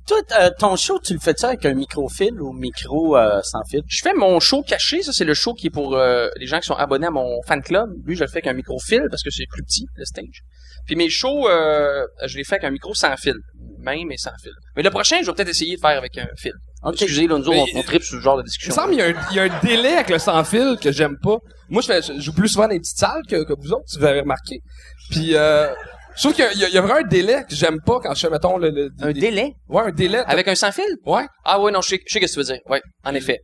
Toi, 0.07 0.17
euh, 0.39 0.49
ton 0.57 0.75
show, 0.75 0.97
tu 0.97 1.13
le 1.13 1.19
fais-tu 1.19 1.45
avec 1.45 1.63
un 1.67 1.75
micro-fil 1.75 2.41
ou 2.41 2.53
micro 2.53 3.15
euh, 3.15 3.39
sans 3.43 3.63
fil? 3.69 3.83
Je 3.85 4.01
fais 4.01 4.15
mon 4.15 4.39
show 4.39 4.63
caché. 4.63 5.03
Ça, 5.03 5.13
c'est 5.13 5.23
le 5.23 5.35
show 5.35 5.53
qui 5.53 5.67
est 5.67 5.69
pour 5.69 5.95
euh, 5.95 6.29
les 6.37 6.47
gens 6.47 6.59
qui 6.59 6.65
sont 6.65 6.73
abonnés 6.73 7.05
à 7.05 7.11
mon 7.11 7.39
fan 7.43 7.61
club. 7.61 7.87
Lui, 8.03 8.15
je 8.15 8.21
le 8.21 8.27
fais 8.29 8.37
avec 8.37 8.47
un 8.47 8.53
micro-fil 8.53 9.03
parce 9.11 9.21
que 9.21 9.29
c'est 9.29 9.45
plus 9.47 9.61
petit, 9.61 9.85
le 9.95 10.05
stage. 10.05 10.41
Puis 10.87 10.95
mes 10.95 11.07
shows, 11.07 11.47
je 11.47 12.35
les 12.35 12.43
fais 12.43 12.55
avec 12.55 12.63
un 12.63 12.71
micro 12.71 12.95
sans 12.95 13.15
fil. 13.15 13.35
Même 13.83 14.11
et 14.11 14.17
sans 14.17 14.31
fil. 14.41 14.51
Mais 14.75 14.83
le 14.83 14.89
prochain, 14.89 15.17
je 15.21 15.27
vais 15.27 15.33
peut-être 15.33 15.49
essayer 15.49 15.75
de 15.75 15.81
faire 15.81 15.97
avec 15.97 16.17
un 16.17 16.27
fil. 16.37 16.53
OK. 16.83 16.93
Excusez, 16.93 17.27
là, 17.27 17.37
nous 17.37 17.47
autres, 17.47 17.65
on, 17.75 17.79
on 17.79 17.83
tripe 17.83 18.03
sur 18.03 18.17
ce 18.17 18.23
genre 18.23 18.37
de 18.37 18.41
Il 18.41 18.45
me 18.45 18.47
discussion. 18.47 18.73
semble 18.73 18.89
qu'il 18.91 18.99
y, 18.99 19.03
a 19.03 19.07
un- 19.07 19.25
il 19.31 19.35
y 19.35 19.39
a 19.39 19.43
un 19.43 19.59
délai 19.61 19.93
avec 19.95 20.09
le 20.09 20.19
sans-fil 20.19 20.77
que 20.81 20.91
j'aime 20.91 21.17
pas. 21.21 21.37
Moi, 21.69 21.81
je, 21.81 21.87
fais, 21.87 22.01
je 22.01 22.19
joue 22.19 22.33
plus 22.33 22.49
souvent 22.49 22.65
dans 22.67 22.73
les 22.73 22.79
petites 22.79 22.97
salles 22.97 23.21
que, 23.29 23.43
que 23.43 23.53
vous 23.57 23.71
autres, 23.71 23.83
si 23.87 23.97
vous 23.99 24.05
avez 24.05 24.21
remarqué. 24.21 24.59
Puis, 25.11 25.35
euh, 25.35 25.73
je 26.15 26.21
trouve 26.21 26.33
qu'il 26.33 26.59
y 26.59 26.65
a- 26.65 26.69
y 26.69 26.77
vraiment 26.77 26.95
un 26.95 27.07
délai 27.07 27.43
que 27.49 27.55
j'aime 27.55 27.79
pas 27.85 27.99
quand 28.01 28.13
je 28.13 28.19
fais, 28.21 28.29
mettons, 28.29 28.57
le... 28.57 28.69
le- 28.69 28.89
Un 29.01 29.07
les- 29.11 29.19
délai? 29.21 29.53
Ouais, 29.69 29.83
un 29.83 29.91
délai. 29.91 30.19
Avec 30.27 30.47
un 30.47 30.55
sans 30.55 30.71
fil? 30.71 30.83
Ouais. 31.05 31.25
Ah 31.45 31.59
ouais, 31.59 31.71
non, 31.71 31.81
je 31.81 31.89
sais, 31.89 31.99
je 32.07 32.13
sais 32.19 32.19
ce 32.19 32.25
que 32.25 32.41
tu 32.41 32.47
veux 32.47 32.53
dire. 32.53 32.61
Ouais, 32.69 32.81
en 33.05 33.13
effet. 33.15 33.39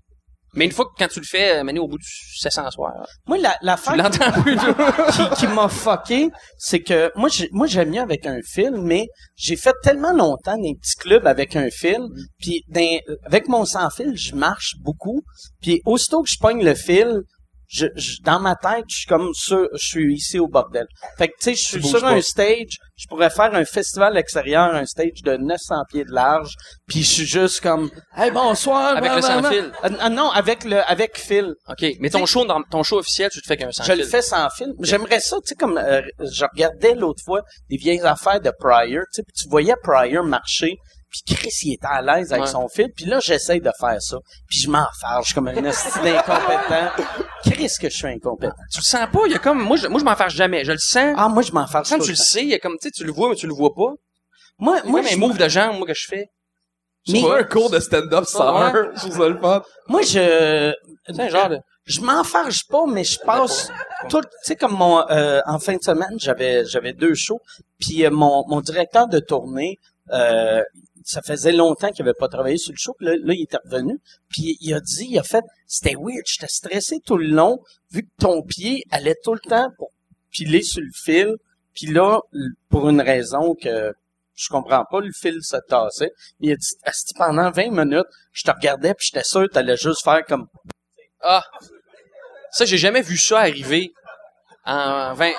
Mais 0.54 0.66
une 0.66 0.72
fois 0.72 0.86
que 0.86 0.92
quand 0.98 1.08
tu 1.08 1.20
le 1.20 1.26
fais, 1.26 1.60
euh, 1.60 1.64
mener 1.64 1.80
au 1.80 1.88
bout 1.88 1.98
du 1.98 2.08
700 2.40 2.72
soir, 2.72 2.92
Moi, 3.28 3.38
la, 3.38 3.58
plus, 3.78 4.56
là. 4.56 5.12
qui, 5.12 5.36
qui 5.40 5.48
m'a 5.48 5.68
fucké, 5.70 6.30
c'est 6.58 6.82
que 6.82 7.12
moi, 7.16 7.30
j'ai, 7.30 7.50
moi, 7.52 7.68
j'aime 7.68 7.92
mieux 7.92 8.02
avec 8.02 8.26
un 8.26 8.40
fil, 8.44 8.72
mais 8.82 9.08
j'ai 9.36 9.56
fait 9.56 9.76
tellement 9.84 10.14
longtemps 10.14 10.58
des 10.58 10.74
petits 10.76 10.96
clubs 10.96 11.28
avec 11.28 11.56
un 11.56 11.70
fil, 11.70 12.00
puis 12.40 12.64
dans- 12.68 13.00
avec 13.26 13.48
mon 13.48 13.66
sans-fil, 13.66 14.14
je 14.16 14.34
marche 14.36 14.76
beaucoup, 14.82 15.22
puis 15.62 15.82
aussitôt 15.86 16.24
que 16.24 16.30
je 16.30 16.38
pogne 16.40 16.64
le 16.64 16.74
fil, 16.76 17.22
je, 17.70 17.86
je- 17.96 18.22
dans 18.24 18.40
ma 18.40 18.56
tête, 18.56 18.86
je 18.90 18.98
suis 18.98 19.06
comme 19.06 19.30
sûr, 19.34 19.68
je 19.74 19.88
suis 19.88 20.14
ici 20.16 20.40
au 20.40 20.48
bordel. 20.48 20.88
Fait 21.18 21.28
que, 21.28 21.34
tu 21.40 21.44
sais, 21.46 21.56
je 21.56 21.64
suis 21.64 21.84
sur 21.84 22.02
pas. 22.02 22.10
un 22.10 22.22
stage, 22.22 22.78
je 22.98 23.06
pourrais 23.08 23.30
faire 23.30 23.54
un 23.54 23.64
festival 23.64 24.18
extérieur, 24.18 24.74
un 24.74 24.86
stage 24.88 25.22
de 25.24 25.38
900 25.38 25.76
pieds 25.92 26.04
de 26.04 26.12
large, 26.12 26.56
puis 26.88 27.04
je 27.04 27.10
suis 27.12 27.26
juste 27.26 27.62
comme, 27.62 27.92
hey, 28.18 28.32
bonsoir. 28.32 28.98
Avec 28.98 29.12
le 29.14 29.20
blablabla. 29.20 29.50
sans-fil. 29.50 29.72
Ah, 29.84 29.90
ah, 30.00 30.10
non, 30.10 30.32
avec 30.32 30.64
le, 30.66 30.80
avec 30.90 31.18
fil. 31.20 31.54
OK. 31.70 31.86
Mais 32.00 32.10
ton 32.10 32.26
show, 32.26 32.44
dans, 32.46 32.62
ton 32.64 32.82
show 32.82 32.98
officiel, 32.98 33.30
tu 33.32 33.40
te 33.42 33.48
fais 33.48 33.56
qu'un 33.58 33.72
sans 33.72 33.84
Je 33.84 33.94
le 33.94 34.04
fais 34.04 34.24
sans 34.24 34.50
film. 34.50 34.74
J'aimerais 34.82 35.20
ça, 35.20 35.38
tu 35.38 35.50
sais, 35.50 35.56
comme 35.56 35.78
euh, 35.78 36.02
je 36.20 36.46
regardais 36.52 36.96
l'autre 36.96 37.22
fois 37.24 37.44
des 37.70 37.78
vieilles 37.78 38.02
affaires 38.02 38.42
de 38.42 38.52
Pryor, 38.60 39.04
tu 39.14 39.22
sais, 39.22 39.24
tu 39.36 39.48
voyais 39.48 39.76
Pryor 39.84 40.24
marcher, 40.24 40.76
puis 41.10 41.36
Chris, 41.36 41.52
il 41.64 41.74
était 41.74 41.88
à 41.88 42.02
l'aise 42.02 42.32
avec 42.32 42.46
Ouais. 42.46 42.52
son 42.52 42.68
fil, 42.68 42.88
puis 42.96 43.06
là, 43.06 43.20
j'essaye 43.20 43.60
de 43.62 43.72
faire 43.80 44.02
ça, 44.02 44.18
puis 44.48 44.60
je 44.60 44.70
m'en 44.70 44.86
farge 45.02 45.34
comme 45.34 45.48
un 45.48 45.64
esti 45.64 46.00
d'incompétent. 46.04 46.92
Chris, 47.44 47.72
que 47.82 47.90
je 47.90 47.96
suis 47.96 48.08
incompétent. 48.08 48.54
Tu 48.72 48.80
le 48.80 48.84
sens 48.84 49.08
pas? 49.12 49.20
Il 49.26 49.32
y 49.32 49.36
a 49.36 49.40
comme, 49.40 49.60
moi, 49.64 49.78
je, 49.78 49.88
moi, 49.88 50.00
je 50.00 50.06
m'en 50.06 50.16
fâche 50.16 50.36
jamais. 50.36 50.64
Je 50.66 50.72
le 50.74 50.78
sens. 50.78 51.16
Ah, 51.18 51.30
moi, 51.30 51.42
je 51.42 51.52
m'en 51.52 51.66
farge 51.68 51.90
Quand 51.90 52.00
tu 52.00 52.10
le 52.12 52.16
sais, 52.16 52.42
il 52.44 52.50
y 52.50 52.54
a 52.54 52.60
comme, 52.60 52.74
tu 52.82 52.88
sais, 52.90 52.92
tu 52.92 53.04
le 53.04 53.12
vois, 53.12 53.30
mais 53.30 53.36
tu 53.36 53.48
le 53.48 53.54
vois 53.54 53.74
pas. 53.74 53.82
Moi, 53.82 53.96
Moi, 54.58 54.82
moi, 54.86 55.00
comme 55.02 55.10
je, 55.10 55.16
un 55.16 55.18
move 55.20 55.38
de 55.38 55.48
jambe, 55.48 55.78
moi, 55.78 55.88
que 55.88 55.94
je 55.94 56.06
fais. 56.08 56.30
C'est 57.06 57.14
Mais- 57.14 57.22
pas 57.24 57.40
un 57.40 57.44
cours 57.44 57.70
de 57.70 57.80
stand-up 57.80 58.26
summer. 58.26 58.74
Je 58.96 59.00
trouve 59.00 59.18
ça 59.18 59.30
le 59.30 59.40
fun. 59.40 59.64
moi, 59.88 60.02
je, 60.02 60.74
C'est 61.08 61.20
un 61.20 61.30
genre 61.30 61.50
de... 61.50 61.60
je 61.86 62.02
m'en 62.02 62.24
farge 62.26 62.68
pas, 62.68 62.84
mais 62.88 63.06
je 63.06 63.20
passe 63.20 63.72
tout, 64.10 64.20
tu 64.22 64.28
sais, 64.44 64.56
comme 64.58 64.74
mon, 64.74 65.10
euh, 65.10 65.40
en 65.46 65.60
fin 65.60 65.76
de 65.78 65.82
semaine, 65.82 66.18
j'avais, 66.20 66.66
j'avais 66.66 66.92
deux 66.94 67.16
shows, 67.16 67.40
puis 67.80 68.06
euh, 68.06 68.12
mon, 68.12 68.44
mon 68.50 68.60
directeur 68.60 69.08
de 69.08 69.20
tournée, 69.20 69.80
euh, 70.12 70.62
ça 71.10 71.24
faisait 71.24 71.52
longtemps 71.52 71.90
qu'il 71.90 72.04
avait 72.04 72.14
pas 72.14 72.28
travaillé 72.28 72.58
sur 72.58 72.72
le 72.72 72.78
show, 72.78 72.94
puis 72.94 73.08
là, 73.08 73.34
il 73.34 73.42
était 73.42 73.58
revenu, 73.66 74.00
puis 74.30 74.58
il 74.62 74.74
a 74.76 74.80
dit, 74.80 75.08
il 75.10 75.18
a 75.18 75.24
fait, 75.24 75.44
c'était 75.66 75.96
weird, 75.96 76.22
j'étais 76.28 76.48
stressé 76.48 77.00
tout 77.04 77.18
le 77.18 77.26
long, 77.26 77.58
vu 77.92 78.04
que 78.04 78.12
ton 78.20 78.44
pied 78.44 78.84
allait 78.92 79.16
tout 79.24 79.34
le 79.34 79.40
temps 79.40 79.70
piler 80.30 80.62
sur 80.62 80.82
le 80.82 80.92
fil, 80.94 81.34
puis 81.74 81.88
là, 81.88 82.20
pour 82.70 82.90
une 82.90 83.02
raison 83.02 83.56
que 83.56 83.92
je 84.36 84.50
comprends 84.50 84.86
pas, 84.86 85.00
le 85.00 85.12
fil 85.12 85.40
se 85.42 85.58
tassait. 85.68 86.12
Il 86.42 86.52
a 86.52 86.56
dit, 86.56 86.76
pendant 87.18 87.50
20 87.50 87.72
minutes, 87.72 88.06
je 88.32 88.44
te 88.44 88.52
regardais, 88.52 88.94
puis 88.94 89.08
j'étais 89.12 89.26
sûr 89.26 89.48
que 89.48 89.54
t'allais 89.54 89.78
juste 89.78 90.04
faire 90.04 90.24
comme 90.28 90.46
Ah! 91.22 91.44
Ça, 92.52 92.66
j'ai 92.66 92.78
jamais 92.78 93.02
vu 93.02 93.18
ça 93.18 93.40
arriver 93.40 93.92
en 94.64 95.16
20... 95.16 95.32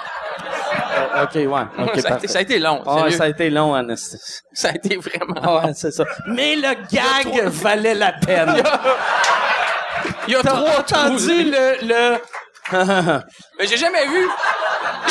Euh, 0.97 1.25
OK, 1.25 1.35
ouais. 1.35 1.47
Ça, 1.47 1.83
a 1.83 1.85
été, 1.95 2.03
parfait. 2.03 2.29
ça 2.29 2.39
a 2.39 2.43
été 2.43 2.59
long. 2.59 2.83
Ça 3.11 3.25
a 3.25 3.29
été 3.29 3.51
long, 3.51 3.75
Anastasie. 3.75 4.41
Ça 4.53 4.69
a 4.71 4.75
été 4.75 4.97
vraiment... 4.97 5.41
Ah, 5.43 5.67
ouais, 5.67 5.73
c'est 5.75 5.91
ça. 5.91 6.05
Mais 6.29 6.57
le 6.57 6.75
gag 6.91 7.47
valait 7.49 7.95
la 7.95 8.13
peine. 8.13 8.63
Il 10.27 10.33
y 10.33 10.37
a 10.37 10.43
trois 10.43 10.81
entendu 10.81 11.51
le... 11.51 11.87
le... 11.87 12.19
Mais 13.59 13.67
j'ai 13.67 13.77
jamais 13.77 14.07
vu... 14.07 14.29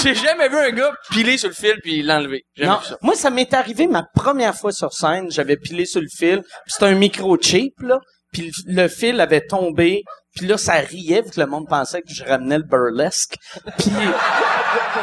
J'ai 0.02 0.16
jamais 0.16 0.48
vu 0.48 0.58
un 0.58 0.72
gars 0.72 0.92
piler 1.12 1.38
sur 1.38 1.50
le 1.50 1.56
fil 1.56 1.76
puis 1.82 2.02
l'enlever. 2.04 2.44
Non, 2.58 2.78
vu 2.78 2.86
ça. 2.86 2.98
moi, 3.02 3.16
ça 3.16 3.30
m'est 3.30 3.54
arrivé 3.54 3.88
ma 3.88 4.04
première 4.16 4.56
fois 4.56 4.72
sur 4.72 4.94
scène. 4.94 5.30
J'avais 5.32 5.58
pilé 5.58 5.86
sur 5.86 6.02
le 6.02 6.08
fil. 6.10 6.42
C'était 6.68 6.86
un 6.86 6.96
micro 6.96 7.38
cheap, 7.42 7.74
là. 7.82 8.00
puis 8.32 8.52
le, 8.66 8.84
le 8.84 8.88
fil 8.88 9.20
avait 9.20 9.46
tombé, 9.46 10.04
puis 10.36 10.48
là, 10.48 10.58
ça 10.58 10.74
riait, 10.74 11.22
vu 11.22 11.32
que 11.32 11.40
le 11.40 11.48
monde 11.48 11.68
pensait 11.68 12.02
que 12.02 12.14
je 12.14 12.24
ramenais 12.24 12.58
le 12.58 12.64
burlesque. 12.64 13.36
Puis... 13.78 13.92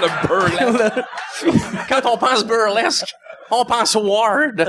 Le 0.00 0.26
burlesque. 0.26 1.06
Quand 1.88 2.06
on 2.06 2.16
pense 2.18 2.44
burlesque, 2.44 3.12
on 3.50 3.64
pense 3.64 3.94
Ward. 3.94 4.68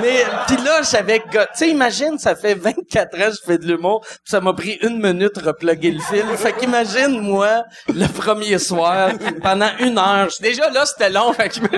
Mais 0.00 0.24
puis 0.46 0.56
là, 0.58 0.82
j'avais 0.82 1.18
tu 1.20 1.38
sais 1.54 1.68
imagine, 1.68 2.18
ça 2.18 2.34
fait 2.36 2.54
24 2.54 3.14
ans 3.14 3.18
que 3.18 3.30
je 3.32 3.40
fais 3.44 3.58
de 3.58 3.66
l'humour, 3.66 4.00
puis 4.02 4.18
ça 4.24 4.40
m'a 4.40 4.52
pris 4.52 4.78
une 4.82 5.00
minute 5.00 5.34
de 5.36 5.44
reploguer 5.46 5.90
le 5.90 6.00
fil. 6.00 6.24
Fait 6.36 6.52
qu'imagine 6.52 7.20
moi 7.20 7.64
le 7.88 8.06
premier 8.06 8.58
soir 8.58 9.10
pendant 9.42 9.70
une 9.80 9.98
heure, 9.98 10.28
Déjà, 10.40 10.70
là, 10.70 10.86
c'était 10.86 11.10
long. 11.10 11.32
fait 11.32 11.48
que- 11.48 11.76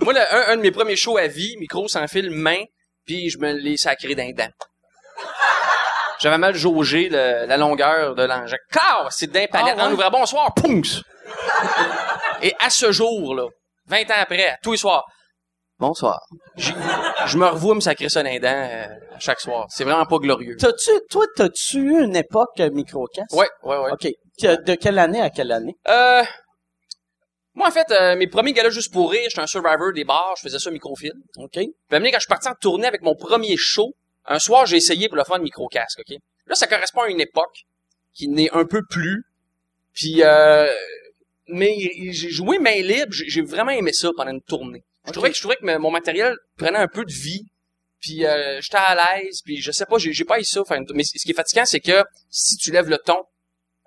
Moi, 0.00 0.12
le- 0.14 0.34
un, 0.34 0.52
un 0.52 0.56
de 0.56 0.62
mes 0.62 0.70
premiers 0.70 0.96
shows 0.96 1.16
à 1.18 1.26
vie, 1.26 1.56
micro 1.58 1.86
sans 1.88 2.06
fil, 2.06 2.30
main, 2.30 2.62
puis 3.06 3.30
je 3.30 3.38
me 3.38 3.52
l'ai 3.52 3.76
sacré 3.76 4.14
d'un 4.14 4.30
dent. 4.32 4.48
J'avais 6.20 6.38
mal 6.38 6.54
jaugé 6.54 7.08
le- 7.10 7.46
la 7.46 7.56
longueur 7.56 8.14
de 8.14 8.22
l'engin. 8.22 8.56
Car, 8.70 9.08
c'est 9.10 9.26
d'un 9.30 9.46
palette. 9.46 9.74
Ah 9.78 9.82
ouais? 9.86 9.90
En 9.90 9.92
ouvrant, 9.92 10.10
bonsoir, 10.10 10.54
pounce! 10.54 11.02
Et 12.42 12.54
à 12.58 12.70
ce 12.70 12.92
jour, 12.92 13.34
là, 13.34 13.46
20 13.86 14.02
ans 14.10 14.20
après, 14.20 14.56
tous 14.62 14.72
les 14.72 14.78
soirs, 14.78 15.04
bonsoir. 15.78 16.20
Je 16.56 17.36
me 17.36 17.46
revois 17.46 17.74
me 17.74 17.80
sacrer 17.80 18.08
ça 18.08 18.22
dent 18.22 18.30
euh, 18.44 18.86
chaque 19.18 19.40
soir. 19.40 19.66
C'est 19.68 19.84
vraiment 19.84 20.06
pas 20.06 20.18
glorieux. 20.18 20.56
T'as-tu, 20.58 20.90
toi, 21.10 21.26
t'as-tu 21.36 21.78
eu 21.78 22.04
une 22.04 22.16
époque 22.16 22.60
euh, 22.60 22.70
microcast? 22.70 23.32
Ouais, 23.32 23.48
ouais, 23.62 23.76
ouais. 23.78 23.92
OK. 23.92 24.08
De 24.42 24.74
quelle 24.74 24.98
année 24.98 25.20
à 25.20 25.30
quelle 25.30 25.52
année? 25.52 25.76
Euh, 25.88 26.22
moi, 27.54 27.68
en 27.68 27.70
fait, 27.70 27.90
euh, 27.90 28.16
mes 28.16 28.26
premiers 28.28 28.52
galas 28.52 28.70
juste 28.70 28.92
pour 28.92 29.10
rire, 29.10 29.26
j'étais 29.28 29.42
un 29.42 29.46
survivor 29.46 29.92
des 29.92 30.04
bars, 30.04 30.34
je 30.38 30.42
faisais 30.42 30.58
ça 30.58 30.70
microfilm. 30.70 31.18
OK. 31.36 31.50
Puis 31.52 31.60
à 31.60 31.62
un 31.62 31.66
moment 31.66 32.00
donné, 32.00 32.10
quand 32.10 32.18
je 32.18 32.22
suis 32.22 32.28
parti 32.28 32.48
en 32.48 32.54
tournée 32.54 32.86
avec 32.86 33.02
mon 33.02 33.14
premier 33.14 33.56
show, 33.58 33.92
un 34.26 34.38
soir, 34.38 34.64
j'ai 34.66 34.76
essayé 34.76 35.08
pour 35.08 35.16
le 35.16 35.24
faire 35.24 35.38
de 35.38 35.42
micro-casque, 35.42 36.00
OK? 36.00 36.16
Là, 36.46 36.54
ça 36.54 36.66
correspond 36.66 37.02
à 37.02 37.08
une 37.08 37.20
époque 37.20 37.64
qui 38.14 38.28
n'est 38.28 38.50
un 38.52 38.64
peu 38.64 38.82
plus. 38.88 39.24
Puis, 39.92 40.22
euh, 40.22 40.66
mais 41.48 41.74
j'ai 42.12 42.30
joué 42.30 42.58
main 42.58 42.80
libre, 42.82 43.12
j'ai 43.12 43.42
vraiment 43.42 43.70
aimé 43.72 43.92
ça 43.92 44.10
pendant 44.16 44.30
une 44.30 44.42
tournée. 44.42 44.82
Je 45.06 45.12
trouvais 45.12 45.30
que 45.30 45.36
je 45.36 45.40
trouvais 45.40 45.56
que 45.56 45.64
me- 45.64 45.78
mon 45.78 45.90
matériel 45.90 46.36
prenait 46.56 46.78
un 46.78 46.88
peu 46.88 47.04
de 47.04 47.12
vie. 47.12 47.44
Puis 48.00 48.24
euh, 48.26 48.60
j'étais 48.60 48.78
à 48.78 48.94
l'aise, 48.96 49.42
puis 49.44 49.58
je 49.60 49.70
sais 49.70 49.86
pas, 49.86 49.96
j'ai 49.98 50.24
pas 50.24 50.40
eu 50.40 50.44
ça. 50.44 50.62
Mais 50.94 51.04
ce 51.04 51.22
qui 51.24 51.30
est 51.30 51.34
fatigant, 51.34 51.64
c'est 51.64 51.80
que 51.80 52.02
si 52.30 52.56
tu 52.56 52.72
lèves 52.72 52.88
le 52.88 52.98
ton, 52.98 53.18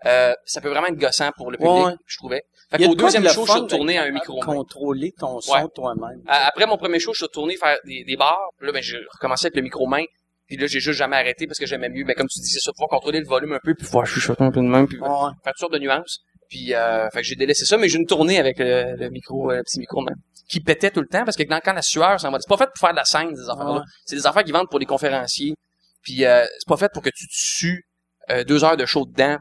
euh, 0.05 0.33
ça 0.45 0.61
peut 0.61 0.69
vraiment 0.69 0.87
être 0.87 0.97
gossant 0.97 1.31
pour 1.35 1.51
le 1.51 1.57
public, 1.57 1.73
Ouais, 1.85 1.93
je 2.05 2.17
trouvais. 2.17 2.43
Fait 2.71 2.77
qu'au 2.77 2.91
de 2.91 2.95
de 2.95 3.03
deuxième 3.03 3.23
le 3.23 3.29
show, 3.29 3.45
je 3.45 3.51
suis 3.51 3.59
retourné 3.61 3.97
à 3.97 4.03
un 4.03 4.11
micro. 4.11 4.39
de 4.39 4.45
Contrôler 4.45 5.13
ton 5.17 5.39
son 5.41 5.53
Ouais. 5.53 5.63
toi-même? 5.73 6.21
À- 6.27 6.47
Après 6.47 6.65
mon 6.65 6.77
premier 6.77 6.99
show, 6.99 7.11
je 7.13 7.17
suis 7.17 7.25
retourné 7.25 7.57
faire 7.57 7.77
des, 7.85 8.03
des 8.05 8.15
bars. 8.15 8.49
Puis 8.57 8.67
là, 8.67 8.73
ben, 8.73 8.81
j'ai 8.81 8.97
recommencé 9.13 9.47
avec 9.47 9.55
le 9.57 9.61
micro 9.63 9.85
main. 9.85 10.03
Puis 10.47 10.57
là, 10.57 10.67
j'ai 10.67 10.79
juste 10.79 10.97
jamais 10.97 11.15
arrêté 11.17 11.45
parce 11.47 11.59
que 11.59 11.65
j'aimais 11.65 11.89
mieux. 11.89 12.03
Mais 12.05 12.13
comme 12.13 12.27
tu 12.27 12.39
dis, 12.39 12.49
c'est 12.49 12.59
ça, 12.59 12.71
pouvoir 12.71 12.89
contrôler 12.89 13.19
le 13.19 13.25
volume 13.27 13.53
un 13.53 13.59
peu, 13.63 13.73
puis 13.75 13.85
pouvoir 13.85 14.05
chuchoter 14.05 14.43
un 14.43 14.51
peu 14.51 14.61
de 14.61 14.65
même, 14.67 14.87
puis 14.87 14.99
Ouais. 14.99 15.07
faire 15.43 15.53
toutes 15.53 15.57
sortes 15.59 15.73
de 15.73 15.79
nuances. 15.79 16.21
Puis, 16.49 16.73
euh, 16.73 17.09
fait 17.11 17.19
que 17.21 17.27
j'ai 17.27 17.35
délaissé 17.35 17.65
ça, 17.65 17.77
mais 17.77 17.89
j'ai 17.89 17.97
une 17.97 18.05
tournée 18.05 18.39
avec 18.39 18.59
le, 18.59 18.95
le 18.97 19.09
micro, 19.09 19.51
euh, 19.51 19.57
le 19.57 19.63
petit 19.63 19.79
micro 19.79 20.01
même, 20.01 20.15
qui 20.47 20.59
pétait 20.59 20.91
tout 20.91 21.01
le 21.01 21.07
temps 21.07 21.23
parce 21.25 21.35
que 21.37 21.43
quand, 21.43 21.59
quand 21.63 21.73
la 21.73 21.81
sueur 21.81 22.17
va, 22.17 22.39
c'est 22.39 22.47
pas 22.47 22.57
fait 22.57 22.65
pour 22.67 22.79
faire 22.79 22.91
de 22.91 22.97
la 22.97 23.05
scène, 23.05 23.35
ces 23.35 23.49
affaires-là. 23.49 23.81
C'est 24.05 24.15
des 24.15 24.27
affaires 24.27 24.43
qui 24.43 24.51
vendent 24.51 24.69
pour 24.69 24.79
des 24.79 24.85
conférenciers. 24.85 25.55
Puis, 26.03 26.23
euh, 26.25 26.45
c'est 26.45 26.67
pas 26.67 26.77
fait 26.77 26.91
pour 26.93 27.01
que 27.01 27.09
tu 27.09 27.27
te 27.27 27.33
sues 27.33 27.83
euh, 28.29 28.43
deux 28.43 28.63
heures 28.63 28.77
de 28.77 28.85
show 28.85 29.05
dedans, 29.05 29.37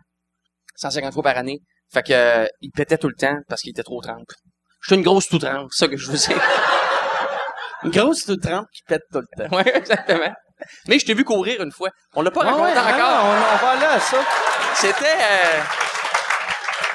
150 0.76 1.12
fois 1.12 1.22
par 1.22 1.36
année. 1.36 1.58
Fait 1.92 2.02
que 2.02 2.12
euh, 2.12 2.46
il 2.62 2.70
pétait 2.70 2.96
tout 2.98 3.08
le 3.08 3.14
temps 3.14 3.36
parce 3.48 3.60
qu'il 3.60 3.70
était 3.70 3.82
trop 3.82 4.00
trempe. 4.00 4.26
J'étais 4.82 4.96
une 4.96 5.02
grosse 5.04 5.28
tout 5.28 5.38
trempe, 5.38 5.68
c'est 5.72 5.84
ça 5.84 5.88
que 5.88 5.96
je 5.96 6.10
vous 6.10 6.30
ai. 6.30 6.34
Une 7.84 7.90
grosse 7.90 8.24
toute 8.24 8.40
trempe 8.42 8.66
qui 8.72 8.80
pète 8.86 9.02
tout 9.12 9.20
le 9.20 9.26
temps. 9.48 9.54
Ouais, 9.56 9.76
exactement. 9.76 10.32
Mais 10.88 10.98
je 10.98 11.04
t'ai 11.04 11.12
vu 11.14 11.24
courir 11.24 11.62
une 11.62 11.72
fois. 11.72 11.90
On 12.14 12.22
l'a 12.22 12.30
pas 12.30 12.40
Ah 12.44 12.52
raconté 12.52 12.72
ouais, 12.72 12.78
encore. 12.78 13.24
non, 13.24 13.30
on, 13.30 13.54
on 13.54 13.56
va 13.58 13.70
aller 13.72 13.84
à 13.96 14.00
ça. 14.00 14.16
C'était. 14.74 15.18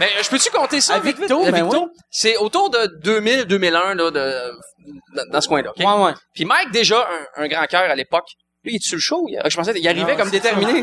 Euh... 0.01 0.05
Ben, 0.05 0.23
je 0.23 0.29
peux-tu 0.29 0.49
compter 0.51 0.81
ça? 0.81 0.95
À 0.95 0.99
vite, 0.99 1.17
Victo, 1.17 1.43
ben 1.43 1.53
Victo? 1.53 1.83
oui. 1.91 1.99
C'est 2.09 2.37
autour 2.37 2.69
de 2.69 2.77
2000-2001, 3.03 3.93
là, 3.95 4.11
de, 4.11 4.51
dans, 5.31 5.41
ce 5.41 5.47
coin-là? 5.47 5.71
Ouais, 5.77 6.03
ouais. 6.05 6.11
Puis 6.33 6.45
Mike, 6.45 6.71
déjà, 6.71 7.07
un, 7.37 7.43
un 7.43 7.47
grand 7.47 7.65
cœur 7.65 7.89
à 7.89 7.95
l'époque, 7.95 8.25
lui, 8.63 8.73
il 8.73 8.75
est 8.77 8.83
sur 8.87 8.95
le 8.95 9.01
show? 9.01 9.25
Il- 9.29 9.39
je 9.45 9.55
pensais 9.55 9.73
qu'il 9.73 9.87
arrivait 9.87 10.11
Non, 10.13 10.17
comme 10.17 10.29
déterminé. 10.29 10.81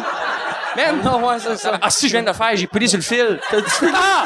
Man! 0.77 1.01
Non, 1.05 1.27
ouais, 1.27 1.37
c'est 1.39 1.57
ça. 1.57 1.79
Ah, 1.81 1.89
si 1.89 2.07
je 2.09 2.13
viens 2.13 2.23
de 2.23 2.27
le 2.27 2.35
faire, 2.35 2.51
j'ai 2.55 2.67
pris 2.67 2.87
sur 2.89 2.99
le 2.99 3.03
fil. 3.03 3.41
T'as 3.51 3.61
dit... 3.63 3.93
Ah! 3.95 4.25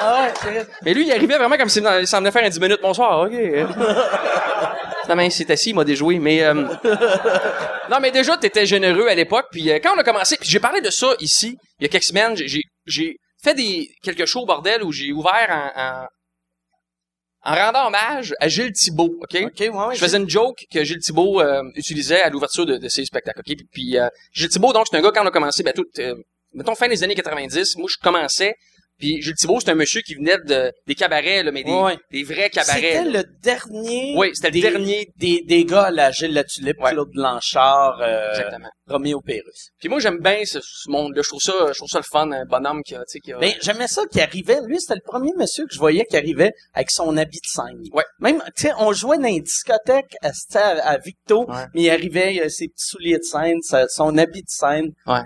Ah 0.00 0.22
ouais. 0.44 0.66
Mais 0.82 0.92
lui, 0.92 1.06
il 1.06 1.12
arrivait 1.12 1.38
vraiment 1.38 1.56
comme 1.56 1.70
s'il 1.70 1.82
s'en 1.82 1.98
il 1.98 2.06
s'en 2.06 2.18
venait 2.18 2.30
faire 2.30 2.44
un 2.44 2.50
10 2.50 2.60
minutes. 2.60 2.80
Bonsoir, 2.82 3.20
OK. 3.22 3.32
Non, 5.08 5.16
mais 5.16 5.26
il 5.26 5.30
s'est 5.32 5.50
assis, 5.52 5.70
il 5.70 5.74
m'a 5.74 5.84
déjoué. 5.84 6.18
Mais 6.18 6.42
euh, 6.42 6.54
non, 6.54 7.98
mais 8.00 8.10
déjà, 8.10 8.38
t'étais 8.38 8.64
généreux 8.64 9.06
à 9.06 9.14
l'époque. 9.14 9.46
Puis 9.52 9.70
euh, 9.70 9.78
quand 9.82 9.90
on 9.94 9.98
a 9.98 10.02
commencé, 10.02 10.36
puis 10.38 10.48
j'ai 10.48 10.60
parlé 10.60 10.80
de 10.80 10.88
ça 10.88 11.08
ici 11.20 11.58
il 11.78 11.82
y 11.82 11.86
a 11.86 11.88
quelques 11.90 12.04
semaines. 12.04 12.34
j'ai- 12.36 12.62
J'ai 12.86 13.18
fait 13.42 13.54
des 13.54 13.88
quelques 14.02 14.26
shows 14.26 14.46
bordel 14.46 14.82
où 14.82 14.92
j'ai 14.92 15.12
ouvert 15.12 15.48
en, 15.50 15.80
en 15.80 16.06
en 17.44 17.54
rendant 17.54 17.88
hommage 17.88 18.34
à 18.40 18.48
Gilles 18.48 18.72
Thibault. 18.72 19.18
OK? 19.20 19.36
OK, 19.42 19.60
ouais, 19.60 19.68
ouais. 19.68 19.94
Je 19.94 20.00
faisais 20.00 20.16
une 20.16 20.28
joke 20.28 20.64
que 20.72 20.82
Gilles 20.82 21.00
Thibault 21.00 21.40
euh, 21.40 21.62
utilisait 21.74 22.22
à 22.22 22.30
l'ouverture 22.30 22.64
de, 22.64 22.78
de 22.78 22.88
ses 22.88 23.04
spectacles. 23.04 23.40
OK? 23.40 23.44
Puis, 23.44 23.68
puis, 23.70 23.98
euh, 23.98 24.08
Gilles 24.32 24.48
Thibault, 24.48 24.72
donc, 24.72 24.86
c'est 24.90 24.96
un 24.96 25.02
gars, 25.02 25.10
quand 25.14 25.22
on 25.22 25.26
a 25.26 25.30
commencé, 25.30 25.62
ben, 25.62 25.74
tout, 25.74 25.84
euh, 25.98 26.14
mettons, 26.54 26.74
fin 26.74 26.88
des 26.88 27.04
années 27.04 27.14
90, 27.14 27.76
moi, 27.76 27.88
je 27.90 27.98
commençais, 28.02 28.54
puis 28.98 29.20
Gilles 29.22 29.34
Thibault, 29.34 29.60
c'est 29.60 29.70
un 29.70 29.74
monsieur 29.74 30.00
qui 30.02 30.14
venait 30.14 30.38
de, 30.46 30.72
des 30.86 30.94
cabarets, 30.94 31.42
là, 31.42 31.50
mais 31.52 31.64
des, 31.64 31.72
Ouais. 31.72 31.96
des 32.10 32.22
vrais 32.22 32.50
cabarets. 32.50 32.80
C'était 32.80 33.04
là. 33.04 33.22
le 33.22 33.24
dernier... 33.42 34.14
Oui, 34.16 34.30
c'était 34.34 34.48
le 34.48 34.52
des, 34.52 34.60
dernier. 34.62 35.08
Des, 35.16 35.42
des 35.46 35.64
gars 35.64 35.84
à 35.84 35.90
la 35.90 36.10
Gilles 36.10 36.32
La 36.34 36.44
Tulipe, 36.44 36.80
Ouais. 36.80 36.92
Claude 36.92 37.10
Blanchard, 37.12 38.00
euh, 38.00 38.30
Exactement. 38.30 38.68
Roméo 38.86 39.20
Pérus. 39.22 39.70
Puis 39.80 39.88
moi, 39.88 39.98
j'aime 39.98 40.18
bien 40.20 40.44
ce, 40.44 40.58
ce 40.60 40.90
monde-là. 40.90 41.22
Je 41.22 41.28
trouve 41.28 41.40
ça, 41.40 41.52
je 41.72 41.78
trouve 41.78 41.88
ça 41.88 41.98
le 41.98 42.04
fun, 42.04 42.30
un 42.32 42.44
bonhomme 42.44 42.82
qui 42.82 42.94
a, 42.94 42.98
tu 42.98 43.04
sais, 43.08 43.18
qui 43.20 43.32
a... 43.32 43.38
Ben, 43.38 43.52
j'aimais 43.62 43.88
ça 43.88 44.02
qui 44.10 44.20
arrivait. 44.20 44.58
Lui, 44.66 44.78
c'était 44.78 44.94
le 44.96 45.00
premier 45.04 45.32
monsieur 45.38 45.64
que 45.66 45.72
je 45.72 45.78
voyais 45.78 46.04
qui 46.04 46.16
arrivait 46.18 46.52
avec 46.74 46.90
son 46.90 47.16
habit 47.16 47.38
de 47.38 47.46
scène. 47.46 47.82
Ouais. 47.92 48.04
Même, 48.20 48.42
tu 48.56 48.66
sais, 48.68 48.72
on 48.78 48.92
jouait 48.92 49.16
dans 49.18 49.28
une 49.28 49.42
discothèque 49.42 50.14
à, 50.22 50.30
à, 50.54 50.60
à 50.90 50.98
Victo, 50.98 51.46
Ouais. 51.48 51.64
mais 51.74 51.82
il 51.82 51.90
arrivait, 51.90 52.48
ses 52.50 52.68
petits 52.68 52.86
souliers 52.86 53.18
de 53.18 53.22
scène, 53.22 53.58
son 53.88 54.18
habit 54.18 54.42
de 54.42 54.48
scène. 54.48 54.90
Ouais. 55.06 55.20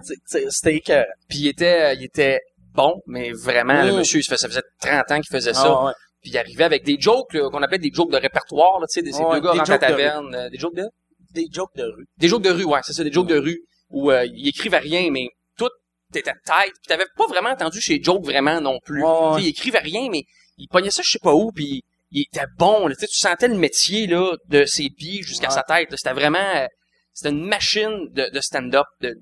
C'était 0.51 0.77
écœurant. 0.77 1.05
Puis 1.29 1.39
il 1.41 1.49
était, 1.49 1.95
il 1.97 2.05
était 2.05 2.41
bon, 2.79 3.03
mais 3.07 3.33
vraiment, 3.33 3.83
le 3.83 3.93
monsieur, 3.93 4.23
ça, 4.23 4.37
faisait 4.37 4.63
30 4.81 5.11
ans 5.11 5.21
qu'il 5.21 5.31
faisait 5.37 5.53
ça. 5.53 5.67
Ah, 5.67 5.87
ouais. 5.87 5.93
Puis 6.23 6.31
il 6.31 6.39
arrivait 6.39 6.65
avec 6.65 6.85
des 6.85 6.97
jokes, 6.99 7.37
qu'on 7.37 7.63
appelait 7.63 7.79
des 7.79 7.91
jokes 7.93 8.11
de 8.13 8.17
répertoire, 8.17 8.79
tu 8.83 8.87
sais, 8.89 9.03
des, 9.03 9.13
ces 9.13 9.23
Ouais, 9.23 9.35
deux 9.35 9.41
gars 9.41 9.53
rentrent 9.53 9.71
à 9.71 9.77
la 9.77 9.79
jokes 9.79 9.81
de 9.81 9.87
taverne, 9.97 10.35
euh, 10.35 10.49
des 10.51 10.59
jokes 10.59 10.75
de... 10.75 10.85
Des 11.33 11.47
jokes 11.53 11.75
de 11.77 11.85
rue. 11.85 12.07
Des 12.17 12.29
jokes 12.29 12.43
de 12.43 12.51
rue, 12.51 12.65
ouais, 12.65 12.81
c'est 12.85 12.93
ça, 12.93 13.03
des 13.05 13.13
jokes 13.13 13.27
de 13.27 13.39
rue, 13.39 13.61
où 13.91 14.11
euh, 14.11 14.25
il 14.27 14.49
écrivait 14.49 14.79
rien, 14.79 15.11
mais 15.11 15.29
tout 15.57 15.69
était 16.15 16.33
tête, 16.33 16.73
puis 16.81 16.87
t'avais 16.89 17.07
pas 17.17 17.27
vraiment 17.27 17.51
entendu 17.51 17.81
chez 17.81 18.01
Joke 18.03 18.25
vraiment 18.25 18.61
non 18.61 18.79
plus. 18.85 19.03
Ouais, 19.03 19.09
ouais. 19.11 19.29
Tu 19.37 19.43
sais, 19.43 19.47
Il 19.47 19.49
écrivait 19.51 19.79
rien, 19.81 20.09
mais 20.11 20.23
il 20.57 20.69
pognait 20.69 20.91
ça 20.91 21.03
je 21.05 21.11
sais 21.11 21.19
pas 21.19 21.35
où, 21.35 21.51
puis 21.53 21.83
il 22.11 22.23
était 22.23 22.47
bon, 22.57 22.87
là, 22.87 22.95
tu 22.97 23.07
sentais 23.09 23.49
le 23.49 23.57
métier, 23.57 24.07
là, 24.07 24.35
de 24.47 24.65
ses 24.65 24.89
pieds 24.91 25.23
jusqu'à 25.23 25.49
Ouais. 25.49 25.55
sa 25.55 25.63
tête, 25.63 25.89
c'était 25.97 26.15
vraiment, 26.15 26.39
euh, 26.57 26.67
c'était 27.13 27.31
une 27.31 27.47
machine 27.47 28.09
de, 28.11 28.31
de 28.33 28.41
stand-up, 28.41 28.87
de, 29.01 29.15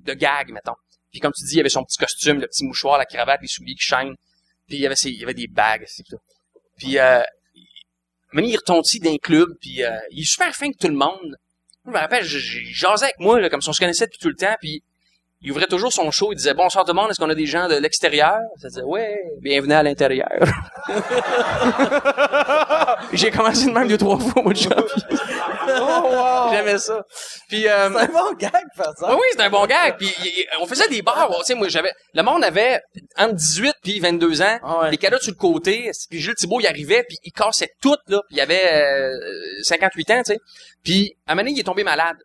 de 0.00 0.12
gag, 0.14 0.50
mettons. 0.52 0.76
Puis 1.10 1.20
comme 1.20 1.32
tu 1.32 1.44
dis, 1.44 1.54
il 1.54 1.60
avait 1.60 1.68
son 1.68 1.84
petit 1.84 1.98
costume, 1.98 2.40
le 2.40 2.46
petit 2.46 2.64
mouchoir, 2.64 2.98
la 2.98 3.06
cravate, 3.06 3.40
les 3.40 3.48
souliers 3.48 3.74
qui 3.74 3.84
chaînent, 3.84 4.14
puis 4.66 4.76
il 4.76 4.80
y 4.80 4.86
avait 4.86 4.96
ses, 4.96 5.10
il 5.10 5.22
avait 5.22 5.34
des 5.34 5.46
bagues. 5.46 5.86
Puis, 6.76 6.98
euh, 6.98 7.22
même 8.32 8.44
il 8.44 8.56
retontit 8.56 9.00
d'un 9.00 9.16
club, 9.16 9.48
puis 9.60 9.82
euh, 9.82 9.98
il 10.10 10.20
est 10.20 10.30
super 10.30 10.54
fin 10.54 10.66
avec 10.66 10.78
tout 10.78 10.88
le 10.88 10.94
monde. 10.94 11.36
Je 11.86 11.90
me 11.90 11.96
rappelle, 11.96 12.24
j'ai 12.24 12.86
avec 12.86 13.18
moi, 13.18 13.40
là, 13.40 13.48
comme 13.48 13.62
si 13.62 13.68
on 13.70 13.72
se 13.72 13.80
connaissait 13.80 14.06
depuis 14.06 14.18
tout 14.18 14.28
le 14.28 14.34
temps, 14.34 14.54
puis 14.60 14.82
il 15.40 15.52
ouvrait 15.52 15.66
toujours 15.66 15.92
son 15.92 16.10
show, 16.10 16.32
il 16.32 16.36
disait 16.36 16.54
«Bonsoir 16.54 16.84
tout 16.84 16.92
le 16.92 17.00
monde, 17.00 17.10
est-ce 17.10 17.18
qu'on 17.20 17.30
a 17.30 17.34
des 17.34 17.46
gens 17.46 17.68
de 17.68 17.76
l'extérieur?» 17.76 18.38
Ça 18.60 18.68
disait 18.68 18.82
«Ouais, 18.84 19.20
bienvenue 19.40 19.74
à 19.74 19.82
l'intérieur.» 19.82 20.28
J'ai 23.12 23.30
commencé 23.30 23.66
de 23.66 23.70
même 23.70 23.88
deux, 23.88 23.98
trois 23.98 24.18
fois 24.18 24.40
au 24.40 24.44
mois 24.44 24.52
de 24.52 24.58
janvier. 24.58 24.82
Oh, 25.70 26.00
wow! 26.02 26.50
J'aimais 26.50 26.78
ça. 26.78 27.04
Puis, 27.46 27.68
euh, 27.68 27.90
C'est 27.92 28.00
un 28.00 28.06
bon 28.06 28.32
gag, 28.38 28.52
par 28.74 28.90
exemple. 28.90 29.12
oui, 29.12 29.18
oui, 29.20 29.26
c'était 29.32 29.42
un 29.42 29.50
bon 29.50 29.66
gag. 29.66 29.98
Puis 29.98 30.14
on 30.60 30.66
faisait 30.66 30.88
des 30.88 31.02
bars. 31.02 31.28
Tu 31.40 31.44
sais, 31.44 31.54
moi, 31.54 31.68
j'avais. 31.68 31.92
Le 32.14 32.22
monde 32.22 32.42
avait 32.42 32.80
entre 33.18 33.34
18 33.34 33.74
puis 33.82 34.00
22 34.00 34.40
ans. 34.40 34.58
Ah 34.62 34.78
ouais. 34.80 34.90
Les 34.92 34.96
cadeaux 34.96 35.18
sur 35.18 35.32
le 35.32 35.36
côté. 35.36 35.90
Puis 36.08 36.20
Gilles 36.20 36.34
Thibault, 36.36 36.60
il 36.60 36.66
arrivait, 36.66 37.04
puis 37.06 37.18
il 37.22 37.32
cassait 37.32 37.70
tout 37.82 37.96
là. 38.06 38.22
Puis 38.28 38.38
il 38.38 38.40
avait 38.40 38.62
euh, 38.72 39.12
58 39.62 40.10
ans, 40.10 40.22
tu 40.24 40.32
sais. 40.32 40.38
Puis 40.82 41.14
à 41.26 41.32
un 41.32 41.34
moment 41.34 41.42
donné, 41.42 41.52
il 41.56 41.60
est 41.60 41.64
tombé 41.64 41.84
malade. 41.84 42.16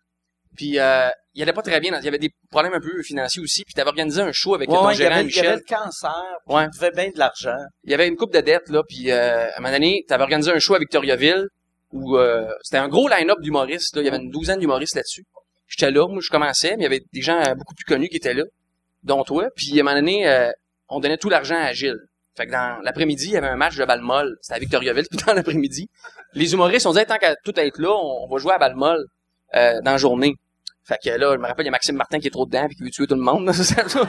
Puis 0.55 0.79
euh, 0.79 1.09
il 1.33 1.41
allait 1.41 1.53
pas 1.53 1.61
très 1.61 1.79
bien. 1.79 1.97
Il 1.99 2.05
y 2.05 2.07
avait 2.07 2.19
des 2.19 2.31
problèmes 2.51 2.73
un 2.73 2.79
peu 2.79 3.01
financiers 3.03 3.41
aussi. 3.41 3.63
Puis 3.63 3.73
t'avais 3.73 3.89
organisé 3.89 4.21
un 4.21 4.31
show 4.31 4.53
avec 4.55 4.69
Ouais, 4.69 4.75
ton 4.75 4.85
ouais, 4.87 4.93
il, 4.93 4.95
y 4.95 4.97
gérant 4.99 5.15
avait, 5.15 5.25
il 5.25 5.35
y 5.35 5.39
avait 5.39 5.55
Michel. 5.55 5.63
le 5.67 5.75
cancer, 5.75 6.23
puis 6.45 6.55
Ouais. 6.55 6.65
il 6.71 6.79
devait 6.79 6.91
bien 6.91 7.09
de 7.11 7.17
l'argent. 7.19 7.57
Il 7.83 7.91
y 7.91 7.93
avait 7.93 8.07
une 8.07 8.15
coupe 8.15 8.33
de 8.33 8.39
dettes 8.41 8.69
là. 8.69 8.81
Puis 8.87 9.11
euh, 9.11 9.47
à 9.49 9.57
un 9.57 9.61
moment 9.61 9.73
donné, 9.73 10.05
t'avais 10.07 10.23
organisé 10.23 10.51
un 10.51 10.59
show 10.59 10.75
à 10.75 10.79
Victoriaville 10.79 11.47
où 11.91 12.17
euh, 12.17 12.47
c'était 12.63 12.77
un 12.77 12.87
gros 12.87 13.07
line-up 13.07 13.39
d'humoristes. 13.41 13.95
Là. 13.95 14.01
Il 14.01 14.05
y 14.05 14.07
avait 14.09 14.17
une 14.23 14.29
douzaine 14.31 14.59
d'humoristes 14.59 14.95
là-dessus. 14.95 15.25
J'étais 15.67 15.91
là, 15.91 16.07
moi 16.07 16.19
je 16.21 16.29
commençais, 16.29 16.71
mais 16.77 16.81
il 16.81 16.83
y 16.83 16.85
avait 16.87 17.01
des 17.13 17.21
gens 17.21 17.39
euh, 17.39 17.55
beaucoup 17.55 17.73
plus 17.73 17.85
connus 17.85 18.09
qui 18.09 18.17
étaient 18.17 18.33
là, 18.35 18.43
dont 19.03 19.23
toi. 19.23 19.47
Puis 19.55 19.71
à 19.77 19.81
un 19.81 19.83
moment 19.83 19.95
donné, 19.95 20.27
euh, 20.27 20.51
on 20.89 20.99
donnait 20.99 21.17
tout 21.17 21.29
l'argent 21.29 21.57
à 21.57 21.73
Gilles. 21.73 21.99
Fait 22.35 22.47
que 22.47 22.51
dans 22.51 22.79
l'après-midi, 22.83 23.25
il 23.27 23.31
y 23.33 23.37
avait 23.37 23.47
un 23.47 23.55
match 23.55 23.75
de 23.75 23.85
balle 23.85 24.01
molle. 24.01 24.37
C'était 24.41 24.55
à 24.55 24.59
Victoriaville, 24.59 25.05
puis 25.09 25.19
dans 25.25 25.33
l'après-midi, 25.33 25.87
les 26.33 26.53
humoristes, 26.53 26.85
on 26.87 26.91
disait, 26.91 27.05
tant 27.05 27.17
qu'à 27.17 27.35
tout 27.43 27.53
être 27.59 27.79
là, 27.79 27.89
on, 27.91 28.25
on 28.25 28.27
va 28.27 28.37
jouer 28.39 28.53
à 28.53 28.57
balle 28.57 28.75
molle 28.75 29.05
euh, 29.55 29.79
dans 29.81 29.91
la 29.91 29.97
journée. 29.97 30.33
Fait 30.85 30.97
que 31.01 31.09
là, 31.11 31.31
je 31.33 31.37
me 31.37 31.47
rappelle, 31.47 31.63
il 31.65 31.67
y 31.67 31.69
a 31.69 31.71
Maxime 31.71 31.95
Martin 31.95 32.19
qui 32.19 32.27
est 32.27 32.31
trop 32.31 32.45
dedans 32.45 32.65
puis 32.67 32.75
qui 32.75 32.83
veut 32.83 32.89
tuer 32.89 33.07
tout 33.07 33.15
le 33.15 33.21
monde. 33.21 33.49
C'est 33.53 33.63
ça. 33.63 34.01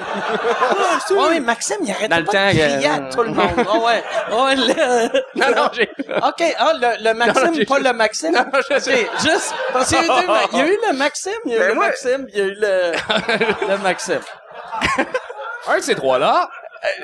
Ouais, 1.15 1.39
Maxime, 1.41 1.77
il 1.85 1.91
arrête 1.93 2.11
Dans 2.11 2.19
le 2.19 2.25
pas 2.25 2.33
temps 2.33 2.47
de 2.49 2.51
crier 2.59 2.81
que- 2.81 2.87
à 2.87 3.11
tout 3.11 3.23
le 3.23 3.31
monde. 3.31 3.67
Ah 3.69 3.79
ouais. 3.85 4.03
Ah 4.31 4.45
ouais, 4.45 4.57
le- 4.57 5.21
non, 5.37 5.55
non, 5.55 5.69
j'ai... 5.73 5.89
OK, 5.89 6.55
ah, 6.59 6.73
le, 6.75 7.05
le 7.05 7.15
Maxime, 7.15 7.43
Non, 7.45 7.51
non, 7.51 7.55
j'ai- 7.57 7.65
pas 7.67 7.79
le 7.79 7.93
Maxime. 7.93 8.33
Non, 8.33 8.45
je 8.53 8.75
OK, 8.75 8.81
sais. 8.81 9.09
juste, 9.23 9.55
parce 9.73 9.89
qu'il 9.89 9.99
y 9.99 10.01
a 10.01 10.05
eu 10.05 10.21
deux 10.21 10.27
Ma- 10.27 10.41
il 10.53 10.59
y 10.59 10.63
a 10.63 10.67
eu 10.67 10.79
le 10.91 10.97
Maxime, 10.97 11.33
il 11.45 11.53
y 11.53 11.55
a 11.55 11.57
eu 11.57 11.61
Ben 11.61 11.69
le 11.69 11.75
moi- 11.75 11.87
Maxime, 11.87 12.27
il 12.31 12.39
y 12.39 12.41
a 12.41 12.45
eu 12.45 12.55
le, 12.59 13.69
le 13.69 13.79
Maxime. 13.79 14.21
Un 15.69 15.77
de 15.79 15.83
ces 15.83 15.95
trois-là, 15.95 16.49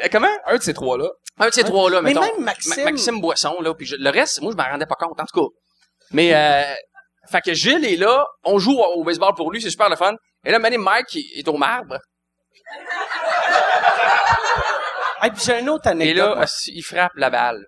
Euh, 0.02 0.08
comment? 0.12 0.28
un 0.46 0.56
de 0.56 0.62
ces 0.62 0.74
trois-là, 0.74 1.08
Un 1.38 1.48
de 1.48 1.52
ces 1.54 1.62
trois-là, 1.64 2.02
Mais 2.02 2.12
même 2.12 2.24
Maxime- 2.40 2.74
Ma- 2.84 2.90
Maxime 2.90 3.20
Boisson, 3.20 3.56
là, 3.60 3.72
puis 3.74 3.86
je- 3.86 3.96
le 3.96 4.10
reste, 4.10 4.42
moi, 4.42 4.52
je 4.52 4.56
m'en 4.56 4.68
rendais 4.70 4.86
pas 4.86 4.96
compte, 4.96 5.18
en 5.20 5.24
tout 5.24 5.40
cas. 5.40 5.46
Mais, 6.12 6.34
euh, 6.34 6.62
fait 7.30 7.40
que 7.40 7.54
Gilles 7.54 7.84
est 7.84 7.96
là, 7.96 8.24
on 8.44 8.58
joue 8.58 8.78
au, 8.78 9.04
baseball 9.04 9.34
pour 9.34 9.52
lui, 9.52 9.62
c'est 9.62 9.70
super 9.70 9.88
le 9.88 9.96
fun. 9.96 10.14
Et 10.44 10.50
là, 10.50 10.58
Manny 10.58 10.78
Mike 10.78 11.14
il 11.14 11.38
est 11.38 11.48
au 11.48 11.56
marbre. 11.56 11.98
Et 15.22 15.30
puis 15.30 15.42
j'ai 15.44 15.60
une 15.60 15.68
autre 15.68 15.86
Et 15.86 15.90
anecdote. 15.90 16.28
là, 16.28 16.34
moi. 16.36 16.44
il 16.66 16.82
frappe 16.82 17.12
la 17.16 17.30
balle. 17.30 17.64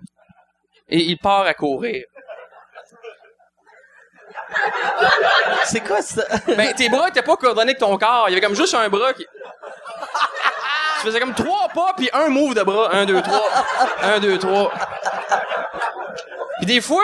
Et 0.88 0.98
il 0.98 1.18
part 1.18 1.46
à 1.46 1.54
courir. 1.54 2.04
c'est 5.64 5.80
quoi 5.80 6.02
ça? 6.02 6.22
Ben, 6.56 6.74
tes 6.74 6.88
bras 6.88 7.08
étaient 7.08 7.22
pas 7.22 7.36
coordonnés 7.36 7.70
avec 7.70 7.78
ton 7.78 7.96
corps. 7.98 8.28
Il 8.28 8.32
y 8.32 8.34
avait 8.34 8.44
comme 8.44 8.54
juste 8.56 8.74
un 8.74 8.88
bras 8.88 9.12
qui... 9.12 9.26
Tu 11.00 11.06
faisais 11.06 11.20
comme 11.20 11.34
trois 11.34 11.68
pas, 11.68 11.94
puis 11.96 12.08
un 12.12 12.28
move 12.28 12.54
de 12.54 12.62
bras. 12.62 12.94
Un, 12.94 13.06
deux, 13.06 13.20
trois. 13.22 13.48
Un, 14.02 14.20
deux, 14.20 14.38
trois. 14.38 14.72
Puis 16.58 16.66
des 16.66 16.80
fois, 16.80 17.02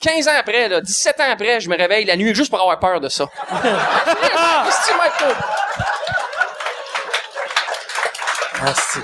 15 0.00 0.28
ans 0.28 0.32
après, 0.38 0.68
là, 0.68 0.80
17 0.80 1.20
ans 1.20 1.30
après, 1.30 1.60
je 1.60 1.68
me 1.68 1.76
réveille 1.76 2.04
la 2.06 2.16
nuit 2.16 2.34
juste 2.34 2.50
pour 2.50 2.60
avoir 2.60 2.78
peur 2.78 3.00
de 3.00 3.08
ça. 3.08 3.26
Qu'est-ce 3.50 3.60
que 3.62 4.92
tu 4.92 4.96
m'as 4.96 5.10
fait? 5.10 5.34
Ah, 8.62 8.74
c'est- 8.74 9.00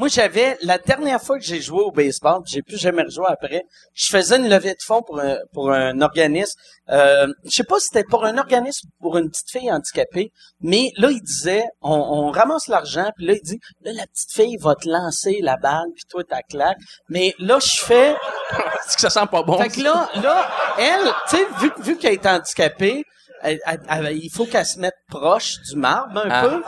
Moi, 0.00 0.08
j'avais, 0.08 0.56
la 0.62 0.78
dernière 0.78 1.20
fois 1.20 1.38
que 1.38 1.44
j'ai 1.44 1.60
joué 1.60 1.82
au 1.82 1.90
baseball, 1.90 2.40
j'ai 2.46 2.62
plus 2.62 2.78
jamais 2.78 3.02
rejoué 3.02 3.26
après, 3.28 3.64
je 3.92 4.06
faisais 4.10 4.38
une 4.38 4.48
levée 4.48 4.70
de 4.72 4.82
fonds 4.82 5.02
pour 5.02 5.20
un, 5.20 5.36
pour 5.52 5.70
un 5.70 6.00
organisme. 6.00 6.58
Euh, 6.88 7.26
je 7.44 7.50
sais 7.50 7.64
pas 7.64 7.78
si 7.80 7.88
c'était 7.92 8.04
pour 8.08 8.24
un 8.24 8.38
organisme 8.38 8.88
ou 8.88 9.02
pour 9.02 9.18
une 9.18 9.28
petite 9.28 9.50
fille 9.50 9.70
handicapée, 9.70 10.32
mais 10.62 10.90
là, 10.96 11.10
il 11.10 11.20
disait, 11.20 11.64
on, 11.82 11.92
on 11.92 12.30
ramasse 12.30 12.66
l'argent, 12.68 13.10
puis 13.14 13.26
là, 13.26 13.34
il 13.34 13.42
dit, 13.42 13.60
là, 13.82 13.92
la 13.92 14.06
petite 14.06 14.32
fille 14.32 14.56
va 14.58 14.74
te 14.74 14.88
lancer 14.88 15.40
la 15.42 15.58
balle, 15.58 15.88
puis 15.94 16.04
toi, 16.08 16.24
ta 16.24 16.40
claque. 16.42 16.78
Mais 17.10 17.34
là, 17.38 17.58
je 17.60 17.76
fais, 17.84 18.10
Est-ce 18.86 18.94
que 18.96 19.02
ça 19.02 19.10
sent 19.10 19.26
pas 19.30 19.42
bon? 19.42 19.58
fait 19.58 19.68
que 19.68 19.82
là, 19.82 20.08
là, 20.22 20.48
elle, 20.78 21.12
tu 21.28 21.36
sais, 21.36 21.46
vu, 21.60 21.72
vu 21.82 21.98
qu'elle 21.98 22.14
est 22.14 22.26
handicapée, 22.26 23.04
elle- 23.42 23.60
elle- 23.66 23.80
elle- 23.90 24.16
il 24.16 24.30
faut 24.30 24.46
qu'elle 24.46 24.64
se 24.66 24.78
mette 24.78 24.96
proche 25.10 25.60
du 25.68 25.76
marbre 25.76 26.18
un 26.24 26.28
Ah. 26.30 26.42
peu. 26.48 26.62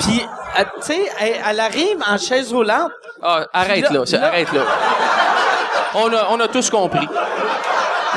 Puis, 0.00 0.26
elle- 0.56 0.64
tu 0.64 0.82
sais, 0.82 1.10
elle, 1.20 1.36
elle 1.48 1.60
arrive 1.60 1.98
en 2.06 2.18
chaise 2.18 2.52
roulante. 2.52 2.92
Ah, 3.22 3.46
arrête 3.52 3.88
Là- 3.90 4.04
là, 4.04 4.26
arrête 4.26 4.52
là. 4.52 4.60
On 5.94 6.12
a, 6.12 6.26
on 6.30 6.40
a 6.40 6.48
tous 6.48 6.68
compris. 6.70 7.08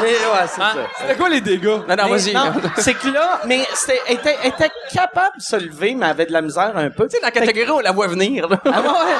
Mais 0.01 0.07
ouais, 0.11 0.47
c'est 0.47 0.61
Hein? 0.61 0.71
ça. 0.75 0.79
c'était 1.01 1.15
quoi 1.15 1.29
les 1.29 1.41
dégâts? 1.41 1.65
Non, 1.87 1.95
non, 1.97 2.07
vas-y. 2.07 2.33
c'est 2.77 2.93
que 2.93 3.09
là, 3.09 3.39
mais 3.45 3.65
c'était, 3.73 4.01
elle 4.07 4.13
était, 4.15 4.37
elle 4.43 4.49
était 4.49 4.71
capable 4.93 5.37
de 5.37 5.41
se 5.41 5.55
lever, 5.57 5.93
mais 5.95 6.05
elle 6.05 6.11
avait 6.11 6.25
de 6.25 6.31
la 6.33 6.41
misère 6.41 6.71
un 6.75 6.89
peu. 6.89 7.05
Tu 7.07 7.15
sais, 7.15 7.21
dans 7.21 7.27
la 7.27 7.31
catégorie, 7.31 7.71
on 7.71 7.79
la 7.79 7.91
voit 7.91 8.07
venir, 8.07 8.47
là. 8.47 8.57
Ah 8.65 8.79
ouais. 8.81 9.15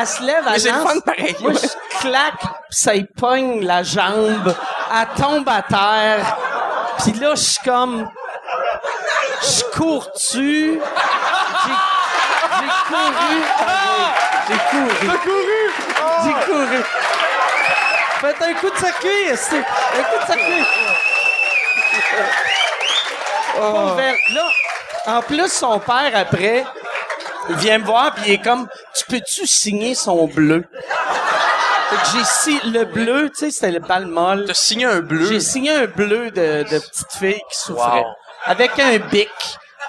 Elle 0.00 0.06
se 0.06 0.22
lève, 0.22 0.42
elle 0.46 0.52
Mais 0.52 0.58
c'est 0.58 0.70
le 0.70 0.78
lance. 0.78 0.92
fun 0.92 1.00
pareil, 1.00 1.36
Moi, 1.40 1.50
ouais. 1.52 1.56
je 1.62 1.98
claque, 2.00 2.40
pis 2.40 2.76
ça 2.76 2.94
y 2.94 3.04
pogne 3.04 3.64
la 3.64 3.82
jambe. 3.82 4.54
Elle 4.94 5.22
tombe 5.22 5.48
à 5.48 5.62
terre. 5.62 6.36
Puis 7.02 7.12
là, 7.14 7.30
je 7.34 7.42
suis 7.42 7.58
comme... 7.64 8.08
Je 9.42 9.62
cours 9.76 10.08
dessus. 10.14 10.80
J'ai 11.64 11.74
j'ai 12.58 12.68
couru. 12.88 13.40
J'ai 14.48 14.58
couru. 14.70 15.06
T'as 15.06 15.18
couru! 15.18 15.62
J'ai 16.24 16.36
couru. 16.46 16.80
Faites 18.20 18.42
un 18.42 18.54
coup 18.54 18.70
de 18.70 18.76
c'est 18.76 18.86
un 18.88 20.02
coup 20.02 20.18
de 20.20 20.26
circuit. 20.26 20.64
Pauvre 23.54 23.94
Val. 23.94 24.14
Là, 24.34 24.46
en 25.06 25.22
plus, 25.22 25.52
son 25.52 25.78
père, 25.78 26.12
après, 26.14 26.64
il 27.48 27.56
vient 27.56 27.78
me 27.78 27.84
voir, 27.84 28.14
puis 28.14 28.24
il 28.26 28.32
est 28.34 28.42
comme, 28.42 28.68
tu 28.94 29.04
peux-tu 29.06 29.46
signer 29.46 29.94
son 29.94 30.26
bleu? 30.26 30.64
Fait 31.90 31.96
que 31.96 32.18
j'ai 32.18 32.24
si 32.24 32.60
le 32.68 32.84
bleu, 32.84 33.30
tu 33.30 33.38
sais, 33.38 33.50
c'était 33.50 33.70
le 33.70 33.78
bal 33.78 34.06
molle. 34.06 34.44
T'as 34.46 34.54
signé 34.54 34.84
un 34.84 35.00
bleu? 35.00 35.26
J'ai 35.26 35.40
signé 35.40 35.74
un 35.74 35.86
bleu 35.86 36.30
de, 36.30 36.64
de 36.64 36.78
petite 36.78 37.12
fille 37.18 37.40
qui 37.50 37.58
souffrait. 37.58 38.00
Wow. 38.00 38.14
Avec 38.44 38.78
un 38.78 38.98
bic. 38.98 39.28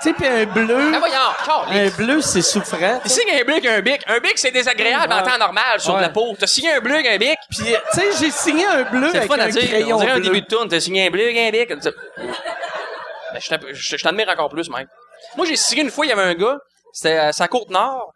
Tu 0.02 0.10
sais, 0.10 0.14
puis 0.14 0.26
un 0.28 0.45
bleu. 0.45 0.91
Ah, 0.95 1.00
voyons, 1.00 1.84
Un 1.86 1.89
bleu, 1.89 2.22
c'est 2.22 2.41
souffrant. 2.41 3.00
Tu 3.04 3.10
signes 3.10 3.32
un 3.41 3.43
bic, 3.43 3.66
un 3.66 3.82
bic. 3.82 4.02
Un 4.08 4.20
bic, 4.20 4.38
c'est 4.38 4.52
désagréable 4.52 5.12
en 5.12 5.24
temps 5.24 5.38
normal 5.38 5.80
sur 5.80 5.95
Ouais. 5.95 6.02
la 6.02 6.10
peau. 6.10 6.36
T'as 6.39 6.47
signé 6.47 6.72
un 6.72 6.80
bleu, 6.80 6.95
un 6.95 7.18
bic? 7.18 7.38
Puis, 7.50 7.60
tu 7.66 8.00
sais, 8.00 8.06
j'ai 8.20 8.32
signé 8.32 8.66
un 8.66 8.84
bleu 8.84 9.10
avec 9.10 9.28
fun 9.30 9.38
à 9.38 9.43
un 9.45 9.50
dire. 9.50 9.68
crayon 9.68 9.97
On 9.97 10.00
dirait 10.00 10.12
un 10.12 10.16
bleu. 10.16 10.24
début 10.24 10.41
de 10.41 10.45
tourne. 10.47 10.70
T'as 10.70 10.80
signé 10.80 11.08
un 11.08 11.10
bleu, 11.12 11.28
un 11.28 11.52
bic. 11.52 11.70
Ben, 11.70 13.39
je 13.74 13.95
t'admire 13.97 14.30
encore 14.30 14.50
plus, 14.50 14.70
mec. 14.70 14.88
Moi, 15.36 15.45
j'ai 15.45 15.56
signé 15.58 15.82
une 15.84 15.91
fois, 15.91 16.06
il 16.06 16.10
y 16.10 16.12
avait 16.14 16.22
un 16.24 16.34
gars. 16.34 16.58
C'était 16.93 17.18
à 17.18 17.34
sa 17.34 17.47
côte 17.50 17.70
nord. 17.70 18.14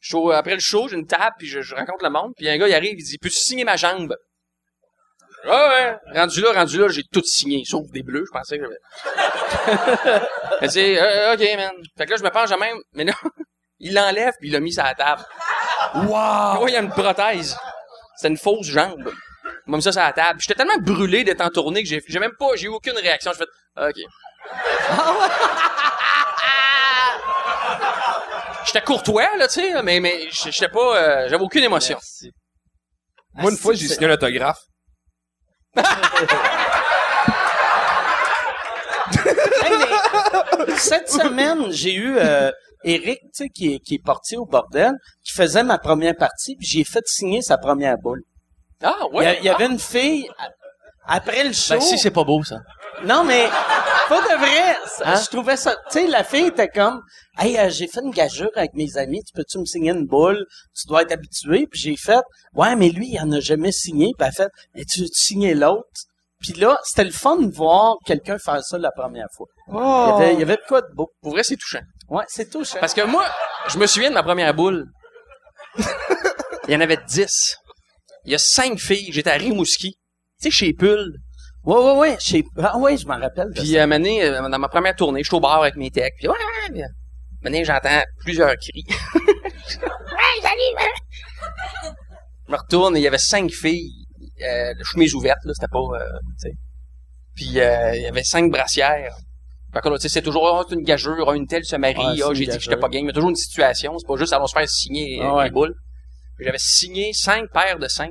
Je 0.00 0.16
après 0.32 0.54
le 0.54 0.60
show, 0.60 0.88
j'ai 0.88 0.96
une 0.96 1.06
table, 1.06 1.34
puis 1.38 1.46
je, 1.46 1.60
je 1.62 1.74
rencontre 1.74 2.04
le 2.04 2.10
monde. 2.10 2.32
Puis 2.36 2.48
un 2.48 2.58
gars, 2.58 2.68
il 2.68 2.74
arrive, 2.74 2.96
il 2.98 3.04
dit, 3.04 3.16
peux-tu 3.18 3.36
signer 3.36 3.64
ma 3.64 3.76
jambe? 3.76 4.14
Ouais, 5.44 5.50
ouais. 5.50 5.96
Rendu 6.14 6.40
là, 6.40 6.52
rendu 6.52 6.78
là, 6.78 6.88
j'ai 6.88 7.02
tout 7.02 7.22
signé, 7.24 7.62
sauf 7.66 7.90
des 7.90 8.02
bleus, 8.02 8.24
je 8.26 8.30
pensais 8.30 8.58
que 8.58 8.64
j'avais. 8.64 8.78
Dit, 10.68 10.96
euh, 10.98 11.34
OK, 11.34 11.40
man. 11.56 11.72
Fait 11.98 12.06
que 12.06 12.10
là, 12.12 12.16
je 12.16 12.22
me 12.22 12.30
penche 12.30 12.50
de 12.50 12.56
même, 12.56 12.78
mais 12.94 13.04
non, 13.04 13.12
il 13.78 13.94
l'enlève, 13.94 14.32
puis 14.40 14.48
il 14.48 14.52
l'a 14.52 14.60
mis 14.60 14.72
sur 14.72 14.82
la 14.82 14.94
table. 14.94 15.22
Wow! 15.94 16.62
Ouais, 16.62 16.70
il 16.70 16.74
y 16.74 16.76
a 16.76 16.80
une 16.80 16.90
prothèse. 16.90 17.56
C'était 18.16 18.28
une 18.28 18.38
fausse 18.38 18.66
jambe. 18.66 19.12
Il 19.66 19.70
m'a 19.70 19.76
mis 19.76 19.82
ça 19.82 19.92
sur 19.92 20.00
la 20.00 20.12
table. 20.12 20.40
J'étais 20.40 20.54
tellement 20.54 20.78
brûlé 20.78 21.24
d'être 21.24 21.42
en 21.42 21.50
tournée 21.50 21.82
que 21.82 21.88
j'ai 21.88 22.02
j'ai 22.06 22.18
même 22.18 22.34
pas, 22.38 22.56
j'ai 22.56 22.66
eu 22.66 22.70
aucune 22.70 22.96
réaction. 22.96 23.32
J'ai 23.32 23.38
fait, 23.38 23.50
OK. 23.88 23.96
J'étais 28.66 28.80
courtois, 28.80 29.36
là, 29.36 29.46
tu 29.46 29.60
sais, 29.60 29.82
mais, 29.82 30.00
mais 30.00 30.28
j'étais 30.30 30.68
pas, 30.68 30.96
euh, 30.96 31.28
j'avais 31.28 31.44
aucune 31.44 31.64
émotion. 31.64 31.98
Moi, 33.34 33.50
une 33.50 33.58
fois, 33.58 33.74
j'ai 33.74 33.88
signé 33.88 34.06
un 34.06 34.14
autographe. 34.14 34.60
Hey, 39.62 40.76
cette 40.76 41.08
semaine, 41.08 41.70
j'ai 41.70 41.94
eu 41.94 42.16
euh, 42.18 42.50
Eric, 42.84 43.18
tu 43.22 43.28
sais, 43.32 43.48
qui 43.48 43.74
est, 43.74 43.78
qui 43.80 43.94
est 43.94 44.04
parti 44.04 44.36
au 44.36 44.44
bordel, 44.44 44.92
qui 45.24 45.32
faisait 45.32 45.62
ma 45.62 45.78
première 45.78 46.14
partie, 46.16 46.56
puis 46.56 46.66
j'ai 46.66 46.84
fait 46.84 47.02
signer 47.06 47.42
sa 47.42 47.56
première 47.58 47.96
boule. 47.98 48.22
Ah, 48.82 48.94
Il 49.12 49.14
y, 49.14 49.18
ouais. 49.18 49.26
a- 49.26 49.38
il 49.38 49.44
y 49.44 49.48
avait 49.48 49.66
une 49.66 49.78
fille, 49.78 50.28
a- 50.38 50.48
après 51.06 51.44
le 51.44 51.52
show... 51.52 51.74
Ben, 51.74 51.80
si, 51.80 51.98
c'est 51.98 52.10
pas 52.10 52.24
beau, 52.24 52.42
ça. 52.44 52.56
Non, 53.02 53.24
mais 53.24 53.48
pas 54.08 54.20
de 54.20 54.38
vrai. 54.38 54.76
Hein? 55.04 55.20
Je 55.22 55.28
trouvais 55.28 55.56
ça... 55.56 55.74
Tu 55.90 56.00
sais, 56.00 56.06
la 56.06 56.24
fille 56.24 56.46
était 56.46 56.68
comme... 56.68 57.02
«Hey, 57.38 57.58
euh, 57.58 57.68
j'ai 57.68 57.88
fait 57.88 58.00
une 58.00 58.12
gageure 58.12 58.50
avec 58.54 58.74
mes 58.74 58.96
amis. 58.96 59.22
Tu 59.24 59.32
peux-tu 59.34 59.58
me 59.58 59.64
signer 59.64 59.90
une 59.90 60.06
boule? 60.06 60.46
Tu 60.80 60.86
dois 60.86 61.02
être 61.02 61.12
habitué.» 61.12 61.66
Puis 61.70 61.80
j'ai 61.80 61.96
fait... 61.96 62.22
«Ouais, 62.54 62.76
mais 62.76 62.90
lui, 62.90 63.08
il 63.10 63.20
en 63.20 63.32
a 63.32 63.40
jamais 63.40 63.72
signé.» 63.72 64.12
Puis 64.18 64.24
elle 64.24 64.28
a 64.28 64.32
fait... 64.32 64.50
«Mais 64.74 64.84
tu 64.84 65.00
veux 65.00 65.06
signer 65.12 65.54
l'autre?» 65.54 65.88
Puis 66.40 66.52
là, 66.52 66.78
c'était 66.84 67.04
le 67.04 67.10
fun 67.10 67.36
de 67.36 67.54
voir 67.54 67.96
quelqu'un 68.04 68.38
faire 68.38 68.62
ça 68.62 68.76
la 68.78 68.90
première 68.90 69.28
fois. 69.34 69.46
Il, 69.68 69.74
y 69.74 69.78
avait, 69.78 70.34
il 70.34 70.40
y 70.40 70.42
avait 70.42 70.56
de 70.56 70.62
quoi 70.68 70.82
de 70.82 70.94
beau. 70.94 71.10
Pour 71.22 71.32
vrai, 71.32 71.42
c'est 71.42 71.56
touchant. 71.56 71.80
Ouais, 72.08 72.24
c'est 72.28 72.50
tout. 72.50 72.64
cher. 72.64 72.80
Parce 72.80 72.92
que 72.92 73.00
moi, 73.00 73.24
je 73.68 73.78
me 73.78 73.86
souviens 73.86 74.10
de 74.10 74.14
ma 74.14 74.22
première 74.22 74.52
boule. 74.52 74.84
Il 75.78 76.74
y 76.74 76.76
en 76.76 76.80
avait 76.80 76.98
dix. 77.08 77.56
Il 78.26 78.32
y 78.32 78.34
a 78.34 78.38
cinq 78.38 78.78
filles. 78.78 79.10
J'étais 79.10 79.30
à 79.30 79.34
Rimouski. 79.34 79.92
Tu 79.92 79.98
sais, 80.38 80.50
chez 80.50 80.72
Pull. 80.74 81.14
Ouais, 81.64 81.76
ouais, 81.76 81.96
ouais. 81.98 82.16
Sais- 82.18 82.44
Ah 82.58 82.76
ouais, 82.78 82.96
je 82.96 83.06
m'en 83.06 83.18
rappelle. 83.18 83.48
de 83.48 83.60
Puis 83.60 83.78
à 83.78 83.86
euh, 84.22 84.48
dans 84.48 84.58
ma 84.58 84.68
première 84.68 84.94
tournée, 84.94 85.22
je 85.22 85.28
suis 85.28 85.36
au 85.36 85.40
bar 85.40 85.62
avec 85.62 85.76
mes 85.76 85.90
techs. 85.90 86.14
Puis 86.18 86.28
ouais, 86.28 86.34
ouais, 86.34 86.70
j'entends 87.64 88.02
plusieurs 88.20 88.54
cris. 88.56 88.84
ouais, 89.24 90.40
salut, 90.42 90.74
ouais. 90.76 91.90
Je 92.46 92.52
me 92.52 92.56
retourne 92.58 92.96
et 92.96 93.00
il 93.00 93.02
y 93.02 93.06
avait 93.06 93.18
cinq 93.18 93.50
filles, 93.50 94.04
euh, 94.42 94.74
chemise 94.84 95.14
ouverte, 95.14 95.38
là, 95.44 95.52
c'était 95.54 95.70
pas, 95.70 95.78
euh, 95.78 96.18
tu 96.40 96.48
sais. 96.48 96.52
Puis 97.34 97.60
euh, 97.60 97.96
il 97.96 98.02
y 98.02 98.06
avait 98.06 98.22
cinq 98.24 98.50
brassières. 98.50 99.14
Que 99.82 99.88
là, 99.88 99.96
tu 99.96 100.02
sais, 100.02 100.08
c'est 100.08 100.22
toujours, 100.22 100.46
ah, 100.46 100.64
c'est 100.68 100.76
une 100.76 100.84
gageure, 100.84 101.28
ah, 101.28 101.34
une 101.34 101.48
telle 101.48 101.64
se 101.64 101.74
marie, 101.74 101.96
ah, 101.98 102.28
une 102.28 102.34
j'ai 102.34 102.46
dit 102.46 102.56
que 102.56 102.62
j'étais 102.62 102.76
pas 102.76 102.88
y 103.06 103.10
a 103.10 103.12
toujours 103.12 103.30
une 103.30 103.34
situation, 103.36 103.98
c'est 103.98 104.06
pas 104.06 104.16
juste 104.16 104.32
allons 104.32 104.46
se 104.46 104.52
faire 104.56 104.68
signer 104.68 105.20
euh, 105.20 105.24
Ah 105.26 105.34
ouais. 105.34 105.44
les 105.46 105.50
boules. 105.50 105.74
J'avais 106.38 106.58
signé 106.58 107.12
cinq 107.12 107.50
paires 107.52 107.78
de 107.80 107.88
cinq. 107.88 108.10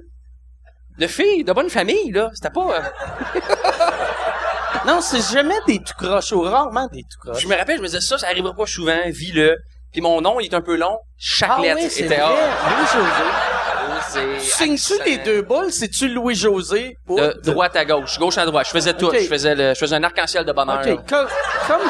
De 0.97 1.07
filles, 1.07 1.43
de 1.43 1.51
bonne 1.53 1.69
famille, 1.69 2.11
là. 2.11 2.29
C'était 2.33 2.49
pas... 2.51 2.75
euh, 2.75 3.39
Non, 4.85 4.99
c'est 5.01 5.21
jamais 5.33 5.55
des 5.67 5.79
tout 5.79 5.93
croches 5.97 6.31
ou 6.33 6.41
rarement 6.41 6.87
des 6.91 7.03
tout 7.03 7.17
croches. 7.19 7.41
Je 7.41 7.47
me 7.47 7.55
rappelle, 7.55 7.77
je 7.77 7.81
me 7.81 7.87
disais 7.87 8.01
ça, 8.01 8.17
ça 8.17 8.27
arrivera 8.27 8.53
pas 8.53 8.65
souvent, 8.65 8.97
vis-le. 9.07 9.57
Puis 9.91 10.01
mon 10.01 10.19
nom, 10.21 10.39
il 10.39 10.45
est 10.45 10.53
un 10.55 10.61
peu 10.61 10.75
long. 10.75 10.97
Chaque 11.17 11.51
Ah 11.57 11.61
lettre 11.61 11.79
oui, 11.83 11.89
c'est 11.89 12.01
était 12.05 12.17
vrai. 12.17 12.33
Louis-José. 12.69 14.39
Signes-tu 14.39 14.93
les 15.05 15.17
deux 15.19 15.41
boules? 15.43 15.71
C'est-tu 15.71 16.09
Louis-José? 16.09 16.97
ou- 17.07 17.19
De 17.19 17.39
droite 17.43 17.75
à 17.75 17.85
gauche, 17.85 18.19
gauche 18.19 18.37
à 18.37 18.45
droite. 18.45 18.65
Je 18.67 18.71
faisais 18.71 18.93
tout. 18.93 19.11
Je 19.13 19.19
faisais 19.27 19.55
le, 19.55 19.73
je 19.73 19.79
faisais 19.79 19.95
un 19.95 20.03
arc-en-ciel 20.03 20.43
de 20.45 20.51
bonheur. 20.51 20.81
OK. 20.81 21.05
Comme, 21.07 21.27
comme, 21.67 21.81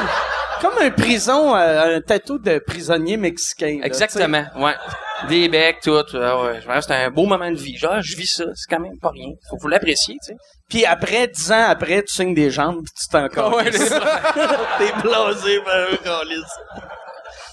comme 0.60 0.78
un 0.80 0.90
prison, 0.90 1.54
euh, 1.54 1.96
un 1.96 2.00
tatou 2.00 2.38
de 2.38 2.58
prisonnier 2.58 3.16
mexicain. 3.16 3.78
là, 3.80 3.86
Exactement, 3.86 4.44
ouais. 4.56 4.74
Des 5.28 5.48
becs, 5.48 5.80
tout. 5.82 5.96
Ah 6.14 6.42
ouais, 6.42 6.60
je 6.60 6.92
un 6.92 7.10
beau 7.10 7.26
moment 7.26 7.50
de 7.50 7.56
vie. 7.56 7.76
Genre, 7.76 8.00
je 8.02 8.16
vis 8.16 8.26
ça, 8.26 8.44
c'est 8.54 8.68
quand 8.68 8.80
même 8.80 8.98
pas 9.00 9.10
rien. 9.10 9.30
Faut, 9.48 9.58
faut 9.58 9.68
l'apprécier, 9.68 10.16
tu 10.22 10.26
sais. 10.26 10.32
tu 10.32 10.38
sais. 10.38 10.54
Puis 10.68 10.84
après, 10.84 11.28
dix 11.28 11.52
ans 11.52 11.66
après, 11.68 12.02
tu 12.02 12.14
signes 12.14 12.34
des 12.34 12.50
jambes 12.50 12.82
pis 12.84 12.92
tu 13.00 13.08
t'en 13.08 13.28
Ah 13.36 13.56
ouais, 13.56 13.70
T'es 13.70 14.92
blasé, 15.02 15.60
ben, 15.64 15.86
un 15.92 15.96
calice. 15.96 16.58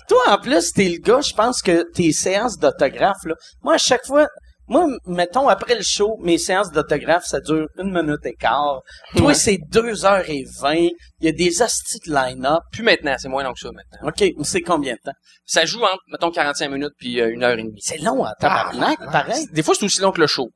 Toi, 0.07 0.21
en 0.27 0.37
plus, 0.37 0.73
t'es 0.73 0.89
le 0.89 0.99
gars, 0.99 1.21
je 1.21 1.33
pense 1.33 1.61
que 1.61 1.89
tes 1.93 2.11
séances 2.11 2.57
d'autographe, 2.57 3.23
là, 3.23 3.35
moi, 3.63 3.75
à 3.75 3.77
chaque 3.77 4.05
fois, 4.05 4.27
moi, 4.71 4.87
mettons, 5.05 5.47
après 5.49 5.75
le 5.75 5.81
show, 5.83 6.17
mes 6.21 6.37
séances 6.37 6.71
d'autographe, 6.71 7.25
ça 7.25 7.39
dure 7.41 7.67
une 7.77 7.91
minute 7.93 8.25
et 8.25 8.33
quart. 8.33 8.81
Toi, 9.15 9.27
Ouais. 9.27 9.33
c'est 9.33 9.57
deux 9.69 10.05
heures 10.05 10.29
et 10.29 10.45
vingt. 10.59 10.87
Il 11.19 11.25
y 11.25 11.27
a 11.27 11.31
des 11.31 11.61
hosties 11.61 11.99
de 12.07 12.13
line-up. 12.13 12.61
Plus 12.71 12.83
maintenant, 12.83 13.15
c'est 13.19 13.27
moins 13.27 13.43
long 13.43 13.53
que 13.53 13.59
ça 13.59 13.69
maintenant. 13.71 14.07
OK, 14.07 14.23
c'est 14.43 14.61
combien 14.61 14.93
de 14.93 14.99
temps? 15.03 15.17
Ça 15.45 15.65
joue 15.65 15.81
entre, 15.83 16.01
mettons, 16.07 16.31
45 16.31 16.69
minutes 16.69 16.93
puis 16.97 17.19
euh, 17.21 17.29
une 17.31 17.43
heure 17.43 17.57
et 17.59 17.63
demie. 17.63 17.81
C'est 17.81 17.97
long 17.99 18.25
en 18.25 18.31
tabarnak, 18.39 18.97
pareil. 19.11 19.45
Des 19.51 19.61
fois, 19.61 19.75
c'est 19.77 19.85
aussi 19.85 19.99
long 20.01 20.11
que 20.11 20.21
le 20.21 20.27
show. 20.27 20.49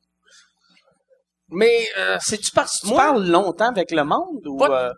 Mais, 1.49 1.85
euh, 1.97 2.17
C'est-tu 2.21 2.51
parce 2.51 2.79
que 2.79 2.87
tu 2.87 2.93
Moi- 2.93 3.01
parles 3.03 3.25
longtemps 3.27 3.69
avec 3.69 3.91
le 3.91 4.03
monde 4.03 4.45
ou... 4.47 4.57
Pas- 4.57 4.89
euh, 4.89 4.93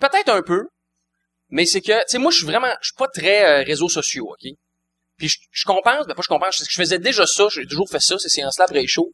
peut-être 0.00 0.30
un 0.30 0.42
peu, 0.42 0.66
mais 1.50 1.64
c'est 1.66 1.80
que, 1.80 1.92
tu 1.92 2.04
sais, 2.08 2.18
moi, 2.18 2.30
je 2.32 2.38
suis 2.38 2.46
vraiment, 2.46 2.72
je 2.80 2.88
suis 2.88 2.96
pas 2.98 3.06
très 3.08 3.60
euh, 3.60 3.64
réseaux 3.64 3.88
sociaux, 3.88 4.26
ok? 4.30 4.50
Puis 5.22 5.28
je, 5.28 5.38
je 5.52 5.64
compense, 5.64 6.04
ben 6.08 6.14
pas 6.14 6.22
je 6.24 6.28
compense, 6.28 6.56
c'est 6.58 6.64
que 6.64 6.72
je 6.72 6.80
faisais 6.80 6.98
déjà 6.98 7.24
ça, 7.26 7.44
j'ai 7.48 7.64
toujours 7.64 7.88
fait 7.88 8.00
ça, 8.00 8.18
ces 8.18 8.28
séances-là 8.28 8.64
après 8.64 8.80
les 8.80 8.88
shows. 8.88 9.12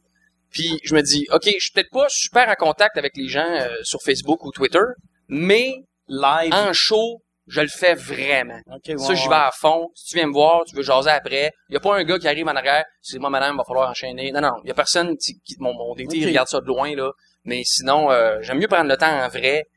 Puis 0.49 0.79
je 0.83 0.95
me 0.95 1.03
dis, 1.03 1.27
ok, 1.31 1.43
je 1.45 1.59
suis 1.59 1.71
peut-être 1.71 1.91
pas 1.91 2.07
super 2.09 2.49
en 2.49 2.55
contact 2.55 2.97
avec 2.97 3.15
les 3.15 3.27
gens 3.27 3.47
euh, 3.47 3.69
sur 3.83 4.01
Facebook 4.01 4.43
ou 4.43 4.51
Twitter, 4.51 4.79
mais 5.27 5.75
live? 6.07 6.51
en 6.51 6.73
show, 6.73 7.21
je 7.45 7.61
le 7.61 7.67
fais 7.67 7.93
vraiment. 7.93 8.59
OK, 8.73 8.87
ouais, 8.87 8.97
ça, 8.97 9.13
j'y 9.13 9.27
ouais. 9.27 9.29
vais 9.29 9.35
à 9.35 9.51
fond. 9.53 9.89
Si 9.93 10.05
tu 10.05 10.15
viens 10.15 10.25
me 10.25 10.33
voir, 10.33 10.63
tu 10.65 10.75
veux 10.75 10.81
jaser 10.81 11.11
après. 11.11 11.51
Il 11.69 11.73
y 11.73 11.77
a 11.77 11.79
pas 11.79 11.95
un 11.95 12.03
gars 12.03 12.17
qui 12.17 12.27
arrive 12.27 12.47
en 12.47 12.55
arrière. 12.55 12.85
C'est 13.03 13.19
moi, 13.19 13.29
madame, 13.29 13.55
va 13.55 13.63
falloir 13.63 13.87
enchaîner. 13.87 14.31
Non, 14.31 14.41
non. 14.41 14.53
Il 14.63 14.69
y 14.69 14.71
a 14.71 14.73
personne 14.73 15.15
qui, 15.15 15.39
qui 15.45 15.57
mon, 15.59 15.75
mon 15.75 15.93
DT, 15.93 16.25
regarde 16.25 16.47
ça 16.47 16.59
de 16.59 16.65
loin, 16.65 16.95
là. 16.95 17.11
Mais 17.43 17.61
sinon, 17.63 18.09
euh, 18.09 18.39
j'aime 18.41 18.57
mieux 18.57 18.67
prendre 18.67 18.89
le 18.89 18.97
temps 18.97 19.23
en 19.23 19.27
vrai. 19.27 19.67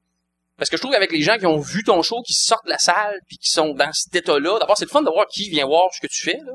Parce 0.63 0.71
que 0.71 0.77
je 0.77 0.83
trouve 0.83 0.93
qu'avec 0.93 1.11
les 1.11 1.23
gens 1.23 1.39
qui 1.39 1.47
ont 1.47 1.59
vu 1.59 1.83
ton 1.83 2.01
show, 2.03 2.23
qui 2.25 2.35
sortent 2.35 2.65
de 2.67 2.71
la 2.71 2.79
salle, 2.79 3.19
puis 3.27 3.37
qui 3.37 3.51
sont 3.51 3.75
dans 3.75 3.91
cet 3.93 4.15
état-là, 4.15 4.61
d'abord, 4.61 4.79
c'est 4.79 4.85
le 4.85 4.91
fun 4.91 5.03
de 5.03 5.11
voir 5.11 5.27
qui 5.27 5.51
vient 5.51 5.67
voir 5.67 5.89
ce 5.93 6.01
que 6.01 6.07
tu 6.07 6.23
fais, 6.23 6.39
là. 6.47 6.53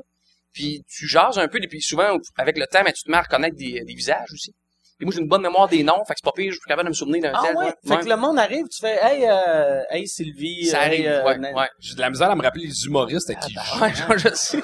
Puis 0.53 0.81
tu 0.89 1.09
jases 1.09 1.37
un 1.37 1.49
peu, 1.49 1.57
et 1.61 1.67
puis 1.67 1.81
souvent, 1.81 2.17
avec 2.37 2.57
le 2.57 2.65
temps, 2.67 2.83
mais 2.85 2.93
tu 2.93 3.03
te 3.03 3.11
mets 3.11 3.17
à 3.17 3.21
reconnaître 3.23 3.57
des, 3.57 3.81
des 3.85 3.93
visages 3.93 4.29
aussi. 4.31 4.53
Et 5.01 5.03
moi, 5.03 5.13
j'ai 5.13 5.19
une 5.19 5.27
bonne 5.27 5.41
mémoire 5.41 5.67
des 5.67 5.83
noms, 5.83 6.05
fait 6.07 6.13
que 6.13 6.19
c'est 6.21 6.25
pas 6.25 6.31
pire, 6.33 6.53
je 6.53 6.57
suis 6.57 6.67
capable 6.69 6.85
de 6.87 6.91
me 6.91 6.95
souvenir 6.95 7.21
d'un 7.21 7.33
Ah 7.35 7.41
tel. 7.47 7.57
ouais? 7.57 7.65
ouais. 7.65 7.73
Fait 7.85 7.95
Ouais. 7.95 7.99
que 8.03 8.07
le 8.09 8.15
monde 8.15 8.39
arrive, 8.39 8.63
tu 8.71 8.79
fais 8.79 8.97
«Hey, 9.03 9.25
euh, 9.27 9.81
hey 9.91 10.07
Sylvie. 10.07 10.67
Ça 10.67 10.87
hey, 10.87 11.05
arrive, 11.05 11.27
euh, 11.27 11.37
ouais, 11.37 11.53
ouais. 11.53 11.67
J'ai 11.79 11.95
de 11.95 11.99
la 11.99 12.09
misère 12.09 12.31
à 12.31 12.35
me 12.35 12.43
rappeler 12.43 12.63
les 12.67 12.85
humoristes 12.85 13.29
avec 13.29 13.41
qui 13.43 13.53
je 13.53 13.59
joue. 13.59 13.79
Ouais, 13.83 13.91
je, 13.93 14.17
je 14.29 14.33
sais. 14.35 14.63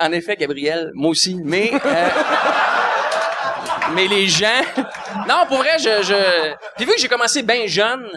En 0.00 0.10
effet, 0.10 0.34
Gabriel, 0.36 0.90
moi 0.94 1.10
aussi. 1.12 1.36
Mais, 1.44 1.70
euh, 1.72 1.78
mais 3.94 4.08
les 4.08 4.26
gens, 4.26 4.60
non, 5.36 5.46
pour 5.46 5.58
vrai, 5.58 5.78
je, 5.78 6.02
je, 6.02 6.54
puis 6.76 6.84
vu 6.84 6.92
que 6.94 7.00
j'ai 7.00 7.08
commencé 7.08 7.42
bien 7.42 7.66
jeune, 7.66 8.08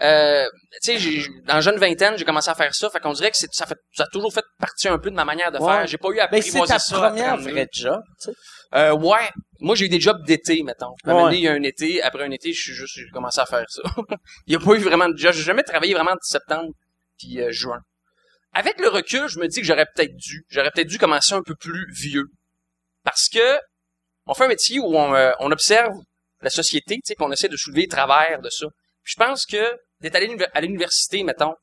euh, 0.00 0.46
tu 0.82 0.98
sais, 0.98 1.28
dans 1.44 1.60
jeune 1.60 1.76
vingtaine, 1.78 2.16
j'ai 2.16 2.24
commencé 2.24 2.48
à 2.50 2.54
faire 2.54 2.74
ça. 2.74 2.88
Fait 2.90 2.98
qu'on 3.00 3.12
dirait 3.12 3.30
que 3.30 3.36
c'est, 3.36 3.52
ça, 3.52 3.66
fait, 3.66 3.76
ça 3.94 4.04
a 4.04 4.06
toujours 4.12 4.32
fait 4.32 4.44
partie 4.58 4.88
un 4.88 4.98
peu 4.98 5.10
de 5.10 5.14
ma 5.14 5.24
manière 5.24 5.52
de 5.52 5.58
Ouais. 5.58 5.72
faire. 5.72 5.86
J'ai 5.86 5.98
pas 5.98 6.08
eu 6.08 6.18
à 6.18 6.26
Ben, 6.28 6.40
c'est 6.42 6.48
apprivoiser 6.48 6.72
ta 6.72 6.78
ça. 6.78 6.96
à 6.96 7.08
première 7.10 7.34
32. 7.34 7.50
vraie 7.52 7.68
job, 7.72 8.00
tu 8.20 8.30
sais. 8.30 8.36
Euh, 8.74 8.92
ouais. 8.92 9.28
Moi, 9.60 9.76
j'ai 9.76 9.84
eu 9.84 9.88
des 9.90 10.00
jobs 10.00 10.24
d'été, 10.24 10.62
mettons. 10.64 10.94
À 11.04 11.14
Ouais. 11.14 11.22
donné, 11.22 11.36
il 11.36 11.42
y 11.42 11.48
a 11.48 11.52
un 11.52 11.62
été. 11.62 12.02
Après 12.02 12.24
un 12.24 12.30
été, 12.30 12.52
je 12.52 12.60
suis 12.60 12.72
juste, 12.72 12.94
j'ai 12.96 13.06
commencé 13.12 13.38
à 13.40 13.46
faire 13.46 13.66
ça. 13.68 13.82
il 14.46 14.54
y 14.54 14.56
a 14.56 14.58
pas 14.58 14.72
eu 14.72 14.78
vraiment 14.78 15.08
de 15.08 15.16
job. 15.16 15.32
J'ai 15.34 15.42
jamais 15.42 15.62
travaillé 15.62 15.92
vraiment 15.94 16.12
de 16.14 16.20
septembre 16.22 16.70
puis 17.18 17.40
euh, 17.40 17.52
juin. 17.52 17.80
Avec 18.54 18.80
le 18.80 18.88
recul, 18.88 19.28
je 19.28 19.38
me 19.38 19.46
dis 19.46 19.60
que 19.60 19.66
j'aurais 19.66 19.86
peut-être 19.94 20.16
dû. 20.16 20.44
J'aurais 20.48 20.70
peut-être 20.70 20.88
dû 20.88 20.98
commencer 20.98 21.34
un 21.34 21.42
peu 21.42 21.54
plus 21.54 21.86
vieux. 21.92 22.26
Parce 23.04 23.28
que 23.28 23.58
on 24.26 24.34
fait 24.34 24.44
un 24.44 24.48
métier 24.48 24.78
où 24.80 24.96
on, 24.96 25.14
euh, 25.14 25.32
on 25.40 25.50
observe 25.52 25.92
la 26.42 26.50
société, 26.50 26.96
tu 26.96 27.00
sais, 27.04 27.14
puis 27.14 27.24
on 27.26 27.32
essaie 27.32 27.48
de 27.48 27.56
soulever 27.56 27.82
les 27.82 27.88
travers 27.88 28.40
de 28.40 28.50
ça. 28.50 28.66
Puis 29.02 29.14
je 29.16 29.24
pense 29.24 29.46
que 29.46 29.72
d'être 30.00 30.16
allé 30.16 30.36
à 30.54 30.60
l'université, 30.60 31.22
mettons, 31.22 31.54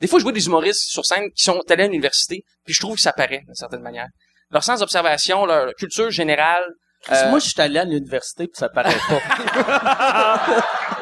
des 0.00 0.06
fois 0.06 0.18
je 0.18 0.24
vois 0.24 0.32
des 0.32 0.46
humoristes 0.46 0.90
sur 0.90 1.04
scène 1.04 1.30
qui 1.34 1.42
sont 1.42 1.60
allés 1.68 1.84
à 1.84 1.86
l'université, 1.86 2.42
puis 2.64 2.74
je 2.74 2.80
trouve 2.80 2.96
que 2.96 3.02
ça 3.02 3.12
paraît 3.12 3.42
d'une 3.44 3.54
certaine 3.54 3.82
manière. 3.82 4.08
Leur 4.50 4.64
sens 4.64 4.80
d'observation, 4.80 5.44
leur 5.44 5.74
culture 5.74 6.10
générale. 6.10 6.64
Euh, 7.10 7.30
Moi, 7.30 7.38
je 7.40 7.48
suis 7.50 7.60
allé 7.60 7.78
à 7.78 7.84
l'université 7.84 8.46
puis 8.46 8.56
ça 8.56 8.68
paraît 8.68 8.96
pas. 9.08 9.20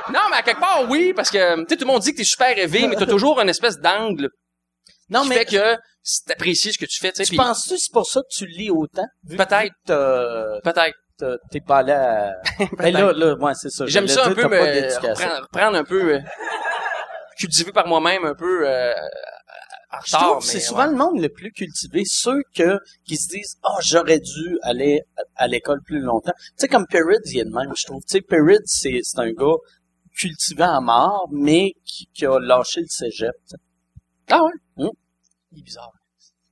non, 0.12 0.20
mais 0.30 0.36
à 0.36 0.42
quelque 0.42 0.60
part, 0.60 0.84
oui, 0.88 1.12
parce 1.14 1.30
que 1.30 1.60
tu 1.60 1.66
sais, 1.68 1.76
tout 1.76 1.84
le 1.84 1.92
monde 1.92 2.02
dit 2.02 2.12
que 2.12 2.18
t'es 2.18 2.24
super 2.24 2.56
élevé, 2.56 2.86
mais 2.86 2.96
t'as 2.96 3.06
toujours 3.06 3.40
une 3.40 3.48
espèce 3.48 3.78
d'angle 3.78 4.28
non, 5.10 5.22
qui 5.22 5.28
mais 5.28 5.34
fait 5.36 5.44
que 5.44 5.76
t'apprécies 6.26 6.72
ce 6.72 6.78
que 6.78 6.86
tu 6.86 6.98
fais, 6.98 7.12
tu 7.12 7.22
puis 7.24 7.36
penses-tu 7.36 7.74
que 7.74 7.80
c'est 7.80 7.92
pour 7.92 8.06
ça 8.06 8.20
que 8.20 8.34
tu 8.34 8.46
lis 8.46 8.70
autant? 8.70 9.06
Peut-être. 9.28 9.74
Peut-être. 10.62 10.96
T'es 11.50 11.60
pas 11.60 11.78
allé 11.78 11.92
à... 11.92 12.34
ben 12.78 12.92
là, 12.92 13.12
là, 13.12 13.34
ouais, 13.36 13.52
c'est 13.54 13.70
ça. 13.70 13.86
J'aime 13.86 14.08
ça 14.08 14.24
un 14.24 14.32
dire, 14.32 14.36
peu, 14.36 14.48
mais 14.48 14.88
reprendre 14.88 15.76
un 15.76 15.84
peu, 15.84 16.14
euh, 16.14 16.20
cultiver 17.36 17.72
par 17.72 17.86
moi-même 17.86 18.24
un 18.24 18.34
peu 18.34 18.68
euh, 18.68 18.92
en 19.92 19.98
retard. 19.98 20.42
c'est 20.42 20.60
souvent 20.60 20.84
ouais. 20.84 20.90
le 20.90 20.96
monde 20.96 21.20
le 21.20 21.28
plus 21.28 21.52
cultivé, 21.52 22.02
ceux 22.04 22.42
que, 22.54 22.78
qui 23.04 23.16
se 23.16 23.28
disent, 23.28 23.56
oh, 23.64 23.78
j'aurais 23.80 24.18
dû 24.18 24.58
aller 24.62 25.02
à, 25.16 25.44
à 25.44 25.46
l'école 25.46 25.80
plus 25.82 26.00
longtemps. 26.00 26.32
Tu 26.36 26.52
sais, 26.56 26.68
comme 26.68 26.86
Perrids, 26.86 27.20
il 27.26 27.38
est 27.38 27.44
de 27.44 27.50
même, 27.50 27.72
je 27.76 27.84
trouve. 27.84 28.02
Tu 28.02 28.18
sais, 28.18 28.20
Perrids, 28.20 28.62
c'est, 28.64 29.00
c'est 29.02 29.20
un 29.20 29.30
gars 29.30 29.56
cultivé 30.16 30.62
à 30.62 30.80
mort, 30.80 31.28
mais 31.32 31.72
qui, 31.84 32.08
qui 32.12 32.26
a 32.26 32.38
lâché 32.38 32.80
le 32.80 32.86
cégep. 32.88 33.34
Ah 34.30 34.42
ouais? 34.42 34.52
Hum. 34.84 34.90
Il 35.52 35.60
est 35.60 35.62
bizarre. 35.62 35.92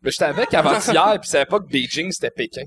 Mais 0.02 0.10
j'étais 0.10 0.24
avec 0.24 0.52
avant-hier, 0.52 1.12
puis 1.20 1.26
je 1.26 1.30
savais 1.30 1.46
pas 1.46 1.58
que 1.60 1.66
Beijing, 1.66 2.10
c'était 2.10 2.30
Pékin. 2.30 2.64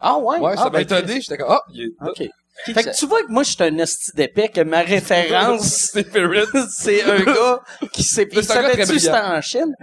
Ah 0.00 0.18
ouais? 0.18 0.38
Ouais, 0.38 0.56
ça 0.56 0.62
ah, 0.62 0.64
m'a 0.64 0.70
ben, 0.70 0.80
étonné. 0.80 1.20
J'étais 1.20 1.36
comme, 1.36 1.50
ah, 1.50 1.62
il 1.72 1.82
est 1.82 2.08
OK. 2.08 2.28
Fait 2.64 2.84
que 2.84 2.96
tu 2.96 3.06
vois 3.06 3.22
que 3.22 3.30
moi, 3.30 3.42
je 3.42 3.50
suis 3.50 3.62
un 3.62 3.78
esti 3.78 4.12
d'épais, 4.14 4.48
que 4.48 4.60
ma 4.62 4.80
référence, 4.82 5.92
C'est 6.70 7.02
un 7.02 7.20
gars 7.20 7.60
qui. 7.92 8.02
Mais 8.16 8.26
Il 8.32 8.44
savait-tu 8.44 8.78
que 8.78 8.98
c'était 8.98 9.10
en 9.10 9.40
Chine? 9.40 9.74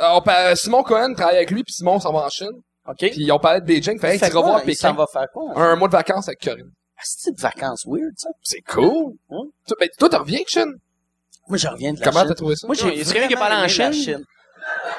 On 0.00 0.22
Simon 0.54 0.82
Cohen 0.82 1.14
travaille 1.14 1.36
avec 1.36 1.50
lui, 1.50 1.62
puis 1.64 1.74
Simon 1.74 2.00
s'en 2.00 2.12
va 2.12 2.20
en 2.20 2.28
Chine. 2.28 2.62
OK. 2.88 3.10
Puis 3.10 3.30
on 3.30 3.38
parlait 3.38 3.60
de 3.60 3.66
Beijing. 3.66 3.98
Fait, 4.00 4.14
hey, 4.14 4.20
tu 4.20 4.30
s'en 4.30 4.60
Pékin. 4.60 4.92
va 4.92 5.06
faire 5.06 5.26
quoi? 5.32 5.52
Un 5.54 5.76
mois 5.76 5.88
de 5.88 5.92
vacances 5.92 6.28
avec 6.28 6.40
Corinne. 6.40 6.70
C'est 7.04 7.34
de 7.34 7.40
vacances 7.40 7.84
weird, 7.86 8.12
ça. 8.16 8.30
C'est 8.42 8.60
cool. 8.62 9.14
Hum. 9.30 9.48
Toi, 9.66 9.76
ben, 9.78 9.88
toi, 9.98 10.08
t'en 10.08 10.20
reviens 10.20 10.40
de 10.40 10.48
Chine? 10.48 10.74
Moi, 11.48 11.58
je 11.58 11.68
reviens 11.68 11.92
de 11.92 11.98
la 11.98 12.04
Comment 12.04 12.20
Chine. 12.20 12.28
t'as 12.28 12.34
trouvé 12.34 12.56
ça? 12.56 12.66
Moi, 12.66 12.76
j'ai 12.76 13.04
quelqu'un 13.04 13.26
qui 13.26 13.32
est 13.32 13.36
pas 13.36 13.46
en 13.46 13.48
vraiment 13.48 13.64
aimé 13.64 13.78
la 13.78 13.92
Chine? 13.92 14.24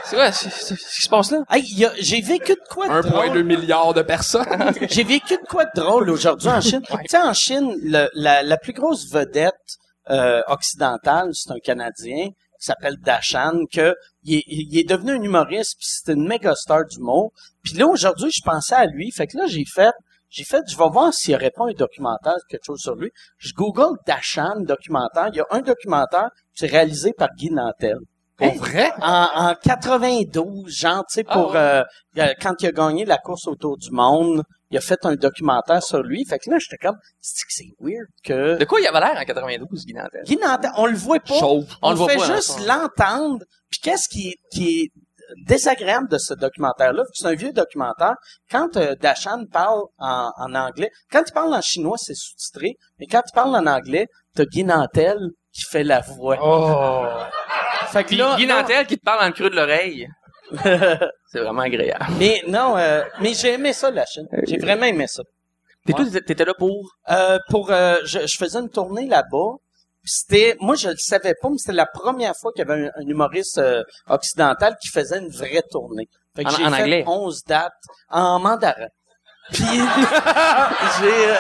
C'est 0.06 0.16
vrai, 0.16 0.32
c'est 0.32 0.50
c'est- 0.50 0.76
c'est 0.76 0.80
ce 0.80 0.96
qui 0.96 1.02
se 1.04 1.10
passe 1.10 1.32
là? 1.32 1.44
Hey, 1.50 1.64
y 1.76 1.86
a- 1.86 1.94
j'ai 2.00 2.22
vécu 2.22 2.54
de 2.54 2.62
quoi 2.70 2.88
de 2.88 2.94
1,2 2.94 3.10
drôle. 3.10 3.44
milliard 3.44 3.94
de 3.94 4.02
personnes. 4.02 4.46
J'ai 4.90 5.04
vécu 5.04 5.34
de 5.36 5.48
quoi 5.50 5.66
de 5.66 5.72
drôle 5.76 6.10
aujourd'hui 6.10 6.50
en 6.50 6.62
Chine. 6.62 6.82
Tu 6.88 6.96
sais, 7.08 7.18
en 7.22 7.34
Chine, 7.34 7.74
le- 7.82 8.10
la, 8.14 8.44
la 8.44 8.58
plus 8.58 8.74
grosse 8.74 9.10
vedette 9.12 9.54
euh, 10.10 10.42
occidentale, 10.48 11.30
c'est 11.34 11.52
un 11.52 11.60
Canadien 11.64 12.28
qui 12.28 12.66
s'appelle 12.66 12.98
Dashan, 12.98 13.66
que 13.72 13.96
il 14.24 14.38
est, 14.38 14.44
il 14.48 14.78
est 14.78 14.88
devenu 14.90 15.12
un 15.12 15.22
humoriste, 15.22 15.76
puis 15.78 15.88
c'est 15.90 16.14
une 16.14 16.28
méga 16.28 16.56
star 16.56 16.86
d'humour. 16.86 17.32
Puis 17.64 17.74
là, 17.74 17.88
aujourd'hui, 17.88 18.30
je 18.34 18.42
pensais 18.44 18.76
à 18.76 18.86
lui. 18.86 19.12
Fait 19.12 19.28
que 19.28 19.38
là, 19.38 19.46
j'ai 19.48 19.64
fait, 19.66 19.92
j'ai 20.30 20.44
fait, 20.44 20.62
je 20.70 20.78
vais 20.78 20.90
voir 20.90 21.14
s'il 21.14 21.32
n'y 21.32 21.36
aurait 21.36 21.52
pas 21.52 21.66
un 21.66 21.74
documentaire, 21.74 22.36
quelque 22.50 22.66
chose 22.66 22.80
sur 22.82 22.96
lui. 22.96 23.12
Je 23.38 23.54
google 23.54 23.98
Dashan, 24.08 24.62
documentaire. 24.62 25.30
Il 25.34 25.38
y 25.38 25.42
a 25.42 25.46
un 25.52 25.62
documentaire, 25.62 26.30
c'est 26.54 26.68
réalisé 26.68 27.14
par 27.14 27.30
Guy 27.38 27.50
Nantel. 27.52 27.98
Pour 28.38 28.54
vrai? 28.56 28.92
En, 29.02 29.28
en 29.36 29.56
92, 29.56 30.70
genre, 30.76 31.04
tu 31.08 31.16
sais, 31.16 31.24
pour 31.24 31.56
euh, 31.56 31.84
euh, 32.18 32.34
quand 32.42 32.56
il 32.62 32.68
a 32.68 32.72
gagné 32.72 33.06
la 33.06 33.18
course 33.18 33.48
autour 33.48 33.78
du 33.78 33.92
monde, 33.92 34.44
il 34.72 34.78
a 34.78 34.82
fait 34.82 35.06
un 35.06 35.16
documentaire 35.16 35.84
sur 35.84 36.02
lui. 36.02 36.26
Fait 36.26 36.40
que 36.40 36.50
là, 36.50 36.58
j'étais 36.60 36.78
comme, 36.78 36.98
c'est 37.22 37.46
que 37.46 37.54
c'est 37.54 37.70
weird 37.80 38.08
que 38.24 38.58
De 38.58 38.66
quoi 38.66 38.80
il 38.80 38.88
avait 38.88 39.00
l'air 39.00 39.16
en 39.20 39.24
92, 39.24 39.86
Guy 39.86 39.94
Nantel? 39.94 40.24
Guy 40.26 40.38
Nantel, 40.38 40.72
on 40.78 40.88
le 40.88 40.96
voit 40.96 41.20
pas, 41.20 41.36
Chauve. 41.36 41.68
on, 41.82 41.90
On 41.90 41.92
le 41.92 41.98
voit 41.98 42.10
fait 42.10 42.18
pas, 42.18 42.26
hein, 42.32 42.36
juste 42.36 42.60
l'entendre. 42.66 43.44
Puis 43.70 43.80
qu'est-ce 43.84 44.10
qui 44.10 44.30
est, 44.30 44.36
qui 44.52 44.80
est 44.80 44.92
désagréable 45.48 46.10
de 46.10 46.18
ce 46.18 46.34
documentaire-là, 46.34 47.04
c'est 47.14 47.28
un 47.28 47.36
vieux 47.36 47.54
documentaire. 47.54 48.16
Quand 48.52 48.76
euh, 48.78 48.96
Dashan 48.96 49.46
parle 49.52 49.82
en, 49.98 50.32
en 50.38 50.56
anglais, 50.56 50.90
quand 51.12 51.24
il 51.28 51.32
parle 51.34 51.54
en 51.54 51.62
chinois, 51.62 51.98
c'est 51.98 52.16
sous-titré, 52.16 52.76
mais 53.00 53.06
quand 53.08 53.22
il 53.28 53.34
parle 53.34 53.56
en 53.56 53.66
anglais, 53.68 54.08
t'as 54.36 54.46
Guy 54.46 54.64
Nantel 54.64 55.18
qui 55.54 55.64
fait 55.64 55.84
la 55.84 56.02
voix. 56.02 56.38
Oh. 56.42 57.08
Fait 57.94 58.04
que 58.04 58.16
là, 58.16 58.36
Guy 58.38 58.48
Nantel 58.48 58.86
qui 58.88 58.98
te 58.98 59.04
parle 59.04 59.20
dans 59.22 59.28
le 59.28 59.34
creux 59.34 59.50
de 59.50 59.56
l'oreille. 59.56 60.08
c'est 61.28 61.40
vraiment 61.40 61.62
agréable. 61.62 62.06
Mais 62.20 62.42
non, 62.48 62.78
euh, 62.78 63.04
mais 63.22 63.34
j'ai 63.34 63.54
aimé 63.54 63.74
ça, 63.74 63.90
la 63.92 64.06
Chine. 64.06 64.28
J'ai 64.48 64.58
vraiment 64.58 64.86
aimé 64.86 65.08
ça. 65.08 65.24
T'es 65.86 65.94
toi, 65.94 66.06
t'étais 66.26 66.46
là 66.46 66.54
pour? 66.58 66.92
Euh, 67.10 67.38
pour, 67.50 67.72
euh, 67.72 67.98
je, 68.06 68.26
je 68.26 68.38
faisais 68.38 68.60
une 68.60 68.70
tournée 68.70 69.08
là-bas. 69.08 69.58
C'était, 70.06 70.56
moi 70.60 70.76
je 70.76 70.90
le 70.90 70.98
savais 70.98 71.34
pas, 71.42 71.50
mais 71.50 71.58
c'était 71.58 71.72
la 71.74 71.86
première 71.86 72.36
fois 72.36 72.52
qu'il 72.52 72.66
y 72.68 72.70
avait 72.70 72.88
un, 72.88 72.92
un 73.02 73.08
humoriste 73.08 73.58
euh, 73.58 73.84
occidental 74.08 74.76
qui 74.82 74.90
faisait 74.90 75.20
une 75.20 75.30
vraie 75.30 75.64
tournée. 75.72 76.10
Fait 76.36 76.44
que 76.44 76.50
En- 76.50 76.52
j'ai 76.58 76.66
en 76.66 76.72
fait 76.72 76.82
anglais? 76.84 77.04
11 77.08 77.44
dates 77.46 77.72
en 78.10 78.40
mandarin. 78.40 78.88
Puis 79.52 79.64
j'ai 81.00 81.30
euh, 81.32 81.36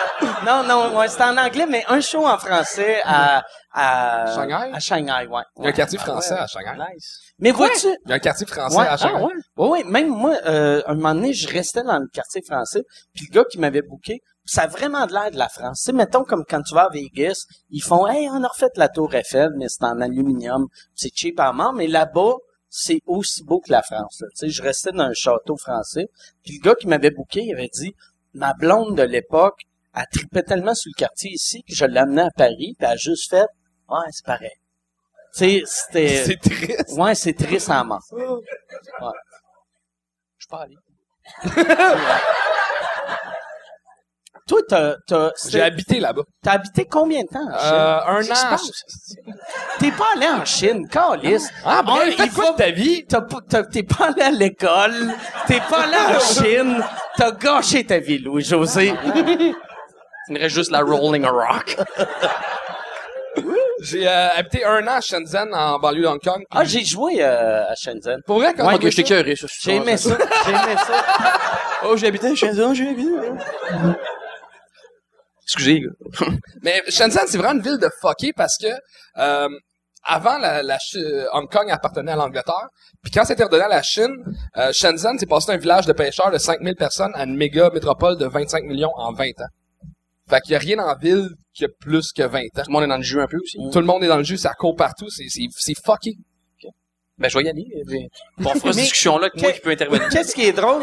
non 0.45 0.63
non 0.63 0.97
ouais, 0.97 1.07
c'était 1.07 1.23
en 1.23 1.37
anglais 1.37 1.65
mais 1.69 1.83
un 1.87 2.01
show 2.01 2.25
en 2.27 2.37
français 2.37 3.01
à 3.05 3.43
à 3.73 4.25
Shanghai? 4.35 4.71
à 4.73 4.79
Shanghai 4.79 5.27
ouais. 5.27 5.41
Il 5.57 5.63
y 5.63 5.67
a 5.67 5.69
un 5.69 5.71
quartier 5.71 5.97
Ouais, 5.99 6.05
français 6.05 6.33
à 6.35 6.45
Shanghai. 6.47 6.77
Nice. 6.93 7.19
Mais 7.39 7.51
vois-tu? 7.51 7.87
Il 8.05 8.09
y 8.09 8.11
a 8.11 8.15
un 8.15 8.19
quartier 8.19 8.45
français 8.45 8.77
Ouais, 8.77 8.87
à 8.87 8.97
Shanghai. 8.97 9.15
ah, 9.17 9.23
ouais. 9.23 9.33
ouais, 9.57 9.69
ouais, 9.69 9.83
même 9.85 10.09
moi, 10.09 10.35
euh, 10.45 10.81
un 10.85 10.95
moment 10.95 11.15
donné, 11.15 11.33
je 11.33 11.47
restais 11.47 11.83
dans 11.83 11.97
le 11.97 12.07
quartier 12.13 12.41
français, 12.45 12.83
puis 13.15 13.25
le 13.29 13.33
gars 13.33 13.45
qui 13.49 13.57
m'avait 13.57 13.81
booké, 13.81 14.19
ça 14.45 14.63
a 14.63 14.67
vraiment 14.67 15.05
de 15.07 15.13
l'air 15.13 15.31
de 15.31 15.37
la 15.37 15.49
France. 15.49 15.79
Tu 15.79 15.85
sais, 15.85 15.93
mettons 15.93 16.23
comme 16.23 16.43
quand 16.47 16.61
tu 16.61 16.75
vas 16.75 16.83
à 16.83 16.89
Vegas, 16.89 17.45
ils 17.69 17.81
font, 17.81 18.05
hey, 18.07 18.29
on 18.29 18.43
a 18.43 18.47
refait 18.47 18.67
la 18.75 18.89
Tour 18.89 19.15
Eiffel, 19.15 19.49
mais 19.57 19.67
c'est 19.69 19.83
en 19.85 20.01
aluminium, 20.01 20.67
c'est 20.93 21.09
cheap 21.15 21.39
à 21.39 21.51
mort, 21.53 21.73
mais 21.73 21.87
là-bas, 21.87 22.33
c'est 22.75 23.01
aussi 23.05 23.43
beau 23.43 23.59
que 23.59 23.71
la 23.71 23.83
France. 23.83 24.21
là. 24.21 24.27
Tu 24.31 24.47
sais, 24.47 24.49
je 24.49 24.63
restais 24.63 24.91
dans 24.91 25.03
un 25.03 25.13
château 25.13 25.55
français, 25.57 26.07
puis 26.43 26.55
le 26.57 26.63
gars 26.63 26.73
qui 26.73 26.87
m'avait 26.87 27.11
booké, 27.11 27.43
il 27.43 27.53
avait 27.53 27.69
dit, 27.71 27.93
ma 28.33 28.55
blonde 28.55 28.97
de 28.97 29.03
l'époque, 29.03 29.61
elle 29.95 30.07
tripait 30.11 30.41
tellement 30.41 30.73
sur 30.73 30.89
le 30.89 30.97
quartier 30.97 31.29
ici 31.33 31.63
que 31.63 31.75
je 31.75 31.85
l'amenais 31.85 32.23
à 32.23 32.31
Paris, 32.35 32.73
puis 32.75 32.77
elle 32.79 32.85
a 32.87 32.95
juste 32.95 33.29
fait, 33.29 33.45
ouais, 33.89 34.07
c'est 34.09 34.25
pareil. 34.25 34.49
Tu 35.37 35.61
sais, 35.61 35.63
c'était... 35.67 36.23
C'est 36.25 36.37
triste. 36.37 36.97
Ouais, 36.97 37.13
c'est 37.13 37.33
triste 37.33 37.69
à 37.69 37.83
mort. 37.83 38.01
Je 38.11 38.17
suis 40.39 40.49
pas 40.49 40.61
allé. 40.63 40.75
Toi, 44.47 44.59
t'as, 44.67 44.95
t'as, 45.07 45.29
J'ai 45.47 45.61
habité 45.61 45.99
là-bas. 46.01 46.23
t'as 46.43 46.51
habité 46.53 46.85
combien 46.85 47.21
de 47.21 47.27
temps 47.27 47.47
en 47.49 47.57
Chine? 47.57 47.73
Euh, 47.73 47.99
un 48.07 48.21
an. 48.23 48.57
T'es 49.79 49.91
pas 49.91 50.05
allé 50.15 50.27
en 50.27 50.43
Chine, 50.43 50.87
calice. 50.89 51.49
Ah, 51.65 51.81
On- 51.81 51.83
bref, 51.91 52.13
il 52.17 52.23
fais 52.23 52.29
quoi 52.29 52.51
de 52.51 52.57
ta 52.57 52.69
vie? 52.71 53.05
T'as 53.07 53.21
pas, 53.21 53.37
t'as- 53.49 53.63
t'es 53.63 53.83
pas 53.83 54.07
allé 54.07 54.21
à 54.21 54.31
l'école, 54.31 55.13
t'es 55.47 55.61
pas 55.69 55.83
allé 55.83 55.95
en 56.15 56.19
Chine, 56.43 56.83
t'as 57.15 57.31
gâché 57.31 57.85
ta 57.85 57.99
vie, 57.99 58.17
Louis-José. 58.19 58.93
Il 60.29 60.35
me 60.35 60.39
reste 60.39 60.55
juste 60.55 60.71
la 60.71 60.81
Rolling 60.81 61.25
Rock. 61.25 61.77
J'ai 63.81 64.07
euh, 64.07 64.27
habité 64.35 64.63
un 64.63 64.83
an 64.87 64.91
à 64.97 65.01
Shenzhen, 65.01 65.53
en 65.53 65.79
banlieue 65.79 66.03
de 66.03 66.07
Hong 66.07 66.21
Kong. 66.23 66.43
Ah, 66.51 66.63
j'ai 66.63 66.85
joué 66.85 67.15
euh, 67.19 67.63
à 67.69 67.75
Shenzhen. 67.75 68.21
Pour 68.25 68.39
vrai, 68.39 68.53
quand 68.53 68.65
Ouais, 68.65 68.77
je 68.81 68.95
t'ai 68.95 69.03
cœuré, 69.03 69.35
ça. 69.35 69.47
J'ai 69.61 69.75
aimé 69.75 69.97
ça, 69.97 70.17
j'ai 70.45 70.51
aimé 70.51 70.75
ça. 70.77 70.93
Oh, 71.85 71.97
j'ai 71.97 72.07
habité 72.07 72.33
chez 72.35 72.51
eux, 72.57 72.73
j'ai 72.73 72.87
habité. 72.89 73.09
Excusez, 75.43 75.81
gars. 75.81 76.25
Mais 76.63 76.81
Shenzhen, 76.87 77.27
c'est 77.27 77.37
vraiment 77.37 77.55
une 77.59 77.61
ville 77.63 77.77
de 77.79 77.89
fucké 78.01 78.31
parce 78.33 78.57
que 78.57 78.67
euh, 79.17 79.47
avant, 80.05 80.37
la, 80.37 80.63
la 80.63 80.77
Chi- 80.79 80.97
Hong 81.33 81.49
Kong 81.49 81.69
appartenait 81.69 82.11
à 82.11 82.15
l'Angleterre. 82.15 82.67
Puis 83.01 83.11
quand 83.11 83.25
c'était 83.25 83.43
redonné 83.43 83.63
à 83.63 83.67
la 83.69 83.81
Chine, 83.83 84.13
euh, 84.57 84.71
Shenzhen 84.73 85.17
s'est 85.19 85.25
passé 85.25 85.51
d'un 85.51 85.57
village 85.57 85.85
de 85.85 85.93
pêcheurs 85.93 86.31
de 86.31 86.37
5000 86.37 86.75
personnes 86.75 87.11
à 87.15 87.23
une 87.23 87.35
méga 87.35 87.69
métropole 87.69 88.17
de 88.17 88.25
25 88.25 88.63
millions 88.63 88.91
en 88.95 89.13
20 89.13 89.25
ans. 89.41 89.47
Fait 90.29 90.39
qu'il 90.41 90.53
y 90.53 90.55
a 90.55 90.59
rien 90.59 90.79
en 90.79 90.95
ville 90.97 91.29
qui 91.53 91.65
a 91.65 91.67
plus 91.79 92.11
que 92.13 92.23
20 92.23 92.39
ans. 92.39 92.43
Tout 92.55 92.61
le 92.67 92.71
monde 92.73 92.83
est 92.83 92.87
dans 92.87 92.97
le 92.97 93.03
jus 93.03 93.21
un 93.21 93.27
peu 93.27 93.37
aussi. 93.37 93.57
Tout 93.71 93.79
le 93.79 93.85
monde 93.85 94.03
est 94.03 94.07
dans 94.07 94.17
le 94.17 94.23
jus, 94.23 94.37
ça 94.37 94.53
court 94.53 94.75
partout, 94.75 95.09
c'est, 95.09 95.25
c'est, 95.27 95.45
c'est 95.51 95.73
fucké. 95.85 96.11
Ben, 97.19 97.29
je 97.29 97.37
vais 97.37 97.43
y 97.43 97.49
aller. 97.49 97.65
mais- 97.87 98.07
Bon, 98.39 98.51
on 98.55 98.59
fera 98.59 98.73
cette 98.73 98.81
discussion-là 98.83 99.27
avec 99.27 99.41
moi 99.41 99.51
qui 99.51 99.59
peut 99.59 99.69
intervenir. 99.71 100.07
Qu'est-ce 100.09 100.33
qui 100.33 100.45
est 100.45 100.53
drôle? 100.53 100.81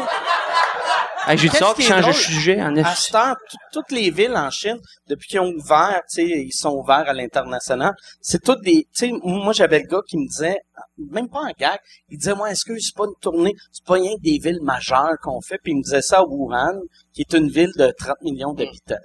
Hey, 1.27 1.37
j'ai 1.37 1.49
dit 1.49 1.51
Qu'est-ce 1.51 1.65
ça, 1.65 1.73
qui 1.75 1.83
change 1.83 2.07
de 2.07 2.11
sujet 2.13 2.61
en 2.61 2.75
À 2.77 3.35
toutes 3.71 3.91
les 3.91 4.09
villes 4.09 4.35
en 4.35 4.49
Chine, 4.49 4.79
depuis 5.07 5.27
qu'ils 5.27 5.39
ont 5.39 5.53
ouvert, 5.53 6.01
tu 6.09 6.15
sais, 6.15 6.25
ils 6.25 6.53
sont 6.53 6.71
ouverts 6.71 7.07
à 7.07 7.13
l'international, 7.13 7.93
c'est 8.21 8.41
toutes 8.43 8.61
des, 8.61 8.87
tu 8.95 9.07
sais, 9.07 9.11
moi 9.23 9.53
j'avais 9.53 9.79
le 9.79 9.87
gars 9.87 10.01
qui 10.07 10.17
me 10.17 10.27
disait, 10.27 10.57
même 10.97 11.29
pas 11.29 11.41
en 11.41 11.51
gag, 11.59 11.79
il 12.09 12.17
disait, 12.17 12.33
moi, 12.33 12.49
est-ce 12.49 12.65
que 12.65 12.77
c'est 12.79 12.95
pas 12.95 13.05
une 13.05 13.15
tournée, 13.21 13.53
c'est 13.71 13.85
pas 13.85 13.95
rien 13.95 14.15
que 14.15 14.21
des 14.21 14.39
villes 14.39 14.61
majeures 14.63 15.15
qu'on 15.21 15.41
fait, 15.41 15.59
puis 15.61 15.73
il 15.73 15.77
me 15.77 15.83
disait 15.83 16.01
ça 16.01 16.19
à 16.19 16.23
Wuhan, 16.23 16.79
qui 17.13 17.21
est 17.21 17.33
une 17.33 17.49
ville 17.49 17.71
de 17.77 17.93
30 17.97 18.21
millions 18.21 18.53
d'habitants. 18.53 18.95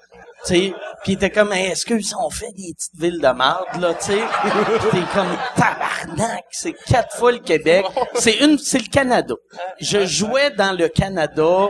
Tu 0.44 0.54
sais, 0.54 0.74
puis 1.02 1.12
il 1.12 1.14
était 1.14 1.30
comme, 1.30 1.52
Hey, 1.52 1.70
est-ce 1.70 1.84
qu'ils 1.84 2.14
ont 2.16 2.30
fait 2.30 2.52
des 2.56 2.72
petites 2.74 3.00
villes 3.00 3.20
de 3.20 3.28
marde, 3.28 3.80
là, 3.80 3.94
tu 3.94 4.12
sais? 4.12 4.18
T'es 4.90 5.02
comme, 5.12 5.36
tabarnak, 5.56 6.44
c'est 6.50 6.72
quatre 6.72 7.16
fois 7.16 7.32
le 7.32 7.38
Québec. 7.38 7.84
C'est 8.14 8.38
une, 8.38 8.58
c'est 8.58 8.78
le 8.78 8.88
Canada. 8.88 9.34
Je 9.80 10.06
jouais 10.06 10.50
dans 10.50 10.76
le 10.76 10.88
Canada 10.88 11.68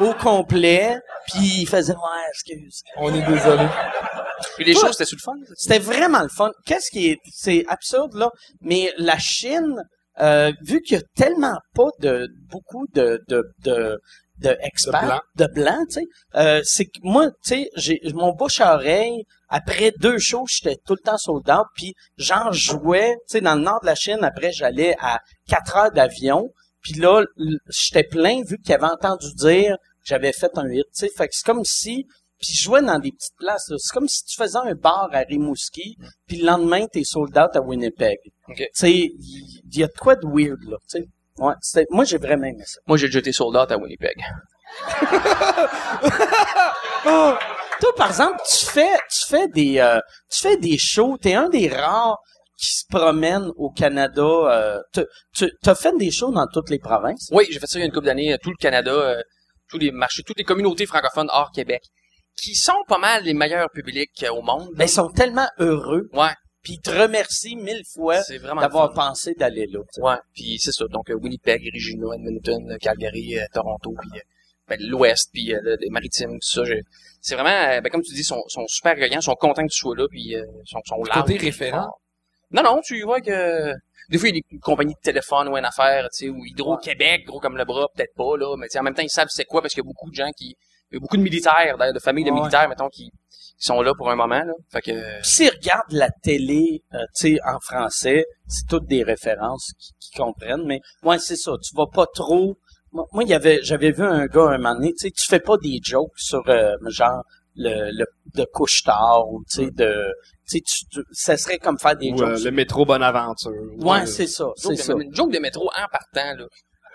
au 0.00 0.12
complet, 0.20 0.98
puis 1.26 1.62
il 1.62 1.68
faisait, 1.68 1.92
ouais, 1.92 2.28
excuse. 2.30 2.82
On 2.96 3.14
est 3.14 3.26
désolé. 3.26 3.66
Puis 4.56 4.64
les 4.64 4.74
choses, 4.74 4.92
c'était 4.92 5.04
sur 5.04 5.16
le 5.18 5.22
fun? 5.22 5.54
C'était 5.54 5.78
vraiment 5.78 6.22
le 6.22 6.28
fun. 6.28 6.50
Qu'est-ce 6.64 6.90
qui 6.90 7.08
est, 7.08 7.18
c'est 7.32 7.64
absurde, 7.68 8.14
là, 8.14 8.30
mais 8.60 8.92
la 8.98 9.18
Chine, 9.18 9.82
euh, 10.20 10.52
vu 10.62 10.80
qu'il 10.80 10.96
y 10.96 11.00
a 11.00 11.04
tellement 11.14 11.58
pas 11.74 11.88
de, 12.00 12.28
beaucoup 12.50 12.86
de, 12.94 13.20
de, 13.28 13.44
de, 13.64 13.98
de 14.38 14.56
expats, 14.60 15.20
De 15.36 15.46
blancs, 15.46 15.88
tu 15.88 15.94
sais, 15.94 16.06
euh, 16.34 16.60
c'est 16.64 16.84
que 16.84 16.98
moi, 17.02 17.30
tu 17.30 17.36
sais, 17.42 17.70
j'ai, 17.76 18.00
mon 18.14 18.32
bouche 18.32 18.60
à 18.60 18.74
oreille, 18.74 19.24
après 19.48 19.92
deux 19.98 20.18
shows, 20.18 20.44
j'étais 20.48 20.76
tout 20.86 20.94
le 20.94 21.00
temps 21.00 21.18
sold 21.18 21.48
out, 21.48 21.66
puis 21.74 21.94
genre, 22.16 22.52
je 22.52 22.72
jouais, 22.72 23.14
tu 23.28 23.32
sais, 23.32 23.40
dans 23.40 23.54
le 23.54 23.62
nord 23.62 23.80
de 23.80 23.86
la 23.86 23.94
Chine, 23.94 24.18
après, 24.22 24.52
j'allais 24.52 24.96
à 25.00 25.20
quatre 25.48 25.76
heures 25.76 25.92
d'avion, 25.92 26.50
puis 26.82 26.94
là, 26.94 27.24
j'étais 27.68 28.04
plein, 28.04 28.42
vu 28.44 28.58
qu'il 28.58 28.74
avait 28.74 28.86
entendu 28.86 29.32
dire 29.34 29.76
que 29.76 30.04
j'avais 30.04 30.32
fait 30.32 30.56
un 30.56 30.68
hit, 30.70 30.84
tu 30.84 31.06
sais, 31.06 31.08
fait 31.16 31.28
que 31.28 31.34
c'est 31.34 31.46
comme 31.46 31.64
si, 31.64 32.06
puis 32.38 32.52
je 32.52 32.64
jouais 32.64 32.82
dans 32.82 32.98
des 32.98 33.12
petites 33.12 33.36
places, 33.38 33.72
c'est 33.78 33.92
comme 33.94 34.08
si 34.08 34.22
tu 34.24 34.36
faisais 34.36 34.58
un 34.58 34.74
bar 34.74 35.08
à 35.12 35.20
Rimouski, 35.20 35.96
puis 36.26 36.38
le 36.38 36.46
lendemain, 36.46 36.86
t'es 36.86 37.04
sold 37.04 37.36
out 37.38 37.56
à 37.56 37.62
Winnipeg. 37.62 38.18
Ok. 38.48 38.56
Tu 38.56 38.66
sais, 38.74 38.92
il 38.92 39.62
il 39.72 39.78
y, 39.78 39.82
a 39.82 39.88
de 39.88 39.92
quoi 39.92 40.16
de 40.16 40.26
weird, 40.26 40.62
là, 40.64 40.76
tu 40.88 41.00
sais. 41.00 41.08
Ouais, 41.38 41.54
c'était, 41.60 41.86
moi, 41.90 42.04
j'ai 42.04 42.18
vraiment 42.18 42.46
aimé 42.46 42.62
ça. 42.64 42.80
Moi, 42.86 42.96
j'ai 42.96 43.06
déjà 43.06 43.18
été 43.18 43.32
soldat 43.32 43.66
à 43.68 43.76
Winnipeg. 43.76 44.14
Toi, 47.80 47.94
par 47.96 48.08
exemple, 48.08 48.40
tu 48.48 48.64
fais, 48.64 48.96
tu 49.10 49.26
fais 49.28 49.48
des, 49.48 49.78
euh, 49.78 50.00
tu 50.30 50.40
fais 50.40 50.56
des 50.56 50.78
shows. 50.78 51.18
T'es 51.20 51.34
un 51.34 51.48
des 51.48 51.68
rares 51.68 52.18
qui 52.58 52.74
se 52.74 52.84
promènent 52.88 53.50
au 53.56 53.70
Canada. 53.70 54.22
Euh, 54.22 54.80
tu, 54.92 55.50
tu 55.62 55.70
as 55.70 55.74
fait 55.74 55.96
des 55.98 56.10
shows 56.10 56.32
dans 56.32 56.46
toutes 56.46 56.70
les 56.70 56.78
provinces? 56.78 57.28
Oui, 57.32 57.46
j'ai 57.50 57.58
fait 57.58 57.66
ça 57.66 57.78
il 57.78 57.80
y 57.80 57.82
a 57.82 57.86
une 57.86 57.92
couple 57.92 58.06
d'années, 58.06 58.32
euh, 58.32 58.38
tout 58.42 58.50
le 58.50 58.56
Canada, 58.56 58.92
euh, 58.92 59.20
tous 59.68 59.78
les 59.78 59.90
marchés, 59.90 60.22
toutes 60.22 60.38
les 60.38 60.44
communautés 60.44 60.86
francophones 60.86 61.28
hors 61.32 61.50
Québec, 61.52 61.82
qui 62.42 62.54
sont 62.54 62.82
pas 62.88 62.98
mal 62.98 63.24
les 63.24 63.34
meilleurs 63.34 63.70
publics 63.70 64.22
euh, 64.22 64.30
au 64.30 64.42
monde. 64.42 64.70
Ben, 64.74 64.84
ils 64.84 64.88
sont 64.88 65.10
tellement 65.10 65.48
heureux. 65.58 66.08
Ouais, 66.14 66.32
Puis 66.66 66.74
ils 66.74 66.80
te 66.80 66.90
remercient 66.90 67.54
mille 67.54 67.84
fois 67.94 68.20
d'avoir 68.62 68.92
pensé 68.92 69.34
d'aller 69.34 69.66
là. 69.68 69.78
Ouais, 70.02 70.16
puis 70.34 70.58
c'est 70.58 70.72
ça. 70.72 70.84
Donc 70.90 71.08
euh, 71.10 71.14
Winnipeg, 71.14 71.62
Regina, 71.72 72.06
Edmonton, 72.16 72.72
euh, 72.72 72.76
Calgary, 72.78 73.38
euh, 73.38 73.44
Toronto, 73.54 73.94
puis 74.00 74.20
ben, 74.68 74.76
l'Ouest, 74.80 75.30
puis 75.32 75.54
euh, 75.54 75.60
le- 75.62 75.76
les 75.80 75.90
maritimes, 75.90 76.32
tout 76.32 76.48
ça. 76.48 76.64
j'ai- 76.64 76.82
C'est 77.20 77.36
vraiment, 77.36 77.50
euh, 77.50 77.80
ben, 77.80 77.88
comme 77.88 78.02
tu 78.02 78.12
dis, 78.12 78.22
ils 78.22 78.24
sont, 78.24 78.42
sont 78.48 78.66
super 78.66 78.92
accueillants, 78.92 79.20
ils 79.20 79.22
sont 79.22 79.36
contents 79.36 79.62
que 79.64 79.70
tu 79.72 79.78
sois 79.78 79.94
là, 79.96 80.08
puis 80.10 80.34
euh, 80.34 80.44
ils 80.64 80.68
sont, 80.68 80.80
sont 80.84 80.96
loud, 80.96 81.08
Côté 81.22 81.36
référent? 81.38 81.88
Non, 82.50 82.62
non, 82.64 82.80
tu 82.84 83.00
vois 83.02 83.20
que 83.20 83.72
des 84.10 84.18
fois 84.18 84.28
il 84.28 84.34
y 84.36 84.38
a 84.38 84.42
des 84.50 84.58
compagnies 84.58 84.94
de 84.94 85.00
téléphone 85.02 85.46
ou 85.48 85.56
une 85.56 85.64
affaire, 85.64 86.08
tu 86.10 86.26
sais, 86.26 86.28
ou 86.28 86.44
Hydro-Québec, 86.44 87.26
gros 87.26 87.38
comme 87.38 87.56
le 87.56 87.64
bras, 87.64 87.86
peut-être 87.94 88.14
pas 88.16 88.36
là, 88.36 88.56
mais 88.56 88.66
en 88.76 88.82
même 88.82 88.94
temps 88.94 89.02
ils 89.02 89.08
savent 89.10 89.28
c'est 89.30 89.44
quoi 89.44 89.62
parce 89.62 89.72
qu'il 89.74 89.84
y 89.84 89.86
a 89.86 89.88
beaucoup 89.88 90.10
de 90.10 90.14
gens 90.16 90.30
qui, 90.36 90.56
il 90.90 90.94
y 90.94 90.96
a 90.98 91.00
beaucoup 91.00 91.16
de 91.16 91.22
militaires, 91.22 91.76
d'ailleurs, 91.78 91.94
de 91.94 91.98
familles 92.00 92.24
de 92.24 92.30
Ouais. 92.30 92.38
militaires, 92.40 92.68
mettons, 92.68 92.88
qui, 92.88 93.10
qui 93.30 93.64
sont 93.64 93.80
là 93.82 93.92
pour 93.96 94.10
un 94.10 94.16
moment 94.16 94.38
là. 94.42 94.52
Fait 94.70 94.82
que 94.82 94.92
Puis 95.20 95.28
s'ils 95.30 95.50
regardent 95.50 95.92
la 95.92 96.10
télé, 96.22 96.82
euh, 96.94 96.98
tu 97.16 97.34
sais, 97.34 97.38
en 97.44 97.58
français, 97.60 98.24
c'est 98.46 98.66
toutes 98.68 98.86
des 98.86 99.02
références 99.02 99.72
qui, 99.78 99.92
qui 100.00 100.10
comprennent. 100.18 100.64
Mais 100.66 100.80
ouais, 101.02 101.18
c'est 101.18 101.36
ça. 101.36 101.52
Tu 101.62 101.74
vas 101.76 101.86
pas 101.92 102.06
trop. 102.14 102.56
Moi, 102.92 103.04
moi, 103.12 103.22
il 103.24 103.28
y 103.30 103.34
avait, 103.34 103.60
j'avais 103.62 103.90
vu 103.90 104.04
un 104.04 104.26
gars 104.26 104.48
un 104.50 104.58
moment 104.58 104.74
donné. 104.74 104.92
Tu 104.92 105.08
sais, 105.08 105.10
tu 105.10 105.26
fais 105.28 105.40
pas 105.40 105.56
des 105.58 105.80
jokes 105.82 106.12
sur 106.16 106.42
euh, 106.48 106.74
genre 106.88 107.22
le, 107.56 107.90
le 107.90 108.04
de 108.34 108.44
couche 108.52 108.82
tard 108.84 109.26
ou 109.30 109.42
tu 109.50 109.64
sais 109.64 109.70
de, 109.70 110.12
tu 110.46 110.58
sais, 110.58 110.60
tu- 110.60 110.86
tu- 110.92 111.04
ça 111.10 111.36
serait 111.38 111.56
comme 111.58 111.78
faire 111.78 111.96
des 111.96 112.10
Ou 112.10 112.18
jokes. 112.18 112.28
euh, 112.40 112.44
le 112.44 112.50
métro 112.50 112.84
Bonaventure. 112.84 113.50
Ouais, 113.78 114.04
c'est 114.06 114.26
ça, 114.26 114.44
c'est 114.56 114.76
ça. 114.76 114.92
une 114.92 115.14
joke 115.14 115.32
de 115.32 115.38
métro 115.38 115.64
en 115.74 115.86
partant 115.90 116.36
là. 116.38 116.46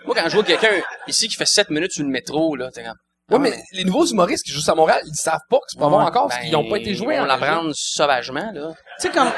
Moi 0.06 0.14
quand 0.14 0.28
je 0.28 0.34
vois 0.36 0.44
quelqu'un 0.44 0.80
ici 1.08 1.26
qui 1.28 1.34
fait 1.34 1.46
7 1.46 1.70
minutes 1.70 1.90
sur 1.92 2.04
le 2.04 2.10
métro 2.10 2.54
là, 2.54 2.70
t'es 2.72 2.84
comme 2.84 2.94
Ouais, 3.30 3.36
Ah, 3.36 3.38
mais 3.38 3.62
les 3.72 3.84
nouveaux 3.84 4.04
humoristes 4.04 4.44
qui 4.44 4.52
jouent 4.52 4.70
à 4.70 4.74
Montréal, 4.74 5.00
ils 5.06 5.14
savent 5.14 5.38
pas 5.48 5.56
que 5.58 5.64
c'est 5.68 5.78
pas 5.78 5.88
bon 5.88 6.00
encore 6.00 6.28
parce 6.28 6.40
ben, 6.40 6.46
qu'ils 6.46 6.56
ont 6.56 6.68
pas 6.68 6.76
été 6.76 6.94
joués. 6.94 7.18
On 7.20 7.24
l'apprend 7.24 7.62
sauvagement 7.72 8.50
là. 8.52 8.68
Tu 9.00 9.06
sais 9.06 9.08
comme 9.10 9.30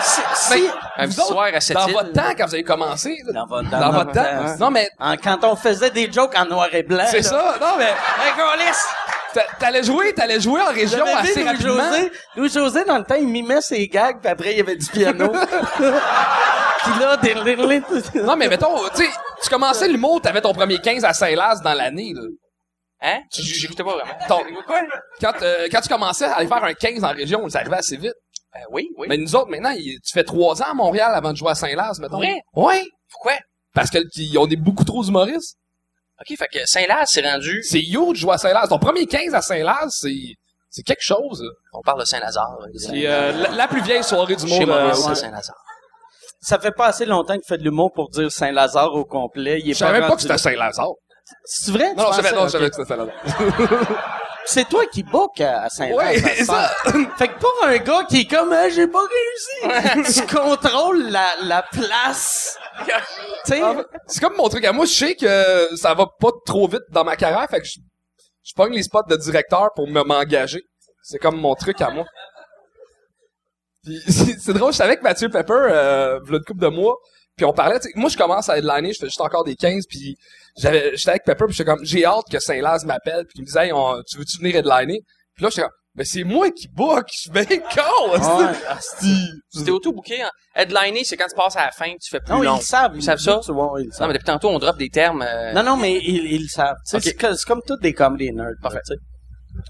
si, 0.00 0.20
si- 0.34 0.68
Un 0.96 1.06
Vous 1.06 1.12
petit 1.12 1.20
autres, 1.20 1.28
soir 1.32 1.48
à 1.52 1.60
cette 1.60 1.76
Dans 1.76 1.86
île. 1.88 1.92
votre 1.94 2.12
temps, 2.12 2.30
quand 2.36 2.46
vous 2.46 2.54
avez 2.54 2.62
commencé, 2.62 3.16
là, 3.26 3.32
dans 3.32 3.46
votre, 3.46 3.70
dans, 3.70 3.90
votre 3.90 4.12
temps. 4.12 4.20
hein. 4.20 4.56
Non, 4.60 4.70
mais 4.70 4.88
En- 5.00 5.16
quand 5.16 5.42
on 5.44 5.56
faisait 5.56 5.90
des 5.90 6.12
jokes 6.12 6.34
en 6.38 6.44
noir 6.44 6.68
et 6.72 6.82
blanc. 6.82 7.04
c'est 7.10 7.22
ça. 7.22 7.56
Non, 7.60 7.74
mais 7.78 7.92
t'allais 9.58 9.82
jouer, 9.82 10.12
t'allais 10.12 10.40
jouer 10.40 10.60
en 10.60 10.72
région 10.72 11.04
assez 11.16 11.42
rapidement. 11.42 11.74
Louis-José. 11.74 12.12
Louis-José, 12.36 12.84
dans 12.84 12.98
le 12.98 13.04
temps, 13.04 13.14
il 13.18 13.26
mimait 13.28 13.62
ses 13.62 13.88
gags, 13.88 14.20
puis 14.20 14.30
après, 14.30 14.52
il 14.52 14.58
y 14.58 14.60
avait 14.60 14.76
du 14.76 14.86
piano. 14.86 15.32
puis 15.32 16.92
là, 17.00 17.16
Non, 18.24 18.36
mais 18.36 18.48
mettons, 18.48 18.76
tu 18.94 19.04
sais, 19.04 19.10
tu 19.42 19.48
commençais 19.48 19.88
l'humour, 19.88 20.20
t'avais 20.20 20.42
ton 20.42 20.52
premier 20.52 20.78
15 20.78 21.04
à 21.04 21.12
Saint-Laz 21.14 21.62
dans 21.62 21.74
l'année, 21.74 22.12
là. 22.14 22.22
Hein? 23.02 23.20
J'écoutais 23.32 23.82
pas 23.84 23.94
vraiment. 23.96 24.14
Ton- 24.28 24.44
Quoi? 24.66 24.80
Quand, 25.20 25.32
euh, 25.42 25.68
quand 25.70 25.80
tu 25.80 25.88
commençais 25.88 26.24
à 26.24 26.34
aller 26.36 26.46
faire 26.48 26.62
un 26.62 26.72
15 26.74 27.02
en 27.04 27.12
région, 27.12 27.48
ça 27.48 27.58
arrivait 27.60 27.76
assez 27.76 27.96
vite. 27.96 28.14
Ben 28.54 28.60
oui, 28.70 28.88
oui. 28.98 29.06
Mais 29.08 29.16
nous 29.16 29.34
autres, 29.34 29.48
maintenant, 29.50 29.70
il- 29.70 29.98
tu 30.04 30.12
fais 30.12 30.24
trois 30.24 30.60
ans 30.62 30.66
à 30.70 30.74
Montréal 30.74 31.12
avant 31.14 31.32
de 31.32 31.36
jouer 31.36 31.50
à 31.50 31.54
Saint-Laz, 31.54 31.98
mettons. 32.00 32.18
Vrai? 32.18 32.40
Ouais. 32.54 32.84
Pourquoi? 33.10 33.32
Parce 33.74 33.90
que 33.90 33.98
ils 34.16 34.38
ont 34.38 34.46
des 34.46 34.56
beaucoup 34.56 34.84
trop 34.84 35.02
d'humoristes. 35.02 35.56
OK, 36.20 36.36
fait 36.38 36.46
que 36.52 36.64
Saint-Laz 36.66 37.08
s'est 37.10 37.28
rendu... 37.28 37.62
C'est 37.64 37.80
huge 37.80 38.10
de 38.10 38.14
jouer 38.14 38.34
à 38.34 38.38
Saint-Laz. 38.38 38.68
Ton 38.68 38.78
premier 38.78 39.06
15 39.06 39.34
à 39.34 39.40
Saint-Laz, 39.42 39.96
c'est, 40.00 40.34
c'est 40.70 40.82
quelque 40.82 41.02
chose. 41.02 41.42
On 41.72 41.80
parle 41.80 42.00
de 42.00 42.04
Saint-Lazare. 42.04 42.58
là. 42.60 42.66
C'est 42.76 43.06
euh, 43.06 43.32
la, 43.32 43.48
la 43.50 43.66
plus 43.68 43.80
vieille 43.82 44.04
soirée 44.04 44.36
du 44.36 44.46
Chez 44.46 44.60
monde. 44.66 44.70
euh, 44.76 44.84
Maurice, 44.84 44.98
au 45.06 45.08
c'est. 45.14 45.22
Saint-Lazare. 45.22 45.56
Ça 46.40 46.58
fait 46.58 46.72
pas 46.72 46.86
assez 46.86 47.06
longtemps 47.06 47.34
qu'il 47.34 47.46
fait 47.48 47.58
de 47.58 47.62
l'humour 47.64 47.92
pour 47.92 48.10
dire 48.10 48.30
Saint-Lazare 48.30 48.94
au 48.94 49.04
complet. 49.04 49.60
Il 49.60 49.70
est 49.70 49.74
Je 49.74 49.78
savais 49.78 49.92
même 49.94 50.02
pas 50.02 50.08
rendu 50.10 50.16
que 50.16 50.22
c'était 50.22 50.34
là. 50.34 50.38
Saint-Lazare. 50.72 50.92
C'est 51.44 51.72
vrai? 51.72 51.94
Non, 51.94 52.10
je 52.10 52.16
savais, 52.16 52.32
non, 52.32 52.44
je 52.44 52.48
savais 52.52 52.70
que 52.70 52.76
c'était 52.76 52.88
Saint-Lazare. 52.88 54.18
C'est 54.44 54.68
toi 54.68 54.84
qui 54.86 55.02
book 55.02 55.40
à 55.40 55.62
à 55.64 55.68
Saint-Laz. 55.68 55.96
Ouais, 55.96 56.18
ça 56.18 56.28
c'est 56.36 56.46
passe. 56.46 56.74
fait 57.18 57.28
que 57.28 57.38
pour 57.38 57.54
un 57.64 57.76
gars 57.78 58.04
qui 58.08 58.20
est 58.20 58.24
comme, 58.24 58.52
Ah, 58.52 58.68
j'ai 58.68 58.86
pas 58.88 59.00
réussi, 59.00 60.20
tu 60.20 60.34
contrôles 60.34 61.10
la, 61.10 61.28
la 61.42 61.62
place. 61.62 62.58
C'est 63.44 64.20
comme 64.20 64.36
mon 64.36 64.48
truc 64.48 64.64
à 64.64 64.72
moi. 64.72 64.84
Je 64.86 64.92
sais 64.92 65.14
que 65.14 65.76
ça 65.76 65.94
va 65.94 66.06
pas 66.18 66.30
trop 66.44 66.66
vite 66.66 66.82
dans 66.90 67.04
ma 67.04 67.16
carrière, 67.16 67.46
fait 67.50 67.60
que 67.60 67.66
je, 67.66 67.78
je 68.42 68.54
pogne 68.54 68.72
les 68.72 68.82
spots 68.82 69.02
de 69.08 69.16
directeur 69.16 69.70
pour 69.74 69.86
me 69.88 70.02
m'engager. 70.02 70.62
C'est 71.02 71.18
comme 71.18 71.36
mon 71.40 71.54
truc 71.54 71.80
à 71.80 71.90
moi. 71.90 72.04
Puis 73.84 74.00
c'est 74.08 74.52
drôle, 74.52 74.72
j'étais 74.72 74.84
avec 74.84 75.02
Mathieu 75.02 75.28
Pepper, 75.28 75.52
euh, 75.52 76.20
v'là 76.24 76.38
une 76.38 76.44
couple 76.44 76.60
de 76.60 76.68
mois, 76.68 76.96
puis 77.36 77.44
on 77.46 77.52
parlait, 77.52 77.78
tu 77.80 77.88
sais, 77.88 77.92
moi 77.96 78.08
je 78.10 78.16
commence 78.16 78.48
à 78.48 78.58
headliner, 78.58 78.92
je 78.92 78.98
fais 79.00 79.06
juste 79.06 79.20
encore 79.20 79.44
des 79.44 79.56
15, 79.56 79.84
puis 79.88 80.16
j'avais, 80.58 80.96
j'étais 80.96 81.10
avec 81.10 81.24
Pepper, 81.24 81.44
puis 81.46 81.54
j'étais 81.54 81.70
comme, 81.70 81.84
j'ai 81.84 82.04
hâte 82.04 82.26
que 82.30 82.38
Saint-Laz 82.38 82.84
m'appelle, 82.84 83.24
puis 83.24 83.36
il 83.38 83.40
me 83.42 83.46
disait, 83.46 83.66
Hey, 83.66 83.72
on- 83.72 84.02
tu 84.08 84.18
veux-tu 84.18 84.38
venir 84.38 84.56
headliner? 84.56 85.00
Puis 85.34 85.44
là, 85.44 85.48
j'étais 85.50 85.62
comme, 85.62 85.70
mais 85.94 86.04
c'est 86.06 86.24
moi 86.24 86.50
qui 86.50 86.68
book, 86.68 87.06
je 87.12 87.20
suis 87.20 87.30
bien 87.30 87.44
con, 87.74 88.10
Ouais. 88.12 88.46
asti. 88.68 89.14
C'était 89.50 89.70
auto-booké. 89.70 90.22
Hein. 90.22 90.30
Headliner, 90.54 91.04
c'est 91.04 91.16
quand 91.18 91.26
tu 91.28 91.34
passes 91.36 91.56
à 91.56 91.66
la 91.66 91.70
fin, 91.70 91.90
tu 92.00 92.08
fais 92.10 92.20
plus 92.20 92.32
non, 92.32 92.42
ils 92.42 92.56
le 92.58 92.62
savent. 92.62 92.92
Ils 92.96 93.02
savent 93.02 93.18
ça? 93.18 93.40
Tu 93.44 93.52
vois, 93.52 93.74
ils 93.78 93.84
le 93.84 93.88
Non, 93.90 93.92
savent. 93.96 94.08
mais 94.08 94.14
depuis 94.14 94.24
tantôt, 94.24 94.48
on 94.48 94.58
drop 94.58 94.78
des 94.78 94.88
termes... 94.88 95.20
euh, 95.22 95.52
Non, 95.52 95.62
non, 95.62 95.76
mais 95.76 95.98
ils, 95.98 96.32
ils 96.32 96.42
le 96.42 96.48
savent. 96.48 96.76
Tu 96.86 96.90
sais, 96.90 96.96
Ok. 96.96 97.02
c'est 97.04 97.14
que- 97.14 97.34
C'est 97.34 97.46
comme 97.46 97.60
tous 97.66 97.76
des 97.76 97.92
comedy 97.92 98.32
nerds. 98.32 98.54
Parfait. 98.62 98.80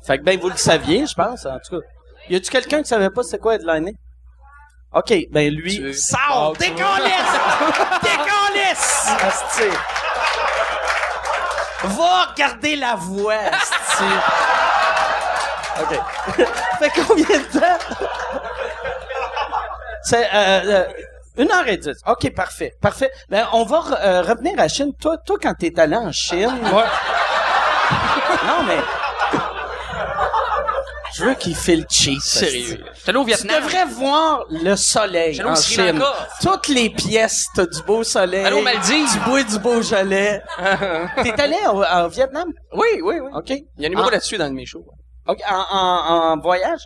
Fait 0.06 0.18
que 0.18 0.22
ben, 0.22 0.38
vous 0.38 0.48
le 0.48 0.56
saviez, 0.56 1.06
je 1.06 1.14
pense, 1.14 1.44
en 1.44 1.58
tout 1.58 1.76
cas. 1.80 1.86
Y 2.30 2.36
a-tu 2.36 2.50
quelqu'un 2.52 2.82
qui 2.82 2.88
savait 2.88 3.10
pas 3.10 3.24
c'est 3.24 3.38
quoi 3.38 3.56
headliner? 3.56 3.92
OK, 4.94 5.14
ben 5.30 5.52
lui, 5.54 5.94
sors! 5.94 6.52
Décalisse! 6.58 7.12
Décalisse! 8.02 9.08
Asti. 9.22 9.68
Va 11.84 12.26
regarder 12.30 12.76
la 12.76 12.94
voix, 12.94 13.34
asti. 13.34 14.04
OK. 15.82 15.98
fait 16.78 16.90
combien 17.06 17.24
de 17.38 17.58
temps? 17.58 17.78
C'est 20.04 20.28
euh, 20.32 20.60
euh, 20.64 20.84
une 21.38 21.50
heure 21.50 21.66
et 21.66 21.76
dix. 21.78 21.96
OK, 22.06 22.30
parfait. 22.34 22.74
Parfait. 22.80 23.10
Ben, 23.30 23.48
on 23.52 23.64
va 23.64 23.78
re- 23.78 23.98
euh, 24.00 24.22
revenir 24.22 24.60
à 24.60 24.68
Chine. 24.68 24.92
Toi, 25.00 25.16
toi 25.24 25.36
quand 25.42 25.54
t'es 25.54 25.76
allé 25.80 25.96
en 25.96 26.12
Chine... 26.12 26.52
Ouais. 26.72 26.84
Non, 28.46 28.62
mais... 28.64 28.78
Je 31.14 31.24
veux 31.24 31.34
qu'il 31.34 31.54
file 31.54 31.84
cheap. 31.90 32.20
Sérieux. 32.20 32.82
Allé 33.06 33.18
au 33.18 33.22
Tu 33.22 33.26
Vietnam. 33.28 33.62
devrais 33.62 33.84
voir 33.86 34.44
le 34.50 34.74
soleil 34.76 35.34
J'allais 35.34 35.48
au 35.48 35.52
en 35.52 35.56
Sri 35.56 35.74
Chine. 35.74 35.98
Lanka. 35.98 36.12
Toutes 36.40 36.68
les 36.68 36.88
pièces, 36.90 37.46
t'as 37.54 37.66
du 37.66 37.82
beau 37.82 38.02
soleil. 38.02 38.44
Allô, 38.46 38.62
Maldives. 38.62 39.08
Tu 39.12 39.18
bois 39.28 39.42
du 39.42 39.58
beau 39.58 39.82
gelé. 39.82 40.40
T'es 41.22 41.40
allé 41.40 41.56
au, 41.72 41.82
au 41.82 42.08
Vietnam? 42.08 42.48
Oui, 42.72 42.86
oui, 43.02 43.16
oui. 43.20 43.30
OK. 43.34 43.50
Il 43.50 43.64
y 43.78 43.84
a 43.84 43.86
un 43.86 43.90
numéro 43.90 44.08
En- 44.08 44.10
là-dessus 44.10 44.38
dans 44.38 44.48
de 44.48 44.54
mes 44.54 44.64
shows. 44.66 44.84
OK, 45.26 45.38
En, 45.50 45.64
en, 45.70 46.32
en 46.32 46.38
voyage? 46.40 46.80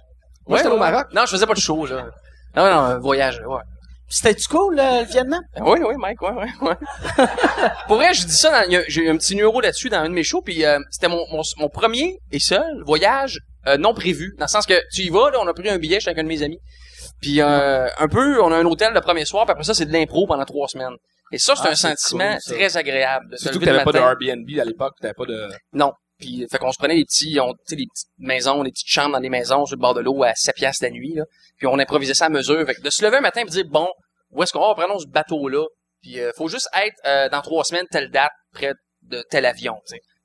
Moi, 0.48 0.58
j'étais 0.58 0.68
Ouais, 0.70 0.74
au. 0.74 0.78
Maroc. 0.78 1.06
Non, 1.14 1.22
je 1.26 1.30
faisais 1.30 1.46
pas 1.46 1.54
de 1.54 1.60
show, 1.60 1.86
là. 1.86 2.06
Non, 2.56 2.64
non, 2.64 2.78
un 2.78 2.98
voyage, 2.98 3.40
ouais. 3.46 3.60
C'était-tu 4.08 4.46
cool, 4.48 4.76
le, 4.76 5.00
le 5.00 5.06
Vietnam? 5.06 5.40
Oui, 5.60 5.80
oui, 5.84 5.94
Mike, 5.98 6.22
ouais, 6.22 6.30
ouais, 6.30 6.46
ouais. 6.62 6.74
Pour 7.88 7.96
vrai, 7.96 8.14
je 8.14 8.24
dis 8.24 8.36
ça, 8.36 8.50
dans- 8.50 8.66
il 8.68 8.72
y 8.72 8.76
a- 8.76 8.84
j'ai 8.86 9.08
un 9.08 9.16
petit 9.16 9.34
numéro 9.34 9.60
là-dessus 9.60 9.88
dans 9.88 9.98
un 9.98 10.08
de 10.08 10.14
mes 10.14 10.22
shows, 10.22 10.42
puis 10.42 10.64
euh, 10.64 10.78
c'était 10.90 11.08
mon, 11.08 11.24
mon, 11.32 11.42
mon 11.58 11.68
premier 11.68 12.18
et 12.30 12.38
seul 12.38 12.82
voyage 12.84 13.40
euh, 13.66 13.76
non 13.76 13.94
prévu, 13.94 14.34
dans 14.38 14.44
le 14.44 14.50
sens 14.50 14.66
que 14.66 14.80
tu 14.92 15.02
y 15.02 15.08
vas, 15.08 15.30
là, 15.30 15.38
on 15.40 15.46
a 15.46 15.54
pris 15.54 15.68
un 15.68 15.78
billet 15.78 16.00
chez 16.00 16.10
un 16.10 16.14
de 16.14 16.22
mes 16.22 16.42
amis, 16.42 16.58
puis 17.20 17.40
euh, 17.40 17.88
un 17.98 18.08
peu, 18.08 18.42
on 18.42 18.52
a 18.52 18.56
un 18.56 18.64
hôtel 18.64 18.92
le 18.92 19.00
premier 19.00 19.24
soir, 19.24 19.44
puis 19.44 19.52
après 19.52 19.64
ça, 19.64 19.74
c'est 19.74 19.86
de 19.86 19.92
l'impro 19.92 20.26
pendant 20.26 20.44
trois 20.44 20.68
semaines. 20.68 20.96
Et 21.32 21.38
ça, 21.38 21.56
c'est 21.56 21.66
Ah, 21.66 21.72
un 21.72 21.74
sentiment 21.74 22.36
cool, 22.46 22.54
très 22.54 22.76
agréable. 22.76 23.30
De 23.30 23.36
se 23.36 23.42
Surtout 23.44 23.58
que 23.58 23.64
t'avais 23.64 23.82
pas 23.82 23.92
de. 23.92 23.98
Airbnb 23.98 24.48
à 24.60 24.64
l'époque, 24.64 24.94
t'avais 25.00 25.14
pas 25.14 25.26
de... 25.26 25.48
Non. 25.72 25.92
Puis 26.18 26.46
fait 26.50 26.58
qu'on 26.58 26.70
se 26.72 26.78
prenait 26.78 26.94
des 26.94 27.04
petits, 27.04 27.38
on, 27.40 27.52
des 27.68 27.76
petites 27.76 28.08
maisons, 28.18 28.62
des 28.62 28.70
petites 28.70 28.88
chambres 28.88 29.12
dans 29.12 29.20
des 29.20 29.28
maisons 29.28 29.66
sur 29.66 29.76
le 29.76 29.80
bord 29.80 29.92
de 29.92 30.00
l'eau 30.00 30.22
à 30.22 30.32
7 30.34 30.54
piastres 30.54 30.84
la 30.84 30.90
nuit, 30.90 31.14
là. 31.14 31.24
Puis 31.58 31.66
on 31.66 31.78
improvisait 31.78 32.14
ça 32.14 32.26
à 32.26 32.28
mesure. 32.28 32.64
Fait 32.64 32.74
que 32.74 32.80
de 32.80 32.90
se 32.90 33.04
lever 33.04 33.16
un 33.16 33.22
matin 33.22 33.42
et 33.42 33.44
dire, 33.44 33.64
bon, 33.68 33.88
où 34.30 34.42
est-ce 34.42 34.52
qu'on 34.52 34.60
va? 34.60 34.74
Prenons 34.74 34.98
ce 34.98 35.06
bateau-là? 35.08 35.66
Puis 36.00 36.20
euh, 36.20 36.30
faut 36.36 36.48
juste 36.48 36.68
être 36.74 36.94
euh, 37.06 37.28
dans 37.28 37.42
trois 37.42 37.64
semaines, 37.64 37.86
telle 37.90 38.10
date, 38.10 38.30
près 38.54 38.72
de 39.02 39.22
tel 39.28 39.44
avion. 39.46 39.74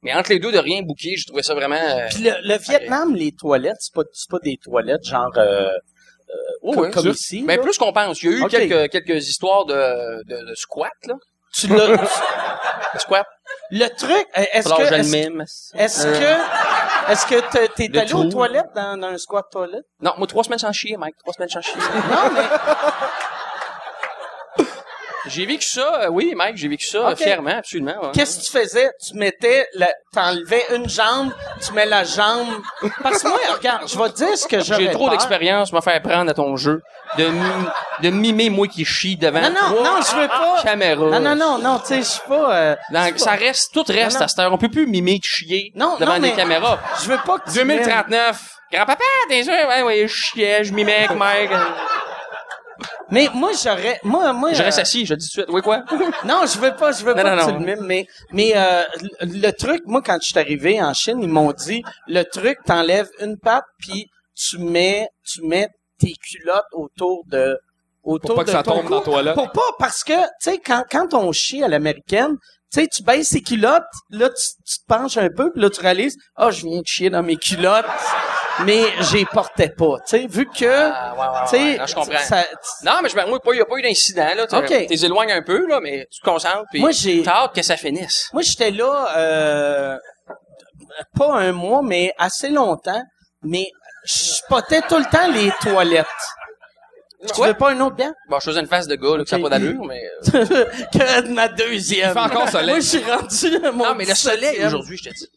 Mais 0.03 0.13
entre 0.13 0.31
les 0.31 0.39
deux, 0.39 0.51
de 0.51 0.57
rien 0.57 0.81
booker, 0.81 1.15
j'ai 1.15 1.25
trouvé 1.25 1.43
ça 1.43 1.53
vraiment... 1.53 1.75
euh, 1.75 2.07
Puis 2.09 2.23
le, 2.23 2.31
le 2.43 2.57
Vietnam, 2.57 3.13
les 3.15 3.31
toilettes, 3.33 3.77
c'est 3.79 3.93
pas, 3.93 4.01
c'est 4.13 4.29
pas 4.29 4.39
des 4.43 4.57
toilettes 4.57 5.03
genre 5.03 5.31
euh, 5.37 5.69
ouais, 6.63 6.89
comme, 6.91 7.03
ça. 7.03 7.09
ici. 7.09 7.43
Mais 7.45 7.57
là. 7.57 7.63
plus 7.63 7.77
qu'on 7.77 7.93
pense. 7.93 8.21
Il 8.23 8.31
y 8.31 8.33
a 8.33 8.37
eu 8.37 8.47
quelques, 8.47 8.91
quelques 8.91 9.27
histoires 9.29 9.65
de, 9.65 10.23
de, 10.23 10.49
de 10.49 10.55
squat, 10.55 10.91
là. 11.05 11.15
Tu 11.53 11.67
l'as... 11.67 11.97
Squat. 12.97 13.25
le 13.71 13.87
truc, 13.89 14.25
est-ce 14.35 14.69
que... 14.69 14.85
je 14.85 15.77
Est-ce 15.77 16.07
Euh, 16.07 16.19
que... 16.19 17.11
Est-ce 17.11 17.25
que 17.25 17.67
t'es- 17.75 17.87
Le 17.89 17.99
allé 17.99 18.13
aux 18.13 18.25
toilettes 18.29 18.69
dans, 18.75 18.97
dans 18.97 19.07
un 19.07 19.17
squat 19.17 19.45
toilette? 19.51 19.83
Non, 20.01 20.13
moi, 20.17 20.27
trois 20.27 20.43
semaines 20.45 20.59
sans 20.59 20.71
chier, 20.71 20.95
Mike. 20.97 21.15
Trois 21.19 21.33
semaines 21.33 21.49
sans 21.49 21.61
chier. 21.61 21.75
Non, 21.75 22.31
mais... 22.33 22.41
j'ai 25.27 25.45
vécu 25.45 25.65
ça, 25.68 26.02
euh, 26.03 26.07
oui, 26.10 26.34
Mike, 26.35 26.57
j'ai 26.57 26.68
vécu 26.68 26.85
ça, 26.85 27.02
Ok. 27.02 27.11
euh, 27.11 27.15
fièrement, 27.15 27.57
absolument. 27.57 27.93
ouais. 28.02 28.10
Qu'est-ce 28.14 28.39
que 28.39 28.45
tu 28.45 28.52
faisais? 28.52 28.89
Tu 29.06 29.15
mettais, 29.18 29.68
la, 29.76 29.89
t'enlevais 30.14 30.65
une 30.76 30.89
jambe, 30.89 31.31
tu 31.65 31.73
mets 31.73 31.85
la 31.85 32.03
jambe. 32.03 32.48
Parce 33.03 33.22
que 33.23 33.27
moi, 33.27 33.38
regarde, 33.56 33.88
je 33.88 33.98
vais 33.98 34.10
te 34.10 34.15
dire 34.18 34.38
ce 34.38 34.48
que 34.48 34.60
j'aurais 34.61 34.84
J'ai 34.85 34.91
trop 34.91 35.06
peur. 35.06 35.11
d'expérience, 35.11 35.72
me 35.73 35.81
faire 35.81 36.02
prendre 36.02 36.30
à 36.30 36.34
ton 36.34 36.56
jeu, 36.56 36.81
de, 37.18 37.26
mi- 37.27 37.68
de 38.03 38.10
mimer 38.10 38.49
moi 38.49 38.68
qui 38.68 38.84
chie 38.85 39.18
devant 39.18 39.41
Non, 39.41 39.49
non, 39.49 39.56
trois 39.76 39.84
non, 39.84 40.02
je 40.02 40.15
veux 40.15 40.27
pas. 40.27 40.61
caméras. 40.64 41.10
Non, 41.10 41.19
non, 41.19 41.35
non, 41.35 41.57
non, 41.60 41.80
tu 41.80 41.88
sais, 41.88 41.98
je 41.99 42.03
suis 42.07 42.22
pas. 42.27 42.56
euh, 42.56 42.76
ça 43.18 43.31
reste, 43.31 43.73
tout 43.73 43.84
reste 43.88 44.14
Non, 44.14 44.19
non. 44.19 44.26
à 44.26 44.27
cette 44.27 44.39
heure. 44.39 44.53
On 44.53 44.57
peut 44.57 44.69
plus 44.69 44.88
mimer 44.88 45.18
de 45.19 45.23
chier 45.23 45.72
Non, 45.76 45.98
devant 45.99 46.14
non, 46.14 46.19
des 46.19 46.30
mais- 46.30 46.35
caméras. 46.35 46.80
je 47.03 47.10
veux 47.10 47.19
pas 47.26 47.38
que 47.39 47.49
tu. 47.52 47.57
2039. 47.57 48.39
Grand-papa, 48.73 49.03
t'es 49.27 49.43
sûr? 49.43 49.52
Ouais, 49.68 49.81
ouais, 49.84 50.07
je 50.07 50.14
chiais, 50.15 50.64
je 50.64 50.72
mimais 50.73 50.95
avec 51.06 51.18
Mike. 51.18 51.52
Mais 53.11 53.27
moi, 53.33 53.51
j'aurais. 53.61 53.99
Moi, 54.03 54.31
moi. 54.33 54.53
Je 54.53 54.63
reste 54.63 54.79
euh, 54.79 54.83
assis, 54.83 55.05
je 55.05 55.13
le 55.13 55.17
dis 55.17 55.29
tout 55.29 55.41
de 55.41 55.45
suite. 55.45 55.53
Oui, 55.53 55.61
quoi? 55.61 55.83
Non, 56.25 56.45
je 56.45 56.57
veux 56.57 56.73
pas, 56.75 56.93
je 56.93 57.03
veux 57.03 57.13
Non, 57.13 57.21
pas 57.21 57.35
non, 57.35 57.45
que 57.45 57.51
tu 57.51 57.59
le 57.59 57.65
mimes, 57.65 57.85
mais, 57.85 58.07
mais 58.31 58.53
euh, 58.55 58.83
le, 59.21 59.51
truc, 59.51 59.81
moi, 59.85 60.01
quand 60.01 60.17
je 60.21 60.29
suis 60.29 60.39
arrivé 60.39 60.81
en 60.81 60.93
Chine, 60.93 61.19
ils 61.21 61.29
m'ont 61.29 61.51
dit, 61.51 61.83
le 62.07 62.23
truc, 62.23 62.57
t'enlèves 62.65 63.09
une 63.19 63.38
patte, 63.38 63.65
puis 63.79 64.07
tu 64.33 64.57
mets, 64.59 65.09
tu 65.25 65.41
mets 65.43 65.67
tes 65.99 66.13
culottes 66.13 66.63
autour 66.71 67.23
de, 67.27 67.57
autour 68.03 68.29
Pour 68.29 68.35
pas 68.38 68.43
que 68.45 68.51
ça 68.51 68.63
ton 68.63 68.79
tombe 68.79 68.89
dans 68.89 68.99
la 68.99 69.03
toilette. 69.03 69.35
Pour 69.35 69.51
pas, 69.51 69.75
parce 69.77 70.03
que, 70.03 70.13
tu 70.13 70.29
sais, 70.39 70.57
quand, 70.59 70.83
quand 70.89 71.13
on 71.13 71.31
chie 71.31 71.63
à 71.63 71.67
l'américaine, 71.67 72.38
tu 72.73 72.79
sais, 72.79 72.88
tu 72.88 73.03
baisses 73.03 73.27
ses 73.27 73.41
culottes, 73.41 73.83
là, 74.09 74.29
tu, 74.29 74.45
tu 74.65 74.79
te 74.79 74.85
penches 74.88 75.17
un 75.17 75.29
peu, 75.29 75.51
puis 75.51 75.61
là, 75.61 75.69
tu 75.69 75.81
réalises, 75.81 76.15
ah, 76.35 76.49
je 76.51 76.65
viens 76.65 76.79
de 76.79 76.88
chier 76.88 77.09
dans 77.09 77.23
mes 77.23 77.35
culottes, 77.35 77.85
mais 78.65 78.83
j'y 79.01 79.25
portais 79.25 79.69
pas, 79.69 79.97
tu 80.07 80.17
sais, 80.19 80.27
vu 80.27 80.45
que, 80.47 80.65
Ah, 80.91 81.45
ouais. 81.51 81.77
Non, 81.77 81.85
je 81.85 81.95
comprends. 81.95 82.17
ça- 82.19 82.45
Non, 82.83 82.93
mais 83.03 83.09
je 83.09 83.15
me, 83.15 83.25
moi, 83.27 83.39
il 83.47 83.53
n'y 83.53 83.61
a 83.61 83.65
pas 83.65 83.75
eu 83.77 83.81
d'incident, 83.81 84.29
là. 84.35 84.47
Tu 84.47 84.55
Ok. 84.55 84.67
t'es 84.67 85.05
éloignes 85.05 85.31
un 85.31 85.41
peu, 85.41 85.67
là, 85.67 85.79
mais 85.81 86.07
tu 86.11 86.19
te 86.19 86.25
concentres, 86.25 86.65
puis 86.71 86.79
Moi, 86.81 86.91
j'ai- 86.91 87.23
t'as 87.23 87.43
hâte 87.43 87.55
que 87.55 87.61
ça 87.61 87.77
finisse. 87.77 88.29
Moi, 88.33 88.41
j'étais 88.41 88.71
là, 88.71 89.07
euh, 89.17 89.97
pas 91.17 91.33
un 91.35 91.51
mois, 91.51 91.81
mais 91.83 92.13
assez 92.17 92.49
longtemps. 92.49 93.01
Mais 93.43 93.67
je 94.05 94.13
spotais 94.13 94.81
tout 94.81 94.97
le 94.97 95.05
temps 95.05 95.27
les 95.31 95.51
toilettes. 95.61 96.05
Tu 97.35 97.39
Ouais. 97.39 97.49
veux 97.49 97.53
pas 97.53 97.69
un 97.71 97.79
autre 97.81 97.95
bien? 97.95 98.15
Bon, 98.29 98.39
je 98.39 98.45
faisais 98.49 98.59
une 98.59 98.67
face 98.67 98.87
de 98.87 98.95
gars, 98.95 99.15
là, 99.15 99.23
que 99.23 99.29
ça 99.29 99.37
n'a 99.37 99.43
pas 99.43 99.49
d'allure, 99.49 99.83
mais... 99.85 100.01
euh, 100.35 100.65
que 100.91 101.21
de 101.21 101.27
ma 101.33 101.47
deuxième. 101.49 102.09
Il 102.09 102.13
fait 102.13 102.19
encore 102.19 102.49
soleil. 102.49 102.69
Moi, 102.71 102.79
je 102.79 102.85
suis 102.87 103.03
rendu 103.03 103.65
à 103.65 103.71
mon 103.71 103.85
Non, 103.85 103.95
mais 103.95 104.05
le 104.05 104.15
soleil, 104.15 104.55
17e. 104.57 104.65
aujourd'hui, 104.67 104.97
je 104.97 105.09
te 105.09 105.13
dis. 105.13 105.27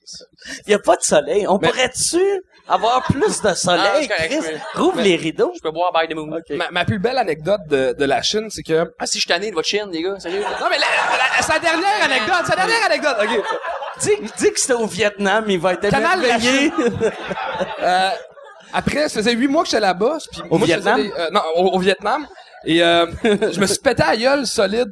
Il 0.66 0.70
y 0.70 0.74
a 0.74 0.78
pas 0.78 0.96
de 0.96 1.02
soleil. 1.02 1.46
On 1.46 1.58
Mais- 1.58 1.68
pourrait-tu 1.68 2.42
avoir 2.68 3.02
plus 3.02 3.40
de 3.42 3.48
Ah, 3.48 3.54
soleil, 3.54 4.08
correct, 4.08 4.28
Chris? 4.40 4.54
Rouvre 4.74 5.00
les 5.00 5.16
rideaux. 5.16 5.52
Je 5.54 5.60
peux 5.60 5.70
boire 5.70 5.92
by 5.92 6.08
the 6.12 6.16
moon. 6.16 6.30
Ma, 6.50 6.70
ma 6.70 6.84
plus 6.84 6.98
belle 6.98 7.18
anecdote 7.18 7.60
de, 7.68 7.94
de 7.98 8.04
la 8.04 8.22
Chine, 8.22 8.48
c'est 8.50 8.62
que... 8.62 8.90
Ah, 8.98 9.06
si 9.06 9.18
je 9.18 9.22
suis 9.22 9.28
tanné 9.28 9.50
de 9.50 9.54
votre 9.54 9.68
chienne, 9.68 9.90
les 9.92 10.02
gars, 10.02 10.18
sérieux? 10.18 10.40
Non, 10.60 10.66
mais 10.70 10.78
la, 10.78 10.86
la- 11.36 11.42
sa 11.42 11.58
dernière 11.58 12.02
anecdote, 12.04 12.46
sa 12.46 12.56
dernière 12.56 12.84
anecdote, 12.86 13.16
OK. 13.22 13.44
Dis, 14.00 14.10
dis 14.38 14.52
que 14.52 14.58
c'était 14.60 14.72
au 14.74 14.86
Vietnam, 14.86 15.44
il 15.48 15.58
va 15.58 15.74
être 15.74 15.88
Canal 15.88 16.20
de 16.20 16.26
la 16.26 16.36
émerveillé. 16.36 16.72
Euh, 17.80 18.08
après, 18.72 19.08
ça 19.08 19.20
faisait 19.20 19.32
huit 19.34 19.48
mois 19.48 19.62
que 19.62 19.68
j'étais 19.68 19.80
là-bas. 19.80 20.18
Puis 20.32 20.42
Au 20.50 20.58
moi, 20.58 20.66
Vietnam? 20.66 21.00
des- 21.02 21.12
euh, 21.18 21.30
non, 21.30 21.40
au, 21.56 21.76
au 21.76 21.78
Vietnam. 21.78 22.26
Et 22.64 22.82
euh, 22.82 23.06
je 23.22 23.60
me 23.60 23.66
suis 23.66 23.78
pété 23.78 24.02
à 24.02 24.16
gueule 24.16 24.46
solide. 24.46 24.88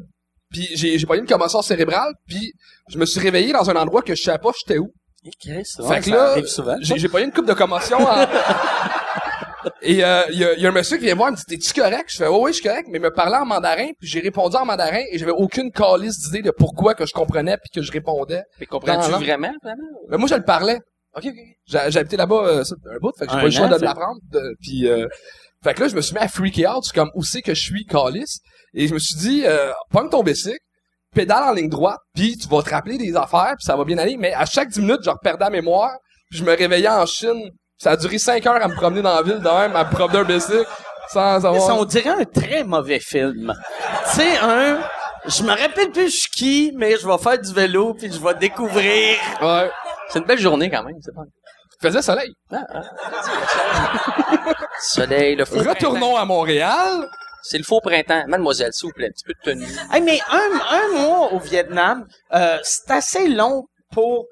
Puis 0.51 0.69
j'ai, 0.75 0.99
j'ai 0.99 1.07
pas 1.07 1.17
eu 1.17 1.21
une 1.21 1.27
commotion 1.27 1.63
cérébrale. 1.63 2.13
Puis 2.29 2.53
je 2.91 2.99
me 2.99 3.07
suis 3.07 3.19
réveillé 3.21 3.53
dans 3.53 3.69
un 3.71 3.77
endroit 3.77 4.03
que 4.03 4.15
je 4.15 4.23
savais 4.23 4.39
pas 4.39 4.51
j'étais 4.57 4.79
où. 4.79 4.93
Chris, 5.41 5.63
fait 5.77 5.83
ouais, 5.83 5.99
que 6.01 6.05
ça 6.07 6.11
là, 6.11 6.31
arrive 6.33 6.47
souvent. 6.47 6.77
j'ai, 6.81 6.99
j'ai 6.99 7.09
pas 7.09 7.21
eu 7.21 7.25
une 7.25 7.33
coupe 7.33 7.47
de 7.47 7.53
commotion. 7.55 7.99
en- 7.99 8.27
Et 9.81 10.03
euh, 10.05 10.23
il 10.31 10.39
y, 10.41 10.45
a, 10.45 10.55
y 10.59 10.67
a 10.67 10.69
un 10.71 10.73
monsieur 10.73 10.97
qui 10.97 11.05
vient 11.05 11.15
voir, 11.15 11.29
il 11.29 11.33
me 11.33 11.37
dit 11.37 11.45
T'es-tu 11.47 11.73
correct? 11.81 12.07
Je 12.09 12.17
fais 12.17 12.27
Ouais, 12.27 12.37
oui, 12.37 12.51
je 12.53 12.57
suis 12.59 12.69
correct, 12.69 12.89
mais 12.91 12.99
il 12.99 13.03
me 13.03 13.13
parlait 13.13 13.37
en 13.37 13.45
mandarin, 13.45 13.91
puis 13.99 14.09
j'ai 14.09 14.19
répondu 14.21 14.57
en 14.57 14.65
mandarin 14.65 15.03
et 15.11 15.19
j'avais 15.19 15.31
aucune 15.33 15.71
calice 15.71 16.19
d'idée 16.21 16.43
de 16.43 16.51
pourquoi 16.51 16.95
que 16.95 17.07
je 17.07 17.13
comprenais 17.13 17.57
puis 17.59 17.71
que 17.73 17.81
je 17.83 17.93
répondais. 17.93 18.43
Mais 18.59 18.67
comprends-tu 18.67 19.11
vraiment, 19.11 19.53
vraiment? 19.63 19.83
Mais 20.09 20.17
moi 20.17 20.27
je 20.29 20.35
le 20.35 20.43
parlais. 20.43 20.79
Ok, 21.15 21.27
ok. 21.27 21.35
J'ai 21.67 21.79
j'ai 21.91 21.99
habité 22.01 22.17
là-bas 22.17 22.43
euh, 22.45 22.65
un 22.91 22.99
bout, 23.01 23.13
fait 23.17 23.27
que 23.27 23.33
j'ai 23.33 23.39
pas 23.39 23.45
le 23.45 23.51
choix 23.51 23.69
de 23.69 23.79
fait. 23.79 23.85
l'apprendre. 23.85 24.19
Puis 24.61 24.89
euh, 24.89 25.07
fait 25.63 25.75
que 25.75 25.83
là, 25.83 25.89
je 25.89 25.95
me 25.95 26.01
suis 26.01 26.15
mis 26.15 26.21
à 26.21 26.27
freaker 26.29 26.77
out, 26.77 26.83
je 26.85 26.89
suis 26.89 26.95
comme 26.99 27.11
où 27.15 27.23
c'est 27.23 27.43
que 27.43 27.55
je 27.55 27.61
suis 27.63 27.85
calice? 27.85 28.39
Et 28.75 28.89
je 28.89 28.95
me 28.95 28.99
suis 28.99 29.15
dit 29.17 29.43
euh, 29.47 29.71
pogne 29.91 30.09
ton 30.09 30.25
bicycle, 30.25 30.59
pédale 31.15 31.45
en 31.45 31.53
ligne 31.53 31.69
droite, 31.69 31.99
puis 32.15 32.37
tu 32.37 32.49
vas 32.49 32.63
te 32.63 32.71
rappeler 32.71 32.99
des 32.99 33.15
affaires, 33.17 33.55
puis 33.57 33.65
ça 33.65 33.77
va 33.77 33.85
bien 33.85 33.99
aller, 33.99 34.17
mais 34.17 34.33
à 34.35 34.45
chaque 34.45 34.69
10 34.69 34.81
minutes, 34.81 35.01
je 35.05 35.11
reperdais 35.11 35.45
la 35.45 35.51
mémoire, 35.51 35.93
puis 36.31 36.39
je 36.39 36.45
me 36.45 36.57
réveillais 36.57 36.89
en 36.89 37.07
Chine. 37.07 37.51
Ça 37.79 37.93
a 37.93 37.97
duré 37.97 38.19
5 38.19 38.47
heures 38.47 38.63
à 38.63 38.69
me 38.69 38.75
promener 38.75 39.03
dans 39.03 39.15
la 39.15 39.23
ville 39.23 39.41
de 39.41 39.49
même, 39.49 39.75
à 39.77 39.85
me 39.85 39.91
promener 39.91 40.19
un 40.19 40.25
bicycle 40.25 40.67
sans 41.13 41.41
Ça, 41.41 41.49
avoir 41.49 41.79
on 41.79 41.85
dirait 41.85 42.11
un 42.11 42.25
très 42.25 42.65
mauvais 42.65 43.01
film. 43.01 43.53
Tu 44.11 44.17
sais, 44.17 44.39
un... 44.39 44.81
Je 45.27 45.43
me 45.45 45.51
rappelle 45.51 45.91
plus 45.93 46.11
je 46.11 46.17
suis 46.17 46.31
qui, 46.31 46.73
mais 46.77 46.97
je 46.97 47.07
vais 47.07 47.19
faire 47.19 47.39
du 47.39 47.53
vélo 47.53 47.95
puis 47.95 48.11
je 48.11 48.19
vais 48.19 48.35
découvrir. 48.35 49.17
Ouais. 49.41 49.71
C'est 50.09 50.19
une 50.19 50.25
belle 50.25 50.41
journée 50.41 50.69
quand 50.69 50.83
même, 50.83 50.97
c'est 51.01 51.15
pas. 51.15 51.23
Il 51.81 51.87
faisait 51.89 52.03
soleil. 52.03 52.33
Soleil, 54.81 55.37
le 55.37 55.45
faux 55.45 55.57
printemps. 55.57 55.71
Retournons 55.71 56.17
à 56.17 56.25
Montréal. 56.25 57.09
C'est 57.43 57.59
le 57.59 57.65
faux 57.65 57.81
printemps. 57.81 58.25
Mademoiselle, 58.29 58.73
s'il 58.73 58.89
vous 58.89 58.93
plaît, 58.95 59.09
un 59.09 59.11
petit 59.11 59.25
peu 59.25 59.33
de 59.35 59.41
tenue. 59.53 59.67
Hey, 59.93 60.01
mais 60.03 60.21
un, 60.31 60.51
un 60.71 60.89
mois 61.01 61.33
au 61.33 61.39
Vietnam, 61.39 62.07
euh, 62.33 62.59
c'est 62.63 62.91
assez 62.91 63.29
long 63.29 63.65
pour 63.93 64.27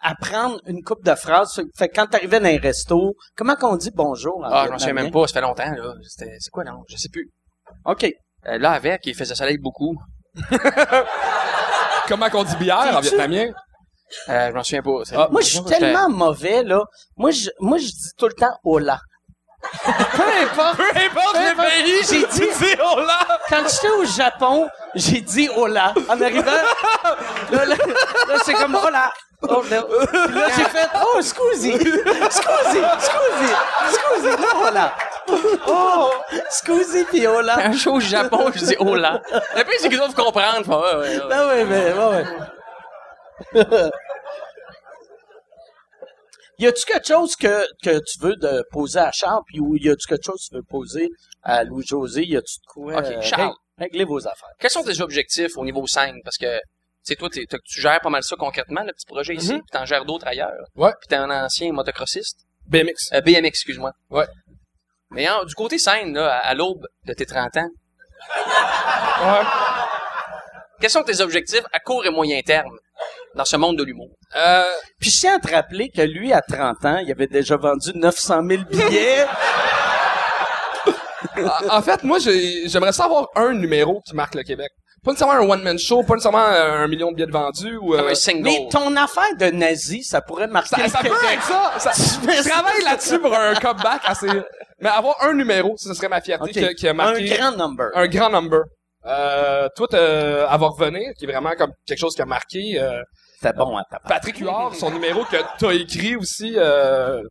apprendre 0.00 0.60
une 0.66 0.82
coupe 0.82 1.04
de 1.04 1.14
phrases. 1.14 1.60
Fait 1.76 1.88
que 1.88 1.94
quand 1.94 2.06
t'arrivais 2.06 2.38
dans 2.40 2.46
un 2.48 2.58
resto, 2.58 3.14
comment 3.36 3.56
qu'on 3.56 3.76
dit 3.76 3.90
bonjour 3.94 4.36
en 4.38 4.44
Ah, 4.44 4.64
je 4.66 4.70
m'en 4.72 4.78
souviens 4.78 4.94
vietnamien? 4.94 5.02
même 5.04 5.12
pas, 5.12 5.26
ça 5.26 5.34
fait 5.34 5.40
longtemps, 5.40 5.70
là. 5.72 5.94
C'était, 6.08 6.36
c'est 6.38 6.50
quoi, 6.50 6.64
non? 6.64 6.82
Je 6.88 6.96
sais 6.96 7.08
plus. 7.08 7.30
OK. 7.84 8.04
Euh, 8.46 8.58
là, 8.58 8.72
avec, 8.72 9.04
il 9.06 9.14
faisait 9.14 9.34
soleil 9.34 9.58
beaucoup. 9.58 9.96
Comment 12.08 12.30
qu'on 12.30 12.44
dit 12.44 12.56
bière 12.56 12.96
en 12.96 13.00
vietnamien? 13.00 13.48
Euh, 14.28 14.48
je 14.50 14.52
m'en 14.54 14.62
souviens 14.62 14.82
pas. 14.82 15.02
Ah, 15.14 15.28
Moi, 15.32 15.40
je 15.40 15.46
suis 15.48 15.58
J'étais- 15.58 15.78
tellement 15.80 16.08
mauvais, 16.08 16.62
là. 16.62 16.84
Moi, 17.16 17.32
je, 17.32 17.50
moi, 17.58 17.78
je 17.78 17.86
dis 17.86 18.10
tout 18.16 18.26
le 18.28 18.34
temps 18.34 18.56
hola. 18.64 19.00
Peu 19.84 20.22
importe. 20.42 20.76
Peu 20.76 21.00
importe 21.00 21.32
Peu 21.32 21.38
importe. 21.38 21.68
J'ai 21.84 22.26
dit, 22.26 22.48
dis 22.58 22.76
oh 22.82 23.00
là! 23.00 23.18
quand 23.48 23.62
j'étais 23.68 23.90
au 23.90 24.04
Japon, 24.04 24.68
j'ai 24.94 25.20
dit 25.20 25.48
hola. 25.56 25.92
En 26.08 26.20
arrivant, 26.20 26.44
là, 27.50 27.64
là, 27.64 27.64
là, 27.64 28.34
c'est 28.44 28.54
comme 28.54 28.74
hola. 28.74 29.12
Oh, 29.42 29.62
là. 29.70 29.82
Puis 29.82 30.34
là, 30.34 30.48
j'ai 30.56 30.64
fait, 30.64 30.88
oh, 30.94 31.20
scusi. 31.20 31.72
Scusi, 31.72 32.80
scusi, 32.98 33.52
scusi, 33.90 34.36
hola. 34.62 34.94
Oh, 35.66 36.10
scusi 36.50 37.04
pis 37.04 37.26
hola. 37.26 37.58
Un 37.58 37.72
show 37.72 37.94
au 37.94 38.00
Japon, 38.00 38.50
je 38.54 38.64
dis 38.64 38.76
là. 38.80 39.20
Le 39.56 39.62
pire, 39.64 39.74
c'est 39.78 39.88
qu'ils 39.88 39.98
doivent 39.98 40.14
comprendre. 40.14 40.68
Ouais, 40.68 40.96
ouais, 40.96 41.18
ouais. 41.18 41.28
Ben 41.28 41.48
oui, 41.50 41.64
mais, 41.68 41.92
ouais, 41.92 42.24
ouais. 43.62 43.90
Y 46.58 46.66
a-tu 46.66 46.84
quelque 46.86 47.06
chose 47.06 47.36
que, 47.36 47.64
que 47.82 47.98
tu 47.98 48.18
veux 48.20 48.36
de 48.36 48.64
poser 48.70 48.98
à 49.00 49.10
Charles, 49.12 49.42
puis 49.46 49.60
ou 49.60 49.76
y 49.76 49.88
a-tu 49.90 50.06
quelque 50.06 50.24
chose 50.24 50.40
que 50.42 50.48
tu 50.50 50.54
veux 50.56 50.62
poser 50.68 51.08
à 51.42 51.64
Louis-José? 51.64 52.24
Y 52.24 52.36
a-tu 52.36 52.58
de 52.60 52.66
quoi? 52.72 52.96
Ok, 52.98 53.04
euh, 53.06 53.20
Charles. 53.22 53.48
rég- 53.50 53.54
Réglez 53.78 54.04
vos 54.04 54.26
affaires. 54.26 54.48
Quels 54.58 54.70
sont 54.70 54.82
tes 54.82 55.00
objectifs 55.02 55.56
au 55.56 55.64
niveau 55.64 55.86
scène? 55.86 56.16
Parce 56.24 56.38
que, 56.38 56.56
tu 56.56 57.14
sais, 57.14 57.16
toi, 57.16 57.28
tu 57.30 57.80
gères 57.80 58.00
pas 58.00 58.08
mal 58.08 58.22
ça 58.22 58.34
concrètement, 58.36 58.82
le 58.82 58.92
petit 58.92 59.04
projet 59.06 59.34
ici, 59.34 59.52
Mhm. 59.52 59.58
puis 59.60 59.70
t'en 59.70 59.84
gères 59.84 60.04
d'autres 60.06 60.26
ailleurs. 60.26 60.54
Ouais. 60.76 60.92
Puis 61.00 61.08
t'es 61.08 61.16
un 61.16 61.30
ancien 61.30 61.72
motocrossiste. 61.72 62.38
BMX. 62.68 63.12
Euh, 63.12 63.20
BMX, 63.20 63.48
excuse-moi. 63.48 63.92
Ouais. 64.10 64.26
Mais 65.10 65.26
hein, 65.26 65.40
du 65.46 65.54
côté 65.54 65.78
scène, 65.78 66.14
là, 66.14 66.34
à, 66.36 66.38
à 66.48 66.54
l'aube 66.54 66.86
de 67.04 67.12
tes 67.12 67.26
30 67.26 67.54
ans, 67.58 67.68
Ouais. 69.20 69.46
quels 70.80 70.90
sont 70.90 71.02
tes 71.02 71.20
objectifs 71.20 71.64
à 71.72 71.78
court 71.80 72.04
et 72.06 72.10
moyen 72.10 72.40
terme? 72.42 72.76
Dans 73.34 73.44
ce 73.44 73.56
monde 73.56 73.76
de 73.78 73.84
l'humour? 73.84 74.08
Euh, 74.36 74.62
Puis 75.00 75.10
je 75.10 75.20
tiens 75.20 75.36
à 75.36 75.38
te 75.38 75.52
rappeler 75.54 75.88
que 75.94 76.02
lui, 76.02 76.32
à 76.32 76.40
30 76.40 76.84
ans, 76.84 76.98
il 76.98 77.10
avait 77.10 77.26
déjà 77.26 77.56
vendu 77.56 77.90
900 77.94 78.42
000 78.48 78.62
billets. 78.70 79.26
en- 81.70 81.82
fait, 81.82 82.02
moi, 82.04 82.18
j'ai- 82.18 82.68
j'aimerais 82.68 82.92
savoir 82.92 83.28
un 83.36 83.52
numéro 83.52 84.00
qui 84.06 84.14
marque 84.14 84.34
le 84.34 84.42
Québec. 84.42 84.68
Pas 85.04 85.12
nécessairement 85.12 85.34
un 85.40 85.48
one-man 85.48 85.78
show, 85.78 86.02
pas 86.02 86.14
nécessairement 86.14 86.46
euh, 86.48 86.78
un 86.84 86.88
million 86.88 87.10
de 87.10 87.16
billets 87.16 87.26
de 87.28 87.32
vendus 87.32 87.76
ou... 87.76 87.92
Comme 87.92 88.06
euh, 88.06 88.10
un 88.10 88.14
single. 88.14 88.42
Mais 88.42 88.66
ton 88.70 88.96
affaire 88.96 89.36
de 89.38 89.46
nazi, 89.50 90.02
ça 90.02 90.20
pourrait 90.20 90.48
marquer 90.48 90.68
ça, 90.80 90.82
le 90.82 90.88
ça 90.88 90.98
peut 90.98 91.26
être 91.32 91.42
ça. 91.44 91.72
ça 91.78 91.90
je 91.92 92.48
travaille 92.48 92.82
là-dessus 92.82 93.18
pour 93.20 93.32
un 93.34 93.54
comeback 93.54 94.00
assez... 94.04 94.26
Mais 94.80 94.88
avoir 94.88 95.16
un 95.22 95.34
numéro, 95.34 95.74
ça 95.76 95.94
serait 95.94 96.08
ma 96.08 96.20
fierté 96.20 96.74
qui 96.74 96.88
a 96.88 96.92
marqué... 96.92 97.32
Un 97.32 97.36
grand 97.36 97.56
number. 97.68 97.86
un 97.94 98.08
grand 98.08 98.30
number. 98.30 98.60
Euh, 99.06 99.68
toi, 99.76 99.86
avoir 100.48 100.72
revenir, 100.76 101.12
qui 101.18 101.24
est 101.24 101.28
vraiment 101.32 101.52
comme 101.56 101.70
quelque 101.86 101.98
chose 101.98 102.14
qui 102.14 102.22
a 102.22 102.26
marqué. 102.26 102.78
Euh, 102.80 103.00
C'était 103.40 103.52
bon 103.54 103.76
à 103.76 103.82
ta 103.90 103.98
part. 103.98 104.08
Patrick 104.08 104.38
Huard, 104.38 104.74
son 104.74 104.90
numéro 104.90 105.24
que 105.24 105.36
t'as 105.58 105.72
écrit 105.72 106.16
aussi, 106.16 106.54
euh, 106.56 107.22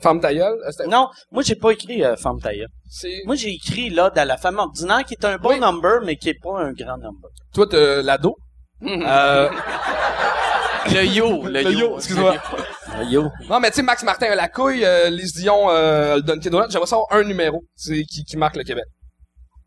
Femme 0.00 0.20
ta 0.20 0.32
gueule. 0.32 0.56
Euh, 0.64 0.86
Non, 0.86 1.08
moi, 1.32 1.42
j'ai 1.42 1.56
pas 1.56 1.72
écrit 1.72 2.04
euh, 2.04 2.14
Femme 2.16 2.40
taille. 2.40 2.64
C'est, 2.88 3.22
Moi, 3.26 3.34
j'ai 3.34 3.50
écrit 3.50 3.90
là 3.90 4.10
dans 4.10 4.26
la 4.26 4.36
femme 4.36 4.58
ordinaire, 4.58 5.04
qui 5.04 5.14
est 5.14 5.24
un 5.24 5.36
bon 5.38 5.50
Oui. 5.50 5.60
number, 5.60 6.00
mais 6.04 6.16
qui 6.16 6.28
est 6.30 6.40
pas 6.40 6.60
un 6.60 6.72
grand 6.72 6.96
number. 6.98 7.28
toi, 7.52 7.66
t'as 7.68 8.00
l'ado? 8.02 8.36
Euh, 8.84 9.50
Le 10.90 11.04
yo, 11.04 11.42
le, 11.46 11.62
le 11.62 11.72
yo. 11.72 11.96
excuse-moi. 11.96 12.36
Yo. 13.10 13.28
Non, 13.50 13.60
mais 13.60 13.70
tu 13.70 13.76
sais, 13.76 13.82
Max 13.82 14.02
Martin 14.04 14.34
la 14.34 14.48
couille, 14.48 14.84
euh, 14.86 15.10
Lise 15.10 15.34
Dion, 15.34 15.68
euh, 15.68 16.16
le 16.16 16.22
Dunkin' 16.22 16.48
Donut, 16.50 16.70
j'aimerais 16.70 16.86
savoir 16.86 17.08
un 17.10 17.24
numéro 17.24 17.62
c'est, 17.74 18.04
qui, 18.04 18.24
qui 18.24 18.36
marque 18.38 18.56
le 18.56 18.62
Québec. 18.64 18.84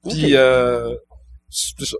Puis, 0.09 0.35
euh, 0.35 0.95
c'est 1.51 1.85
ça. 1.85 1.97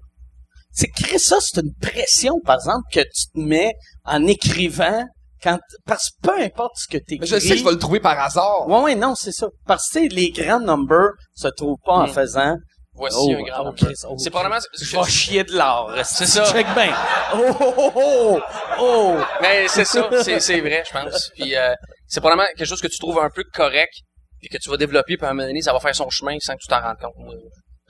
C'est 0.74 0.88
que 0.88 1.18
ça, 1.18 1.38
c'est 1.42 1.62
une 1.62 1.74
pression, 1.82 2.40
par 2.46 2.56
exemple, 2.56 2.86
que 2.92 3.02
tu 3.02 3.26
te 3.34 3.40
mets 3.40 3.74
en 4.06 4.26
écrivant 4.26 5.06
quand, 5.44 5.60
parce 5.86 6.10
que 6.12 6.28
peu 6.30 6.42
importe 6.42 6.78
ce 6.78 6.88
que 6.88 6.98
tu 6.98 7.18
Mais 7.20 7.26
je 7.26 7.40
sais 7.40 7.50
que 7.50 7.58
je 7.58 7.64
vais 7.64 7.72
le 7.72 7.80
trouver 7.80 8.00
par 8.00 8.18
hasard. 8.20 8.68
Ouais, 8.68 8.82
ouais, 8.82 8.96
non, 8.96 9.16
c'est 9.16 9.32
ça. 9.34 9.48
Parce 9.66 9.90
que 9.90 10.00
tu 10.00 10.10
sais, 10.10 10.16
les 10.16 10.30
grands 10.32 10.60
numbers 10.60 11.12
se 11.36 11.48
trouvent 11.50 11.78
pas 11.86 11.94
en 11.94 12.08
Hmm. 12.08 12.14
faisant. 12.14 12.56
Voici 12.94 13.18
Oh, 13.20 13.32
un 13.32 13.44
grand 13.44 13.62
oh, 13.62 13.66
number. 13.66 13.86
Chris, 13.88 13.96
oh, 14.08 14.16
C'est 14.18 14.30
probablement... 14.30 14.62
Je 14.80 14.98
vais 14.98 15.04
chier 15.10 15.44
de 15.44 15.54
l'or. 15.54 15.94
C'est 16.04 16.26
ça. 16.28 16.46
Check 16.46 16.68
bien. 16.74 16.94
Oh, 17.34 17.56
oh, 17.60 17.74
oh, 17.78 17.92
oh, 17.96 18.40
oh. 18.80 19.18
Mais 19.42 19.68
c'est 19.68 19.86
ça, 19.86 20.10
c'est, 20.24 20.40
c'est 20.40 20.60
vrai, 20.62 20.84
je 20.86 20.92
pense. 20.92 21.32
Puis 21.36 21.56
euh, 21.56 21.74
c'est 22.08 22.20
probablement 22.20 22.48
quelque 22.56 22.68
chose 22.68 22.82
que 22.82 22.88
tu 22.88 23.00
trouves 23.00 23.20
un 23.20 23.30
peu 23.30 23.44
correct, 23.54 23.94
puis 24.40 24.50
que 24.50 24.58
tu 24.58 24.70
vas 24.70 24.78
développer, 24.78 25.18
puis 25.18 25.26
à 25.26 25.30
un 25.30 25.34
moment 25.34 25.48
donné, 25.48 25.62
ça 25.62 25.74
va 25.74 25.80
faire 25.80 25.96
son 25.96 26.10
chemin 26.10 26.38
sans 26.40 26.54
que 26.54 26.60
tu 26.62 26.68
t'en 26.68 26.82
rendes 26.82 26.98
compte. 26.98 27.36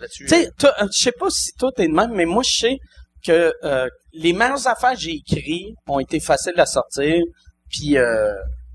Là-dessus, 0.01 0.25
Tu 0.25 0.29
sais, 0.29 0.51
toi, 0.57 0.73
euh, 0.81 0.87
je 0.91 1.03
sais 1.03 1.11
pas 1.13 1.29
si 1.29 1.51
toi 1.53 1.71
t'es 1.75 1.87
de 1.87 1.93
même, 1.93 2.11
mais 2.13 2.25
moi, 2.25 2.43
je 2.43 2.51
sais 2.51 2.77
que 3.25 3.53
euh, 3.63 3.87
les 4.13 4.33
meilleures 4.33 4.67
affaires 4.67 4.93
que 4.93 4.99
j'ai 4.99 5.15
écrites 5.15 5.75
ont 5.87 5.99
été 5.99 6.19
faciles 6.19 6.59
à 6.59 6.65
sortir, 6.65 7.21
puis 7.69 7.97
euh, 7.97 8.31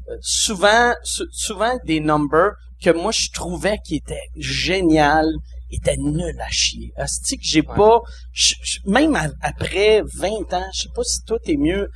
euh, 0.08 0.16
souvent, 0.20 0.94
sou- 1.02 1.26
souvent 1.32 1.76
des 1.84 2.00
numbers 2.00 2.52
que 2.82 2.90
moi 2.90 3.10
je 3.10 3.28
trouvais 3.32 3.78
qui 3.84 3.96
étaient 3.96 4.28
génial 4.36 5.26
étaient 5.72 5.96
nuls 5.96 6.40
à 6.40 6.48
chier. 6.50 6.92
Asti 6.96 7.36
que 7.38 7.42
j'ai 7.44 7.60
Ouais. 7.62 7.74
pas, 7.76 8.00
je- 8.32 8.54
je- 8.62 8.78
même 8.88 9.16
après 9.42 10.02
20 10.14 10.52
ans, 10.54 10.64
je 10.74 10.82
sais 10.82 10.88
pas 10.94 11.02
si 11.02 11.22
toi 11.26 11.38
t'es 11.42 11.56
mieux 11.56 11.88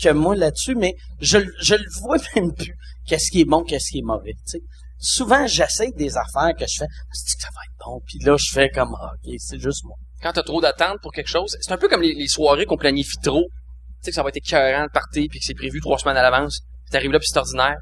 que- 0.00 0.10
moi 0.12 0.36
là-dessus, 0.36 0.76
mais 0.76 0.94
je, 1.20 1.38
je 1.60 1.74
le 1.74 2.00
vois 2.02 2.18
même 2.36 2.54
plus. 2.54 2.76
Qu'est-ce 3.08 3.30
qui 3.32 3.40
est 3.40 3.44
bon, 3.44 3.64
qu'est-ce 3.64 3.90
qui 3.90 3.98
est 3.98 4.02
mauvais, 4.02 4.34
tu 4.34 4.42
sais. 4.58 4.60
Souvent, 5.00 5.46
j'essaie 5.46 5.92
des 5.96 6.14
affaires 6.16 6.54
que 6.58 6.66
je 6.66 6.78
fais, 6.78 6.86
que 6.86 7.42
ça 7.42 7.48
va 7.54 7.62
être 7.64 7.86
bon, 7.86 8.00
puis 8.06 8.18
là, 8.18 8.36
je 8.38 8.52
fais 8.52 8.68
comme, 8.68 8.94
ah, 9.00 9.12
ok, 9.14 9.34
c'est 9.38 9.58
juste 9.58 9.82
moi. 9.84 9.96
quand 10.22 10.32
t'as 10.32 10.42
trop 10.42 10.60
d'attentes 10.60 11.00
pour 11.00 11.12
quelque 11.12 11.28
chose, 11.28 11.56
c'est 11.58 11.72
un 11.72 11.78
peu 11.78 11.88
comme 11.88 12.02
les, 12.02 12.28
soirées 12.28 12.66
qu'on 12.66 12.76
planifie 12.76 13.16
trop. 13.22 13.46
Tu 13.48 14.04
sais 14.04 14.10
que 14.10 14.14
ça 14.14 14.22
va 14.22 14.28
être 14.28 14.36
écœurant 14.36 14.82
le 14.82 14.90
party, 14.92 15.28
puis 15.28 15.40
que 15.40 15.44
c'est 15.46 15.54
prévu 15.54 15.80
trois 15.80 15.98
semaines 15.98 16.18
à 16.18 16.22
l'avance. 16.22 16.60
Puis 16.84 16.92
t'arrives 16.92 17.12
là, 17.12 17.18
puis 17.18 17.28
c'est 17.32 17.38
ordinaire. 17.38 17.78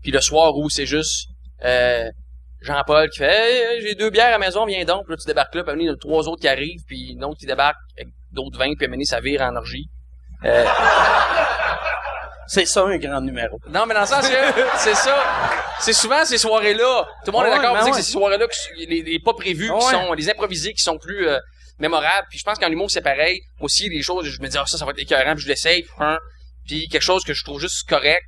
Puis 0.00 0.12
le 0.12 0.20
soir 0.20 0.56
où 0.56 0.70
c'est 0.70 0.86
juste 0.86 1.26
euh, 1.64 2.08
Jean-Paul 2.60 3.10
qui 3.10 3.18
fait 3.18 3.76
hey, 3.76 3.82
j'ai 3.82 3.96
deux 3.96 4.10
bières 4.10 4.28
à 4.28 4.30
la 4.30 4.38
maison, 4.38 4.64
viens 4.64 4.84
donc. 4.84 5.06
Puis 5.06 5.14
là, 5.14 5.16
tu 5.16 5.26
débarques 5.26 5.54
là, 5.56 5.64
puis 5.64 5.74
il 5.76 5.90
y 5.90 5.98
trois 5.98 6.28
autres 6.28 6.40
qui 6.40 6.48
arrivent, 6.48 6.84
puis 6.86 7.12
une 7.12 7.24
autre 7.24 7.38
qui 7.40 7.46
débarque 7.46 7.78
avec 7.98 8.12
d'autres 8.30 8.58
vins, 8.58 8.72
puis 8.78 8.86
donné, 8.86 9.04
ça 9.04 9.20
vire 9.20 9.42
en 9.42 9.56
orgie. 9.56 9.88
Euh, 10.44 10.64
C'est 12.52 12.66
ça 12.66 12.82
un 12.84 12.96
grand 12.98 13.20
numéro. 13.20 13.58
non, 13.68 13.86
mais 13.86 13.94
dans 13.94 14.00
le 14.00 14.06
sens 14.06 14.26
que 14.28 14.34
c'est 14.78 14.94
ça. 14.96 15.16
C'est 15.80 15.92
souvent 15.92 16.24
ces 16.24 16.36
soirées-là. 16.38 17.04
Tout 17.24 17.30
le 17.30 17.32
monde 17.32 17.42
Ouais, 17.44 17.48
est 17.50 17.54
d'accord 17.54 17.72
ben 17.74 17.78
pour 17.78 17.84
dire 17.86 17.94
ouais. 17.94 17.98
que 18.00 18.04
c'est 18.04 18.10
ces 18.10 18.12
soirées-là, 18.18 18.46
que 18.46 18.52
s- 18.52 18.68
les, 18.76 19.02
les 19.02 19.18
pas 19.20 19.34
prévus, 19.34 19.70
qui 19.80 19.86
sont 19.86 20.12
les 20.14 20.28
improvisés, 20.30 20.72
qui 20.72 20.82
sont 20.82 20.98
plus 20.98 21.28
euh, 21.28 21.38
mémorables. 21.78 22.26
Puis 22.28 22.38
je 22.40 22.44
pense 22.44 22.58
qu'en 22.58 22.68
humour 22.68 22.90
c'est 22.90 23.00
pareil. 23.02 23.40
Aussi 23.60 23.88
les 23.88 24.02
choses, 24.02 24.26
je 24.26 24.40
me 24.42 24.48
dis 24.48 24.58
ah 24.58 24.64
ça, 24.66 24.76
ça 24.78 24.84
va 24.84 24.90
être 24.90 24.98
écœurant, 24.98 25.34
puis 25.34 25.44
je 25.44 25.48
l'essaye. 25.48 25.86
Hein. 26.00 26.18
Puis 26.66 26.88
quelque 26.88 27.02
chose 27.02 27.22
que 27.24 27.32
je 27.34 27.44
trouve 27.44 27.60
juste 27.60 27.88
correct. 27.88 28.22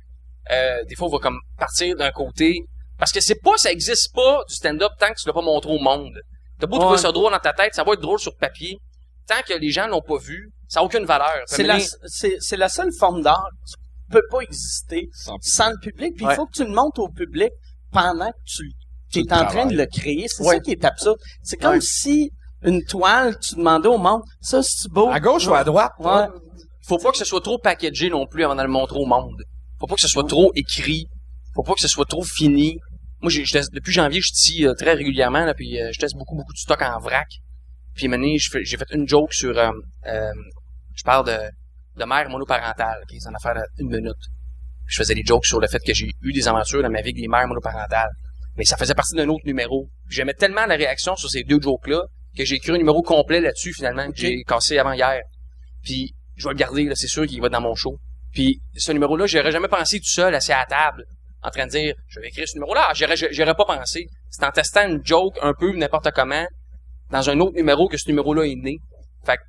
euh, 0.51 0.83
des 0.85 0.95
fois, 0.95 1.07
on 1.07 1.11
va 1.11 1.19
comme 1.19 1.39
partir 1.59 1.95
d'un 1.95 2.11
côté. 2.11 2.59
Parce 2.97 3.11
que 3.11 3.19
c'est 3.19 3.41
pas, 3.43 3.57
ça 3.57 3.71
existe 3.71 4.13
pas 4.15 4.39
du 4.47 4.55
stand-up 4.55 4.91
tant 4.99 5.09
que 5.09 5.19
tu 5.21 5.27
l'as 5.27 5.33
pas 5.33 5.41
montré 5.41 5.69
au 5.71 5.79
monde. 5.79 6.13
T'as 6.59 6.67
beau 6.67 6.77
trouver 6.79 6.97
ça 6.97 7.11
drôle 7.11 7.31
dans 7.33 7.39
ta 7.39 7.51
tête, 7.51 7.73
ça 7.75 7.83
va 7.83 7.93
être 7.93 8.01
drôle 8.01 8.19
sur 8.19 8.35
papier. 8.37 8.77
Tant 9.27 9.41
que 9.45 9.53
les 9.53 9.69
gens 9.69 9.87
l'ont 9.87 10.01
pas 10.01 10.17
vu, 10.17 10.49
ça 10.69 10.79
a 10.79 10.83
aucune 10.83 11.03
valeur. 11.05 11.41
C'est 11.45 11.63
la, 11.63 11.77
c'est 12.07 12.39
seule 12.69 12.91
forme 12.97 13.21
d'art 13.21 13.49
qui 13.67 13.73
peut 14.13 14.23
pas 14.31 14.39
exister 14.41 15.09
Sans- 15.13 15.37
sans 15.41 15.69
le 15.71 15.77
public. 15.81 16.13
Puis 16.15 16.25
Ouais. 16.25 16.33
il 16.33 16.35
faut 16.35 16.45
que 16.45 16.53
tu 16.53 16.63
le 16.63 16.71
montres 16.71 16.99
au 17.01 17.09
public 17.09 17.49
pendant 17.91 18.29
que 18.31 18.37
tu, 18.45 18.71
tu 19.11 19.19
es 19.19 19.33
en 19.33 19.45
train 19.45 19.65
de 19.65 19.75
le 19.75 19.85
créer. 19.85 20.25
C'est 20.27 20.43
Ouais. 20.43 20.55
ça 20.55 20.59
qui 20.61 20.71
est 20.71 20.85
absurde. 20.85 21.17
C'est 21.43 21.57
comme 21.57 21.73
Ouais. 21.75 21.81
si 21.81 22.31
une 22.63 22.83
toile, 22.85 23.37
tu 23.39 23.55
demandais 23.55 23.89
au 23.89 23.97
monde, 23.97 24.21
ça, 24.41 24.61
c'est 24.63 24.89
beau. 24.89 25.09
À 25.09 25.19
gauche 25.19 25.47
ou 25.47 25.53
à 25.53 25.63
droite? 25.63 25.91
Ouais. 25.99 26.27
Faut 26.87 26.97
pas 26.97 27.11
que 27.11 27.17
ce 27.17 27.25
soit 27.25 27.41
trop 27.41 27.57
packagé 27.57 28.09
non 28.09 28.25
plus 28.27 28.43
avant 28.43 28.55
de 28.55 28.61
le 28.61 28.67
montrer 28.69 28.97
au 28.99 29.05
monde. 29.05 29.41
Faut 29.79 29.87
pas 29.87 29.95
que 29.95 30.01
ce 30.01 30.07
soit 30.07 30.27
trop 30.27 30.51
écrit. 30.55 31.07
Faut 31.55 31.63
pas 31.63 31.73
que 31.73 31.81
ce 31.81 31.87
soit 31.87 32.05
trop 32.05 32.23
fini. 32.23 32.77
Moi, 33.21 33.29
j'ai, 33.29 33.45
je 33.45 33.53
teste- 33.53 33.73
depuis 33.73 33.93
janvier, 33.93 34.19
je 34.21 34.31
tisse 34.33 34.65
euh, 34.65 34.73
très 34.73 34.93
régulièrement, 34.93 35.45
là, 35.45 35.53
puis 35.53 35.79
euh, 35.81 35.89
je 35.93 35.99
teste 35.99 36.15
beaucoup, 36.15 36.35
beaucoup 36.35 36.51
de 36.53 36.57
stock 36.57 36.81
en 36.81 36.99
vrac. 36.99 37.27
Puis 37.95 38.07
maintenant, 38.07 38.27
j'ai 38.35 38.77
fait 38.77 38.85
une 38.91 39.07
joke 39.07 39.33
sur... 39.33 39.57
euh, 39.57 39.69
euh, 40.07 40.31
je 40.95 41.03
parle 41.03 41.25
de, 41.27 41.37
de 41.95 42.05
mère 42.05 42.29
monoparentale, 42.29 43.03
qui 43.07 43.19
c'est 43.19 43.29
une 43.29 43.35
affaire 43.35 43.61
d'une 43.77 43.89
minute. 43.89 44.17
Je 44.85 44.97
faisais 44.97 45.15
des 45.15 45.23
jokes 45.23 45.45
sur 45.45 45.59
le 45.59 45.67
fait 45.67 45.79
que 45.79 45.93
j'ai 45.93 46.09
eu 46.21 46.33
des 46.33 46.47
aventures 46.47 46.81
dans 46.81 46.89
ma 46.89 46.99
vie 47.01 47.09
avec 47.09 47.15
des 47.15 47.27
mères 47.27 47.47
monoparentales. 47.47 48.11
Mais 48.57 48.65
ça 48.65 48.77
faisait 48.77 48.93
partie 48.93 49.15
d'un 49.15 49.27
autre 49.29 49.45
numéro. 49.45 49.89
J'aimais 50.09 50.33
tellement 50.33 50.65
la 50.65 50.75
réaction 50.75 51.15
sur 51.15 51.29
ces 51.29 51.43
deux 51.43 51.59
jokes-là 51.61 52.03
que 52.37 52.45
j'ai 52.45 52.55
écrit 52.55 52.71
un 52.71 52.77
numéro 52.77 53.01
complet 53.01 53.41
là-dessus, 53.41 53.73
finalement, 53.73 54.07
que 54.11 54.17
j'ai 54.17 54.43
cassé 54.43 54.77
avant 54.77 54.93
hier. 54.93 55.21
Puis 55.83 56.13
je 56.35 56.47
vais 56.47 56.53
le 56.53 56.57
garder, 56.57 56.83
là, 56.85 56.95
c'est 56.95 57.07
sûr 57.07 57.25
qu'il 57.25 57.39
va 57.41 57.47
être 57.47 57.53
dans 57.53 57.61
mon 57.61 57.75
show. 57.75 57.97
Puis 58.31 58.61
ce 58.75 58.91
numéro-là, 58.91 59.27
j'aurais 59.27 59.51
jamais 59.51 59.67
pensé 59.67 59.99
tout 59.99 60.07
seul, 60.07 60.33
assis 60.33 60.51
à 60.51 60.59
la 60.59 60.65
table, 60.65 61.05
en 61.43 61.49
train 61.49 61.65
de 61.65 61.71
dire, 61.71 61.95
je 62.07 62.19
vais 62.19 62.29
écrire 62.29 62.47
ce 62.47 62.55
numéro-là. 62.55 62.87
J'aurais, 62.95 63.15
j'aurais 63.15 63.53
pas 63.53 63.65
pensé. 63.65 64.07
C'est 64.29 64.43
en 64.43 64.51
testant 64.51 64.87
une 64.87 65.05
joke 65.05 65.37
un 65.41 65.53
peu 65.53 65.75
n'importe 65.75 66.09
comment, 66.11 66.45
dans 67.11 67.29
un 67.29 67.39
autre 67.39 67.55
numéro 67.55 67.87
que 67.87 67.97
ce 67.97 68.07
numéro-là 68.07 68.45
est 68.45 68.55
né. 68.55 68.77
Fait 69.25 69.37
que 69.37 69.41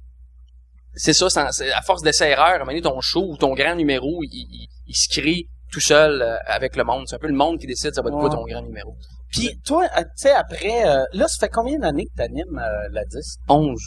c'est 0.97 1.13
ça, 1.13 1.29
c'est 1.53 1.73
à 1.73 1.83
force 1.83 2.03
d'essais-erreurs, 2.03 2.47
à 2.47 2.55
un 2.55 2.59
moment 2.61 2.71
donné, 2.73 2.83
ton 2.83 3.01
show 3.01 3.25
ou 3.29 3.37
ton 3.37 3.55
grand 3.55 3.75
numéro, 3.75 4.23
il, 4.23 4.29
il- 4.33 4.69
il 4.87 4.95
se 4.95 5.09
crée 5.09 5.47
tout 5.73 5.81
seul 5.81 6.23
euh, 6.23 6.37
avec 6.47 6.77
le 6.77 6.85
monde. 6.85 7.05
C'est 7.09 7.17
un 7.17 7.19
peu 7.19 7.27
le 7.27 7.35
monde 7.35 7.59
qui 7.59 7.67
décide 7.67 7.95
ça 7.95 8.03
va 8.03 8.09
être 8.11 8.15
quoi 8.15 8.25
Ouais. 8.29 8.35
ton 8.37 8.45
grand 8.45 8.63
numéro. 8.63 8.95
Puis 9.33 9.59
toi, 9.65 9.85
euh, 9.97 10.03
tu 10.03 10.09
sais, 10.17 10.31
après, 10.31 10.87
euh, 10.87 11.03
là, 11.13 11.27
ça 11.27 11.37
fait 11.41 11.49
combien 11.49 11.79
d'années 11.79 12.05
que 12.07 12.15
t'animes 12.17 12.59
euh, 12.59 12.89
la 12.93 13.05
10? 13.05 13.39
11. 13.49 13.81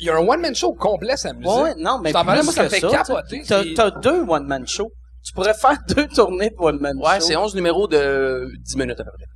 Il 0.00 0.06
y 0.06 0.10
a 0.10 0.14
un 0.14 0.18
one-man 0.26 0.54
show 0.54 0.72
complet 0.74 1.16
samedi. 1.16 1.48
Ouais, 1.48 1.74
non, 1.76 1.98
mais 1.98 2.12
parlais, 2.12 2.38
plus 2.40 2.44
moi, 2.44 2.52
ça 2.54 2.62
me 2.64 2.68
fait 2.68 2.80
sais. 2.80 2.88
capoter. 2.88 3.42
T'as, 3.74 3.90
deux 3.90 4.22
one-man 4.22 4.66
shows. 4.68 4.92
Tu 5.24 5.32
pourrais 5.32 5.54
faire 5.54 5.76
deux 5.96 6.06
tournées 6.08 6.50
de 6.50 6.54
one-man 6.58 6.96
Ouais, 6.98 7.18
show. 7.20 7.26
c'est 7.26 7.36
11 7.36 7.54
numéros 7.56 7.88
de 7.88 8.48
10 8.60 8.76
minutes 8.76 9.00
à 9.00 9.04
peu 9.04 9.10
près. 9.10 9.26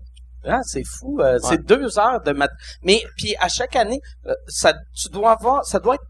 Ah, 0.49 0.61
c'est 0.63 0.85
fou. 0.85 1.19
euh, 1.21 1.39
C'est 1.43 1.65
deux 1.65 1.99
heures 1.99 2.23
de 2.23 2.31
mat. 2.31 2.51
Mais 2.83 3.03
puis 3.17 3.35
à 3.41 3.49
chaque 3.49 3.75
année, 3.75 4.01
euh, 4.27 4.35
ça, 4.47 4.75
tu 4.95 5.09
dois 5.09 5.33
avoir, 5.33 5.65
ça 5.65 5.81
doit 5.81 5.97
être, 5.97 6.05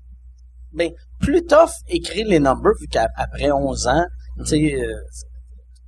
ben 0.76 0.90
plus 1.20 1.44
tough 1.44 1.70
écrire 1.88 2.26
les 2.28 2.38
numbers 2.38 2.72
vu 2.80 2.86
qu'après 2.88 3.50
11 3.50 3.86
ans, 3.88 4.04
tu 4.40 4.46
sais, 4.46 4.74
euh, 4.74 4.94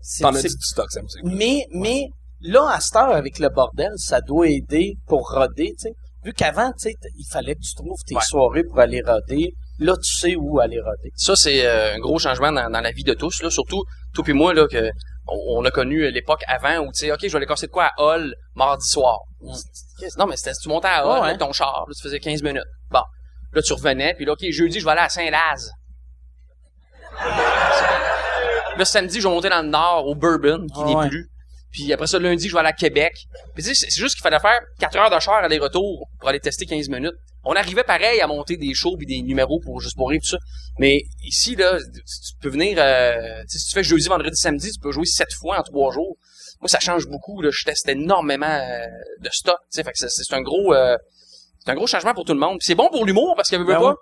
c'est- 0.01 0.23
T'en 0.23 0.35
as 0.35 0.41
dit 0.43 0.49
du 0.49 0.67
stock 0.67 0.91
samedi. 0.91 1.19
mais 1.25 1.67
mais 1.73 2.09
là 2.41 2.69
à 2.71 2.81
cette 2.81 2.97
heure 2.97 3.15
avec 3.15 3.39
le 3.39 3.49
bordel, 3.49 3.93
ça 3.97 4.21
doit 4.21 4.49
aider 4.49 4.95
pour 5.07 5.31
roder, 5.31 5.73
tu 5.79 5.89
sais. 5.89 5.93
Vu 6.25 6.33
qu'avant, 6.33 6.73
tu 6.73 6.91
sais, 6.91 6.95
il 7.17 7.27
fallait 7.31 7.55
que 7.55 7.61
tu 7.61 7.75
trouves 7.77 8.03
tes 8.05 8.17
Ouais. 8.17 8.21
soirées 8.25 8.65
pour 8.65 8.81
aller 8.81 9.01
roder. 9.07 9.53
Là, 9.79 9.95
tu 9.97 10.13
sais 10.13 10.35
où 10.35 10.59
aller 10.59 10.81
roder. 10.81 11.13
Ça, 11.15 11.37
c'est 11.37 11.65
euh, 11.65 11.95
un 11.95 11.99
gros 12.01 12.19
changement 12.19 12.51
dans, 12.51 12.69
dans 12.69 12.81
la 12.81 12.91
vie 12.91 13.05
de 13.05 13.15
tous, 13.15 13.41
là. 13.41 13.51
Surtout, 13.51 13.85
toi 14.13 14.25
et 14.27 14.33
moi, 14.33 14.53
là, 14.53 14.67
que 14.67 14.91
on, 15.29 15.59
on 15.61 15.65
a 15.65 15.71
connu 15.71 16.11
l'époque 16.11 16.43
avant 16.49 16.79
où, 16.81 16.87
tu 16.91 16.99
sais, 17.07 17.13
OK, 17.13 17.21
je 17.23 17.29
vais 17.29 17.37
aller 17.37 17.47
casser 17.47 17.69
de 17.69 17.71
quoi 17.73 17.85
à 17.97 18.03
Hall 18.03 18.35
mardi 18.57 18.85
soir. 18.89 19.19
Non, 20.19 20.27
mais 20.27 20.37
c'était, 20.37 20.53
tu 20.61 20.69
montais 20.69 20.89
à 20.89 21.07
Hall 21.07 21.25
avec 21.25 21.39
ton 21.39 21.53
char, 21.53 21.85
là, 21.87 21.95
tu 21.97 22.03
faisais 22.03 22.19
15 22.19 22.43
minutes. 22.43 22.65
Bon. 22.91 23.03
Là, 23.53 23.63
tu 23.63 23.73
revenais, 23.73 24.15
puis 24.15 24.25
là, 24.25 24.33
OK, 24.33 24.45
jeudi, 24.51 24.79
je 24.81 24.85
vais 24.85 24.91
aller 24.93 25.01
à 25.01 25.09
Saint-Laz. 25.09 25.73
Là, 28.77 28.85
samedi, 28.85 29.21
je 29.21 29.27
vais 29.27 29.35
monter 29.35 29.49
dans 29.49 29.63
le 29.63 29.69
nord, 29.69 30.07
au 30.07 30.15
Bourbon, 30.15 30.67
qui 30.67 30.81
Ah 30.81 30.85
n'est 30.85 30.95
ouais. 30.95 31.09
plus. 31.09 31.29
Puis 31.73 31.93
après 31.93 32.07
ça, 32.07 32.19
lundi, 32.19 32.49
je 32.49 32.53
vais 32.55 32.61
aller 32.61 32.69
à 32.69 32.73
Québec. 32.73 33.13
Puis 33.55 33.63
tu 33.65 33.75
sais, 33.75 33.87
c'est 33.91 34.01
juste 34.01 34.15
qu'il 34.15 34.23
fallait 34.23 34.39
faire 34.39 34.59
4 34.79 34.97
heures 34.97 35.11
de 35.11 35.19
char 35.21 35.35
aller-retour 35.35 36.09
pour 36.19 36.29
aller 36.29 36.41
tester 36.41 36.65
15 36.65 36.89
minutes. 36.89 37.15
On 37.45 37.55
arrivait 37.55 37.83
pareil 37.83 38.21
à 38.21 38.27
monter 38.27 38.57
des 38.57 38.73
shows 38.75 38.97
puis 38.97 39.07
des 39.07 39.21
numéros 39.23 39.61
pour 39.61 39.81
juste 39.81 39.97
pour 39.97 40.09
rire 40.11 40.21
tout 40.23 40.29
ça. 40.31 40.39
Mais 40.79 41.03
ici, 41.25 41.57
là, 41.57 41.79
tu 41.79 42.35
peux 42.41 42.49
venir, 42.49 42.77
euh, 42.79 43.43
si 43.49 43.59
tu 43.67 43.73
fais 43.75 43.83
jeudi, 43.83 44.09
vendredi, 44.09 44.37
samedi, 44.37 44.71
tu 44.73 44.81
peux 44.81 44.93
jouer 44.93 45.05
7 45.07 45.33
fois 45.35 45.59
en 45.59 45.63
3 45.63 45.93
jours. 45.93 46.17
Moi, 46.61 46.69
ça 46.69 46.81
change 46.81 47.07
beaucoup, 47.07 47.41
là. 47.43 47.51
Je 47.53 47.65
teste 47.65 47.89
énormément 47.89 48.47
euh, 48.47 48.87
de 49.21 49.29
stock, 49.31 49.59
tu 49.71 49.77
sais. 49.77 49.85
Fait 49.85 49.93
que 49.93 49.99
c'est- 49.99 50.09
c'est 50.09 50.35
un 50.35 50.41
gros, 50.43 50.73
euh, 50.75 50.97
c'est 51.69 51.73
un 51.73 51.77
gros 51.77 51.87
changement 51.87 52.15
pour 52.15 52.25
tout 52.25 52.33
le 52.33 52.39
monde. 52.41 52.57
C'est 52.63 52.75
bon 52.75 52.89
pour 52.89 53.05
l'humour 53.05 53.35
parce 53.37 53.51
qu'il 53.51 53.59
veut 53.59 53.67
Ben 53.67 53.79
pas. 53.79 53.91
oui. 53.91 53.97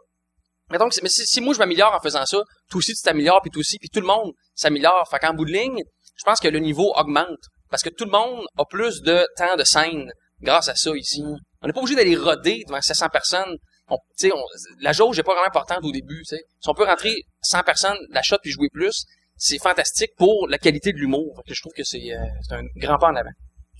Mais 0.70 0.78
donc, 0.78 0.92
mais 1.02 1.08
si, 1.08 1.26
si 1.26 1.40
moi 1.40 1.52
je 1.52 1.58
m'améliore 1.58 1.92
en 1.94 2.00
faisant 2.00 2.24
ça, 2.24 2.38
toi 2.70 2.78
aussi 2.78 2.94
tu 2.94 3.02
t'améliores, 3.02 3.40
puis 3.42 3.50
toi 3.50 3.58
aussi, 3.60 3.76
puis 3.78 3.88
tout 3.88 4.00
le 4.00 4.06
monde 4.06 4.30
s'améliore. 4.54 5.04
Fait 5.10 5.18
qu'en 5.18 5.34
bout 5.34 5.44
de 5.44 5.50
ligne, 5.52 5.80
je 6.16 6.22
pense 6.24 6.38
que 6.38 6.46
le 6.46 6.60
niveau 6.60 6.92
augmente. 6.96 7.38
Parce 7.70 7.82
que 7.82 7.88
tout 7.88 8.04
le 8.04 8.12
monde 8.12 8.44
a 8.56 8.64
plus 8.64 9.02
de 9.02 9.26
temps 9.36 9.56
de 9.56 9.64
scène 9.64 10.10
grâce 10.40 10.68
à 10.68 10.76
ça 10.76 10.90
ici. 10.96 11.22
Mm. 11.24 11.36
On 11.62 11.66
n'est 11.66 11.72
pas 11.72 11.80
obligé 11.80 11.96
d'aller 11.96 12.14
roder 12.16 12.62
devant 12.68 12.80
700 12.80 13.08
personnes. 13.08 13.56
On, 13.88 13.96
tu 14.18 14.28
sais, 14.28 14.32
on- 14.32 14.44
la 14.80 14.92
jauge 14.92 15.16
n'est 15.16 15.24
pas 15.24 15.32
vraiment 15.32 15.48
importante 15.48 15.80
au 15.82 15.90
début. 15.90 16.22
Si 16.24 16.36
on 16.68 16.74
peut 16.74 16.84
rentrer 16.84 17.14
100 17.42 17.62
personnes, 17.64 17.98
la 18.10 18.22
shot 18.22 18.36
puis 18.42 18.52
jouer 18.52 18.68
plus, 18.72 19.04
c'est 19.36 19.58
fantastique 19.58 20.10
pour 20.16 20.46
la 20.48 20.58
qualité 20.58 20.92
de 20.92 20.98
l'humour. 20.98 21.42
Je 21.48 21.60
trouve 21.60 21.72
que 21.76 21.82
c'est 21.84 22.12
euh, 22.12 22.18
c'est 22.48 22.54
un 22.54 22.62
grand 22.76 22.98
pas 22.98 23.08
en 23.08 23.16
avant. 23.16 23.30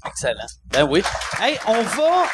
Excellent. 0.06 0.46
Ben 0.66 0.84
oui. 0.84 1.02
Hey, 1.40 1.56
on 1.66 1.82
va, 1.82 2.24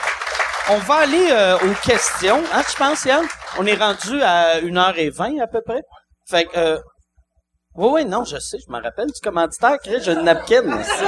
on 0.71 0.79
va 0.79 0.95
aller 0.97 1.29
euh, 1.31 1.57
aux 1.59 1.75
questions. 1.87 2.43
Hein, 2.53 2.63
tu 2.71 2.77
penses, 2.77 3.05
Yann? 3.05 3.27
On 3.59 3.67
est 3.67 3.75
rendu 3.75 4.23
à 4.23 4.61
1h20 4.61 5.41
à 5.43 5.47
peu 5.47 5.61
près. 5.61 5.83
Fait 6.29 6.45
que, 6.45 6.57
euh, 6.57 6.79
oui, 7.75 7.89
oui, 7.93 8.05
non, 8.05 8.25
je 8.25 8.39
sais, 8.39 8.59
je 8.65 8.71
me 8.73 8.81
rappelle 8.83 9.07
du 9.07 9.21
commanditaire. 9.23 9.79
Chris, 9.83 9.99
J'ai 10.03 10.13
une 10.13 10.23
napkin 10.23 10.63
ici. 10.81 11.05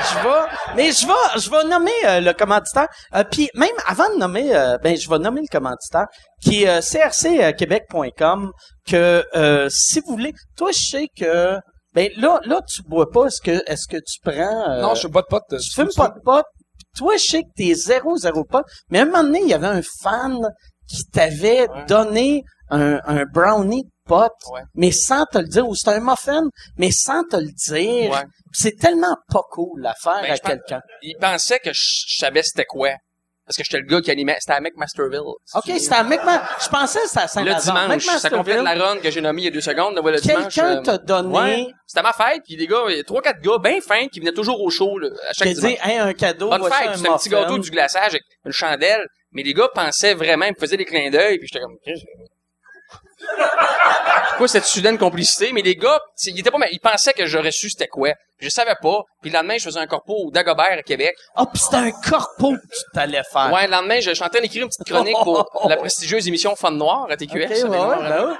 Je 0.00 0.14
vais, 0.22 0.46
mais 0.76 0.92
je 0.92 1.06
vais, 1.06 1.40
je 1.40 1.50
vais 1.50 1.64
nommer 1.64 1.90
euh, 2.04 2.20
le 2.20 2.32
commanditaire. 2.32 2.86
Euh, 3.14 3.24
Puis 3.30 3.50
même 3.54 3.68
avant 3.86 4.08
de 4.14 4.18
nommer, 4.18 4.54
euh, 4.56 4.78
ben 4.78 4.96
je 4.96 5.08
vais 5.10 5.18
nommer 5.18 5.40
le 5.42 5.48
commanditaire 5.48 6.06
qui 6.40 6.62
est 6.62 6.68
euh, 6.68 6.80
crcquebec.com. 6.80 8.52
Que 8.88 9.24
euh, 9.34 9.68
si 9.70 10.00
vous 10.00 10.12
voulez, 10.12 10.32
toi 10.56 10.70
je 10.72 10.78
sais 10.78 11.08
que 11.14 11.58
ben 11.94 12.10
là, 12.16 12.40
là 12.44 12.60
tu 12.66 12.82
bois 12.82 13.10
pas. 13.10 13.26
Est-ce 13.26 13.40
que, 13.42 13.60
est-ce 13.70 13.86
que 13.88 13.96
tu 13.96 14.20
prends 14.22 14.70
euh, 14.70 14.80
Non, 14.80 14.94
je 14.94 15.00
suis 15.00 15.08
pas 15.08 15.22
de 15.22 15.26
pote. 15.26 15.42
tu 15.50 15.74
fumes 15.74 15.90
pas 15.96 16.08
de 16.08 16.20
pot. 16.24 16.44
Toi, 16.98 17.16
je 17.16 17.24
sais 17.24 17.42
que 17.42 17.48
t'es 17.56 17.74
zéro, 17.74 18.16
zéro 18.18 18.44
pot. 18.44 18.64
Mais 18.90 18.98
à 18.98 19.02
un 19.02 19.04
moment 19.06 19.22
donné, 19.24 19.40
il 19.42 19.48
y 19.48 19.54
avait 19.54 19.66
un 19.68 19.82
fan 20.02 20.36
qui 20.88 21.04
t'avait 21.12 21.68
Ouais. 21.68 21.84
donné 21.86 22.42
un, 22.70 22.98
un 23.06 23.24
brownie 23.24 23.84
de 23.84 23.90
pot, 24.06 24.32
Ouais. 24.52 24.62
mais 24.74 24.90
sans 24.90 25.24
te 25.26 25.38
le 25.38 25.46
dire. 25.48 25.66
Ou 25.68 25.74
c'était 25.74 25.92
un 25.96 26.00
muffin, 26.00 26.42
mais 26.76 26.90
sans 26.90 27.24
te 27.24 27.36
le 27.36 27.50
dire. 27.66 28.10
Ouais. 28.10 28.24
C'est 28.52 28.76
tellement 28.78 29.16
pas 29.32 29.42
cool 29.50 29.86
à 29.86 29.94
faire 29.94 30.20
Ben, 30.22 30.32
à 30.32 30.34
je 30.34 30.40
pense- 30.40 30.50
quelqu'un. 30.50 30.80
Il 31.02 31.16
pensait 31.20 31.58
que 31.60 31.70
je, 31.72 32.04
je 32.08 32.16
savais 32.18 32.42
c'était 32.42 32.64
quoi. 32.64 32.90
Parce 33.48 33.56
que 33.56 33.64
j'étais 33.64 33.78
le 33.78 33.86
gars 33.86 34.02
qui 34.02 34.10
animait. 34.10 34.36
C'était 34.40 34.52
à 34.52 34.60
McMasterville. 34.60 35.20
OK, 35.20 35.64
c'était 35.64 35.94
à 35.94 36.04
McMa... 36.04 36.46
Je 36.62 36.68
pensais 36.68 37.00
que 37.00 37.08
c'était 37.08 37.38
à 37.38 37.44
Le 37.44 37.54
dimanche, 37.54 38.04
ça 38.04 38.28
complète 38.28 38.58
McMasterville. 38.58 38.78
la 38.78 38.86
run 38.86 38.98
que 38.98 39.10
j'ai 39.10 39.22
nommée 39.22 39.40
il 39.40 39.44
y 39.46 39.48
a 39.48 39.50
deux 39.50 39.62
secondes. 39.62 39.96
Le 39.96 40.20
Quelqu'un 40.20 40.76
euh, 40.76 40.82
t'a 40.82 40.98
donné... 40.98 41.38
Ouais. 41.38 41.66
C'était 41.86 42.02
ma 42.02 42.12
fête, 42.12 42.42
puis 42.44 42.56
des 42.56 42.66
gars, 42.66 42.82
il 42.90 42.98
y 42.98 43.00
a 43.00 43.04
trois, 43.04 43.22
quatre 43.22 43.40
gars 43.40 43.56
bien 43.58 43.80
fins 43.80 44.06
qui 44.08 44.20
venaient 44.20 44.32
toujours 44.32 44.60
au 44.60 44.68
show 44.68 44.98
là, 44.98 45.08
à 45.30 45.32
chaque 45.32 45.48
dimanche. 45.48 45.72
dit, 45.72 45.78
hey, 45.82 45.96
un 45.96 46.12
cadeau, 46.12 46.50
Bonne 46.50 46.70
fête, 46.70 46.96
c'était 46.96 47.08
un 47.08 47.16
petit 47.16 47.30
gâteau 47.30 47.56
du 47.56 47.70
glaçage 47.70 48.10
avec 48.10 48.22
une 48.44 48.52
chandelle. 48.52 49.06
Mais 49.32 49.42
les 49.42 49.54
gars 49.54 49.68
pensaient 49.74 50.14
vraiment, 50.14 50.44
ils 50.44 50.52
me 50.52 50.60
faisaient 50.60 50.76
des 50.76 50.84
clins 50.84 51.10
d'œil, 51.10 51.38
puis 51.38 51.48
j'étais 51.50 51.62
comme... 51.62 51.76
Pourquoi 54.28 54.48
cette 54.48 54.64
soudaine 54.64 54.98
complicité? 54.98 55.52
Mais 55.52 55.62
les 55.62 55.74
gars, 55.76 56.00
ils 56.26 56.38
étaient 56.38 56.50
pas 56.50 56.58
ils 56.70 56.80
pensaient 56.80 57.12
que 57.12 57.26
j'aurais 57.26 57.50
su 57.50 57.70
c'était 57.70 57.88
quoi. 57.88 58.10
Je 58.38 58.48
savais 58.48 58.76
pas. 58.80 59.02
Puis 59.20 59.30
le 59.30 59.36
lendemain, 59.36 59.58
je 59.58 59.64
faisais 59.64 59.80
un 59.80 59.86
corpo 59.86 60.14
au 60.26 60.30
Dagobert 60.30 60.78
à 60.78 60.82
Québec. 60.82 61.14
Ah, 61.34 61.44
puis 61.52 61.60
c'était 61.60 61.76
un 61.76 61.90
corpo 61.90 62.52
que 62.52 62.60
tu 62.60 62.82
t'allais 62.94 63.22
faire. 63.32 63.50
Ouais, 63.52 63.66
le 63.66 63.72
lendemain, 63.72 63.98
je, 64.00 64.10
je 64.10 64.14
suis 64.14 64.24
en 64.24 64.28
train 64.28 64.40
d'écrire 64.40 64.62
une 64.62 64.68
petite 64.68 64.84
chronique 64.86 65.16
pour 65.24 65.66
la 65.68 65.76
prestigieuse 65.76 66.28
émission 66.28 66.54
Fun 66.54 66.70
Noir 66.70 67.08
à 67.10 67.16
TQS. 67.16 67.30
OK, 67.32 67.34
ouais, 67.34 67.44
avec 67.46 67.64
ouais, 67.64 67.68
Noir, 67.68 67.98
ben 68.00 68.26
ouais. 68.30 68.34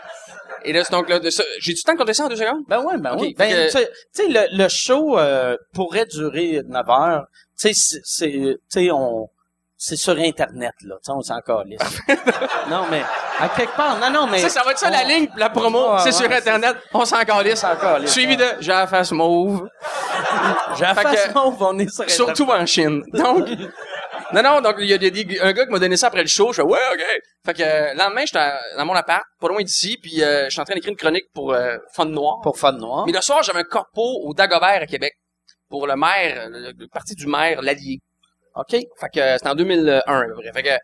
Et 0.65 0.73
là, 0.73 0.85
c'est 0.85 0.93
donc 0.93 1.09
là. 1.09 1.19
J'ai 1.61 1.73
du 1.75 1.83
temps 1.83 1.95
de 1.95 1.99
compter 1.99 2.15
ça 2.15 2.25
en 2.25 2.29
deux 2.29 2.37
secondes? 2.37 2.63
Ben 2.69 2.83
oui, 2.87 2.95
ben 2.99 3.13
Ok, 3.15 3.21
oui. 3.21 3.35
Ben, 3.37 3.51
que- 3.51 3.67
tu 3.67 3.79
sais- 4.13 4.29
le, 4.29 4.57
le 4.57 4.69
show 4.69 5.19
euh, 5.19 5.57
pourrait 5.75 6.07
durer 6.07 6.61
9 6.67 6.89
heures. 6.91 7.25
Tu 7.61 7.73
sais, 7.73 7.75
c'est- 7.75 8.01
c'est, 8.05 8.31
tu 8.31 8.59
sais, 8.69 8.91
on, 8.93 9.29
c'est 9.77 9.97
sur 9.97 10.17
Internet, 10.19 10.75
là. 10.83 10.97
Tu 10.97 11.07
sais, 11.07 11.13
on 11.13 11.23
s'en 11.23 11.41
calisse. 11.41 11.81
non, 12.71 12.87
mais, 12.91 13.03
à 13.41 13.49
quelque 13.49 13.77
part, 13.77 13.99
non, 13.99 14.11
non, 14.11 14.27
mais... 14.27 14.39
Ça, 14.39 14.49
ça 14.49 14.63
va 14.65 14.73
être 14.73 14.79
ça 14.79 14.91
la 14.91 15.05
ligne, 15.05 15.29
la 15.37 15.51
promo. 15.51 15.99
C'est 15.99 16.13
sur 16.13 16.31
Internet. 16.31 16.77
On 16.93 17.05
s'en 17.05 17.23
calisse. 17.25 17.65
Suivi 18.07 18.37
de 18.37 18.45
j'ai 18.61 18.73
la 18.73 18.87
face 18.87 19.13
mauve. 19.13 19.69
J'ai 20.77 20.85
la 20.85 20.95
face 20.95 21.35
mauve, 21.35 21.57
on 21.61 21.79
est 21.79 21.89
sur 21.89 22.03
Internet. 22.03 22.17
Surtout 22.37 22.51
en 22.51 22.67
Chine. 22.67 23.03
Donc, 23.13 23.49
non, 24.33 24.43
non, 24.43 24.61
donc, 24.61 24.77
il 24.79 24.87
y 24.87 24.93
a 24.93 24.99
des, 24.99 25.39
un 25.41 25.53
gars 25.53 25.65
qui 25.65 25.73
m'a 25.73 25.79
donné 25.79 25.97
ça 25.97 26.09
après 26.09 26.23
le 26.23 26.29
show. 26.29 26.53
Je 26.53 26.57
fais, 26.57 26.63
ouais, 26.63 26.79
OK. 26.95 27.03
Fait 27.47 27.55
que, 27.55 27.63
euh, 27.63 27.93
le 27.95 27.99
lendemain, 27.99 28.25
j'étais 28.27 28.53
dans 28.77 28.85
mon 28.85 28.95
appart, 28.95 29.25
pas 29.41 29.49
loin 29.49 29.63
d'ici, 29.63 29.97
puis 30.03 30.23
euh, 30.23 30.45
je 30.47 30.51
suis 30.51 30.61
en 30.61 30.65
train 30.65 30.75
d'écrire 30.75 30.91
une 30.91 30.99
chronique 30.99 31.27
pour 31.33 31.53
euh, 31.55 31.77
Fun 31.95 32.05
Noir. 32.07 32.39
Pour 32.43 32.59
Fun 32.59 32.73
Noir. 32.73 33.07
Mais 33.07 33.13
le 33.13 33.21
soir, 33.23 33.43
j'avais 33.43 33.61
un 33.61 33.65
corpo 33.65 34.03
au 34.25 34.35
Dagobert 34.35 34.83
à 34.83 34.87
Québec 34.87 35.15
pour 35.71 35.87
le 35.87 35.97
maire, 35.97 36.49
le, 36.51 36.73
le 36.77 36.89
parti 36.89 37.15
du 37.15 37.27
maire, 37.27 37.63
l'Allier. 37.63 38.01
OK. 38.55 38.71
Fait 38.71 39.09
que 39.15 39.21
euh, 39.21 39.37
c'était 39.37 39.49
en 39.49 39.55
2001 39.55 40.03
à 40.07 40.25
peu 40.25 40.35
près. 40.35 40.53
Fait 40.53 40.63
que, 40.63 40.83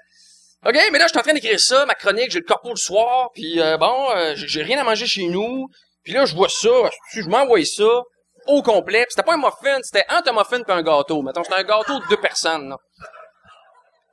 OK, 0.66 0.78
mais 0.92 0.98
là, 0.98 1.04
je 1.04 1.08
suis 1.10 1.18
en 1.18 1.22
train 1.22 1.34
d'écrire 1.34 1.60
ça, 1.60 1.84
ma 1.84 1.94
chronique, 1.94 2.30
j'ai 2.30 2.38
le 2.38 2.44
corpo 2.46 2.70
le 2.70 2.76
soir, 2.76 3.28
puis 3.34 3.60
euh, 3.60 3.76
bon, 3.76 4.10
euh, 4.16 4.32
j'ai 4.34 4.62
rien 4.62 4.78
à 4.80 4.84
manger 4.84 5.06
chez 5.06 5.26
nous. 5.26 5.68
Puis 6.02 6.12
là, 6.12 6.24
je 6.24 6.34
vois 6.34 6.48
ça, 6.48 6.90
je, 7.12 7.22
m'envoie 7.22 7.64
ça. 7.64 8.02
au 8.46 8.62
complet. 8.62 9.04
Puis 9.04 9.14
c'était 9.14 9.22
pas 9.22 9.34
un 9.34 9.38
muffin, 9.38 9.78
c'était 9.82 10.04
un 10.08 10.32
muffin 10.32 10.60
et 10.66 10.72
un 10.72 10.82
gâteau. 10.82 11.22
Mettons, 11.22 11.44
c'était 11.44 11.60
un 11.60 11.64
gâteau 11.64 11.98
de 11.98 12.06
deux 12.08 12.20
personnes. 12.20 12.74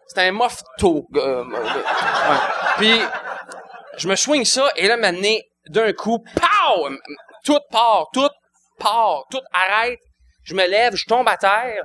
C'était 0.08 0.28
un 0.28 0.32
muffto. 0.32 1.08
euh, 1.16 1.44
ouais. 1.46 2.38
Puis 2.78 3.02
je 3.98 4.08
me 4.08 4.16
swing 4.16 4.46
ça 4.46 4.70
et 4.76 4.88
là 4.88 4.98
maintenant 4.98 5.38
d'un 5.70 5.94
coup, 5.94 6.20
pow, 6.20 6.90
tout 7.46 7.60
part, 7.72 8.08
tout 8.14 8.30
part, 8.78 9.24
tout 9.30 9.42
arrête. 9.54 10.00
Je 10.44 10.54
me 10.54 10.68
lève, 10.68 10.96
je 10.96 11.06
tombe 11.06 11.28
à 11.28 11.38
terre. 11.38 11.84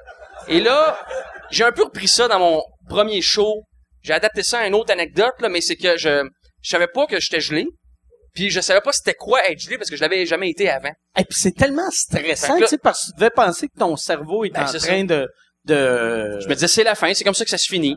Et 0.48 0.60
là, 0.60 0.98
j'ai 1.51 1.64
un 1.64 1.72
peu 1.72 1.84
repris 1.84 2.09
ça 2.09 2.26
dans 2.26 2.38
mon 2.38 2.62
premier 2.88 3.22
show. 3.22 3.64
J'ai 4.07 4.12
adapté 4.12 4.45
ça 4.45 4.61
à 4.61 4.66
une 4.69 4.74
autre 4.74 4.93
anecdote 4.93 5.35
là, 5.41 5.49
mais 5.49 5.61
c'est 5.61 5.74
que 5.74 5.97
je 5.97 6.28
je 6.62 6.70
savais 6.70 6.87
pas 6.87 7.07
que 7.07 7.19
j'étais 7.19 7.41
gelé. 7.41 7.66
Puis 8.35 8.51
je 8.51 8.61
savais 8.61 8.81
pas 8.81 8.93
c'était 8.93 9.15
quoi 9.15 9.45
être 9.49 9.59
gelé 9.59 9.78
parce 9.78 9.91
que 9.91 9.97
je 9.97 10.01
l'avais 10.01 10.27
jamais 10.27 10.49
été 10.51 10.70
avant. 10.70 10.93
Et 11.19 11.24
puis 11.24 11.37
c'est 11.37 11.57
tellement 11.57 11.91
stressant, 11.91 12.57
tu 12.59 12.66
sais, 12.66 12.78
parce 12.78 13.01
que 13.01 13.07
tu 13.07 13.12
devais 13.19 13.31
penser 13.31 13.66
que 13.66 13.77
ton 13.78 13.97
cerveau 13.97 14.45
est 14.45 14.51
Ben, 14.51 14.62
en 14.62 14.78
train 14.78 15.05
de, 15.05 15.28
de... 15.65 16.39
Je 16.41 16.47
me 16.47 16.55
disais 16.55 16.69
c'est 16.69 16.85
la 16.85 16.95
fin, 16.95 17.12
c'est 17.15 17.24
comme 17.24 17.35
ça 17.35 17.45
que 17.45 17.51
ça 17.51 17.59
se 17.59 17.66
finit. 17.66 17.97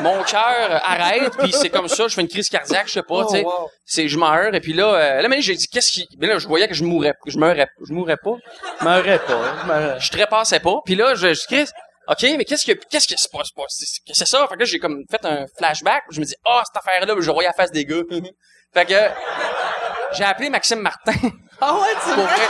Mon 0.00 0.22
cœur 0.22 0.80
arrête 0.84 1.36
puis 1.38 1.52
c'est 1.52 1.68
comme 1.68 1.88
ça, 1.88 2.08
je 2.08 2.14
fais 2.14 2.22
une 2.22 2.28
crise 2.28 2.48
cardiaque, 2.48 2.86
je 2.86 2.92
sais 2.92 3.02
pas, 3.02 3.26
tu 3.26 3.32
sais. 3.32 3.44
C'est 3.84 4.08
je 4.08 4.16
meurs 4.16 4.54
et 4.54 4.60
puis 4.60 4.72
là 4.72 4.94
euh, 4.94 5.20
là 5.20 5.28
mais 5.28 5.42
j'ai 5.42 5.56
dit 5.56 5.66
qu'est-ce 5.66 5.92
qui 5.92 6.08
mais 6.18 6.26
là 6.26 6.38
je 6.38 6.48
voyais 6.48 6.68
que 6.68 6.74
je 6.74 6.84
mourrais 6.84 7.12
je 7.26 7.36
meurais 7.36 7.68
je 7.86 7.92
mourrais 7.92 8.16
pas. 8.16 8.36
Je 8.80 8.84
m'aurais 8.84 9.18
pas. 9.18 9.98
je 9.98 10.06
je 10.06 10.10
trépassais 10.10 10.60
pas. 10.60 10.80
Puis 10.86 10.94
là, 10.94 11.14
je, 11.14 11.34
je 11.34 11.66
OK, 12.08 12.22
mais 12.36 12.44
qu'est-ce 12.44 12.66
que 12.66 12.72
qu'est-ce 12.90 13.08
que 13.08 13.14
c'est 13.16 13.30
pas, 13.32 13.38
c'est 13.44 13.54
pas- 13.54 13.64
c'est 13.68 14.26
ça 14.26 14.46
Fait 14.48 14.54
que 14.54 14.60
là, 14.60 14.64
j'ai 14.66 14.78
comme 14.78 15.04
fait 15.10 15.24
un 15.24 15.46
flashback, 15.56 16.04
je 16.10 16.20
me 16.20 16.24
dis 16.26 16.34
"Ah, 16.46 16.62
cette 16.66 16.76
affaire 16.76 17.04
là, 17.06 17.14
je 17.18 17.30
voyais 17.30 17.48
la 17.48 17.54
face 17.54 17.70
des 17.70 17.84
gars." 17.86 18.02
fait 18.74 18.84
que 18.86 18.94
j'ai 20.12 20.24
appelé 20.24 20.50
Maxime 20.50 20.80
Martin 20.80 21.12
Ah 21.60 21.74
ouais, 21.74 21.94
tu 22.04 22.14
pour 22.14 22.24
vrai. 22.24 22.48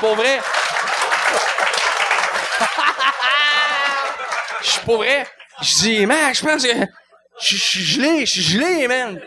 pour 0.00 0.14
vrai. 0.14 0.40
Je 4.62 4.68
suis 4.70 4.80
pour 4.80 4.96
vrai. 4.98 5.26
Je 5.62 5.74
dis 5.80 6.06
"Max, 6.06 6.38
je 6.40 6.44
pense 6.46 6.62
que 6.62 6.72
je 7.42 7.56
suis 7.56 7.82
gelé, 7.84 8.26
je 8.26 8.32
suis 8.32 8.42
gelé, 8.42 8.88
man." 8.88 9.20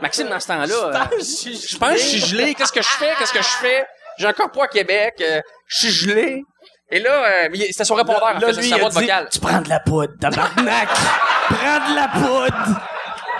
Maxime 0.00 0.28
dans 0.28 0.40
ce 0.40 0.46
temps-là, 0.48 0.74
euh, 0.86 0.92
je 1.20 1.76
pense 1.78 1.90
que 1.92 1.98
je 1.98 2.02
suis 2.06 2.20
gelé. 2.20 2.54
Qu'est-ce 2.54 2.72
que 2.72 2.80
je 2.82 2.88
fais? 2.88 3.12
Qu'est-ce 3.18 3.32
que 3.34 3.42
je 3.42 3.48
fais? 3.60 3.86
J'ai 4.18 4.26
encore 4.26 4.50
à 4.62 4.68
Québec. 4.68 5.14
euh, 5.20 5.40
je 5.66 5.76
suis 5.76 5.90
gelé. 5.90 6.42
Et 6.92 6.98
là, 6.98 7.44
euh, 7.44 7.48
c'était 7.70 7.84
son 7.84 7.94
répondeur, 7.94 8.22
en 8.36 8.40
fait, 8.40 8.52
c'est 8.54 8.60
lui, 8.62 8.68
sa 8.68 8.76
il 8.76 8.80
a 8.80 8.88
voix 8.88 8.88
de 8.90 8.94
dit, 8.94 9.00
vocale. 9.02 9.28
tu 9.32 9.38
prends 9.38 9.60
de 9.60 9.68
la 9.68 9.80
poudre, 9.80 10.12
tabarnak! 10.20 10.88
prends 11.48 11.90
de 11.90 11.94
la 11.94 12.08
poudre! 12.08 12.80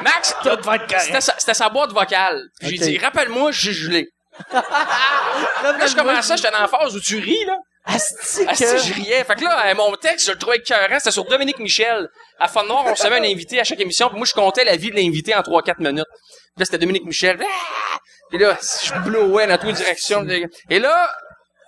Max, 0.03 0.35
Tout 0.43 0.49
va 0.63 0.77
être 0.77 0.87
correct. 0.87 1.01
c'était 1.01 1.21
sa, 1.21 1.35
c'était 1.39 1.55
sa 1.55 1.69
boîte 1.69 1.93
vocale. 1.93 2.43
Puis 2.61 2.71
J'ai 2.71 2.79
dit, 2.79 2.99
rappelle-moi, 2.99 3.51
je 3.53 3.61
suis 3.61 3.73
gelé. 3.85 4.09
Là, 4.53 5.87
je 5.87 5.95
commençais, 5.95 6.37
j'étais 6.37 6.51
dans 6.51 6.61
la 6.61 6.69
phase 6.69 6.95
où 6.97 7.01
tu 7.01 7.19
ris, 7.19 7.45
là. 7.45 7.57
Asti 7.85 8.45
Ah, 8.47 8.55
si, 8.55 8.63
que... 8.65 8.79
je 8.79 8.93
riais. 8.95 9.25
Fait 9.25 9.35
que 9.35 9.43
là, 9.45 9.67
euh, 9.67 9.75
mon 9.75 9.95
texte, 9.97 10.27
je 10.27 10.33
le 10.33 10.39
trouvais 10.39 10.57
écœurant. 10.59 10.99
C'était 10.99 11.11
sur 11.11 11.25
Dominique 11.25 11.59
Michel. 11.59 12.09
À 12.39 12.47
Fun 12.47 12.65
Noir, 12.65 12.85
on 12.87 12.93
recevait 12.93 13.17
un 13.17 13.25
invité 13.25 13.59
à 13.59 13.65
chaque 13.65 13.81
émission. 13.81 14.09
Puis 14.11 14.19
moi, 14.19 14.27
je 14.27 14.35
comptais 14.35 14.65
la 14.65 14.77
vie 14.77 14.91
de 14.91 14.97
l'invité 14.97 15.35
en 15.35 15.41
3-4 15.41 15.79
minutes. 15.79 16.05
Puis 16.13 16.59
là, 16.59 16.65
c'était 16.67 16.79
Dominique 16.79 17.05
Michel. 17.07 17.39
Ah! 17.43 17.97
Puis 18.29 18.39
là, 18.39 18.57
je 18.85 18.93
blowais 19.01 19.47
dans 19.47 19.57
toutes 19.57 19.69
les 19.69 19.73
directions. 19.73 20.27
Et 20.69 20.79
là, 20.79 21.11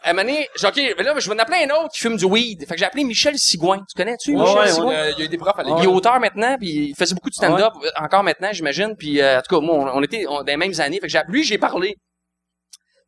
à 0.05 0.11
un 0.11 0.13
moment 0.15 0.25
donné, 0.29 0.49
j'ai 0.57 0.67
OK, 0.67 0.77
mais 0.99 1.03
là, 1.05 1.15
je 1.19 1.29
vais 1.29 1.35
en 1.35 1.39
appeler 1.39 1.67
un 1.71 1.75
autre 1.77 1.93
qui 1.93 2.01
fume 2.01 2.17
du 2.17 2.25
weed. 2.25 2.61
Fait 2.67 2.75
que 2.75 2.79
j'ai 2.79 2.85
appelé 2.85 3.05
Michel 3.05 3.39
Sigouin. 3.39 3.79
Tu 3.79 3.95
connais-tu, 3.97 4.35
Ouais, 4.35 4.41
Michel 4.43 4.59
ouais, 4.59 4.69
Sigouin? 4.73 4.93
Euh, 4.95 5.11
Il 5.13 5.19
y 5.19 5.23
a 5.23 5.25
eu 5.27 5.29
des 5.29 5.39
profs 5.39 5.59
à 5.59 5.63
Il 5.65 5.85
est 5.85 5.87
auteur 5.87 6.19
maintenant, 6.21 6.57
puis 6.59 6.89
il 6.91 6.95
faisait 6.97 7.15
beaucoup 7.15 7.31
de 7.31 7.35
stand-up, 7.35 7.73
euh, 7.85 7.89
encore 8.05 8.23
maintenant, 8.23 8.49
j'imagine. 8.53 8.95
Puis 8.99 9.21
euh, 9.21 9.39
en 9.39 9.43
tout 9.43 9.55
cas, 9.57 9.61
moi, 9.65 9.77
on, 9.77 9.99
on 9.99 10.03
était 10.03 10.25
on- 10.29 10.39
dans 10.39 10.45
les 10.45 10.57
mêmes 10.57 10.75
années. 10.81 10.97
Fait 11.01 11.07
que 11.07 11.13
j'ai- 11.13 11.21
lui, 11.29 11.45
j'ai 11.45 11.59
parlé. 11.59 11.95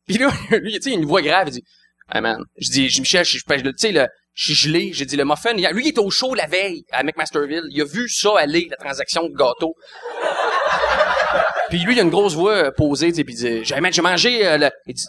Puis 0.07 0.17
là, 0.17 0.29
lui, 0.61 0.73
tu 0.73 0.81
sais, 0.83 0.89
il 0.91 0.93
a 0.93 0.97
une 0.99 1.05
voix 1.05 1.21
grave. 1.21 1.47
Il 1.47 1.51
dit, 1.51 1.63
hey 2.13 2.21
man, 2.21 2.43
je 2.57 2.69
dis, 2.71 2.89
je- 2.89 3.01
Michel, 3.01 3.25
je, 3.25 3.37
je, 3.37 3.43
je- 3.57 3.61
tu 3.61 3.71
sais, 3.77 3.91
le, 3.91 4.07
je 4.33 4.53
suis 4.53 4.55
gelé. 4.69 4.91
J'ai 4.93 5.05
dit, 5.05 5.17
le 5.17 5.25
muffin, 5.25 5.51
il 5.55 5.67
lui, 5.73 5.85
il 5.85 5.89
était 5.89 5.99
au 5.99 6.09
show 6.11 6.33
la 6.33 6.45
veille 6.47 6.83
à 6.91 7.03
McMasterville. 7.03 7.63
Il 7.71 7.81
a 7.81 7.85
vu 7.85 8.07
ça 8.09 8.29
aller, 8.37 8.67
la 8.69 8.77
transaction 8.77 9.23
de 9.27 9.33
gâteau. 9.35 9.75
puis 11.69 11.79
lui, 11.79 11.93
il 11.93 11.99
a 11.99 12.03
une 12.03 12.09
grosse 12.09 12.35
voix 12.35 12.53
euh, 12.53 12.71
posée, 12.71 13.09
tu 13.09 13.15
sais, 13.17 13.23
puis 13.23 13.33
il 13.35 13.63
dit, 13.63 13.65
j'ai 13.65 14.01
mangé 14.01 14.45
euh, 14.47 14.57
le... 14.57 14.69
Il 14.87 14.93
dit, 14.93 15.05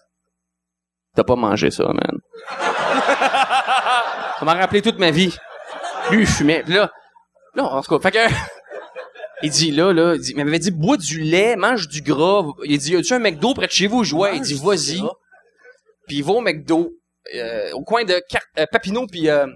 t'as 1.16 1.24
pas 1.24 1.36
mangé 1.36 1.70
ça, 1.70 1.84
man. 1.84 2.18
ça 4.38 4.44
m'a 4.44 4.54
rappelé 4.54 4.82
toute 4.82 4.98
ma 4.98 5.10
vie. 5.10 5.36
Lui, 6.10 6.20
il 6.20 6.26
fumait. 6.26 6.62
Puis 6.62 6.74
là, 6.74 6.90
là, 7.54 7.64
en 7.64 7.82
tout 7.82 7.98
cas, 7.98 8.10
fait 8.10 8.16
que... 8.16 8.34
Il 9.42 9.50
dit, 9.50 9.70
là, 9.70 9.92
là, 9.92 10.14
il, 10.14 10.20
dit, 10.22 10.32
il 10.34 10.42
m'avait 10.42 10.58
dit, 10.58 10.70
bois 10.70 10.96
du 10.96 11.20
lait, 11.20 11.56
mange 11.56 11.88
du 11.88 12.00
gras. 12.00 12.42
Il 12.64 12.78
dit, 12.78 12.92
y 12.92 12.96
a-tu 12.96 13.12
un 13.12 13.18
McDo 13.18 13.52
près 13.52 13.66
de 13.66 13.70
chez 13.70 13.86
vous? 13.86 14.02
Je 14.02 14.14
ouais. 14.14 14.34
Il 14.34 14.40
dit, 14.40 14.54
vas-y. 14.54 15.02
Puis 16.06 16.16
il 16.16 16.24
va 16.24 16.32
au 16.32 16.40
McDo, 16.40 16.94
euh, 17.34 17.70
au 17.72 17.82
coin 17.82 18.04
de 18.04 18.18
Car- 18.30 18.40
euh, 18.58 18.64
Papineau 18.72 19.06
puis 19.06 19.28
euh, 19.28 19.46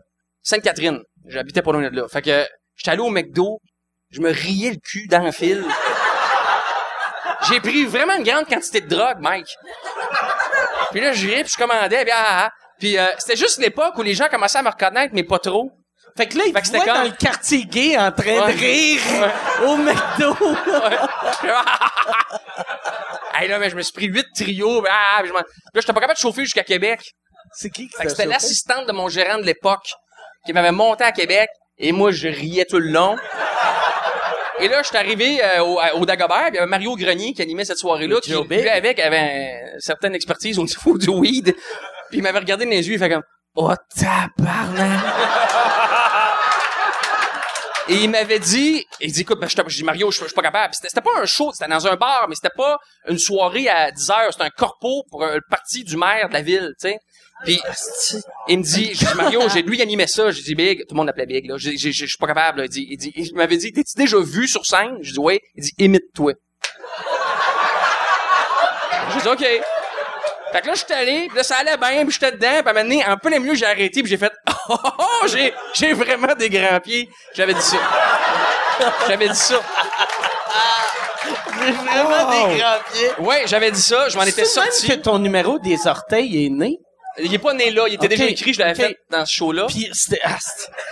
Sainte-Catherine. 0.42 1.00
J'habitais 1.28 1.62
pas 1.62 1.72
loin 1.72 1.88
de 1.88 1.96
là. 1.96 2.06
Fait 2.08 2.20
que 2.20 2.46
j'étais 2.76 2.90
allé 2.90 3.00
au 3.00 3.08
McDo, 3.08 3.58
je 4.10 4.20
me 4.20 4.30
riais 4.30 4.72
le 4.72 4.76
cul 4.76 5.06
dans 5.08 5.22
le 5.24 5.32
fil. 5.32 5.64
J'ai 7.48 7.60
pris 7.60 7.86
vraiment 7.86 8.16
une 8.18 8.24
grande 8.24 8.46
quantité 8.46 8.82
de 8.82 8.88
drogue, 8.88 9.18
Mike. 9.20 9.48
Puis 10.90 11.00
là, 11.00 11.12
je 11.12 11.26
riais, 11.26 11.44
puis 11.44 11.52
je 11.52 11.58
commandais, 11.58 12.02
puis 12.02 12.12
ah, 12.14 12.24
ah, 12.28 12.44
ah. 12.46 12.50
Puis 12.78 12.98
euh, 12.98 13.06
c'était 13.18 13.36
juste 13.36 13.58
l'époque 13.58 13.96
où 13.98 14.02
les 14.02 14.14
gens 14.14 14.28
commençaient 14.28 14.58
à 14.58 14.62
me 14.62 14.70
reconnaître, 14.70 15.12
mais 15.14 15.22
pas 15.24 15.38
trop. 15.38 15.70
Fait 16.16 16.26
que 16.26 16.38
là, 16.38 16.44
il 16.46 16.52
voit 16.52 16.62
comme- 16.62 16.86
dans 16.94 17.04
le 17.04 17.10
quartier 17.16 17.64
gay 17.64 17.96
en 17.96 18.10
train 18.10 18.46
Ouais. 18.46 18.52
de 18.54 18.58
rire 18.58 19.00
au 19.66 19.76
McDo. 19.76 20.34
hey, 23.34 23.48
là, 23.48 23.58
mais 23.58 23.70
je 23.70 23.76
me 23.76 23.82
suis 23.82 23.92
pris 23.92 24.06
huit 24.06 24.26
trios. 24.34 24.84
Ah, 24.88 25.18
puis 25.20 25.28
je 25.28 25.34
là, 25.34 25.42
j'étais 25.74 25.92
pas 25.92 26.00
capable 26.00 26.16
de 26.16 26.20
chauffer 26.22 26.42
jusqu'à 26.44 26.64
Québec. 26.64 27.00
C'est 27.52 27.70
qui 27.70 27.88
qui 27.88 27.96
Fait 27.96 28.04
que 28.04 28.08
t'a 28.08 28.14
c'était 28.14 28.28
l'assistante 28.28 28.86
de 28.86 28.92
mon 28.92 29.08
gérant 29.08 29.38
de 29.38 29.42
l'époque 29.44 29.88
qui 30.46 30.52
m'avait 30.52 30.72
monté 30.72 31.04
à 31.04 31.12
Québec 31.12 31.48
et 31.78 31.92
moi 31.92 32.10
je 32.12 32.28
riais 32.28 32.64
tout 32.64 32.78
le 32.78 32.90
long. 32.90 33.16
Et 34.60 34.68
là, 34.68 34.82
je 34.82 34.88
suis 34.88 34.96
arrivé 34.96 35.40
euh, 35.42 35.62
au, 35.62 35.80
au 35.94 36.06
Dagobert, 36.06 36.48
il 36.48 36.54
y 36.54 36.58
avait 36.58 36.66
Mario 36.66 36.94
Grenier 36.96 37.32
qui 37.32 37.42
animait 37.42 37.64
cette 37.64 37.78
soirée-là, 37.78 38.20
qui 38.20 38.32
lui 38.32 38.68
avec 38.68 38.98
avait 38.98 39.72
une 39.74 39.80
certaine 39.80 40.14
expertise 40.14 40.58
au 40.58 40.64
niveau 40.64 40.98
du 40.98 41.08
weed. 41.08 41.54
Puis 42.10 42.18
il 42.18 42.22
m'avait 42.22 42.40
regardé 42.40 42.64
dans 42.64 42.70
les 42.70 42.86
yeux, 42.86 42.94
il 42.94 42.98
fait 42.98 43.08
comme 43.08 43.22
"Oh 43.54 43.72
tabarnak." 43.96 45.00
Et 47.88 48.04
il 48.04 48.10
m'avait 48.10 48.38
dit, 48.38 48.86
il 49.00 49.10
dit, 49.10 49.22
écoute, 49.22 49.40
ben, 49.40 49.48
je 49.48 49.76
dit, 49.76 49.82
Mario, 49.82 50.12
je 50.12 50.22
suis 50.22 50.32
pas 50.32 50.42
capable. 50.42 50.72
C'était 50.74 51.00
pas 51.00 51.10
un 51.20 51.26
show, 51.26 51.50
c'était 51.52 51.68
dans 51.68 51.88
un 51.88 51.96
bar, 51.96 52.26
mais 52.28 52.36
c'était 52.36 52.54
pas 52.54 52.78
une 53.08 53.18
soirée 53.18 53.68
à 53.68 53.90
10 53.90 54.10
heures, 54.10 54.32
c'était 54.32 54.44
un 54.44 54.50
corpo 54.50 55.02
pour 55.10 55.24
le 55.24 55.40
parti 55.50 55.82
du 55.82 55.96
maire 55.96 56.28
de 56.28 56.34
la 56.34 56.42
ville, 56.42 56.72
tu 56.80 56.88
sais. 56.88 56.98
Puis, 57.44 57.60
il 58.48 58.58
me 58.58 58.62
dit, 58.62 58.90
j'ai 58.94 59.06
dit, 59.06 59.14
Mario, 59.14 59.40
j'ai, 59.52 59.62
lui, 59.62 59.78
il 59.78 59.82
animait 59.82 60.06
ça. 60.06 60.30
J'ai 60.30 60.42
dit, 60.42 60.54
Big, 60.54 60.80
tout 60.80 60.94
le 60.94 60.96
monde 60.96 61.06
l'appelait 61.06 61.26
Big, 61.26 61.46
là. 61.46 61.56
J'ai, 61.58 61.76
j'ai, 61.76 61.92
je 61.92 62.06
suis 62.06 62.18
pas 62.18 62.26
capable, 62.26 62.60
là. 62.60 62.64
Il 62.66 62.70
dit, 62.70 62.86
il 62.90 62.96
dit, 62.96 63.12
il 63.14 63.34
m'avait 63.34 63.56
dit, 63.56 63.72
t'es-tu 63.72 63.96
déjà 63.96 64.18
vu 64.18 64.46
sur 64.46 64.64
scène? 64.66 64.98
J'ai 65.00 65.12
dit, 65.12 65.18
oui. 65.18 65.40
Il 65.54 65.64
dit, 65.64 65.72
imite-toi. 65.78 66.34
J'ai 69.14 69.20
dit, 69.20 69.28
OK. 69.28 69.46
Fait 70.52 70.62
que 70.62 70.66
là, 70.66 70.74
j'étais 70.74 70.94
allé, 70.94 71.26
puis 71.28 71.36
là, 71.36 71.42
ça 71.44 71.56
allait 71.58 71.76
bien, 71.76 72.04
puis 72.04 72.12
j'étais 72.12 72.32
dedans, 72.32 72.48
puis 72.48 72.56
à 72.66 72.70
un 72.70 72.72
moment 72.72 72.82
donné, 72.82 73.04
en 73.06 73.16
plein 73.16 73.38
milieu, 73.38 73.54
j'ai 73.54 73.66
arrêté, 73.66 74.02
puis 74.02 74.10
j'ai 74.10 74.16
fait, 74.16 74.32
oh, 74.68 74.74
oh, 74.84 74.90
oh, 74.98 75.26
j'ai, 75.28 75.54
j'ai 75.74 75.92
vraiment 75.92 76.34
des 76.34 76.50
grands 76.50 76.80
pieds. 76.80 77.08
J'avais 77.34 77.54
dit 77.54 77.62
ça. 77.62 77.76
J'avais 79.06 79.28
dit 79.28 79.36
ça. 79.36 79.60
J'ai 81.62 81.72
vraiment 81.72 82.30
des 82.30 82.58
grands 82.58 82.78
pieds. 82.92 83.10
Ouais, 83.24 83.42
j'avais 83.46 83.70
dit 83.70 83.80
ça, 83.80 84.08
je 84.08 84.16
m'en 84.16 84.24
étais 84.24 84.44
sorti. 84.44 84.88
que 84.88 84.94
ton 84.94 85.18
numéro 85.18 85.58
des 85.58 85.86
orteils 85.86 86.46
est 86.46 86.50
né? 86.50 86.78
Il 87.22 87.32
est 87.34 87.38
pas 87.38 87.54
né 87.54 87.70
là, 87.70 87.86
il 87.88 87.94
était 87.94 88.08
déjà 88.08 88.24
écrit, 88.32 88.52
je 88.54 88.58
l'avais 88.60 88.74
fait 88.88 88.96
dans 89.10 89.24
ce 89.26 89.32
show-là. 89.34 89.66
Puis 89.66 89.88
c'était... 89.92 90.20
ah, 90.24 90.38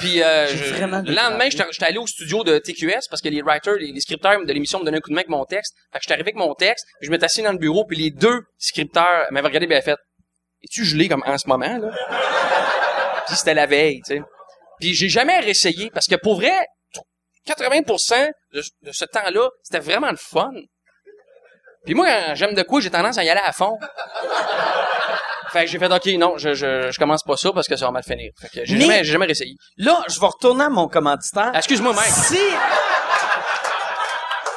Puis 0.00 0.22
euh, 0.22 0.46
je- 0.46 0.74
le 1.10 1.14
lendemain, 1.14 1.48
j'étais 1.50 1.84
allé 1.84 1.98
au 1.98 2.06
studio 2.06 2.44
de 2.44 2.58
TQS 2.58 3.08
parce 3.10 3.20
que 3.22 3.28
les 3.28 3.42
writers, 3.42 3.74
les, 3.76 3.92
les 3.92 4.00
scripteurs 4.00 4.44
de 4.44 4.52
l'émission 4.52 4.78
me 4.80 4.84
donnaient 4.84 4.98
un 4.98 5.00
coup 5.00 5.10
de 5.10 5.14
main 5.14 5.20
avec 5.20 5.30
mon 5.30 5.44
texte. 5.44 5.74
Fait 5.92 5.98
que 5.98 6.02
j'étais 6.04 6.14
arrivé 6.14 6.30
avec 6.30 6.36
mon 6.36 6.54
texte, 6.54 6.86
je 7.00 7.10
m'étais 7.10 7.24
assis 7.24 7.42
dans 7.42 7.52
le 7.52 7.58
bureau, 7.58 7.84
puis 7.84 7.96
les 7.96 8.10
deux 8.10 8.42
scripteurs 8.58 9.26
m'avaient 9.30 9.46
regardé 9.48 9.66
m'avaient 9.66 9.82
fait 9.82 9.96
Es-tu 10.64 10.84
gelé 10.84 11.08
comme 11.08 11.22
en 11.26 11.38
ce 11.38 11.46
moment 11.48 11.78
là? 11.78 11.90
Puis 13.28 13.36
c'était 13.36 13.54
la 13.54 13.66
veille, 13.66 14.00
tu 14.06 14.16
sais. 14.16 14.22
Puis 14.80 14.94
j'ai 14.94 15.08
jamais 15.08 15.38
réessayé 15.40 15.90
parce 15.90 16.06
que 16.06 16.14
pour 16.16 16.36
vrai, 16.36 16.52
80% 17.46 18.28
de, 18.52 18.62
de 18.82 18.92
ce 18.92 19.04
temps-là, 19.04 19.48
c'était 19.62 19.78
vraiment 19.80 20.10
le 20.10 20.16
fun. 20.16 20.50
Puis 21.88 21.94
moi, 21.94 22.06
quand 22.06 22.34
j'aime 22.34 22.52
de 22.54 22.62
quoi, 22.62 22.82
j'ai 22.82 22.90
tendance 22.90 23.16
à 23.16 23.24
y 23.24 23.30
aller 23.30 23.40
à 23.42 23.50
fond. 23.52 23.78
Fait 25.52 25.64
que 25.64 25.70
j'ai 25.70 25.78
fait 25.78 25.90
OK, 25.90 26.04
non, 26.18 26.36
je, 26.36 26.52
je, 26.52 26.90
je 26.90 26.98
commence 26.98 27.22
pas 27.22 27.34
ça 27.38 27.50
parce 27.54 27.66
que 27.66 27.76
ça 27.76 27.86
va 27.86 27.92
mal 27.92 28.02
finir. 28.02 28.30
Fait 28.38 28.48
que 28.50 28.66
j'ai 28.66 28.74
Mais- 28.74 28.80
jamais, 28.82 29.04
j'ai 29.04 29.12
jamais 29.12 29.24
réessayé. 29.24 29.54
Là, 29.78 30.04
je 30.06 30.20
vais 30.20 30.26
retourner 30.26 30.64
à 30.64 30.68
mon 30.68 30.86
commanditaire. 30.88 31.50
Excuse-moi, 31.54 31.94
Mike. 31.94 32.12
Si... 32.12 32.38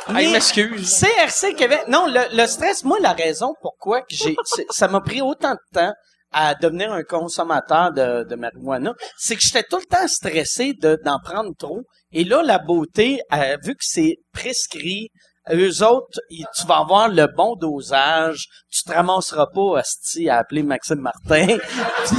Il 0.09 0.31
m'excuse. 0.31 0.99
CRC 0.99 1.53
Québec. 1.55 1.83
Non, 1.87 2.05
le, 2.07 2.35
le 2.35 2.45
stress, 2.47 2.83
moi, 2.83 2.97
la 2.99 3.13
raison 3.13 3.53
pourquoi 3.61 4.01
que 4.01 4.07
j'ai, 4.13 4.35
c'est- 4.43 4.65
ça 4.69 4.89
m'a 4.89 4.99
pris 4.99 5.21
autant 5.21 5.51
de 5.53 5.59
temps 5.73 5.93
à 6.33 6.53
devenir 6.55 6.91
un 6.91 7.03
consommateur 7.03 7.93
de, 7.93 8.23
de 8.23 8.35
marijuana, 8.35 8.93
c'est 9.17 9.35
que 9.37 9.41
j'étais 9.41 9.63
tout 9.63 9.77
le 9.77 9.85
temps 9.85 10.07
stressé 10.09 10.73
de, 10.73 10.97
d'en 11.05 11.19
prendre 11.23 11.51
trop. 11.57 11.79
Et 12.11 12.25
là, 12.25 12.41
la 12.43 12.57
beauté, 12.59 13.21
euh, 13.33 13.55
vu 13.63 13.71
que 13.73 13.83
c'est 13.83 14.15
prescrit, 14.33 15.07
eux 15.53 15.83
autres, 15.83 16.19
tu 16.29 16.67
vas 16.67 16.79
avoir 16.79 17.07
le 17.07 17.27
bon 17.27 17.55
dosage, 17.55 18.47
tu 18.72 18.84
te 18.84 18.93
ramasseras 18.93 19.48
pas, 19.48 19.80
asti, 19.80 20.30
à 20.30 20.38
appeler 20.38 20.64
Maxime 20.64 21.02
Martin. 21.02 21.48
puis, 22.06 22.15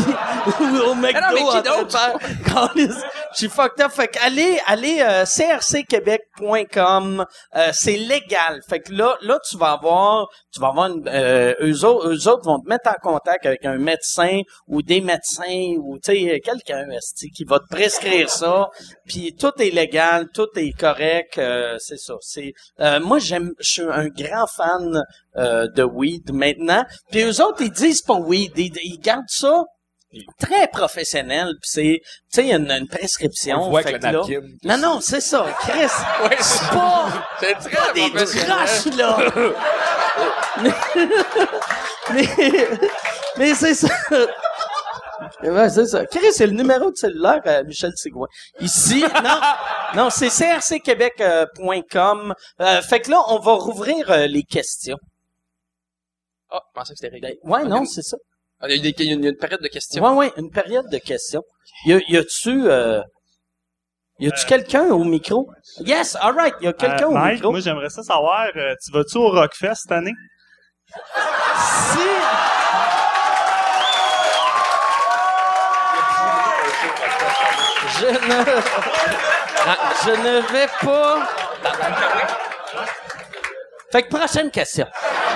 ou 0.61 0.91
au 0.91 0.95
McDo. 0.95 1.21
Non, 1.21 1.33
mais 1.33 1.41
qui 1.41 1.63
d'autre? 1.63 1.99
Je 3.33 3.39
suis 3.39 3.49
fucked 3.49 3.81
up. 3.81 3.91
Fait 3.93 4.09
que 4.09 4.19
allez, 4.23 4.61
allez, 4.67 5.01
euh, 5.01 5.25
crcquebec.com. 5.25 7.25
Euh, 7.57 7.71
c'est 7.73 7.97
légal. 7.97 8.61
Fait 8.69 8.81
que 8.81 8.93
là, 8.93 9.17
là, 9.23 9.39
tu 9.49 9.57
vas 9.57 9.73
avoir, 9.73 10.29
tu 10.53 10.61
vas 10.61 10.69
avoir 10.69 10.89
une, 10.89 11.09
euh, 11.09 11.55
eux, 11.63 11.83
autres, 11.85 12.09
eux 12.09 12.29
autres 12.29 12.45
vont 12.45 12.61
te 12.61 12.69
mettre 12.69 12.91
en 12.91 12.97
contact 13.03 13.47
avec 13.47 13.65
un 13.65 13.79
médecin 13.79 14.43
ou 14.69 14.83
des 14.83 15.01
médecins 15.01 15.77
ou, 15.79 15.99
tu 15.99 16.13
sais, 16.13 16.41
quelqu'un, 16.45 16.91
esti, 16.91 17.31
qui 17.31 17.45
va 17.45 17.59
te 17.61 17.69
prescrire 17.71 18.29
ça. 18.29 18.69
Puis 19.07 19.35
tout 19.35 19.53
est 19.59 19.71
légal, 19.71 20.29
tout 20.35 20.49
est 20.57 20.79
correct. 20.79 21.39
euh, 21.39 21.77
c'est 21.79 21.99
ça. 21.99 22.17
C'est, 22.21 22.53
euh, 22.81 23.01
moi, 23.01 23.19
j'aime, 23.19 23.53
je 23.59 23.71
suis 23.71 23.83
un 23.83 24.09
grand 24.09 24.47
fan 24.47 25.03
euh, 25.37 25.69
de 25.69 25.83
weed 25.83 26.33
maintenant. 26.33 26.85
Puis 27.11 27.23
eux 27.23 27.43
autres, 27.43 27.61
ils 27.63 27.71
disent 27.71 28.03
pas 28.03 28.15
weed, 28.15 28.53
ils, 28.57 28.73
ils 28.83 28.99
gardent 28.99 29.29
ça 29.29 29.65
très 30.39 30.69
professionnel. 30.69 31.49
Puis 31.61 31.71
c'est, 31.71 32.01
tu 32.03 32.09
sais, 32.31 32.43
il 32.43 32.49
y 32.49 32.53
a 32.53 32.57
une, 32.57 32.71
une 32.71 32.89
prescription. 32.89 33.63
On 33.63 33.75
Fait 33.79 33.95
que 33.95 34.03
là-. 34.03 34.23
Non, 34.65 34.77
non, 34.79 35.01
c'est 35.01 35.21
ça, 35.21 35.47
Chris. 35.61 35.73
Ouais, 36.23 36.37
C'est 36.41 36.69
pas, 36.71 37.09
c'est 37.41 37.55
pas 37.71 37.93
des 37.95 38.11
croches, 38.11 38.87
là. 38.97 39.19
mais, 42.15 42.29
mais 43.39 43.55
c'est 43.55 43.75
ça. 43.75 43.89
Ouais, 45.43 45.71
c'est 45.71 45.87
ça. 45.87 46.05
Chris, 46.07 46.33
c'est 46.33 46.47
le 46.47 46.53
numéro 46.53 46.91
de 46.91 46.97
cellulaire 46.97 47.41
à 47.45 47.63
Michel 47.63 47.93
Sigouin. 47.97 48.27
Ici, 48.61 49.05
non, 49.23 49.41
non, 49.95 50.11
c'est 50.11 50.29
crcquebec.com. 50.29 52.35
Euh, 52.61 52.83
fait 52.83 53.01
que 53.01 53.11
là, 53.11 53.23
on 53.29 53.39
va 53.39 53.53
rouvrir 53.53 54.11
euh, 54.11 54.27
les 54.27 54.43
questions. 54.43 54.99
Ah, 56.53 56.61
je 56.69 56.73
pensais 56.75 56.93
que 56.95 56.99
c'était 56.99 57.13
réglé. 57.15 57.39
Ouais, 57.45 57.65
non, 57.65 57.85
c'est 57.87 58.03
ça. 58.03 58.17
Ah, 58.61 58.67
Il 58.69 58.77
y 58.77 58.79
a, 58.79 58.83
des- 58.93 59.03
il 59.05 59.07
y 59.07 59.11
a 59.11 59.15
une, 59.31 59.37
période 59.37 59.61
de 59.63 59.69
questions. 59.69 60.03
Ouais, 60.05 60.15
ouais, 60.27 60.33
une 60.37 60.51
période 60.51 60.89
de 60.91 60.99
questions. 60.99 61.43
Y, 61.87 61.95
a, 61.95 62.01
y 62.09 62.17
a-tu, 62.17 62.69
euh, 62.71 63.03
y 64.19 64.29
a-tu 64.29 64.47
quelqu'un 64.47 64.91
au 64.91 65.03
micro? 65.05 65.49
Yes, 65.81 66.15
alright, 66.17 66.55
y 66.61 66.69
a 66.69 66.73
quelqu'un 66.73 67.07
Euh, 67.07 67.09
au 67.09 67.15
Mike, 67.15 67.35
micro. 67.37 67.51
moi 67.53 67.61
j'aimerais 67.61 67.89
ça 67.91 68.03
savoir, 68.03 68.49
euh, 68.57 68.75
tu 68.85 68.93
vas-tu 68.93 69.17
au 69.19 69.31
Rockfest 69.31 69.75
cette 69.83 69.93
année? 69.93 70.13
Si, 70.89 72.09
je 77.99 78.07
ne, 78.07 78.45
je 80.05 80.11
ne 80.23 80.53
vais 80.53 80.69
pas. 80.85 81.29
Fait 83.93 84.03
que 84.03 84.09
prochaine 84.17 84.51
question. 84.51 84.87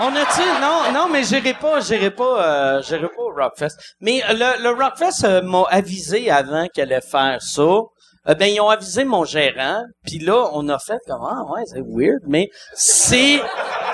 On 0.00 0.14
a-tu 0.16 0.40
non 0.60 0.92
non 0.92 1.08
mais 1.10 1.22
j'irai 1.24 1.54
pas 1.54 1.80
j'irai 1.80 2.10
pas 2.10 2.42
euh, 2.78 2.82
j'irai 2.82 3.06
pas 3.08 3.22
au 3.22 3.32
Rockfest. 3.34 3.76
Mais 4.00 4.22
le, 4.30 4.62
le 4.62 4.70
Rockfest 4.70 5.24
euh, 5.24 5.42
m'a 5.42 5.64
avisé 5.70 6.30
avant 6.30 6.66
qu'elle 6.72 6.92
allait 6.92 7.00
faire 7.02 7.38
ça. 7.40 7.62
Euh, 7.62 8.34
ben 8.34 8.46
ils 8.46 8.60
ont 8.60 8.68
avisé 8.70 9.04
mon 9.04 9.24
gérant, 9.24 9.82
puis 10.04 10.18
là 10.18 10.48
on 10.52 10.68
a 10.68 10.78
fait 10.78 10.98
comme 11.06 11.22
ah 11.22 11.42
ouais 11.52 11.62
c'est 11.66 11.80
weird, 11.86 12.22
mais 12.26 12.48
c'est 12.74 13.40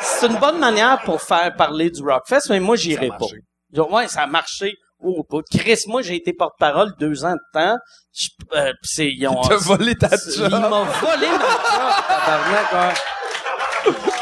c'est 0.00 0.26
une 0.26 0.38
bonne 0.38 0.58
manière 0.58 1.02
pour 1.04 1.20
faire 1.20 1.54
parler 1.56 1.90
du 1.90 2.02
Rockfest, 2.02 2.48
mais 2.48 2.60
moi 2.60 2.76
j'irai 2.76 3.08
pas. 3.08 3.26
Genre, 3.74 3.92
ouais 3.92 4.08
ça 4.08 4.22
a 4.22 4.26
marché. 4.26 4.74
Oh, 5.04 5.24
bout. 5.28 5.42
Chris, 5.52 5.80
moi 5.88 6.00
j'ai 6.02 6.14
été 6.14 6.32
porte-parole 6.32 6.92
deux 7.00 7.24
ans 7.24 7.32
de 7.34 7.40
temps. 7.52 7.76
Je- 8.14 8.28
euh, 8.56 8.72
pis 8.82 8.88
c'est 8.94 9.08
ils 9.08 9.26
ont 9.26 9.40
volé 9.60 9.96
ta 9.96 10.08
job. 10.10 10.50
m'a 10.50 10.68
volé 10.68 11.26
ma 11.26 11.48
job, 11.48 12.04
tabarnak, 12.08 12.72
ouais. 12.72 13.92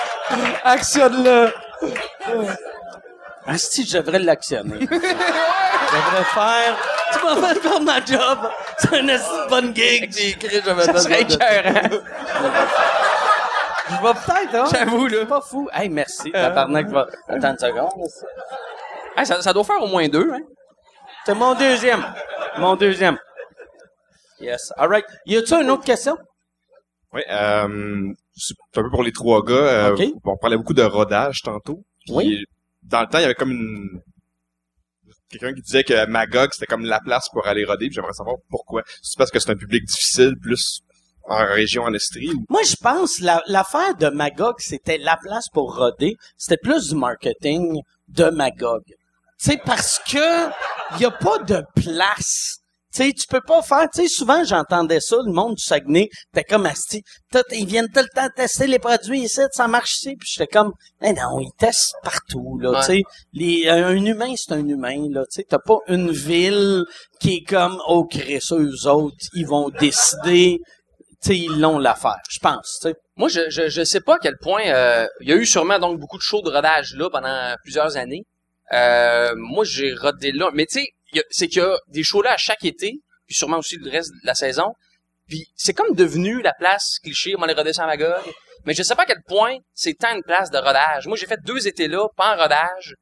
Actionne-le. 0.64 1.52
Asti, 3.46 3.86
je 3.86 3.98
devrais 3.98 4.18
l'actionner. 4.18 4.80
je 4.80 4.86
devrais 4.86 6.24
faire. 6.24 6.76
Tu 7.12 7.24
m'as 7.24 7.48
fait 7.48 7.60
faire 7.60 7.80
ma 7.80 8.04
job. 8.04 8.50
C'est 8.78 9.00
une 9.00 9.18
bonne 9.48 9.74
gig. 9.74 10.12
J'ai 10.12 10.28
écrit, 10.30 10.60
je 10.64 10.70
vais 10.70 10.84
Ça 10.84 10.98
serait 10.98 11.22
écœurant. 11.22 12.00
Je 13.88 13.94
vais 13.94 14.12
peut-être, 14.14 14.54
hein. 14.54 14.64
J'avoue, 14.72 15.06
là. 15.08 15.26
Pas 15.26 15.40
fou. 15.40 15.68
Hey, 15.72 15.88
merci. 15.88 16.30
Tabarnak, 16.30 16.88
va. 16.88 17.06
Attends 17.28 17.50
une 17.50 17.58
seconde. 17.58 17.90
Hey, 19.16 19.26
ça, 19.26 19.42
ça 19.42 19.52
doit 19.52 19.64
faire 19.64 19.82
au 19.82 19.88
moins 19.88 20.06
deux, 20.08 20.30
hein? 20.32 20.40
C'est 21.26 21.34
mon 21.34 21.54
deuxième. 21.54 22.04
Mon 22.58 22.76
deuxième. 22.76 23.18
Yes. 24.40 24.72
All 24.76 24.88
right. 24.88 25.04
Y 25.26 25.36
a-tu 25.38 25.54
une 25.54 25.70
autre 25.70 25.84
question? 25.84 26.16
Oui, 27.12 27.22
euh, 27.28 28.12
un 28.76 28.82
peu 28.82 28.90
pour 28.90 29.02
les 29.02 29.12
trois 29.12 29.42
gars. 29.44 29.54
euh. 29.54 29.96
On 30.24 30.36
parlait 30.36 30.56
beaucoup 30.56 30.74
de 30.74 30.82
rodage 30.82 31.40
tantôt. 31.42 31.84
Oui. 32.08 32.44
Dans 32.82 33.02
le 33.02 33.06
temps, 33.08 33.18
il 33.18 33.22
y 33.22 33.24
avait 33.24 33.34
comme 33.34 33.50
une... 33.52 34.00
Quelqu'un 35.28 35.52
qui 35.54 35.62
disait 35.62 35.84
que 35.84 36.06
Magog, 36.06 36.50
c'était 36.52 36.66
comme 36.66 36.84
la 36.84 36.98
place 37.00 37.28
pour 37.32 37.46
aller 37.46 37.64
roder. 37.64 37.88
J'aimerais 37.90 38.12
savoir 38.14 38.36
pourquoi. 38.48 38.82
C'est 39.02 39.16
parce 39.16 39.30
que 39.30 39.38
c'est 39.38 39.50
un 39.50 39.56
public 39.56 39.84
difficile, 39.84 40.34
plus 40.40 40.80
en 41.28 41.44
région 41.46 41.84
en 41.84 41.94
Estrie. 41.94 42.30
Ou... 42.30 42.44
Moi, 42.48 42.62
je 42.64 42.74
pense 42.80 43.20
la- 43.20 43.42
l'affaire 43.46 43.94
de 43.96 44.08
Magog, 44.08 44.56
c'était 44.58 44.98
la 44.98 45.16
place 45.16 45.48
pour 45.52 45.76
roder. 45.76 46.16
C'était 46.36 46.56
plus 46.60 46.88
du 46.88 46.96
marketing 46.96 47.80
de 48.08 48.24
Magog. 48.30 48.82
Tu 48.86 48.94
sais, 49.38 49.60
parce 49.64 50.00
que 50.00 50.48
y 51.00 51.04
a 51.04 51.10
pas 51.12 51.38
de 51.38 51.62
place. 51.76 52.59
Tu 52.92 53.04
sais, 53.04 53.12
tu 53.12 53.26
peux 53.28 53.40
pas 53.40 53.62
faire, 53.62 53.88
tu 53.94 54.02
sais, 54.02 54.08
souvent 54.08 54.42
j'entendais 54.42 54.98
ça, 54.98 55.16
le 55.24 55.32
monde 55.32 55.54
du 55.54 55.62
Saguenay, 55.62 56.08
t'es 56.32 56.42
comme 56.42 56.66
asti, 56.66 57.02
ils 57.52 57.66
viennent 57.66 57.88
tout 57.88 58.00
le 58.00 58.08
temps 58.12 58.28
tester 58.34 58.66
les 58.66 58.80
produits 58.80 59.20
ici, 59.20 59.42
ça 59.52 59.68
marche 59.68 59.94
ici, 59.98 60.16
puis 60.18 60.28
j'étais 60.32 60.48
comme, 60.48 60.72
mais 61.00 61.12
non, 61.12 61.38
ils 61.38 61.52
testent 61.56 61.94
partout, 62.02 62.58
là, 62.60 62.70
Ouais. 62.72 62.80
tu 62.80 62.84
sais, 62.86 63.02
les, 63.32 63.68
un 63.68 63.94
humain, 64.04 64.32
c'est 64.36 64.52
un 64.54 64.66
humain, 64.66 65.06
là, 65.10 65.22
tu 65.30 65.36
sais, 65.40 65.46
t'as 65.48 65.60
pas 65.60 65.78
une 65.86 66.10
ville 66.10 66.84
qui 67.20 67.36
est 67.36 67.48
comme, 67.48 67.80
oh, 67.86 68.06
Chris, 68.10 68.40
eux 68.52 68.86
autres, 68.88 69.16
ils 69.34 69.46
vont 69.46 69.68
décider, 69.68 70.58
tu 71.22 71.28
sais, 71.28 71.38
ils 71.38 71.60
l'ont 71.60 71.78
l'affaire, 71.78 72.18
je 72.28 72.40
pense, 72.40 72.78
tu 72.82 72.88
sais. 72.88 72.94
Moi, 73.16 73.28
je, 73.28 73.50
je, 73.50 73.68
je 73.68 73.84
sais 73.84 74.00
pas 74.00 74.14
à 74.14 74.18
quel 74.18 74.34
point... 74.40 74.62
euh, 74.66 75.06
il 75.20 75.28
y 75.28 75.32
a 75.32 75.36
eu 75.36 75.44
sûrement 75.46 75.78
donc 75.78 76.00
beaucoup 76.00 76.16
de 76.16 76.22
shows 76.22 76.40
de 76.42 76.48
rodage 76.50 76.94
là 76.96 77.08
pendant 77.10 77.54
plusieurs 77.62 77.98
années. 77.98 78.22
Euh, 78.72 79.32
moi, 79.36 79.62
j'ai 79.64 79.92
rodé 79.94 80.32
là. 80.32 80.48
Mais 80.54 80.64
tu 80.64 80.80
sais, 80.80 80.86
c'est 81.30 81.48
qu'il 81.48 81.62
y 81.62 81.64
a 81.64 81.76
des 81.88 82.02
shows 82.02 82.22
là 82.22 82.32
à 82.32 82.36
chaque 82.36 82.64
été, 82.64 83.00
puis 83.26 83.34
sûrement 83.34 83.58
aussi 83.58 83.76
le 83.76 83.90
reste 83.90 84.10
de 84.10 84.26
la 84.26 84.34
saison. 84.34 84.74
Puis 85.28 85.46
c'est 85.54 85.74
comme 85.74 85.94
devenu 85.94 86.42
la 86.42 86.52
place 86.54 86.98
cliché, 87.02 87.34
on 87.38 87.44
les 87.44 87.54
rodé 87.54 87.72
sans 87.72 87.86
Magog. 87.86 88.22
Mais 88.66 88.74
je 88.74 88.82
sais 88.82 88.94
pas 88.94 89.04
à 89.04 89.06
quel 89.06 89.22
point 89.26 89.56
c'est 89.74 89.94
tant 89.94 90.14
une 90.14 90.22
place 90.22 90.50
de 90.50 90.58
rodage. 90.58 91.06
Moi, 91.06 91.16
j'ai 91.16 91.26
fait 91.26 91.40
deux 91.44 91.66
étés 91.66 91.88
là, 91.88 92.06
pas 92.16 92.34
en 92.34 92.38
rodage. 92.42 92.94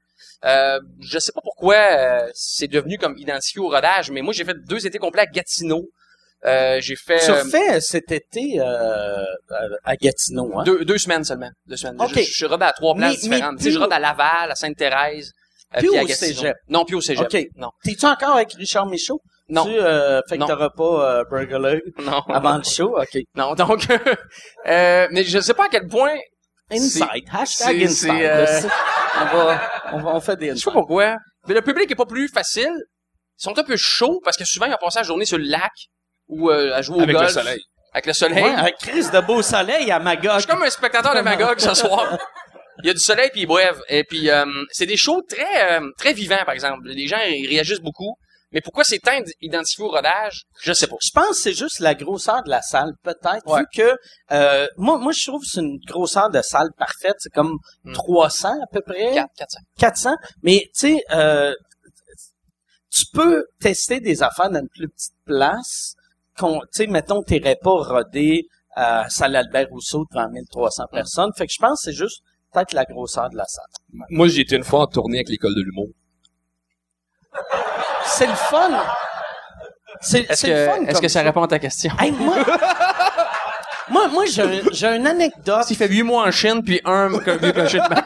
Euh, 0.45 0.79
je 1.01 1.19
sais 1.19 1.33
pas 1.33 1.41
pourquoi 1.43 1.75
euh, 1.75 2.31
c'est 2.33 2.69
devenu 2.69 2.97
comme 2.97 3.17
identifié 3.19 3.61
au 3.61 3.69
rodage, 3.69 4.11
mais 4.13 4.23
moi, 4.23 4.33
j'ai 4.33 4.45
fait 4.45 4.57
deux 4.69 4.87
étés 4.87 4.99
complets 4.99 5.23
à 5.23 5.27
Gatineau. 5.27 5.89
Euh, 6.45 6.81
j'ai 6.81 6.95
fait... 6.95 7.19
Tu 7.25 7.33
euh, 7.33 7.41
as 7.43 7.45
fait 7.47 7.81
cet 7.81 8.13
été 8.13 8.61
euh, 8.61 9.25
à 9.83 9.97
Gatineau, 9.97 10.61
hein? 10.61 10.63
deux, 10.63 10.85
deux 10.85 10.99
semaines 10.99 11.25
seulement. 11.25 11.51
Deux 11.67 11.77
semaines. 11.77 12.01
Ok. 12.01 12.13
Je, 12.15 12.23
je, 12.23 12.33
je 12.37 12.47
rode 12.47 12.63
à 12.63 12.73
trois 12.73 12.95
places 12.95 13.25
Mais- 13.25 13.29
mais 13.31 13.37
différentes. 13.37 13.59
Tu 13.59 13.65
sais, 13.65 13.71
je 13.73 13.79
rode 13.81 13.93
à 13.93 13.99
Laval, 13.99 14.53
à 14.53 14.55
Sainte-Thérèse, 14.55 15.33
euh, 15.33 15.33
puis 15.77 15.97
à 15.99 16.03
au 16.05 16.09
cégep. 16.09 16.57
Non, 16.69 16.85
plus 16.85 16.97
au 16.97 17.01
cégep. 17.01 17.27
Ok. 17.33 17.47
Non. 17.57 17.71
T'es-tu 17.85 18.07
encore 18.07 18.37
avec 18.37 18.53
Richard 18.55 18.87
Michaud? 18.87 19.21
Non. 19.51 19.65
Tu, 19.65 19.71
euh, 19.73 20.21
fait 20.29 20.39
que 20.39 20.45
t'auras 20.45 20.71
pas 20.71 21.23
euh, 21.33 21.81
Non. 22.05 22.21
avant 22.29 22.57
le 22.59 22.63
show? 22.63 22.99
OK. 22.99 23.19
Non, 23.35 23.55
donc, 23.55 23.87
euh, 24.67 25.09
mais 25.11 25.25
je 25.25 25.39
sais 25.41 25.55
pas 25.55 25.65
à 25.65 25.69
quel 25.69 25.87
point, 25.87 26.17
Inside. 26.71 27.07
Hashtag 27.33 27.83
inside. 27.83 28.11
euh, 28.11 28.61
On 29.21 29.25
va, 29.25 29.71
on 29.95 29.99
va, 30.01 30.11
on 30.17 30.21
fait 30.21 30.37
des 30.37 30.51
je 30.51 30.57
sais 30.57 30.65
pas 30.67 30.73
pourquoi, 30.73 31.17
mais 31.47 31.55
le 31.55 31.63
public 31.63 31.91
est 31.91 31.95
pas 31.95 32.05
plus 32.05 32.29
facile. 32.29 32.71
Ils 32.71 33.43
sont 33.43 33.59
un 33.59 33.63
peu 33.65 33.77
chauds 33.79 34.21
parce 34.23 34.37
que 34.37 34.45
souvent, 34.45 34.67
ils 34.67 34.75
ont 34.75 34.79
passé 34.79 34.99
la 34.99 35.05
journée 35.05 35.25
sur 35.25 35.39
le 35.39 35.45
lac 35.45 35.73
ou 36.29 36.51
euh, 36.51 36.75
à 36.75 36.83
jouer 36.83 36.99
au 36.99 37.03
Avec 37.03 37.17
golf. 37.17 37.29
le 37.29 37.33
soleil. 37.33 37.61
Avec 37.95 38.05
le 38.07 38.13
soleil. 38.13 38.45
Ouais, 38.45 38.55
avec 38.55 38.77
Chris 38.77 39.07
de 39.11 39.21
beau 39.21 39.41
soleil 39.41 39.91
à 39.91 39.99
Magog. 39.99 40.35
Je 40.35 40.39
suis 40.41 40.47
comme 40.47 40.63
un 40.63 40.69
spectateur 40.69 41.15
de 41.15 41.21
Magog 41.23 41.59
ce 41.59 41.73
soir. 41.73 42.19
Il 42.83 42.87
y 42.87 42.91
a 42.91 42.95
du 42.95 43.01
soleil 43.01 43.31
puis 43.33 43.43
ils 43.43 43.47
boivent. 43.47 43.81
Et 43.89 44.05
puis 44.05 44.31
euh, 44.31 44.45
c'est 44.71 44.87
des 44.87 44.97
shows 44.97 45.23
très 45.29 45.79
euh, 45.81 45.91
très 45.99 46.13
vivants 46.13 46.45
par 46.45 46.55
exemple. 46.55 46.87
Les 46.89 47.07
gens 47.09 47.19
ils 47.27 47.47
réagissent 47.49 47.81
beaucoup. 47.81 48.17
Mais 48.51 48.63
pourquoi 48.63 48.83
c'est 48.83 48.99
tant 48.99 49.21
identifié 49.43 49.85
au 49.85 49.89
rodage? 49.91 50.45
Je 50.63 50.73
sais 50.73 50.87
pas. 50.87 50.97
Je 51.03 51.11
pense 51.13 51.29
que 51.29 51.35
c'est 51.35 51.53
juste 51.53 51.81
la 51.81 51.95
grosseur 51.95 52.43
de 52.45 52.49
la 52.49 52.63
salle, 52.63 52.93
peut-être, 53.03 53.47
Ouais. 53.47 53.61
vu 53.61 53.67
que 53.75 53.95
euh, 54.33 54.67
moi, 54.79 54.97
moi, 54.97 55.13
je 55.13 55.27
trouve 55.27 55.43
que 55.43 55.49
c'est 55.51 55.61
une 55.61 55.79
grosseur 55.87 56.31
de 56.31 56.41
salle 56.41 56.71
parfaite. 56.79 57.17
C'est 57.19 57.31
comme 57.33 57.59
Hmm. 57.85 57.93
300 57.93 58.49
à 58.63 58.67
peu 58.73 58.81
près. 58.81 59.13
4 59.13 59.29
400. 59.37 59.59
400. 59.79 60.15
Mais, 60.43 60.61
tu 60.75 60.95
sais, 60.97 61.03
euh, 61.11 61.53
tu 62.91 63.05
peux 63.13 63.45
tester 63.61 64.01
des 64.01 64.23
affaires 64.23 64.51
dans 64.51 64.61
une 64.61 64.69
plus 64.69 64.89
petite 64.89 65.13
place. 65.27 65.95
qu'on- 66.39 66.61
Tu 66.61 66.67
sais, 66.73 66.87
mettons, 66.87 67.23
t'irais 67.23 67.59
pas 67.61 67.71
rodé 67.73 68.47
à 68.77 69.11
salle 69.11 69.35
Albert 69.37 69.67
Rousseau 69.71 70.07
devant 70.11 70.29
1300 70.31 70.85
Hmm. 70.91 70.95
personnes. 70.95 71.31
Fait 71.37 71.47
que 71.47 71.53
je 71.53 71.59
pense 71.59 71.81
que 71.83 71.91
c'est 71.91 71.97
juste 71.97 72.23
peut-être 72.53 72.73
la 72.73 72.85
grosseur 72.85 73.31
de 73.31 73.37
la 73.37 73.45
salle. 73.47 73.65
Moi, 74.11 74.29
j'ai 74.29 74.43
été 74.43 74.57
une 74.57 74.65
fois 74.65 74.81
en 74.81 74.87
tournée 74.87 75.19
avec 75.19 75.29
l'école 75.29 75.55
de 75.55 75.63
l'humour. 75.63 75.89
C'est 78.07 78.27
le 78.27 78.35
fun. 78.35 78.71
C'est 80.01 80.21
Est-ce 80.31 80.35
c'est 80.41 80.49
le 80.51 80.67
fun 80.71 80.85
que 80.85 80.91
est-ce 80.91 81.01
que 81.01 81.09
ça 81.09 81.23
répond 81.23 81.43
à 81.43 81.49
ta 81.49 81.59
question? 81.59 81.91
Hey, 81.99 82.13
moi, 82.13 82.37
moi, 83.91 84.09
moi 84.09 84.25
j'ai 84.27 84.43
un- 84.43 84.63
j'ai 84.73 84.87
une 84.89 85.07
anecdote. 85.07 85.65
S'il 85.65 85.77
fait 85.77 85.89
8 85.89 86.03
mois 86.03 86.27
en 86.27 86.31
Chine 86.31 86.63
puis 86.65 86.81
un 86.85 87.11
comme 87.19 87.39
qu'un 87.39 87.67
Chine 87.69 87.83
de 87.89 87.97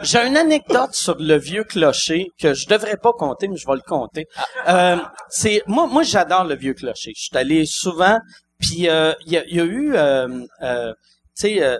j'ai 0.00 0.24
une 0.26 0.36
anecdote 0.36 0.94
sur 0.94 1.16
le 1.18 1.36
vieux 1.36 1.64
clocher 1.64 2.28
que 2.40 2.54
je 2.54 2.66
devrais 2.68 2.96
pas 2.96 3.12
compter, 3.12 3.48
mais 3.48 3.56
je 3.56 3.66
vais 3.66 3.74
le 3.74 3.80
compter. 3.80 4.26
Euh, 4.68 4.96
c'est 5.28 5.62
moi, 5.66 5.88
moi 5.88 6.04
j'adore 6.04 6.44
le 6.44 6.54
vieux 6.54 6.74
clocher. 6.74 7.12
Je 7.16 7.22
suis 7.24 7.36
allé 7.36 7.66
souvent, 7.66 8.18
puis 8.60 8.88
euh, 8.88 9.12
il 9.26 9.32
y, 9.32 9.36
a, 9.38 9.44
il 9.46 9.56
y 9.56 9.60
a 9.60 9.64
eu, 9.64 9.94
euh, 9.96 10.44
euh, 10.62 10.92
tu 11.36 11.48
sais. 11.58 11.78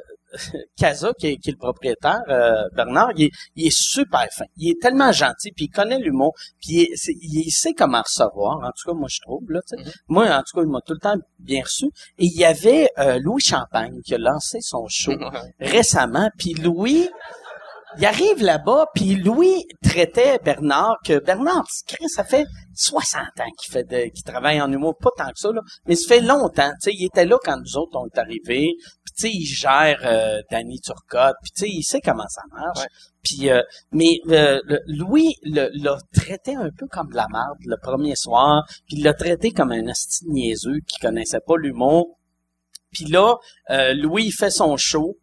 Casa, 0.76 1.12
qui 1.18 1.26
est, 1.28 1.36
qui 1.36 1.50
est 1.50 1.52
le 1.52 1.58
propriétaire, 1.58 2.20
euh, 2.28 2.62
Bernard, 2.74 3.12
il 3.16 3.24
est, 3.26 3.30
il 3.56 3.66
est 3.66 3.76
super 3.76 4.26
fin. 4.32 4.44
Il 4.56 4.70
est 4.70 4.80
tellement 4.80 5.12
gentil, 5.12 5.52
puis 5.52 5.66
il 5.66 5.70
connaît 5.70 5.98
l'humour, 5.98 6.34
puis 6.60 6.74
il, 6.74 6.80
est- 6.82 7.16
il 7.22 7.50
sait 7.50 7.72
comment 7.72 8.02
recevoir. 8.02 8.58
En 8.62 8.70
tout 8.70 8.90
cas, 8.90 8.94
moi, 8.94 9.08
je 9.10 9.20
trouve. 9.20 9.42
Là, 9.50 9.60
sais. 9.66 9.76
Moi, 10.08 10.26
en 10.30 10.40
tout 10.42 10.56
cas, 10.56 10.62
il 10.62 10.70
m'a 10.70 10.80
tout 10.86 10.94
le 10.94 11.00
temps 11.00 11.16
bien 11.38 11.62
reçu. 11.62 11.86
Et 12.18 12.26
il 12.26 12.36
y 12.38 12.44
avait 12.44 12.88
euh, 12.98 13.18
Louis 13.22 13.40
Champagne 13.42 14.00
qui 14.04 14.14
a 14.14 14.18
lancé 14.18 14.58
son 14.60 14.86
show 14.88 15.12
récemment. 15.60 16.28
Puis 16.38 16.54
Louis, 16.54 17.08
il 17.96 18.04
arrive 18.04 18.42
là-bas, 18.42 18.86
puis 18.94 19.14
Louis 19.16 19.64
traitait 19.82 20.38
Bernard 20.44 20.96
que 21.04 21.18
Bernard, 21.18 21.66
Chris, 21.86 22.08
ça 22.08 22.24
fait 22.24 22.44
60 22.74 23.22
ans 23.40 23.50
qu'il 23.58 23.72
fait 23.72 23.84
de, 23.84 24.10
qu'il 24.10 24.24
travaille 24.24 24.60
en 24.60 24.70
humour, 24.70 24.94
pas 25.00 25.10
tant 25.16 25.28
que 25.30 25.38
ça, 25.38 25.50
là, 25.52 25.62
mais 25.86 25.96
ça 25.96 26.06
fait 26.16 26.20
longtemps. 26.20 26.70
Tu 26.82 26.90
sais, 26.90 26.92
il 26.92 27.06
était 27.06 27.24
là 27.24 27.38
quand 27.42 27.56
nous 27.58 27.76
autres 27.76 27.96
on 27.98 28.06
est 28.06 28.18
arrivés. 28.18 28.74
Puis 29.04 29.12
tu 29.16 29.22
sais, 29.26 29.30
il 29.32 29.46
gère 29.46 30.00
euh, 30.04 30.40
Danny 30.50 30.80
Turcotte, 30.80 31.36
puis 31.42 31.50
tu 31.56 31.64
sais, 31.64 31.68
il 31.70 31.82
sait 31.82 32.00
comment 32.00 32.28
ça 32.28 32.42
marche. 32.52 32.86
Puis 33.24 33.50
euh, 33.50 33.62
mais 33.90 34.20
euh, 34.28 34.60
le- 34.64 34.80
Louis 34.86 35.34
l'a 35.44 35.98
traité 36.14 36.54
un 36.54 36.70
peu 36.76 36.86
comme 36.86 37.08
de 37.10 37.16
la 37.16 37.26
merde 37.32 37.56
le 37.64 37.76
premier 37.82 38.14
soir, 38.16 38.64
puis 38.86 38.98
il 38.98 39.02
l'a 39.04 39.14
traité 39.14 39.50
comme 39.50 39.72
un 39.72 39.86
asti 39.88 40.24
niaiseux 40.28 40.78
qui 40.86 40.98
connaissait 41.00 41.40
pas 41.46 41.56
l'humour. 41.56 42.16
Puis 42.92 43.06
là, 43.06 43.36
euh, 43.70 43.92
Louis 43.94 44.26
il 44.26 44.32
fait 44.32 44.50
son 44.50 44.76
show, 44.76 45.16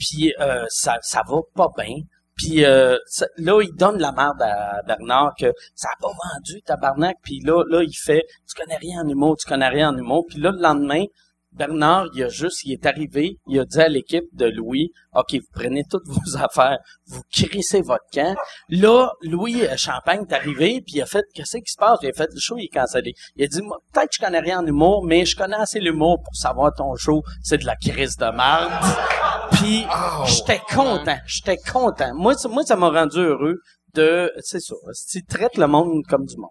puis 0.00 0.34
euh, 0.40 0.64
ça 0.68 0.98
ça 1.02 1.22
va 1.28 1.38
pas 1.54 1.68
bien. 1.76 1.94
Puis 2.36 2.64
euh, 2.64 2.96
là, 3.36 3.60
il 3.62 3.74
donne 3.76 3.98
la 3.98 4.12
merde 4.12 4.40
à 4.40 4.80
Bernard 4.86 5.34
que 5.38 5.52
ça 5.74 5.88
a 5.88 6.00
pas 6.00 6.08
vendu, 6.08 6.62
tabarnak. 6.62 7.16
Puis 7.22 7.40
là, 7.40 7.62
là, 7.68 7.82
il 7.82 7.92
fait 7.92 8.22
«Tu 8.48 8.54
connais 8.58 8.78
rien 8.78 9.02
en 9.02 9.08
humour, 9.08 9.36
tu 9.36 9.46
connais 9.46 9.68
rien 9.68 9.90
en 9.90 9.98
humour.» 9.98 10.24
Puis 10.28 10.40
là, 10.40 10.50
le 10.50 10.58
lendemain, 10.58 11.04
Bernard, 11.52 12.06
il 12.14 12.22
a 12.24 12.28
juste, 12.28 12.64
il 12.64 12.72
est 12.72 12.86
arrivé, 12.86 13.36
il 13.48 13.58
a 13.58 13.64
dit 13.64 13.80
à 13.80 13.88
l'équipe 13.88 14.24
de 14.32 14.46
Louis, 14.46 14.90
OK, 15.14 15.34
vous 15.34 15.40
prenez 15.52 15.82
toutes 15.90 16.04
vos 16.06 16.36
affaires, 16.36 16.78
vous 17.06 17.22
crissez 17.32 17.82
votre 17.82 18.04
camp. 18.12 18.36
Là, 18.68 19.10
Louis 19.22 19.62
euh, 19.62 19.76
Champagne 19.76 20.24
est 20.28 20.32
arrivé, 20.34 20.80
puis 20.80 20.96
il 20.96 21.02
a 21.02 21.06
fait, 21.06 21.24
qu'est-ce 21.34 21.58
qui 21.58 21.72
se 21.72 21.76
passe? 21.76 21.98
Il 22.02 22.08
a 22.08 22.12
fait 22.12 22.30
le 22.32 22.38
show, 22.40 22.56
il 22.56 22.64
est 22.64 22.68
cancellé. 22.68 23.12
Il 23.36 23.44
a 23.44 23.48
dit, 23.48 23.60
peut-être 23.92 24.08
que 24.10 24.14
je 24.20 24.24
connais 24.24 24.40
rien 24.40 24.60
en 24.60 24.66
humour, 24.66 25.04
mais 25.04 25.24
je 25.24 25.36
connais 25.36 25.56
assez 25.56 25.80
l'humour 25.80 26.18
pour 26.22 26.36
savoir 26.36 26.72
ton 26.76 26.94
show, 26.96 27.22
c'est 27.42 27.58
de 27.58 27.66
la 27.66 27.76
crise 27.76 28.16
de 28.16 28.26
merde. 28.26 28.70
Puis, 29.52 29.84
j'étais 30.26 30.60
content, 30.72 31.18
j'étais 31.26 31.56
content. 31.58 32.14
Moi, 32.14 32.34
ça- 32.34 32.48
moi, 32.48 32.62
ça 32.64 32.76
m'a 32.76 32.88
rendu 32.88 33.18
heureux 33.18 33.56
de, 33.94 34.32
c'est 34.38 34.60
ça, 34.60 34.74
tu 35.10 35.24
traites 35.24 35.56
le 35.58 35.66
monde 35.66 36.02
comme 36.08 36.24
du 36.24 36.36
monde. 36.36 36.50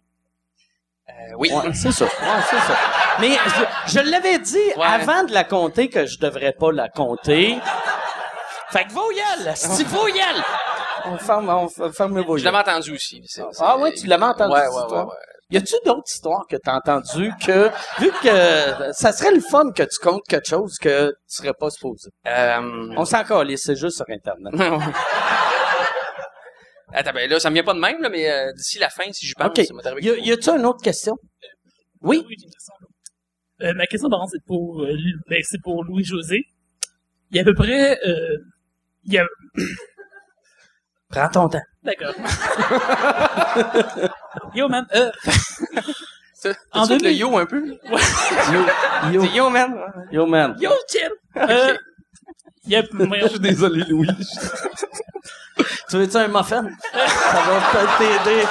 Euh, 1.09 1.33
oui. 1.37 1.51
Ouais, 1.51 1.71
c'est 1.73 1.91
ça. 1.91 2.05
Ouais, 2.21 2.41
c'est 2.49 2.57
ça. 2.59 2.75
Mais 3.19 3.31
je, 3.87 3.93
je 3.93 3.99
l'avais 4.09 4.39
dit 4.39 4.57
avant 4.81 5.23
de 5.23 5.33
la 5.33 5.43
compter 5.43 5.89
que 5.89 6.05
je 6.05 6.17
devrais 6.19 6.53
pas 6.53 6.71
la 6.71 6.87
compter. 6.89 7.57
Fait 8.71 8.85
que 8.85 8.91
voyelle, 8.91 9.51
c'est 9.55 9.83
voyelle. 9.87 10.43
On 11.05 11.17
ferme, 11.17 11.49
on 11.49 11.91
ferme 11.91 12.21
vos 12.21 12.37
Je 12.37 12.45
l'avais 12.45 12.57
entendu 12.57 12.93
aussi. 12.93 13.21
C'est- 13.25 13.41
c'est- 13.51 13.63
Ah 13.65 13.77
ouais, 13.77 13.93
tu 13.93 14.05
l'avais 14.07 14.25
entendu 14.25 14.53
Ouais, 14.53 14.67
ouais, 14.67 14.97
ouais. 14.97 15.05
Y 15.51 15.57
a-tu 15.57 15.73
d'autres 15.83 16.03
histoires 16.13 16.45
que 16.47 16.55
t'as 16.57 16.75
entendues 16.75 17.33
que, 17.43 17.71
vu 17.99 18.11
que 18.21 18.93
ça 18.93 19.11
serait 19.11 19.31
le 19.31 19.41
fun 19.41 19.71
que 19.75 19.81
tu 19.81 19.97
comptes 19.99 20.21
quelque 20.29 20.47
chose 20.47 20.77
que 20.79 21.07
tu 21.09 21.15
serais 21.37 21.53
pas 21.59 21.71
supposé? 21.71 22.09
Euh... 22.27 22.93
On 22.95 23.03
s'en 23.03 23.23
calisse, 23.23 23.63
c'est 23.65 23.75
juste 23.75 23.95
sur 23.97 24.05
Internet. 24.09 24.53
Attends, 26.93 27.11
ben 27.13 27.29
là, 27.29 27.39
ça 27.39 27.49
me 27.49 27.55
vient 27.55 27.63
pas 27.63 27.73
de 27.73 27.79
même, 27.79 28.01
là, 28.01 28.09
mais 28.09 28.29
euh, 28.31 28.51
d'ici 28.53 28.79
la 28.79 28.89
fin, 28.89 29.03
si 29.11 29.25
j'y 29.27 29.33
pense, 29.33 29.47
OK. 29.47 29.57
ça 29.63 29.73
arrivé. 29.91 30.07
Y, 30.07 30.09
a- 30.09 30.17
y 30.17 30.31
a-tu 30.31 30.49
une 30.49 30.65
autre 30.65 30.81
question? 30.81 31.15
Oui? 32.01 32.23
Oui, 32.27 32.35
j'ai 32.39 32.45
une 32.45 32.51
question. 32.51 32.73
Euh, 33.61 33.73
ma 33.73 33.85
question, 33.87 34.09
par 34.09 34.19
contre, 34.21 34.31
c'est 34.33 34.43
pour, 34.45 34.81
euh, 34.83 34.95
ben, 35.29 35.41
c'est 35.43 35.61
pour 35.61 35.83
Louis-José. 35.83 36.43
Il 37.31 37.37
y 37.37 37.39
a 37.39 37.43
à 37.43 37.45
peu 37.45 37.53
près, 37.53 37.99
euh, 38.07 38.37
il 39.05 39.13
y 39.13 39.17
a, 39.19 39.25
Prends 41.09 41.29
ton 41.29 41.49
temps. 41.49 41.61
d'accord. 41.83 42.13
Yo, 44.55 44.67
man, 44.69 44.85
euh, 44.95 45.11
En 46.71 46.85
c'est 46.85 46.93
le 46.93 46.99
2000 46.99 47.17
yo 47.17 47.37
un 47.37 47.45
peu? 47.45 47.67
Yo, 47.67 47.75
yo, 49.11 49.21
C'est 49.25 49.35
yo, 49.35 49.49
man. 49.49 49.75
yo, 50.11 50.25
man. 50.25 50.55
yo, 50.59 50.71
chill! 50.87 51.11
Euh, 51.35 51.77
il 52.65 52.71
y 52.71 52.75
a, 52.75 52.83
voyons, 52.91 53.27
désolé, 53.39 53.83
Louis. 53.89 54.07
tu 55.89 55.97
veux-tu 55.97 56.17
un 56.17 56.27
muffin? 56.27 56.67
Ça 56.93 57.41
va 57.41 57.61
peut-être 57.71 57.97
t'aider. 57.97 58.45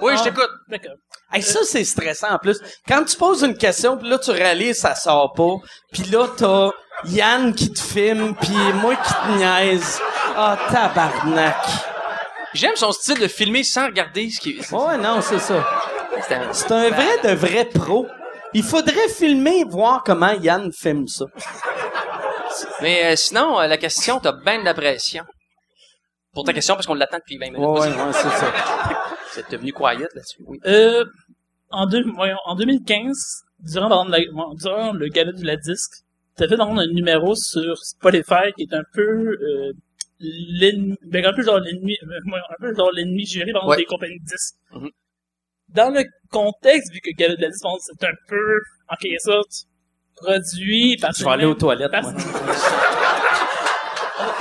Oui, 0.00 0.12
Ah. 0.14 0.16
je 0.18 0.24
t'écoute. 0.24 0.50
d'accord. 0.68 0.92
Hey, 1.32 1.42
ça, 1.42 1.60
c'est 1.64 1.84
stressant 1.84 2.30
en 2.30 2.38
plus. 2.38 2.60
Quand 2.86 3.02
tu 3.04 3.16
poses 3.16 3.42
une 3.42 3.56
question, 3.56 3.96
puis 3.96 4.08
là, 4.08 4.18
tu 4.18 4.30
réalises 4.30 4.78
ça 4.78 4.94
sort 4.94 5.32
pas. 5.32 5.54
Puis 5.92 6.04
là, 6.04 6.28
t'as 6.36 6.70
Yann 7.06 7.54
qui 7.54 7.72
te 7.72 7.80
filme, 7.80 8.34
puis 8.36 8.54
moi 8.74 8.94
qui 8.94 9.12
te 9.12 9.28
niaise. 9.38 10.00
Ah, 10.36 10.56
tabarnak. 10.70 11.56
J'aime 12.54 12.76
son 12.76 12.92
style 12.92 13.18
de 13.18 13.26
filmer 13.28 13.64
sans 13.64 13.86
regarder 13.86 14.30
ce 14.30 14.40
qui 14.40 14.60
Ouais, 14.70 14.98
non, 14.98 15.20
c'est 15.20 15.38
ça. 15.40 15.66
C'est 16.26 16.34
un- 16.34 16.52
C'est 16.52 16.72
un 16.72 16.90
vrai 16.90 17.18
de 17.24 17.34
vrai 17.34 17.64
pro. 17.64 18.06
Il 18.58 18.62
faudrait 18.62 19.08
filmer 19.08 19.60
et 19.60 19.64
voir 19.64 20.02
comment 20.02 20.32
Yann 20.32 20.72
filme 20.72 21.06
ça. 21.08 21.26
Mais 22.82 23.12
euh, 23.12 23.16
sinon, 23.16 23.60
euh, 23.60 23.66
la 23.66 23.76
question, 23.76 24.18
t'as 24.18 24.32
bien 24.32 24.58
de 24.60 24.64
la 24.64 24.72
pression. 24.74 25.24
Pour 26.32 26.44
ta 26.44 26.52
question, 26.54 26.74
parce 26.74 26.86
qu'on 26.86 26.94
l'attend 26.94 27.18
depuis 27.18 27.36
20 27.38 27.50
minutes. 27.50 27.58
Ouais, 27.68 27.80
ouais, 27.88 28.12
c'est 28.12 28.28
ça. 28.30 28.52
C'est 29.32 29.50
devenu 29.50 29.72
quiet 29.72 30.08
là-dessus. 30.14 30.42
Oui. 30.46 30.58
Euh, 30.66 31.04
en, 31.70 31.86
deux, 31.86 32.02
voyons, 32.14 32.38
en 32.46 32.54
2015, 32.54 33.42
durant, 33.60 33.88
par 33.90 34.04
exemple, 34.06 34.18
la- 34.34 34.54
durant 34.56 34.92
le 34.92 35.08
gala 35.08 35.32
de 35.32 35.44
la 35.44 35.56
disque, 35.56 35.92
t'as 36.36 36.48
fait 36.48 36.58
un 36.58 36.86
numéro 36.88 37.34
sur 37.34 37.76
Spotify 37.78 38.52
qui 38.56 38.62
est 38.64 38.74
un 38.74 38.82
peu, 38.94 39.02
euh, 39.02 39.72
l'ennemi, 40.20 40.96
ben, 41.02 41.26
un 41.26 41.32
peu 41.34 41.42
genre 41.42 41.58
l'ennemi, 41.60 41.96
un 42.02 42.54
peu 42.60 42.74
genre 42.74 42.90
l'ennemi 42.92 43.26
géré 43.26 43.52
par 43.52 43.62
exemple, 43.62 43.70
Ouais. 43.70 43.76
des 43.78 43.84
compagnies 43.84 44.20
de 44.20 44.24
disques. 44.24 44.54
Mhm. 44.72 44.90
Dans 45.68 45.90
le 45.90 46.04
contexte, 46.30 46.92
vu 46.92 47.00
que 47.00 47.10
gala 47.16 47.34
de 47.36 47.42
la 47.42 47.48
exemple, 47.48 47.80
c'est 47.80 48.04
un 48.06 48.12
peu, 48.28 48.60
en 48.88 48.96
quelque 48.96 49.20
sorte, 49.20 49.66
produit 50.16 50.96
par 51.00 51.12
Je 51.12 51.24
vais 51.24 51.30
aller 51.30 51.44
aux 51.44 51.54
toilettes, 51.54 51.90
par- 51.90 52.02
moi. 52.02 52.12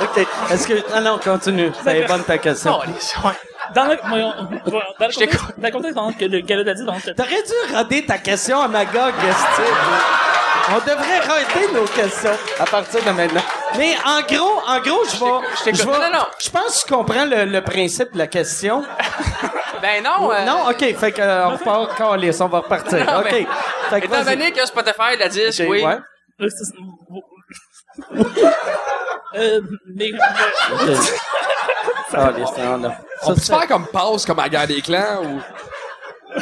OK. 0.01 0.27
Est-ce 0.51 0.67
que... 0.67 0.73
Ah 0.93 1.01
non, 1.01 1.19
continue. 1.19 1.71
C'est 1.83 2.07
bonne 2.07 2.23
ta 2.23 2.37
question. 2.37 2.77
Oh, 2.77 2.81
allez, 2.81 2.93
ouais. 2.93 3.33
Dans 3.73 3.85
le, 3.85 3.97
voyons, 4.07 4.33
voyons, 4.65 4.83
dans 4.99 5.05
le 5.07 5.11
Je 5.11 5.19
contexte, 5.19 5.59
dans 5.59 5.67
le 5.67 5.71
contexte, 5.71 6.19
que 6.19 6.25
le 6.25 6.39
gala 6.41 6.63
de 6.63 6.69
la 6.69 7.13
T'aurais 7.13 7.43
dû 7.43 7.75
roder 7.75 8.05
ta 8.05 8.17
question 8.19 8.61
à 8.61 8.67
Magog. 8.67 9.13
On 10.69 10.79
devrait 10.79 11.19
roder 11.19 11.73
nos 11.73 11.85
questions 11.85 12.37
à 12.59 12.65
partir 12.65 13.03
de 13.03 13.09
maintenant. 13.11 13.41
Mais 13.77 13.95
en 14.05 14.21
gros, 14.21 14.61
en 14.67 14.79
gros, 14.79 15.03
je 15.05 15.17
vais... 15.71 15.73
je 15.75 15.85
Non, 15.85 15.93
non, 15.93 16.11
non. 16.13 16.25
Je 16.43 16.49
pense 16.49 16.83
que 16.83 16.87
tu 16.87 16.93
comprends 16.93 17.25
le, 17.25 17.45
le 17.45 17.61
principe 17.61 18.13
de 18.13 18.17
la 18.19 18.27
question. 18.27 18.83
Ben 19.81 20.01
non. 20.01 20.31
euh, 20.31 20.45
Non, 20.45 20.69
OK. 20.69 20.95
Fait 20.95 21.11
que, 21.11 21.21
euh, 21.21 21.47
on 21.47 21.57
repart, 21.57 21.95
calisse, 21.97 22.39
on 22.41 22.47
va 22.47 22.59
repartir. 22.59 23.05
Non, 23.05 23.19
OK. 23.19 23.25
mais- 23.31 23.45
Fait 23.89 24.01
que 24.01 24.05
Étant 24.05 24.23
donné 24.23 24.51
que 24.51 24.65
Spotify 24.65 25.17
la 25.19 25.27
disque, 25.27 25.61
OK, 25.61 25.67
oui. 25.69 25.83
ouais. 25.83 25.97
Euh, 26.41 26.47
euh, 29.35 29.61
mais, 29.95 30.11
Calisse, 32.11 32.57
non, 32.57 32.77
non. 32.77 32.91
On 33.23 33.33
peut 33.33 33.35
Ça, 33.35 33.41
se 33.41 33.51
faire 33.59 33.67
comme 33.67 33.87
pause, 33.87 34.25
comme 34.25 34.39
à 34.39 34.43
la 34.43 34.49
guerre 34.49 34.67
des 34.67 34.81
clans, 34.81 35.23
ou... 35.23 35.41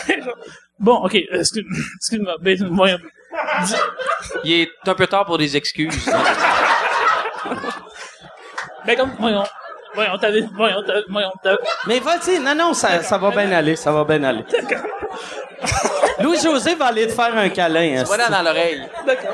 bon, 0.79 0.97
ok, 1.05 1.15
excuse, 1.31 1.65
excuse-moi, 1.97 2.35
ben, 2.39 2.57
voyons. 2.71 2.99
Il 4.43 4.51
est 4.61 4.71
un 4.85 4.93
peu 4.95 5.07
tard 5.07 5.25
pour 5.25 5.37
des 5.37 5.57
excuses. 5.57 6.09
Ben, 8.85 8.97
comme, 8.97 9.11
voyons, 9.19 9.43
voyons, 9.95 10.17
t'avais, 10.17 10.41
voyons, 10.53 10.83
t'avais, 10.83 11.03
voyons, 11.09 11.31
t'avais, 11.41 11.57
Mais 11.87 11.99
vas-y, 11.99 12.39
non, 12.39 12.53
non, 12.55 12.73
ça, 12.73 13.01
ça 13.01 13.17
va 13.17 13.31
bien 13.31 13.49
aller, 13.51 13.75
ça 13.77 13.91
va 13.93 14.03
bien 14.03 14.21
aller. 14.23 14.43
Louis-José 16.19 16.75
va 16.75 16.87
aller 16.87 17.07
te 17.07 17.13
faire 17.13 17.35
un 17.37 17.49
câlin. 17.49 17.93
esti. 17.93 18.05
voilà 18.05 18.29
dans 18.29 18.41
l'oreille. 18.41 18.81
d'accord, 19.05 19.33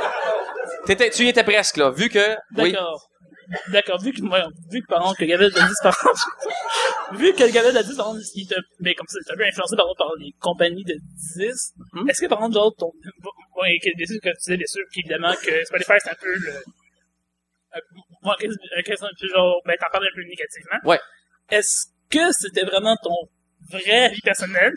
T'étais- 0.86 1.10
tu 1.10 1.24
y 1.24 1.30
étais 1.30 1.44
presque, 1.44 1.78
là, 1.78 1.90
vu 1.90 2.10
que... 2.10 2.36
Oui. 2.58 2.72
d'accord. 2.72 3.06
D'accord, 3.70 4.00
vu 4.00 4.14
que, 4.14 4.22
voyons, 4.28 4.50
vu 4.72 4.80
que, 4.82 4.86
par 4.88 5.00
exemple, 5.02 5.18
que 5.18 5.24
le 5.26 5.30
gala 5.30 5.50
de 5.50 5.56
la 5.56 5.68
10, 5.68 5.74
par 5.82 5.94
exemple, 5.96 6.20
vu 7.14 7.34
que 7.34 7.44
le 7.44 7.50
gala 7.50 7.70
de 7.72 7.76
la 7.76 7.82
10, 7.84 7.96
par 7.98 8.08
exemple, 8.10 8.24
il 8.36 8.44
était, 8.44 8.56
mais 8.80 8.94
comme 8.94 9.08
ça, 9.08 9.18
c'est 9.26 9.34
un 9.34 9.38
peu 9.38 9.44
influencé, 9.44 9.76
par 9.76 9.86
exemple, 9.86 9.98
par 9.98 10.10
les 10.20 10.32
compagnies 10.40 10.84
de 10.84 10.94
10, 10.94 11.74
Mhm. 11.94 12.10
est-ce 12.10 12.22
que, 12.22 12.28
par 12.28 12.38
exemple, 12.38 12.54
genre, 12.54 12.72
ton, 12.78 12.92
ouais, 13.60 13.80
que, 13.84 13.90
bien 13.98 14.06
sûr, 14.06 14.20
que 14.22 14.30
tu 14.30 14.36
disais, 14.38 14.58
bien 14.58 14.68
sûr, 14.68 14.84
qu'évidemment, 14.94 15.34
que 15.44 15.66
Spotify, 15.66 15.94
c'est 15.98 16.12
un 16.12 16.20
peu 16.22 16.32
le, 16.32 16.54
un 17.74 17.80
peu 19.20 19.28
genre, 19.34 19.62
ben, 19.66 19.76
t'en 19.80 19.90
parles 19.92 20.06
un 20.06 20.16
peu 20.16 20.24
négativement. 20.24 20.78
Ouais. 20.84 21.00
Est-ce 21.52 21.88
que 22.10 22.32
c'était 22.32 22.66
vraiment 22.66 22.96
ton 23.04 23.16
vrai 23.72 24.10
vie 24.10 24.22
personnelle, 24.22 24.74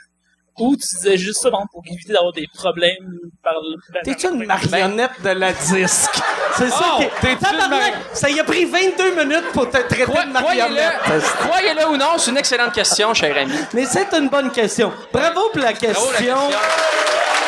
ou 0.59 0.77
tu 0.77 0.83
disais 0.97 1.17
juste 1.17 1.41
ça 1.43 1.51
bon, 1.51 1.65
pour 1.73 1.83
éviter 1.87 2.13
d'avoir 2.13 2.33
des 2.33 2.47
problèmes 2.55 3.19
par 3.43 3.55
le... 3.55 3.77
ben, 3.93 4.01
T'es-tu 4.05 4.27
une 4.29 4.45
marionnette 4.45 5.21
de 5.23 5.31
la 5.31 5.53
disque? 5.53 6.21
C'est 6.59 6.69
ça 6.69 6.97
Oh, 6.99 7.03
qui 7.21 7.37
Tabarnak, 7.39 7.95
Ça 8.13 8.29
y 8.29 8.39
a 8.39 8.45
pris 8.45 8.67
22 8.67 9.25
minutes 9.25 9.53
pour 9.55 9.71
te 9.71 9.79
traiter 9.79 10.03
Croi- 10.05 10.27
de 10.27 10.33
marionnette. 10.33 10.99
Croyez-le 11.41 11.89
ou 11.89 11.97
non, 11.97 12.19
c'est 12.19 12.31
une 12.31 12.37
excellente 12.37 12.75
question, 12.75 13.15
cher 13.15 13.35
ami. 13.39 13.55
Mais 13.73 13.87
c'est 13.87 14.13
une 14.13 14.29
bonne 14.29 14.51
question. 14.53 14.93
Bravo 15.11 15.49
pour 15.49 15.63
la 15.63 15.73
question. 15.73 15.95
Bravo, 15.95 16.13
la 16.13 16.19
question. 16.19 16.51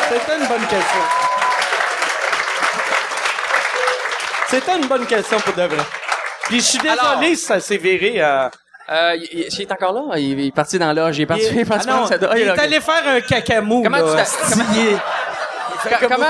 C'était 0.09 0.37
une 0.41 0.47
bonne 0.47 0.67
question. 0.67 1.34
C'était 4.47 4.75
une 4.77 4.87
bonne 4.87 5.05
question 5.05 5.37
pour 5.39 5.53
de 5.53 5.63
vrai. 5.63 5.83
Puis 6.45 6.59
je 6.59 6.65
suis 6.65 6.77
désolé 6.77 6.99
Alors- 6.99 7.19
si 7.23 7.35
ça 7.37 7.59
s'est 7.59 7.77
viré 7.77 8.21
à... 8.21 8.51
Euh, 8.87 9.15
il, 9.15 9.23
il- 9.39 9.47
il 9.51 9.61
est 9.61 9.71
encore 9.71 9.93
là? 9.93 10.17
Il, 10.19 10.39
il 10.39 10.47
est 10.47 10.51
parti 10.55 10.77
dans 10.77 10.93
l'âge. 10.93 11.17
Il 11.17 11.23
est 11.23 11.25
parti. 11.25 11.43
Il 11.51 11.59
est 11.59 11.65
parti 11.65 11.87
Ah 11.89 11.91
non, 11.91 11.97
prendre 12.01 12.09
sa 12.09 12.17
do- 12.19 12.27
il 12.35 12.43
est 12.43 12.59
allé 12.59 12.79
faire 12.79 13.07
un 13.07 13.19
cacamou. 13.21 13.81
Comment 13.81 13.97
là, 13.97 14.23
tu. 14.23 15.89
Co- 15.89 16.07
comment, 16.07 16.25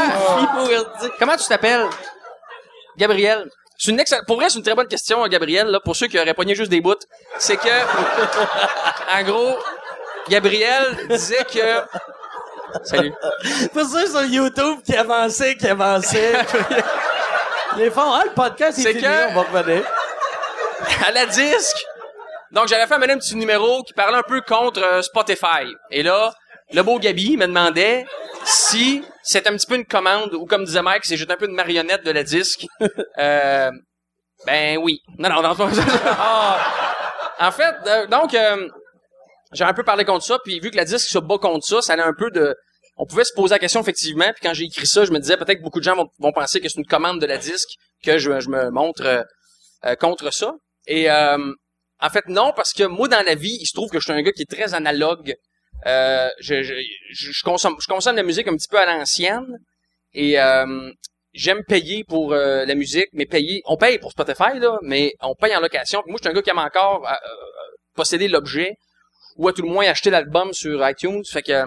comment 1.19 1.35
tu 1.35 1.45
t'appelles? 1.47 1.85
Gabriel. 2.97 3.49
C'est 3.77 3.91
une 3.91 3.99
excellente, 3.99 4.25
pour 4.25 4.37
vrai, 4.37 4.49
c'est 4.49 4.57
une 4.57 4.63
très 4.63 4.73
bonne 4.73 4.87
question, 4.87 5.27
Gabriel, 5.27 5.67
là, 5.67 5.81
pour 5.83 5.97
ceux 5.97 6.07
qui 6.07 6.17
auraient 6.17 6.33
pogné 6.33 6.55
juste 6.55 6.71
des 6.71 6.79
bouts. 6.79 6.95
C'est 7.37 7.57
que, 7.57 7.67
en 9.19 9.23
gros, 9.23 9.57
Gabriel 10.29 10.95
disait 11.09 11.43
que, 11.43 11.83
salut. 12.83 13.11
Pour 13.73 13.83
ceux 13.85 14.07
sur 14.07 14.23
YouTube 14.23 14.79
qui 14.85 14.95
avançaient, 14.95 15.55
qui 15.57 15.67
avançaient. 15.67 16.35
Les 17.77 17.89
font, 17.89 18.11
ah, 18.13 18.23
le 18.25 18.31
podcast, 18.31 18.77
C'est 18.79 18.89
fini, 18.91 19.01
que- 19.03 19.29
on 19.31 19.41
va 19.41 19.59
revenir. 19.59 19.83
à 21.07 21.11
la 21.11 21.25
disque. 21.25 21.85
Donc, 22.51 22.67
j'avais 22.67 22.87
fait 22.87 22.93
amener 22.93 23.13
un 23.13 23.17
petit 23.17 23.35
numéro 23.35 23.83
qui 23.83 23.93
parlait 23.93 24.17
un 24.17 24.23
peu 24.23 24.41
contre 24.41 24.81
euh, 24.81 25.01
Spotify. 25.01 25.65
Et 25.91 26.03
là, 26.03 26.33
le 26.71 26.81
beau 26.83 26.99
Gabi 26.99 27.37
me 27.37 27.47
demandait 27.47 28.05
si 28.45 29.03
c'est 29.23 29.47
un 29.47 29.53
petit 29.55 29.67
peu 29.67 29.75
une 29.75 29.85
commande, 29.85 30.33
ou 30.33 30.45
comme 30.45 30.63
disait 30.63 30.81
Mike, 30.81 31.03
c'est 31.05 31.17
juste 31.17 31.31
un 31.31 31.35
peu 31.35 31.45
une 31.47 31.55
marionnette 31.55 32.03
de 32.05 32.11
la 32.11 32.23
disque. 32.23 32.65
Euh, 33.17 33.71
ben 34.45 34.77
oui. 34.77 34.99
Non, 35.17 35.29
non, 35.29 35.41
non. 35.41 35.55
Ah. 36.05 36.57
en 37.39 37.51
fait, 37.51 37.73
euh, 37.87 38.05
donc, 38.07 38.33
euh, 38.33 38.67
j'ai 39.53 39.63
un 39.63 39.73
peu 39.73 39.83
parlé 39.83 40.03
contre 40.05 40.25
ça, 40.25 40.37
puis 40.43 40.59
vu 40.59 40.69
que 40.71 40.75
la 40.75 40.83
disque 40.85 41.07
se 41.07 41.17
bat 41.17 41.37
contre 41.37 41.65
ça, 41.65 41.81
ça 41.81 41.93
allait 41.93 42.03
un 42.03 42.13
peu 42.17 42.29
de... 42.31 42.53
On 42.97 43.05
pouvait 43.05 43.25
se 43.25 43.33
poser 43.33 43.55
la 43.55 43.59
question, 43.59 43.81
effectivement, 43.81 44.31
puis 44.33 44.41
quand 44.41 44.53
j'ai 44.53 44.65
écrit 44.65 44.87
ça, 44.87 45.03
je 45.03 45.11
me 45.11 45.19
disais 45.19 45.35
peut-être 45.35 45.57
que 45.57 45.63
beaucoup 45.63 45.79
de 45.79 45.83
gens 45.83 45.95
vont, 46.19 46.31
penser 46.31 46.61
que 46.61 46.69
c'est 46.69 46.79
une 46.79 46.85
commande 46.85 47.19
de 47.19 47.25
la 47.25 47.37
disque, 47.37 47.69
que 48.03 48.17
je, 48.17 48.29
me 48.29 48.69
montre 48.69 49.05
euh, 49.05 49.23
euh, 49.85 49.95
contre 49.95 50.31
ça. 50.31 50.53
Et 50.87 51.09
euh, 51.11 51.37
en 51.99 52.09
fait, 52.09 52.27
non, 52.27 52.53
parce 52.55 52.73
que 52.73 52.83
moi, 52.83 53.07
dans 53.07 53.23
la 53.23 53.35
vie, 53.35 53.57
il 53.59 53.65
se 53.65 53.73
trouve 53.73 53.89
que 53.89 53.99
je 53.99 54.05
suis 54.05 54.13
un 54.13 54.21
gars 54.21 54.31
qui 54.31 54.43
est 54.43 54.49
très 54.49 54.73
analogue. 54.73 55.35
Euh, 55.85 56.29
je, 56.39 56.63
je, 56.63 56.73
je, 57.11 57.43
consomme, 57.43 57.75
je 57.79 57.87
consomme 57.87 58.15
la 58.15 58.23
musique 58.23 58.47
un 58.47 58.55
petit 58.55 58.67
peu 58.69 58.79
à 58.79 58.85
l'ancienne. 58.85 59.45
Et 60.13 60.37
j'aime 61.33 61.63
payer 61.67 62.05
pour 62.05 62.31
la 62.33 62.73
musique, 62.75 63.09
mais 63.11 63.25
payer... 63.25 63.61
On 63.65 63.75
paye 63.75 63.99
pour 63.99 64.11
Spotify, 64.11 64.59
là, 64.59 64.77
mais 64.81 65.13
on 65.19 65.35
paye 65.35 65.53
en 65.53 65.59
location. 65.59 66.01
Puis 66.01 66.11
moi, 66.11 66.19
je 66.21 66.27
suis 66.27 66.31
un 66.31 66.33
gars 66.33 66.41
qui 66.41 66.49
aime 66.49 66.59
encore 66.59 67.05
posséder 67.95 68.29
l'objet, 68.29 68.75
ou 69.35 69.49
à 69.49 69.53
tout 69.53 69.61
le 69.61 69.67
moins 69.67 69.85
acheter 69.87 70.09
l'album 70.09 70.53
sur 70.53 70.87
iTunes. 70.87 71.21
Fait 71.29 71.41
que 71.41 71.65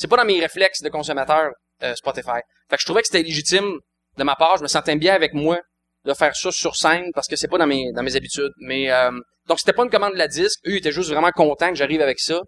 c'est 0.00 0.08
pas 0.08 0.16
dans 0.16 0.24
mes 0.24 0.40
réflexes 0.40 0.80
de 0.80 0.88
consommateur 0.88 1.50
euh, 1.82 1.94
Spotify. 1.94 2.40
Fait 2.70 2.76
que 2.76 2.80
je 2.80 2.86
trouvais 2.86 3.02
que 3.02 3.08
c'était 3.08 3.22
légitime 3.22 3.70
de 4.16 4.24
ma 4.24 4.34
part. 4.34 4.56
Je 4.56 4.62
me 4.62 4.68
sentais 4.68 4.96
bien 4.96 5.12
avec 5.12 5.34
moi 5.34 5.58
de 6.06 6.14
faire 6.14 6.34
ça 6.34 6.50
sur 6.50 6.74
scène 6.74 7.10
parce 7.14 7.28
que 7.28 7.36
c'est 7.36 7.48
pas 7.48 7.58
dans 7.58 7.66
mes 7.66 7.92
dans 7.92 8.02
mes 8.02 8.16
habitudes. 8.16 8.52
Mais 8.60 8.90
euh, 8.90 9.10
donc 9.46 9.58
c'était 9.58 9.74
pas 9.74 9.84
une 9.84 9.90
commande 9.90 10.14
de 10.14 10.18
la 10.18 10.26
disque. 10.26 10.58
Eux 10.66 10.76
étaient 10.76 10.90
juste 10.90 11.10
vraiment 11.10 11.30
contents 11.32 11.68
que 11.68 11.74
j'arrive 11.74 12.00
avec 12.00 12.18
ça. 12.18 12.40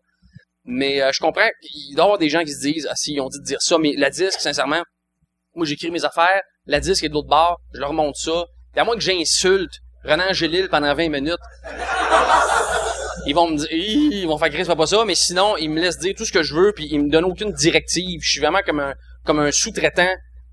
Mais 0.65 1.03
euh, 1.03 1.11
je 1.12 1.20
comprends 1.20 1.49
qu'il 1.61 1.95
doit 1.95 2.05
y 2.05 2.07
avoir 2.07 2.19
des 2.19 2.31
gens 2.31 2.43
qui 2.43 2.55
se 2.55 2.62
disent 2.62 2.89
ah 2.91 2.97
si 2.97 3.12
ils 3.12 3.20
ont 3.20 3.29
dit 3.29 3.39
de 3.41 3.45
dire 3.45 3.61
ça, 3.61 3.77
mais 3.77 3.93
la 3.99 4.09
disque 4.09 4.41
sincèrement, 4.41 4.83
moi 5.55 5.66
j'écris 5.66 5.91
mes 5.91 6.07
affaires, 6.07 6.41
la 6.65 6.81
disque 6.81 7.05
est 7.05 7.11
de 7.11 7.15
l'autre 7.15 7.29
bord, 7.29 7.61
je 7.74 7.81
leur 7.81 7.93
montre 7.93 8.19
ça. 8.19 8.47
Et 8.74 8.81
à 8.81 8.85
moins 8.85 8.95
que 8.95 9.03
j'insulte 9.03 9.74
Renan 10.05 10.31
Angélil 10.31 10.70
pendant 10.70 10.95
20 10.95 11.11
minutes, 11.11 11.37
ils 13.27 13.35
vont 13.35 13.49
me 13.51 13.57
dire, 13.57 13.69
ils 13.70 14.27
vont 14.27 14.39
faire 14.39 14.51
Chris, 14.51 14.65
fais 14.65 14.77
pas 14.77 14.86
ça, 14.86 15.05
mais 15.05 15.15
sinon, 15.15 15.57
ils 15.57 15.70
me 15.70 15.81
laissent 15.81 15.99
dire 15.99 16.15
tout 16.16 16.24
ce 16.24 16.32
que 16.32 16.43
je 16.43 16.55
veux, 16.55 16.73
puis 16.73 16.89
ils 16.90 17.01
me 17.03 17.11
donnent 17.11 17.24
aucune 17.24 17.53
directive. 17.53 18.20
Je 18.23 18.31
suis 18.31 18.40
vraiment 18.40 18.61
comme 18.65 18.81
un, 18.81 18.94
comme 19.24 19.39
un 19.39 19.51
sous-traitant 19.53 20.11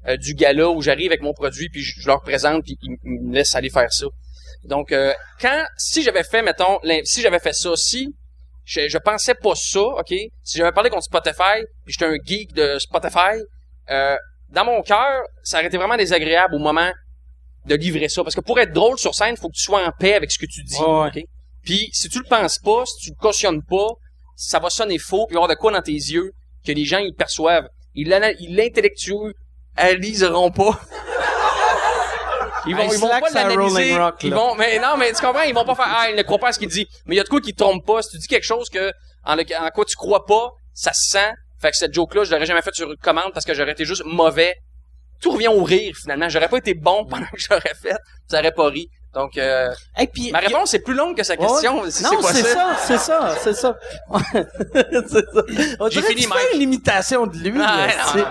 euh, 0.08 0.18
du 0.18 0.34
gala 0.34 0.70
où 0.70 0.82
j'arrive 0.82 1.12
avec 1.12 1.22
mon 1.22 1.34
produit, 1.34 1.70
puis 1.70 1.82
je, 1.82 2.00
je 2.02 2.08
leur 2.08 2.22
présente, 2.22 2.64
puis 2.64 2.78
ils, 2.82 2.96
ils 3.04 3.22
me 3.30 3.34
laissent 3.34 3.56
aller 3.56 3.70
faire 3.70 3.92
ça. 3.92 4.06
Donc, 4.64 4.92
euh, 4.92 5.14
quand, 5.42 5.64
si 5.78 6.04
j'avais 6.04 6.24
fait, 6.24 6.42
mettons, 6.42 6.80
si 7.04 7.22
j'avais 7.22 7.40
fait 7.40 7.54
ça, 7.54 7.76
si 7.76 8.14
je, 8.66 8.88
je 8.88 8.98
pensais 8.98 9.34
pas 9.34 9.56
ça, 9.56 9.82
ok, 9.82 10.10
si 10.44 10.58
j'avais 10.58 10.72
parlé 10.72 10.90
contre 10.90 11.04
Spotify, 11.04 11.64
puis 11.86 11.94
j'étais 11.94 12.06
un 12.06 12.18
geek 12.24 12.54
de 12.54 12.78
Spotify, 12.78 13.42
euh, 13.90 14.16
dans 14.50 14.66
mon 14.66 14.82
cœur, 14.82 15.24
ça 15.44 15.58
aurait 15.58 15.68
été 15.68 15.78
vraiment 15.78 15.98
désagréable 15.98 16.56
au 16.56 16.60
moment 16.60 16.92
de 17.66 17.76
livrer 17.76 18.10
ça, 18.10 18.24
parce 18.24 18.36
que 18.36 18.42
pour 18.42 18.60
être 18.60 18.74
drôle 18.74 18.98
sur 18.98 19.14
scène, 19.16 19.38
faut 19.38 19.48
que 19.50 19.56
tu 19.56 19.64
sois 19.64 19.86
en 19.86 19.92
paix 19.92 20.14
avec 20.14 20.32
ce 20.32 20.40
que 20.40 20.46
tu 20.46 20.64
dis, 20.64 20.78
Ouais, 20.80 21.02
ouais. 21.02 21.08
ok? 21.08 21.24
Puis 21.64 21.90
si 21.94 22.10
tu 22.10 22.20
le 22.20 22.26
penses 22.30 22.58
pas, 22.60 22.86
si 22.86 22.96
tu 23.06 23.10
le 23.12 23.16
cautionnes 23.22 23.62
pas, 23.64 23.88
ça 24.36 24.60
va 24.60 24.70
sonner 24.70 24.98
faux, 24.98 25.26
puis 25.28 25.34
il 25.34 25.36
va 25.36 25.42
y 25.42 25.44
avoir 25.44 25.50
de 25.50 25.56
quoi 25.60 25.72
dans 25.72 25.82
tes 25.82 25.92
yeux 25.92 26.32
que 26.66 26.72
les 26.72 26.86
gens 26.86 27.00
ils 27.00 27.14
perçoivent. 27.14 27.68
Ils 27.96 28.08
ils 28.40 28.56
l'intellectualiseront 28.56 30.52
pas. 30.52 30.80
Ils 32.66 32.76
vont, 32.76 32.84
ils 32.92 33.00
vont 33.00 33.08
pas 33.22 33.30
l'analyser. 33.76 33.94
Ils 34.28 34.34
vont, 34.34 34.54
mais 34.56 34.80
non, 34.80 34.98
mais 34.98 35.14
tu 35.14 35.22
comprends, 35.22 35.44
ils 35.44 35.54
vont 35.56 35.64
pas 35.64 35.76
faire, 35.76 35.88
ah, 35.88 36.10
il 36.10 36.16
ne 36.18 36.22
croit 36.24 36.38
pas 36.40 36.50
à 36.50 36.52
ce 36.52 36.60
qu'il 36.60 36.68
dit. 36.68 36.86
Mais 37.06 37.16
il 37.16 37.18
y 37.18 37.22
a 37.22 37.24
de 37.24 37.30
quoi 37.30 37.40
qui 37.40 37.54
te 37.54 37.58
trompe 37.64 37.86
pas. 37.86 38.02
Si 38.02 38.10
tu 38.12 38.18
dis 38.18 38.28
quelque 38.28 38.44
chose 38.46 38.70
que, 38.70 38.92
en, 39.24 39.36
le- 39.36 39.44
en 39.58 39.70
quoi 39.70 39.86
tu 39.86 39.96
crois 39.96 40.26
pas, 40.26 40.52
ça 40.74 40.92
se 40.94 41.10
sent. 41.10 41.32
Fait 41.62 41.72
que 41.72 41.78
cette 41.78 41.94
joke-là, 41.94 42.26
je 42.26 42.32
l'aurais 42.32 42.46
jamais 42.46 42.62
fait 42.62 42.76
sur 42.76 42.90
une 42.92 42.98
commande 42.98 43.32
parce 43.34 43.46
que 43.46 43.54
j'aurais 43.54 43.72
été 43.72 43.86
juste 43.86 44.04
mauvais. 44.06 44.54
Tout 45.22 45.32
revient 45.32 45.48
au 45.48 45.64
rire, 45.64 45.96
finalement. 46.00 46.28
J'aurais 46.30 46.50
pas 46.50 46.58
été 46.58 46.74
bon 46.74 47.06
pendant 47.10 47.26
que 47.28 47.38
j'aurais 47.40 47.74
fait. 47.82 47.96
Ça 48.28 48.40
aurait 48.40 48.52
pas 48.52 48.68
ri. 48.70 48.90
Donc, 49.14 49.38
euh, 49.38 49.72
Et 50.00 50.06
puis, 50.08 50.32
ma 50.32 50.40
réponse 50.40 50.74
est 50.76 50.80
plus 50.80 50.94
longue 50.94 51.18
que 51.18 51.24
sa 51.24 51.36
question. 51.36 51.82
Ouais. 51.82 51.90
si 51.92 52.04
non, 52.04 52.12
c'est 52.22 52.44
ça, 52.44 52.76
c'est 52.78 52.98
ça, 53.00 53.36
c'est 53.42 53.54
ça. 53.54 53.78
c'est 54.34 55.26
ça. 55.26 55.42
J'ai 55.90 56.02
fini, 56.04 56.28
Mike. 56.28 56.48
une 56.54 56.62
imitation 56.62 57.26
de 57.26 57.36
lui. 57.38 57.60
Ah, 57.64 57.88
non, 58.16 58.22
non. 58.22 58.28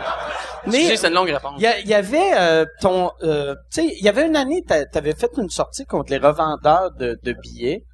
Mais 0.67 0.97
c'est 0.97 1.09
une 1.09 1.15
longue 1.15 1.31
réponse. 1.31 1.55
il 1.59 1.63
y, 1.89 1.95
a- 1.95 1.97
avait 1.97 2.31
euh, 2.37 2.65
ton, 2.81 3.11
euh, 3.23 3.55
tu 3.73 3.83
sais, 3.83 3.95
il 3.99 4.05
y 4.05 4.09
avait 4.09 4.27
une 4.27 4.37
année, 4.37 4.63
t'a- 4.67 4.85
t'avais 4.87 5.15
fait 5.15 5.31
une 5.39 5.51
sortie 5.51 5.85
contre 5.87 6.11
les 6.13 6.19
revendeurs 6.19 6.91
de, 6.93 7.19
de 7.23 7.33
billets. 7.33 7.85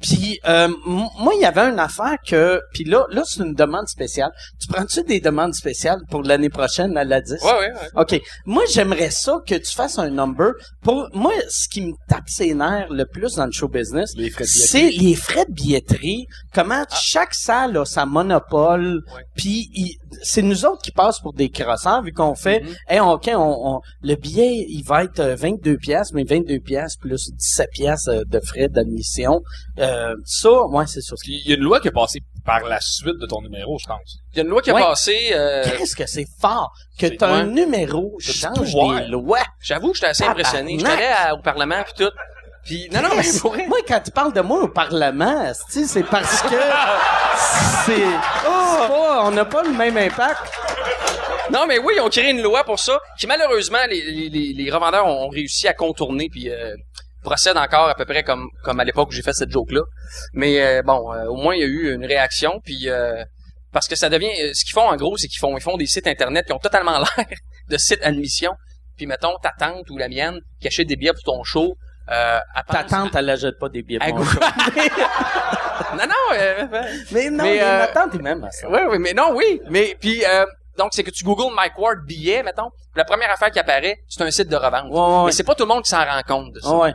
Puis 0.00 0.40
euh, 0.46 0.68
moi, 0.86 1.34
il 1.36 1.42
y 1.42 1.44
avait 1.44 1.70
une 1.70 1.78
affaire 1.78 2.16
que, 2.26 2.60
puis 2.72 2.84
là, 2.84 3.06
là, 3.10 3.22
c'est 3.24 3.42
une 3.42 3.54
demande 3.54 3.88
spéciale. 3.88 4.30
Tu 4.60 4.66
prends-tu 4.68 5.02
des 5.04 5.20
demandes 5.20 5.54
spéciales 5.54 6.00
pour 6.10 6.22
l'année 6.22 6.48
prochaine 6.48 6.96
à 6.96 7.04
la 7.04 7.20
10? 7.20 7.32
Ouais, 7.32 7.50
ouais, 7.52 7.72
ouais. 7.72 7.88
OK. 7.96 8.20
Moi, 8.46 8.62
j'aimerais 8.72 9.10
ça 9.10 9.40
que 9.46 9.54
tu 9.54 9.72
fasses 9.72 9.98
un 9.98 10.10
number. 10.10 10.52
Pour 10.82 11.08
moi, 11.12 11.32
ce 11.48 11.68
qui 11.68 11.82
me 11.82 11.92
tape 12.08 12.28
ses 12.28 12.54
nerfs 12.54 12.90
le 12.90 13.04
plus 13.04 13.34
dans 13.34 13.46
le 13.46 13.52
show 13.52 13.68
business, 13.68 14.14
c'est 14.44 14.90
les 14.90 15.14
frais 15.14 15.44
de 15.46 15.52
billetterie. 15.52 16.26
Comment 16.54 16.84
chaque 16.90 17.34
salle 17.34 17.76
a 17.76 17.84
sa 17.84 18.06
monopole. 18.06 19.02
Puis 19.36 19.98
c'est 20.22 20.42
nous 20.42 20.64
autres 20.64 20.82
qui 20.82 20.90
passent 20.92 21.20
pour 21.20 21.32
des 21.32 21.50
crossants 21.50 22.02
vu 22.02 22.12
qu'on 22.12 22.34
fait, 22.34 22.60
Mhm. 22.60 22.74
hey, 22.88 23.00
OK, 23.00 23.30
on, 23.34 23.76
on- 23.76 23.80
le 24.02 24.14
billet, 24.16 24.66
il 24.68 24.82
va 24.84 25.04
être 25.04 25.20
euh, 25.20 25.36
22 25.36 25.76
pièces, 25.76 26.12
mais 26.12 26.24
22 26.24 26.58
pièces 26.60 26.96
plus 26.96 27.30
17 27.32 27.70
pièces 27.70 28.08
euh, 28.08 28.22
de 28.26 28.40
frais 28.40 28.68
d'admission. 28.68 29.40
Euh, 29.78 30.14
ça, 30.24 30.64
ouais, 30.66 30.86
c'est. 30.86 31.00
Puis 31.22 31.40
il 31.44 31.48
y 31.50 31.52
a 31.52 31.56
une 31.56 31.62
loi 31.62 31.80
qui 31.80 31.88
est 31.88 31.92
passée 31.92 32.20
par 32.44 32.64
la 32.64 32.78
suite 32.80 33.18
de 33.20 33.26
ton 33.26 33.42
numéro, 33.42 33.78
je 33.78 33.86
pense. 33.86 34.18
Il 34.32 34.36
y 34.38 34.40
a 34.40 34.44
une 34.44 34.48
loi 34.50 34.62
qui 34.62 34.70
a 34.70 34.74
Ouais. 34.74 34.80
passé, 34.80 35.16
euh, 35.32 35.62
Qu'est-ce 35.78 35.94
que 35.96 36.06
c'est 36.06 36.26
fort 36.40 36.72
que 36.98 37.06
un 37.24 37.46
ouais. 37.46 37.52
numéro 37.52 38.16
change 38.20 38.72
des 38.74 39.06
lois. 39.08 39.38
j'avoue 39.60 39.90
que 39.90 39.96
j'étais 39.96 40.06
assez 40.08 40.24
impressionné. 40.24 40.78
J'étais 40.78 40.90
allé 40.90 41.38
au 41.38 41.42
Parlement 41.42 41.82
puis 41.84 42.04
tout. 42.04 42.12
Puis, 42.64 42.88
non, 42.92 43.02
non, 43.02 43.08
mais. 43.16 43.66
Moi, 43.68 43.78
quand 43.86 44.00
tu 44.00 44.10
parles 44.10 44.32
de 44.32 44.40
moi 44.40 44.62
au 44.62 44.68
Parlement, 44.68 45.50
c'est 45.68 46.02
parce 46.04 46.42
que 46.42 46.56
c'est 47.86 48.02
pas, 48.44 49.22
on 49.24 49.30
n'a 49.30 49.44
pas 49.44 49.62
le 49.62 49.70
même 49.72 49.96
impact. 49.96 50.40
Non, 51.52 51.66
mais 51.66 51.78
oui, 51.78 51.94
ils 51.96 52.00
ont 52.00 52.08
créé 52.08 52.30
une 52.30 52.42
loi 52.42 52.62
pour 52.64 52.78
ça, 52.78 53.00
qui 53.18 53.26
malheureusement, 53.26 53.78
les, 53.88 54.02
les, 54.02 54.28
les, 54.28 54.52
les 54.52 54.70
revendeurs 54.70 55.06
ont, 55.06 55.26
ont 55.26 55.28
réussi 55.28 55.66
à 55.66 55.74
contourner, 55.74 56.28
puis 56.30 56.48
euh, 56.48 56.74
procèdent 57.24 57.56
encore 57.56 57.88
à 57.88 57.94
peu 57.94 58.04
près 58.04 58.22
comme, 58.22 58.48
comme 58.62 58.78
à 58.78 58.84
l'époque 58.84 59.08
où 59.08 59.12
j'ai 59.12 59.22
fait 59.22 59.32
cette 59.32 59.50
joke-là. 59.50 59.80
Mais 60.32 60.60
euh, 60.62 60.82
bon, 60.82 61.12
euh, 61.12 61.24
au 61.26 61.36
moins, 61.36 61.54
il 61.56 61.60
y 61.60 61.64
a 61.64 61.66
eu 61.66 61.92
une 61.94 62.04
réaction, 62.04 62.60
puis... 62.64 62.88
euh, 62.88 63.24
parce 63.72 63.88
que 63.88 63.96
ça 63.96 64.08
devient... 64.08 64.30
euh, 64.40 64.50
Ce 64.54 64.64
qu'ils 64.64 64.74
font, 64.74 64.88
en 64.88 64.96
gros, 64.96 65.16
c'est 65.16 65.26
qu'ils 65.28 65.38
font, 65.40 65.56
ils 65.56 65.62
font 65.62 65.76
des 65.76 65.86
sites 65.86 66.06
Internet 66.06 66.46
qui 66.46 66.52
ont 66.52 66.58
totalement 66.58 66.98
l'air 67.16 67.26
de 67.68 67.76
sites 67.76 68.02
admission. 68.02 68.52
Puis, 68.96 69.06
mettons, 69.06 69.36
ta 69.42 69.50
tante 69.58 69.88
ou 69.90 69.96
la 69.98 70.08
mienne 70.08 70.38
qui 70.60 70.68
achète 70.68 70.86
des 70.86 70.96
billets 70.96 71.12
pour 71.12 71.22
ton 71.34 71.42
show, 71.42 71.74
euh, 72.10 72.38
elle 72.56 72.62
Ta 72.64 72.82
pense- 72.82 72.90
tante, 72.90 73.14
elle 73.14 73.26
n'achète 73.26 73.58
pas 73.58 73.68
des 73.68 73.82
billets 73.82 73.98
pour 74.00 74.18
non, 75.96 76.06
non, 76.06 76.14
euh, 76.34 76.66
Mais 77.12 77.30
non, 77.30 77.44
Mais, 77.44 77.62
euh, 77.62 77.78
ma 77.78 77.86
tante 77.88 78.14
est 78.14 78.18
même 78.22 78.44
à 78.44 78.50
ça. 78.50 78.68
Oui, 78.68 78.80
oui, 78.90 78.98
mais 78.98 79.12
non, 79.12 79.32
oui. 79.34 79.60
Mais 79.68 79.96
puis 80.00 80.24
euh, 80.24 80.44
donc 80.78 80.90
c'est 80.92 81.02
que 81.02 81.10
tu 81.10 81.24
googles 81.24 81.54
Mike 81.54 81.78
Ward 81.78 82.04
billet, 82.06 82.42
mettons. 82.42 82.70
La 82.96 83.04
première 83.04 83.30
affaire 83.30 83.50
qui 83.50 83.58
apparaît, 83.58 83.98
c'est 84.08 84.22
un 84.22 84.30
site 84.30 84.48
de 84.48 84.56
revente. 84.56 84.90
Ouais, 84.90 84.98
ouais, 85.20 85.26
Mais 85.26 85.32
c'est 85.32 85.44
pas 85.44 85.54
tout 85.54 85.64
le 85.64 85.68
monde 85.68 85.82
qui 85.84 85.90
s'en 85.90 86.04
rend 86.04 86.20
compte 86.26 86.52
de 86.52 86.60
ça. 86.60 86.74
ouais. 86.76 86.94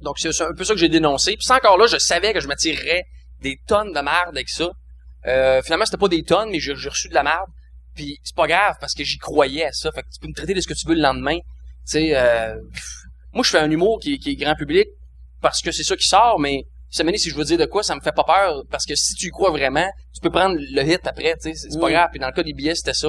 Donc 0.00 0.18
c'est 0.18 0.32
c'est 0.32 0.44
un 0.44 0.52
peu 0.52 0.64
ça 0.64 0.74
que 0.74 0.80
j'ai 0.80 0.88
dénoncé. 0.88 1.32
Puis 1.36 1.44
c'est 1.44 1.54
encore 1.54 1.78
là, 1.78 1.86
je 1.86 1.96
savais 1.98 2.32
que 2.32 2.40
je 2.40 2.48
m'attirerais 2.48 3.04
des 3.40 3.58
tonnes 3.66 3.92
de 3.92 4.00
merde 4.00 4.28
avec 4.30 4.48
ça. 4.48 4.68
Euh, 5.26 5.62
finalement, 5.62 5.84
c'était 5.84 5.96
pas 5.98 6.08
des 6.08 6.24
tonnes, 6.24 6.50
mais 6.50 6.58
j'ai 6.58 6.74
j'ai 6.76 6.88
reçu 6.88 7.08
de 7.08 7.14
la 7.14 7.22
merde. 7.22 7.46
Puis 7.94 8.18
c'est 8.24 8.34
pas 8.34 8.46
grave 8.46 8.76
parce 8.80 8.94
que 8.94 9.04
j'y 9.04 9.18
croyais 9.18 9.66
à 9.66 9.72
ça. 9.72 9.92
Fait 9.92 10.02
que 10.02 10.08
tu 10.12 10.18
peux 10.20 10.26
me 10.28 10.34
traiter 10.34 10.54
de 10.54 10.60
ce 10.60 10.66
que 10.66 10.74
tu 10.74 10.86
veux 10.88 10.94
le 10.94 11.02
lendemain. 11.02 11.36
Tu 11.38 11.44
sais, 11.84 12.12
euh, 12.16 12.54
pff, 12.72 13.01
moi 13.32 13.42
je 13.44 13.50
fais 13.50 13.58
un 13.58 13.70
humour 13.70 13.98
qui, 14.00 14.18
qui 14.18 14.30
est 14.32 14.36
grand 14.36 14.54
public 14.54 14.86
parce 15.40 15.60
que 15.62 15.72
c'est 15.72 15.84
ça 15.84 15.96
qui 15.96 16.06
sort, 16.06 16.38
mais 16.38 16.64
ça 16.90 17.04
si 17.16 17.30
je 17.30 17.34
veux 17.34 17.44
dire 17.44 17.58
de 17.58 17.64
quoi, 17.64 17.82
ça 17.82 17.94
me 17.94 18.00
fait 18.00 18.12
pas 18.12 18.24
peur 18.24 18.62
parce 18.70 18.84
que 18.84 18.94
si 18.94 19.14
tu 19.14 19.28
y 19.28 19.30
crois 19.30 19.50
vraiment, 19.50 19.88
tu 20.14 20.20
peux 20.20 20.30
prendre 20.30 20.56
le 20.58 20.82
hit 20.82 21.06
après. 21.06 21.34
Tu 21.42 21.54
sais, 21.54 21.68
c'est 21.70 21.80
pas 21.80 21.90
grave. 21.90 22.08
Puis 22.10 22.20
dans 22.20 22.26
le 22.26 22.32
cas 22.34 22.42
des 22.42 22.52
billets, 22.52 22.74
c'était 22.74 22.92
ça. 22.94 23.08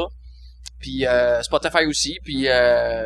Puis 0.80 1.06
euh, 1.06 1.42
Spotify 1.44 1.86
aussi. 1.86 2.18
Puis 2.24 2.48
euh, 2.48 3.04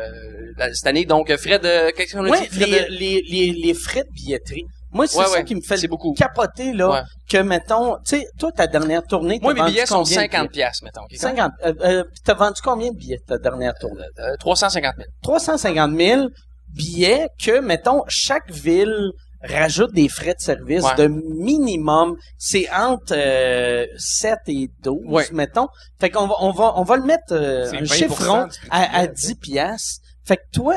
cette 0.72 0.86
année, 0.86 1.04
donc 1.04 1.34
Fred, 1.36 1.64
euh, 1.64 1.90
qu'est-ce 1.96 2.14
qu'on 2.16 2.24
a 2.24 2.30
Ouais, 2.30 2.40
dit? 2.42 2.46
Fred, 2.46 2.68
les, 2.68 2.78
euh, 2.78 2.86
les, 2.90 3.22
les, 3.28 3.52
les 3.52 3.74
frais 3.74 4.04
de 4.04 4.12
billetterie. 4.12 4.64
Moi, 4.90 5.06
c'est 5.06 5.18
Ouais, 5.18 5.24
ça 5.26 5.32
ouais. 5.32 5.44
qui 5.44 5.54
me 5.54 5.60
fait 5.60 5.86
beaucoup. 5.86 6.14
capoter, 6.14 6.72
là, 6.72 7.04
que, 7.28 7.36
mettons, 7.38 7.96
tu 7.96 8.16
sais, 8.20 8.26
toi, 8.38 8.50
ta 8.52 8.66
dernière 8.66 9.02
tournée, 9.04 9.38
moi 9.42 9.52
mes 9.52 9.62
billets 9.64 9.84
sont 9.84 9.96
combien 10.02 10.16
de 10.16 10.30
50 10.30 10.40
billets? 10.50 10.64
pièces, 10.64 10.82
mettons. 10.82 11.02
ok? 11.02 11.14
50. 11.14 11.52
Euh, 11.66 11.74
euh, 11.82 12.04
t'as 12.24 12.34
vendu 12.34 12.60
combien 12.64 12.90
de 12.90 12.96
billets, 12.96 13.20
ta 13.26 13.36
dernière 13.36 13.74
tournée? 13.78 14.04
Euh, 14.18 14.34
350 14.40 14.94
000. 14.96 15.06
350 15.22 15.94
000 15.94 16.28
billets 16.74 17.28
que, 17.42 17.60
mettons, 17.60 18.02
chaque 18.08 18.50
ville 18.50 19.10
rajoute 19.42 19.92
des 19.92 20.08
frais 20.08 20.34
de 20.34 20.40
service 20.40 20.82
Ouais. 20.82 20.94
de 20.96 21.06
minimum, 21.06 22.16
c'est 22.38 22.68
entre 22.72 23.14
euh, 23.16 23.86
7 23.96 24.38
et 24.48 24.68
12, 24.82 24.98
Ouais. 25.06 25.26
mettons. 25.32 25.68
Fait 26.00 26.10
qu'on 26.10 26.26
va, 26.26 26.34
on 26.40 26.50
va, 26.50 26.72
on 26.76 26.82
va 26.82 26.96
le 26.96 27.04
mettre 27.04 27.32
euh, 27.32 27.70
un 27.70 27.82
20% 27.82 27.94
chiffron 27.94 28.48
à, 28.70 28.98
à 28.98 29.02
billet, 29.06 29.12
10 29.14 29.34
piastres. 29.36 30.00
Fait 30.24 30.36
que 30.36 30.42
toi, 30.52 30.74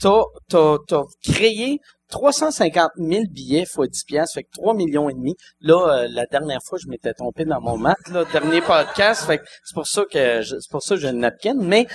t'as, 0.00 0.22
t'as, 0.48 0.76
t'as 0.88 1.02
créé 1.24 1.78
350 2.14 2.92
000 2.96 3.24
billets 3.28 3.66
fois 3.66 3.88
10 3.88 4.04
piastres, 4.04 4.34
fait 4.34 4.44
que 4.44 4.50
3 4.52 4.74
millions 4.74 5.08
et 5.10 5.14
demi. 5.14 5.34
Là, 5.60 6.04
euh, 6.04 6.08
la 6.08 6.26
dernière 6.26 6.60
fois, 6.64 6.78
je 6.80 6.86
m'étais 6.86 7.12
trompé 7.12 7.44
dans 7.44 7.60
mon 7.60 7.76
maths, 7.76 8.08
là, 8.12 8.24
dernier 8.32 8.60
podcast, 8.60 9.26
fait 9.26 9.38
que 9.38 9.44
c'est 9.64 9.74
pour 9.74 9.86
ça 9.88 10.04
que 10.04 10.42
c'est 10.42 10.70
pour 10.70 10.80
ça 10.80 10.94
que 10.94 11.00
j'ai 11.00 11.08
une 11.08 11.18
napkin, 11.18 11.54
mais 11.58 11.88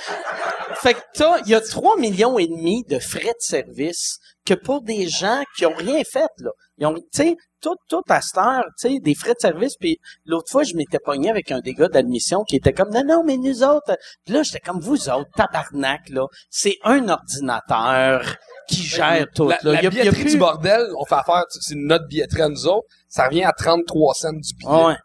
fait 0.81 0.95
que 0.95 0.99
t'as, 1.13 1.39
il 1.45 1.51
y 1.51 1.55
a 1.55 1.61
3 1.61 1.97
millions 1.97 2.37
et 2.37 2.47
demi 2.47 2.83
de 2.83 2.99
frais 2.99 3.21
de 3.21 3.39
service 3.39 4.17
que 4.45 4.53
pour 4.55 4.81
des 4.81 5.07
gens 5.07 5.41
qui 5.55 5.65
ont 5.65 5.75
rien 5.75 6.01
fait, 6.03 6.31
là. 6.39 6.51
Ils 6.79 6.85
ont, 6.85 6.95
tu 6.95 7.03
sais, 7.13 7.37
tout, 7.61 7.75
tout 7.89 8.01
à 8.09 8.21
cette 8.21 8.37
heure, 8.37 8.63
tu 8.79 8.87
sais, 8.89 8.99
des 8.99 9.15
frais 9.15 9.33
de 9.33 9.39
service, 9.39 9.75
puis 9.79 9.99
l'autre 10.25 10.49
fois, 10.51 10.63
je 10.63 10.75
m'étais 10.75 10.99
pogné 10.99 11.29
avec 11.29 11.51
un 11.51 11.59
des 11.59 11.73
gars 11.73 11.87
d'admission 11.89 12.43
qui 12.43 12.55
était 12.55 12.73
comme, 12.73 12.89
non, 12.91 13.03
non, 13.05 13.23
mais 13.25 13.37
nous 13.37 13.63
autres, 13.63 13.97
puis 14.25 14.33
là, 14.33 14.43
j'étais 14.43 14.59
comme, 14.59 14.79
vous 14.79 15.09
autres, 15.09 15.29
tabarnak, 15.35 16.09
là, 16.09 16.25
c'est 16.49 16.77
un 16.83 17.07
ordinateur 17.09 18.23
qui 18.67 18.83
gère 18.83 19.25
tout, 19.33 19.49
La, 19.49 19.57
là. 19.63 19.71
la 19.73 19.81
Il 19.81 19.83
y 19.83 19.87
a- 19.87 19.89
il 19.91 19.95
y 19.95 19.99
a 19.99 20.03
billetterie 20.03 20.21
plus- 20.23 20.31
du 20.33 20.37
bordel, 20.37 20.87
on 20.97 21.05
fait 21.05 21.15
affaire, 21.15 21.43
c'est 21.49 21.75
notre 21.75 22.07
billetterie 22.07 22.41
à 22.43 22.49
nous 22.49 22.67
autres, 22.67 22.87
ça 23.07 23.25
revient 23.25 23.43
à 23.43 23.51
33 23.51 24.13
cents 24.13 24.33
du 24.33 24.53
billet. 24.55 24.69
Ouais. 24.85 24.95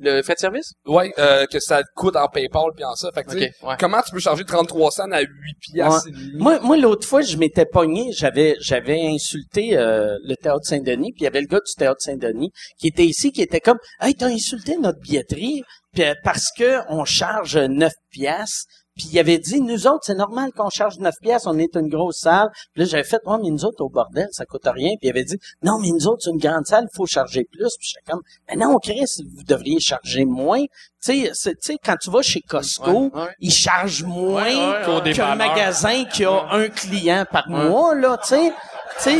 Le 0.00 0.22
frais 0.22 0.34
de 0.34 0.38
service? 0.38 0.72
Ouais, 0.86 1.12
euh, 1.18 1.46
que 1.46 1.60
ça 1.60 1.82
coûte 1.94 2.16
en 2.16 2.26
PayPal 2.28 2.70
puis 2.74 2.84
en 2.84 2.94
ça. 2.94 3.10
Fait 3.12 3.22
que, 3.22 3.36
ouais. 3.36 3.52
comment 3.78 4.00
tu 4.00 4.12
peux 4.12 4.18
charger 4.18 4.44
33 4.44 4.90
cents 4.90 5.12
à 5.12 5.20
8 5.20 5.28
piastres? 5.60 6.08
Moi, 6.34 6.58
moi 6.60 6.76
l'autre 6.76 7.06
fois, 7.06 7.20
je 7.20 7.36
m'étais 7.36 7.66
pogné, 7.66 8.10
j'avais 8.12 8.56
j'avais 8.60 9.06
insulté 9.06 9.76
euh, 9.76 10.16
le 10.24 10.36
théâtre 10.36 10.64
Saint-Denis, 10.64 11.12
puis 11.12 11.20
il 11.20 11.24
y 11.24 11.26
avait 11.26 11.42
le 11.42 11.46
gars 11.46 11.60
du 11.60 11.74
théâtre 11.76 12.00
Saint-Denis 12.00 12.50
qui 12.78 12.88
était 12.88 13.04
ici, 13.04 13.30
qui 13.30 13.42
était 13.42 13.60
comme 13.60 13.78
Hey, 14.00 14.14
t'as 14.14 14.28
insulté 14.28 14.76
notre 14.78 15.00
billetterie 15.00 15.62
puis, 15.92 16.04
euh, 16.04 16.14
parce 16.22 16.50
que 16.56 16.80
on 16.88 17.04
charge 17.04 17.56
9 17.56 17.92
piastres. 18.10 18.66
Puis 19.00 19.08
il 19.14 19.18
avait 19.18 19.38
dit, 19.38 19.62
nous 19.62 19.86
autres, 19.86 20.00
c'est 20.02 20.14
normal 20.14 20.50
qu'on 20.54 20.68
charge 20.68 20.98
9 20.98 21.14
piastres, 21.22 21.48
on 21.50 21.58
est 21.58 21.74
une 21.74 21.88
grosse 21.88 22.18
salle. 22.20 22.48
Puis 22.74 22.82
là, 22.82 22.88
j'avais 22.90 23.04
fait, 23.04 23.20
ouais, 23.24 23.38
mais 23.42 23.48
nous 23.48 23.64
autres, 23.64 23.82
au 23.82 23.88
bordel, 23.88 24.28
ça 24.30 24.44
coûte 24.44 24.66
rien. 24.66 24.90
Puis 25.00 25.08
il 25.08 25.10
avait 25.10 25.24
dit, 25.24 25.38
non, 25.62 25.78
mais 25.80 25.88
nous 25.88 26.06
autres, 26.06 26.18
c'est 26.24 26.30
une 26.30 26.36
grande 26.38 26.66
salle, 26.66 26.84
il 26.92 26.94
faut 26.94 27.06
charger 27.06 27.44
plus. 27.50 27.70
Puis 27.78 27.88
j'étais 27.94 28.10
comme, 28.10 28.20
mais 28.48 28.56
non, 28.56 28.76
Chris, 28.78 29.06
vous 29.36 29.42
devriez 29.44 29.80
charger 29.80 30.26
moins. 30.26 30.62
Tu 31.02 31.26
sais, 31.32 31.78
quand 31.82 31.96
tu 31.98 32.10
vas 32.10 32.20
chez 32.20 32.42
Costco, 32.42 32.90
Ouais, 33.14 33.20
ouais. 33.22 33.28
ils 33.40 33.50
chargent 33.52 34.02
moins 34.04 34.44
Ouais, 34.44 35.12
qu'un 35.14 35.34
magasin 35.34 36.04
qui 36.04 36.26
a 36.26 36.46
un 36.50 36.68
client 36.68 37.24
par 37.32 37.48
mois, 37.48 37.94
là, 37.94 38.18
tu 38.22 38.28
sais. 38.34 38.52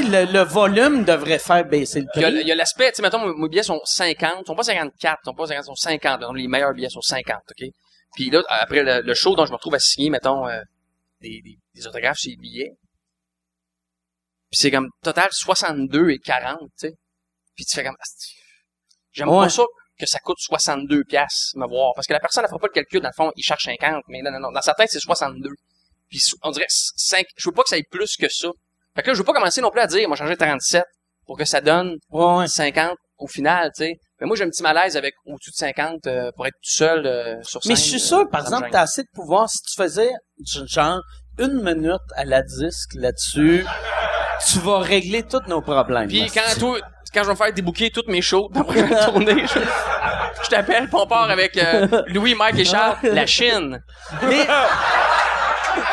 Le, 0.02 0.30
le 0.30 0.40
volume 0.44 1.04
devrait 1.04 1.38
faire 1.38 1.64
baisser 1.64 2.00
le 2.00 2.06
prix. 2.12 2.22
il 2.42 2.46
y 2.46 2.52
a 2.52 2.54
l'aspect, 2.54 2.90
tu 2.90 2.96
sais, 2.96 3.02
mettons, 3.02 3.24
mes 3.34 3.48
billets 3.48 3.62
sont 3.62 3.80
50, 3.82 4.30
ils 4.42 4.46
sont 4.46 4.54
pas 4.54 4.62
54, 4.64 5.20
ils 5.22 5.26
sont 5.26 5.32
pas 5.34 5.46
50, 5.46 5.62
ils 5.64 5.66
sont 5.66 5.74
50. 5.74 6.20
Donc, 6.20 6.36
les 6.36 6.48
meilleurs 6.48 6.74
billets 6.74 6.90
sont 6.90 7.00
50, 7.00 7.36
OK? 7.50 7.68
Puis 8.14 8.30
là, 8.30 8.42
après 8.48 8.82
le, 8.82 9.00
le 9.02 9.14
show 9.14 9.34
dont 9.36 9.46
je 9.46 9.50
me 9.50 9.56
retrouve 9.56 9.74
à 9.74 9.78
signer, 9.78 10.10
mettons, 10.10 10.46
euh, 10.48 10.60
des, 11.20 11.40
des, 11.42 11.58
des 11.74 11.86
autographes 11.86 12.18
sur 12.18 12.30
les 12.30 12.36
billets. 12.36 12.72
Puis 14.50 14.58
c'est 14.58 14.70
comme, 14.70 14.88
total, 15.02 15.28
62 15.32 16.10
et 16.10 16.18
40, 16.18 16.58
tu 16.60 16.88
sais. 16.88 16.94
Puis 17.54 17.64
tu 17.64 17.76
fais 17.76 17.84
comme, 17.84 17.96
j'aime 19.12 19.28
Ouais. 19.28 19.44
pas 19.44 19.48
ça 19.48 19.62
que 19.98 20.06
ça 20.06 20.18
coûte 20.18 20.38
62 20.40 21.04
piastres, 21.04 21.56
me 21.58 21.66
voir. 21.68 21.92
Parce 21.94 22.06
que 22.06 22.12
la 22.14 22.20
personne, 22.20 22.42
elle 22.44 22.48
fera 22.48 22.58
pas 22.58 22.68
le 22.68 22.72
calcul, 22.72 23.00
dans 23.00 23.10
le 23.10 23.14
fond, 23.14 23.30
il 23.36 23.42
charge 23.44 23.64
50, 23.64 24.02
mais 24.08 24.22
non, 24.22 24.30
non, 24.32 24.40
non. 24.40 24.50
Dans 24.50 24.62
sa 24.62 24.72
tête, 24.74 24.88
c'est 24.90 24.98
62. 24.98 25.50
Puis 26.08 26.20
on 26.42 26.50
dirait 26.50 26.66
5, 26.68 27.24
je 27.36 27.48
veux 27.48 27.54
pas 27.54 27.62
que 27.62 27.68
ça 27.68 27.76
aille 27.76 27.84
plus 27.90 28.16
que 28.16 28.28
ça. 28.28 28.48
Fait 28.96 29.02
que 29.02 29.08
là, 29.08 29.14
je 29.14 29.18
veux 29.18 29.24
pas 29.24 29.34
commencer 29.34 29.60
non 29.60 29.70
plus 29.70 29.80
à 29.80 29.86
dire, 29.86 30.08
moi, 30.08 30.16
changer 30.16 30.36
37 30.36 30.82
pour 31.26 31.36
que 31.38 31.44
ça 31.44 31.60
donne 31.60 31.96
Ouais, 32.08 32.38
ouais. 32.38 32.48
50 32.48 32.96
au 33.18 33.28
final, 33.28 33.70
tu 33.76 33.84
sais. 33.84 33.92
Mais 34.20 34.26
moi, 34.26 34.36
j'ai 34.36 34.44
un 34.44 34.50
petit 34.50 34.62
malaise 34.62 34.96
avec 34.96 35.14
au-dessus 35.26 35.50
de 35.50 35.56
50 35.56 36.06
euh, 36.06 36.30
pour 36.36 36.46
être 36.46 36.54
tout 36.54 36.70
seul 36.70 37.06
euh, 37.06 37.42
sur 37.42 37.62
scène. 37.62 37.72
Mais 37.72 37.76
je 37.76 37.80
suis 37.80 37.96
euh, 37.96 37.98
sûr, 37.98 38.28
par 38.30 38.42
ça 38.42 38.50
me 38.50 38.54
exemple, 38.56 38.68
t'as 38.72 38.82
assez 38.82 39.02
de 39.02 39.08
pouvoir. 39.14 39.48
Si 39.48 39.62
tu 39.62 39.74
faisais, 39.82 40.10
genre, 40.66 41.00
une 41.38 41.62
minute 41.62 42.00
à 42.16 42.24
la 42.24 42.42
disque 42.42 42.94
là-dessus, 42.94 43.64
tu 44.46 44.58
vas 44.58 44.78
régler 44.80 45.22
tous 45.22 45.40
nos 45.48 45.62
problèmes. 45.62 46.08
Puis 46.08 46.30
quand 46.32 46.58
toi, 46.58 46.78
quand 47.14 47.22
je 47.22 47.26
vais 47.28 47.32
me 47.32 47.36
faire 47.36 47.52
débouquer 47.52 47.90
toutes 47.90 48.08
mes 48.08 48.22
shows 48.22 48.48
dans 48.52 48.60
la 48.60 48.64
prochaine 48.64 48.98
tournée, 49.04 49.46
je, 49.46 49.58
je 50.44 50.48
t'appelle, 50.48 50.88
on 50.92 51.06
part 51.06 51.30
avec 51.30 51.56
euh, 51.56 51.86
Louis, 52.08 52.34
Mike 52.34 52.58
et 52.58 52.64
Charles, 52.64 52.96
la 53.02 53.26
Chine. 53.26 53.82
Mais- 54.22 54.46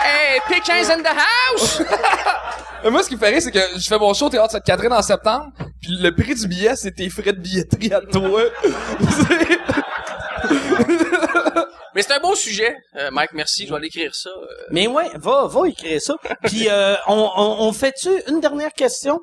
Hey, 0.03 0.39
Pickens 0.47 0.89
in 0.89 1.01
the 1.01 1.07
house! 1.15 1.81
Mais 2.83 2.91
moi, 2.91 3.01
ce 3.03 3.09
qui 3.09 3.15
me 3.15 3.19
fait 3.19 3.29
rire, 3.29 3.41
c'est 3.41 3.51
que 3.51 3.59
je 3.75 3.87
fais 3.87 3.97
mon 3.97 4.13
show 4.13 4.27
au 4.27 4.29
Théâtre 4.29 4.51
Sainte-Catherine 4.51 4.93
en 4.93 5.01
septembre, 5.01 5.47
puis 5.81 5.91
le 5.99 6.13
prix 6.15 6.35
du 6.35 6.47
billet, 6.47 6.75
c'est 6.75 6.91
tes 6.91 7.09
frais 7.09 7.33
de 7.33 7.39
billetterie 7.39 7.93
à 7.93 8.01
toi. 8.01 8.41
Mais 11.95 12.03
c'est 12.03 12.13
un 12.13 12.19
beau 12.19 12.35
sujet, 12.35 12.75
euh, 12.97 13.09
Mike, 13.11 13.31
merci, 13.33 13.65
je 13.65 13.71
vais 13.71 13.77
aller 13.77 13.87
écrire 13.87 14.13
ça. 14.13 14.29
euh. 14.29 14.45
Mais 14.71 14.85
ouais, 14.87 15.09
va, 15.15 15.47
va 15.47 15.67
écrire 15.67 15.99
ça. 15.99 16.13
Puis 16.43 16.67
euh, 16.69 16.95
on, 17.07 17.29
on, 17.35 17.55
on 17.67 17.73
fait-tu 17.73 18.09
une 18.29 18.39
dernière 18.39 18.71
question? 18.73 19.19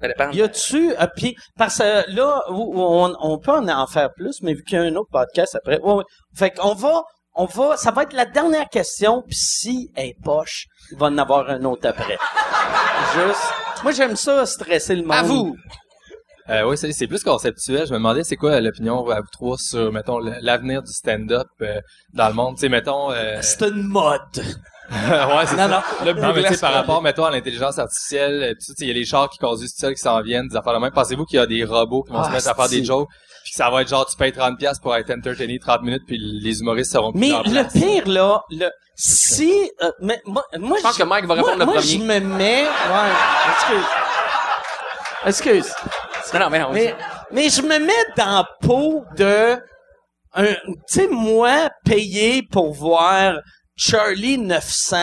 Ça 0.00 0.08
dépend. 0.08 0.30
Y 0.32 0.42
a-tu, 0.42 0.92
euh, 0.98 1.06
puis 1.16 1.36
parce 1.56 1.78
que 1.78 2.10
là, 2.10 2.42
on 2.48 3.38
peut 3.38 3.52
en, 3.52 3.68
en 3.68 3.86
faire 3.86 4.08
plus, 4.16 4.38
mais 4.42 4.54
vu 4.54 4.64
qu'il 4.64 4.76
y 4.76 4.80
a 4.80 4.84
un 4.84 4.94
autre 4.96 5.10
podcast 5.12 5.54
après, 5.54 5.78
ouais, 5.80 5.92
ouais. 5.94 6.04
Fait 6.36 6.50
qu'on 6.50 6.74
va, 6.74 7.02
on 7.38 7.46
va, 7.46 7.76
ça 7.76 7.90
va 7.90 8.02
être 8.02 8.12
la 8.12 8.26
dernière 8.26 8.68
question, 8.68 9.22
puis 9.26 9.36
si 9.36 9.90
elle 9.94 10.06
est 10.08 10.16
poche, 10.22 10.66
il 10.92 10.98
va 10.98 11.06
en 11.06 11.16
avoir 11.18 11.48
un 11.48 11.64
autre 11.64 11.88
après. 11.88 12.18
Juste, 13.14 13.52
moi 13.82 13.92
j'aime 13.92 14.16
ça 14.16 14.44
stresser 14.44 14.96
le 14.96 15.02
monde. 15.02 15.12
À 15.12 15.22
vous! 15.22 15.56
Euh, 16.50 16.62
oui, 16.62 16.78
c'est, 16.78 16.90
c'est 16.92 17.06
plus 17.06 17.22
conceptuel. 17.22 17.86
Je 17.86 17.92
me 17.92 17.98
demandais 17.98 18.24
c'est 18.24 18.36
quoi 18.36 18.58
l'opinion 18.60 19.06
à 19.10 19.20
vous 19.20 19.26
trois 19.30 19.56
sur, 19.58 19.92
mettons, 19.92 20.18
l'avenir 20.18 20.82
du 20.82 20.90
stand-up 20.92 21.46
euh, 21.60 21.80
dans 22.14 22.28
le 22.28 22.34
monde? 22.34 22.54
Tu 22.56 22.62
sais, 22.62 22.68
mettons... 22.70 23.12
Euh... 23.12 23.38
C'est 23.42 23.68
une 23.68 23.82
mode. 23.82 24.20
ouais, 24.36 25.46
c'est 25.46 25.56
Non, 25.56 25.68
ça. 25.68 25.68
non. 25.68 26.06
Le 26.06 26.12
Non, 26.14 26.32
mais 26.34 26.44
tu 26.44 26.54
sais, 26.54 26.60
par 26.60 26.72
rapport, 26.72 27.02
mettons, 27.02 27.26
à 27.26 27.30
l'intelligence 27.30 27.78
artificielle, 27.78 28.42
euh, 28.42 28.54
tu 28.54 28.72
sais, 28.72 28.74
il 28.78 28.88
y 28.88 28.90
a 28.90 28.94
les 28.94 29.04
chars 29.04 29.28
qui 29.28 29.36
conduisent 29.36 29.74
tout 29.74 29.80
seuls, 29.80 29.94
qui 29.94 30.00
s'en 30.00 30.22
viennent, 30.22 30.48
des 30.48 30.56
affaires 30.56 30.72
de 30.72 30.78
même. 30.78 30.90
Pensez-vous 30.90 31.26
qu'il 31.26 31.38
y 31.38 31.42
a 31.42 31.46
des 31.46 31.64
robots 31.64 32.02
qui 32.04 32.12
vont 32.12 32.20
Ah, 32.20 32.28
se 32.28 32.30
mettre 32.32 32.48
à 32.48 32.54
faire 32.54 32.68
des 32.70 32.82
jokes, 32.82 33.10
puis 33.48 33.52
que 33.54 33.64
ça 33.64 33.70
va 33.70 33.80
être 33.80 33.88
genre, 33.88 34.04
tu 34.04 34.14
payes 34.14 34.30
30$ 34.30 34.56
piastres 34.58 34.82
pour 34.82 34.94
être 34.94 35.10
entertainé 35.10 35.58
30 35.58 35.80
minutes, 35.82 36.02
puis 36.06 36.18
les 36.18 36.60
humoristes 36.60 36.92
seront 36.92 37.12
plus 37.12 37.18
Mais 37.20 37.32
en 37.32 37.42
le 37.42 37.50
place. 37.50 37.72
pire 37.72 38.06
là, 38.06 38.42
le 38.50 38.68
si, 38.94 39.70
euh, 39.82 39.90
mais 40.02 40.20
moi, 40.26 40.44
moi 40.58 40.76
Je 40.76 40.82
pense 40.82 40.98
que 40.98 41.02
Mike 41.04 41.24
va 41.24 41.34
répondre 41.34 41.56
moi, 41.56 41.64
le 41.64 41.64
moi, 41.64 41.74
premier. 41.76 41.86
je 41.88 41.98
me 41.98 42.20
mets, 42.20 42.64
ouais, 42.64 43.12
excuse, 45.24 45.64
excuse. 45.64 45.72
Non, 46.34 46.40
non, 46.40 46.50
mais 46.50 46.58
non, 46.58 46.70
Mais, 46.72 46.94
mais 47.32 47.48
je 47.48 47.62
me 47.62 47.78
mets 47.78 48.04
dans 48.18 48.26
la 48.38 48.44
peau 48.60 49.04
de 49.16 49.56
un, 50.34 50.44
tu 50.46 50.54
sais, 50.88 51.08
moi, 51.08 51.70
payé 51.86 52.42
pour 52.52 52.74
voir 52.74 53.38
Charlie 53.76 54.36
900. 54.36 54.96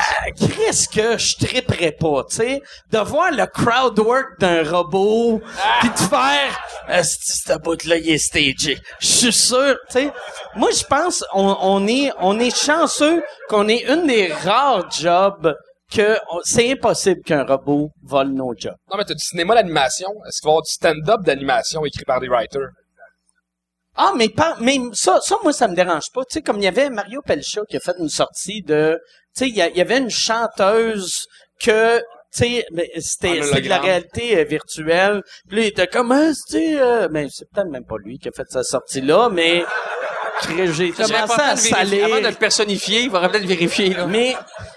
Qu'est-ce 0.36 0.88
que 0.88 1.18
je 1.18 1.36
triperais 1.36 1.92
pas, 1.92 2.24
tu 2.28 2.36
sais, 2.36 2.62
de 2.90 2.98
voir 2.98 3.30
le 3.30 3.46
crowd 3.46 3.98
work 3.98 4.38
d'un 4.38 4.68
robot, 4.68 5.40
puis 5.80 5.90
de 5.90 5.98
faire, 5.98 6.58
euh, 6.90 7.02
ce 7.02 7.58
bout-là, 7.58 7.96
il 7.96 8.10
est 8.10 8.18
stagé. 8.18 8.78
Je 9.00 9.06
suis 9.06 9.32
sûr, 9.32 9.76
tu 9.90 9.98
sais. 9.98 10.12
Moi, 10.56 10.70
je 10.70 10.84
pense, 10.84 11.24
on, 11.34 11.56
on 11.60 11.86
est, 11.86 12.10
on 12.18 12.38
est 12.38 12.56
chanceux 12.56 13.22
qu'on 13.48 13.68
ait 13.68 13.84
une 13.88 14.06
des 14.06 14.32
rares 14.32 14.90
jobs 14.90 15.54
que 15.92 16.18
c'est 16.44 16.70
impossible 16.70 17.22
qu'un 17.22 17.44
robot 17.44 17.90
vole 18.02 18.28
nos 18.28 18.54
jobs. 18.56 18.76
Non, 18.90 18.96
mais 18.96 19.04
t'as 19.04 19.14
du 19.14 19.24
cinéma 19.24 19.54
d'animation. 19.54 20.08
Est-ce 20.26 20.40
qu'il 20.40 20.46
va 20.46 20.50
y 20.50 20.52
avoir 20.52 20.62
du 20.62 20.70
stand-up 20.70 21.20
d'animation 21.22 21.84
écrit 21.84 22.04
par 22.04 22.20
des 22.20 22.28
writers? 22.28 22.70
Ah, 23.96 24.12
mais 24.16 24.28
pas, 24.28 24.56
mais 24.60 24.78
ça, 24.92 25.18
ça, 25.20 25.36
moi, 25.42 25.52
ça 25.52 25.66
me 25.68 25.74
dérange 25.74 26.10
pas. 26.14 26.22
Tu 26.22 26.34
sais, 26.34 26.42
comme 26.42 26.58
il 26.58 26.64
y 26.64 26.68
avait 26.68 26.90
Mario 26.90 27.20
Pelcha 27.22 27.62
qui 27.68 27.76
a 27.76 27.80
fait 27.80 27.96
une 27.98 28.08
sortie 28.08 28.62
de, 28.62 28.98
sais, 29.34 29.48
il 29.48 29.56
y, 29.56 29.80
avait 29.80 29.98
une 29.98 30.10
chanteuse 30.10 31.26
que 31.62 32.00
sais, 32.30 32.64
mais 32.72 32.90
c'était 32.98 33.40
de 33.40 33.68
la 33.68 33.78
réalité 33.78 34.38
euh, 34.38 34.44
virtuelle. 34.44 35.22
Puis 35.48 35.56
là, 35.56 35.62
il 35.64 35.68
était 35.68 35.86
comme, 35.86 36.12
ah, 36.12 36.30
c'est, 36.32 36.80
euh, 36.80 37.08
mais 37.10 37.26
c'est 37.30 37.48
peut-être 37.50 37.68
même 37.68 37.84
pas 37.84 37.96
lui 37.98 38.18
qui 38.18 38.28
a 38.28 38.32
fait 38.32 38.48
sa 38.48 38.62
sortie 38.62 39.00
là, 39.00 39.28
mais 39.28 39.64
j'ai 40.48 40.90
commencé 40.92 41.40
à 41.40 41.56
saler. 41.56 42.02
Avant 42.02 42.20
de 42.20 42.28
le 42.28 42.34
personnifier, 42.34 43.02
il 43.02 43.10
faudrait 43.10 43.30
peut-être 43.30 43.46
vérifier, 43.46 43.90
là. 43.90 44.06
Mais, 44.06 44.34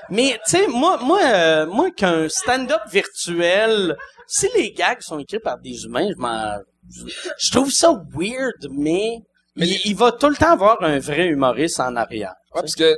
mais 0.09 0.39
tu 0.45 0.57
sais, 0.57 0.67
moi, 0.67 0.97
moi, 1.01 1.19
euh, 1.23 1.65
moi, 1.65 1.91
qu'un 1.91 2.27
stand-up 2.27 2.81
virtuel, 2.91 3.95
si 4.27 4.47
les 4.55 4.71
gags 4.71 5.01
sont 5.01 5.19
écrits 5.19 5.39
par 5.39 5.59
des 5.59 5.85
humains, 5.85 6.09
je 6.09 6.21
m'en, 6.21 6.57
je, 7.39 7.51
trouve 7.51 7.71
ça 7.71 7.93
weird, 8.13 8.67
mais, 8.71 9.19
il, 9.55 9.79
il 9.85 9.95
va 9.95 10.11
tout 10.11 10.29
le 10.29 10.35
temps 10.35 10.51
avoir 10.51 10.81
un 10.81 10.99
vrai 10.99 11.27
humoriste 11.27 11.79
en 11.79 11.95
arrière. 11.95 12.33
Ouais, 12.53 12.61
parce 12.61 12.75
que 12.75 12.95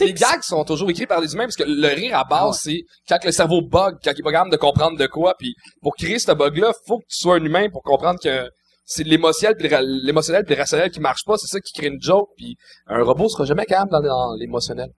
Les 0.00 0.12
gags 0.12 0.42
sont 0.42 0.64
toujours 0.64 0.90
écrits 0.90 1.06
par 1.06 1.20
des 1.20 1.32
humains 1.34 1.44
parce 1.44 1.56
que 1.56 1.64
le 1.66 1.88
rire 1.88 2.16
à 2.18 2.24
base, 2.24 2.60
c'est 2.62 2.80
quand 3.08 3.18
le 3.24 3.30
cerveau 3.32 3.62
bug, 3.62 3.96
quand 4.02 4.10
il 4.12 4.18
est 4.20 4.22
pas 4.22 4.32
capable 4.32 4.50
de 4.50 4.56
comprendre 4.56 4.98
de 4.98 5.06
quoi, 5.06 5.34
puis 5.38 5.54
pour 5.82 5.94
créer 5.94 6.18
ce 6.18 6.32
bug-là, 6.32 6.72
faut 6.86 6.98
que 6.98 7.04
tu 7.08 7.18
sois 7.18 7.36
un 7.36 7.44
humain 7.44 7.68
pour 7.70 7.82
comprendre 7.82 8.18
que 8.20 8.48
c'est 8.84 9.04
l'émotionnel 9.04 9.56
puis 9.56 9.68
l'émotionnel 10.02 10.44
puis 10.44 10.54
le 10.56 10.60
rationnel 10.60 10.90
qui 10.90 11.00
marche 11.00 11.24
pas, 11.24 11.36
c'est 11.38 11.46
ça 11.46 11.60
qui 11.60 11.72
crée 11.72 11.86
une 11.86 12.02
joke, 12.02 12.28
puis 12.36 12.56
un 12.88 13.02
robot 13.04 13.28
sera 13.28 13.44
jamais 13.44 13.66
capable 13.66 13.90
dans, 13.92 14.02
dans 14.02 14.34
l'émotionnel. 14.36 14.88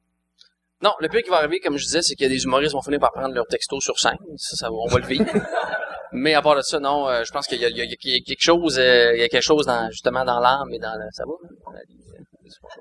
Non, 0.82 0.92
le 1.00 1.08
pire 1.08 1.22
qui 1.22 1.30
va 1.30 1.36
arriver, 1.36 1.60
comme 1.60 1.76
je 1.76 1.84
disais, 1.84 2.02
c'est 2.02 2.14
qu'il 2.14 2.24
y 2.26 2.30
a 2.30 2.34
des 2.34 2.44
humoristes 2.44 2.70
qui 2.72 2.76
vont 2.76 2.82
finir 2.82 3.00
par 3.00 3.12
prendre 3.12 3.34
leur 3.34 3.46
texto 3.46 3.80
sur 3.80 3.98
scène. 3.98 4.16
Ça, 4.36 4.56
ça 4.56 4.68
va- 4.70 4.76
on 4.76 4.88
va 4.88 4.98
le 4.98 5.06
vivre. 5.06 5.24
Mais 6.12 6.34
à 6.34 6.40
part 6.42 6.54
de 6.56 6.62
ça, 6.62 6.78
non, 6.80 7.08
euh, 7.08 7.22
je 7.26 7.32
pense 7.32 7.46
qu'il 7.46 7.60
y 7.60 7.64
a, 7.64 7.68
y 7.68 7.80
y 8.04 8.22
quelque 8.24 8.42
chose, 8.42 8.78
euh, 8.78 9.12
il 9.14 9.20
y 9.20 9.22
a 9.22 9.28
quelque 9.28 9.42
chose 9.42 9.66
dans, 9.66 9.90
justement 9.90 10.24
dans 10.24 10.38
l'âme 10.40 10.68
et 10.72 10.78
dans 10.78 10.94
le, 10.94 11.06
ça 11.12 11.24
va? 11.26 11.32
hein. 11.66 12.80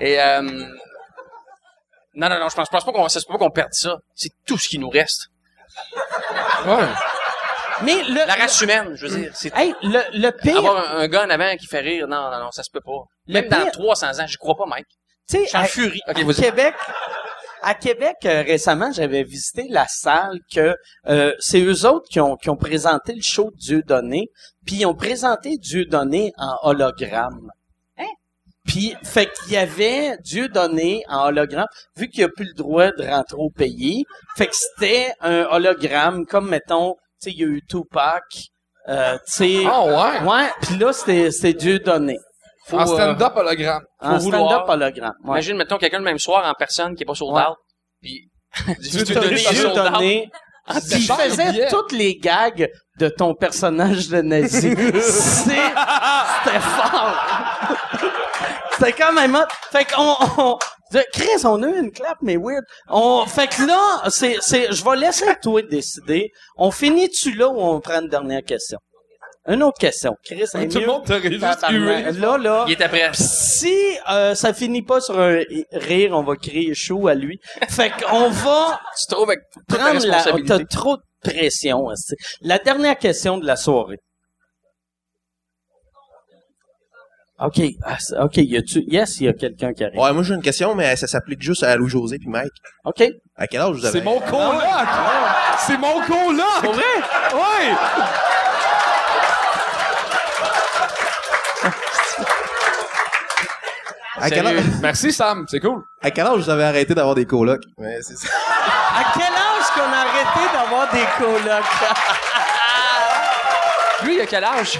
Et, 0.00 0.20
euh, 0.20 0.64
non, 2.14 2.28
non, 2.28 2.38
non, 2.38 2.48
je 2.48 2.54
pense, 2.54 2.66
je 2.66 2.70
pense 2.70 2.84
pas 2.84 2.92
qu'on, 2.92 3.08
c'est 3.08 3.26
pas 3.26 3.38
qu'on 3.38 3.50
perde 3.50 3.72
ça. 3.72 3.96
C'est 4.14 4.30
tout 4.46 4.58
ce 4.58 4.68
qui 4.68 4.78
nous 4.78 4.88
reste. 4.90 5.26
Ouais. 6.66 6.86
mais 7.82 8.02
le, 8.04 8.26
La 8.26 8.34
race 8.34 8.60
humaine, 8.60 8.94
je 8.94 9.06
veux 9.06 9.18
dire. 9.18 9.32
C'est 9.34 9.52
hey, 9.56 9.74
le, 9.82 10.00
le 10.18 10.30
pire, 10.30 10.58
avoir 10.58 10.76
un, 10.94 10.98
un 11.00 11.08
gars 11.08 11.24
en 11.26 11.30
avant 11.30 11.56
qui 11.56 11.66
fait 11.66 11.80
rire, 11.80 12.06
non, 12.08 12.30
non, 12.30 12.38
non, 12.38 12.50
ça 12.52 12.62
se 12.62 12.70
peut 12.70 12.80
pas. 12.84 13.02
Même 13.26 13.48
dans 13.48 13.62
pire- 13.62 13.72
300 13.72 14.20
ans, 14.20 14.26
j'y 14.26 14.36
crois 14.36 14.54
pas, 14.56 14.66
Mike. 14.66 14.86
tu 15.28 15.36
sais, 15.38 15.42
Je 15.44 15.48
suis 15.48 15.56
en 15.56 15.60
à- 15.60 15.64
furie. 15.66 16.00
À. 16.06 16.14
Québec, 16.14 16.74
à 17.62 17.74
Québec 17.74 18.16
euh, 18.26 18.42
récemment, 18.42 18.92
j'avais 18.92 19.22
visité 19.24 19.66
la 19.70 19.86
salle 19.88 20.38
que 20.54 20.76
euh, 21.08 21.32
c'est 21.40 21.60
eux 21.62 21.86
autres 21.86 22.06
qui 22.10 22.20
ont 22.20 22.36
qui 22.36 22.50
ont 22.50 22.56
présenté 22.56 23.14
le 23.14 23.22
show 23.22 23.50
de 23.50 23.56
Dieu 23.56 23.82
donné, 23.86 24.28
puis 24.66 24.76
ils 24.76 24.86
ont 24.86 24.94
présenté 24.94 25.56
Dieu 25.58 25.86
donné 25.86 26.32
en 26.38 26.56
hologramme. 26.62 27.50
Puis 28.66 28.94
fait 29.04 29.30
qu'il 29.32 29.52
y 29.52 29.56
avait 29.56 30.16
Dieu 30.24 30.48
donné 30.48 31.02
en 31.08 31.26
hologramme, 31.26 31.66
vu 31.96 32.08
qu'il 32.08 32.24
a 32.24 32.28
plus 32.28 32.46
le 32.46 32.54
droit 32.54 32.90
de 32.92 33.06
rentrer 33.06 33.36
au 33.38 33.50
pays, 33.50 34.04
fait 34.36 34.46
que 34.46 34.54
c'était 34.56 35.12
un 35.20 35.44
hologramme 35.50 36.24
comme 36.26 36.48
mettons, 36.48 36.94
tu 37.22 37.30
sais, 37.30 37.30
il 37.32 37.38
y 37.40 37.44
a 37.44 37.46
eu 37.48 37.60
Tupac, 37.68 38.22
euh, 38.88 39.16
tu 39.26 39.32
sais, 39.32 39.64
Ah 39.70 39.84
ouais. 39.84 40.28
ouais, 40.28 40.50
puis 40.62 40.76
là 40.78 40.92
c'était 40.92 41.30
c'était 41.30 41.52
Dieu 41.52 41.78
donné. 41.78 42.16
Faut, 42.66 42.78
En 42.78 42.82
euh, 42.90 42.94
stand-up 42.94 43.32
hologramme. 43.36 43.82
en 44.00 44.18
faut 44.18 44.28
stand-up 44.28 44.62
hologramme. 44.66 45.12
Ouais. 45.24 45.32
Imagine, 45.32 45.56
mettons, 45.58 45.76
quelqu'un 45.76 45.98
le 45.98 46.04
même 46.04 46.18
soir 46.18 46.48
en 46.48 46.54
personne 46.54 46.94
qui 46.96 47.02
est 47.02 47.06
pas 47.06 47.14
sold 47.14 47.34
Ouais. 47.34 47.42
out. 47.42 47.56
Puis, 48.00 48.30
Dieu 48.80 49.02
Dieu 49.04 49.14
donné, 49.14 49.34
Dieu 49.36 49.68
donné. 49.74 50.30
Ah, 50.66 50.80
faisait 50.80 51.50
billet. 51.52 51.68
toutes 51.68 51.92
les 51.92 52.14
gags 52.14 52.66
de 52.98 53.08
ton 53.10 53.34
personnage 53.34 54.08
de 54.08 54.22
nazi. 54.22 54.74
C'est- 54.94 55.50
C'était 55.50 56.60
fort. 56.60 57.14
C'était 58.78 58.92
quand 58.92 59.12
même 59.12 59.34
hot. 59.34 59.48
Fait 59.70 59.84
qu'on, 59.84 60.14
on, 60.38 60.58
de- 60.92 61.04
Chris, 61.12 61.44
on 61.44 61.62
a 61.62 61.68
eu 61.68 61.78
une 61.78 61.92
clap, 61.92 62.18
mais 62.22 62.36
weird. 62.36 62.64
On, 62.88 63.24
fait 63.26 63.48
que 63.48 63.66
là, 63.66 64.02
c'est, 64.10 64.36
c'est, 64.40 64.72
je 64.72 64.84
vais 64.84 64.96
laisser 64.96 65.26
toi 65.42 65.62
décider. 65.62 66.30
On 66.56 66.70
finit-tu 66.70 67.34
là 67.34 67.48
ou 67.48 67.58
on 67.60 67.80
prend 67.80 68.00
une 68.00 68.08
dernière 68.08 68.42
question? 68.42 68.78
Une 69.46 69.62
autre 69.62 69.78
question. 69.78 70.16
Chris, 70.24 70.44
c'est 70.46 70.68
Tout 70.68 70.80
le 70.80 70.86
monde 70.86 71.04
t'aurait 71.04 71.30
juste 71.30 71.66
hué. 71.68 72.12
Là, 72.12 72.38
là. 72.38 72.64
il 72.66 72.72
était 72.72 72.88
prêt. 72.88 73.10
Si 73.12 73.76
euh, 74.10 74.34
ça 74.34 74.54
finit 74.54 74.80
pas 74.80 75.02
sur 75.02 75.18
un 75.20 75.42
rire, 75.72 76.12
on 76.12 76.22
va 76.22 76.34
crier 76.36 76.74
chaud 76.74 77.08
à 77.08 77.14
lui. 77.14 77.38
Fait 77.68 77.90
qu'on 77.90 78.30
va 78.30 78.80
Tu 78.98 79.06
trouves 79.06 79.28
avec 79.28 79.40
toute 79.52 79.66
prendre 79.66 80.06
la, 80.06 80.16
responsabilité. 80.16 80.48
t'as 80.48 80.64
trop 80.64 80.96
de 80.96 81.02
pression. 81.22 81.88
La 82.40 82.58
dernière 82.58 82.96
question 82.96 83.36
de 83.36 83.46
la 83.46 83.56
soirée. 83.56 83.98
OK. 87.40 87.60
Ah, 87.84 87.96
OK. 88.22 88.36
Y 88.36 88.56
a-tu, 88.56 88.84
yes, 88.86 89.20
il 89.20 89.26
y 89.26 89.28
a 89.28 89.32
quelqu'un 89.32 89.72
qui 89.72 89.84
arrive. 89.84 89.98
Ouais, 89.98 90.12
moi 90.12 90.22
j'ai 90.22 90.34
une 90.34 90.42
question, 90.42 90.74
mais 90.74 90.94
ça 90.96 91.06
s'applique 91.06 91.42
juste 91.42 91.62
à 91.64 91.74
Louis-José 91.76 92.18
puis 92.18 92.28
Mike. 92.28 92.52
OK. 92.84 93.02
À 93.36 93.46
quel 93.48 93.60
âge 93.60 93.74
vous 93.76 93.84
avez? 93.84 93.98
C'est 93.98 94.04
mon 94.04 94.20
coloc! 94.20 94.62
C'est 95.58 95.76
mon 95.78 96.00
coloc! 96.02 96.62
Pour 96.62 96.72
vrai? 96.72 96.84
Ouais! 97.34 97.74
À 104.16 104.30
quel, 104.30 104.46
âge, 104.46 104.62
Merci 104.80 105.12
Sam, 105.12 105.44
c'est 105.48 105.58
cool. 105.58 105.82
à 106.00 106.10
quel 106.10 106.24
âge 106.24 106.38
vous 106.38 106.48
avez 106.50 106.62
arrêté 106.64 106.94
d'avoir 106.94 107.16
des 107.16 107.26
colocs? 107.26 107.64
Ouais, 107.76 107.98
c'est 108.00 108.16
ça. 108.16 108.28
À 108.96 109.12
quel 109.12 109.24
âge 109.24 109.66
qu'on 109.74 109.92
a 109.92 109.96
arrêté 109.96 110.52
d'avoir 110.52 110.90
des 110.92 111.04
colocs? 111.18 111.64
Lui, 114.04 114.14
il 114.14 114.20
a 114.20 114.26
quel 114.26 114.44
âge? 114.44 114.78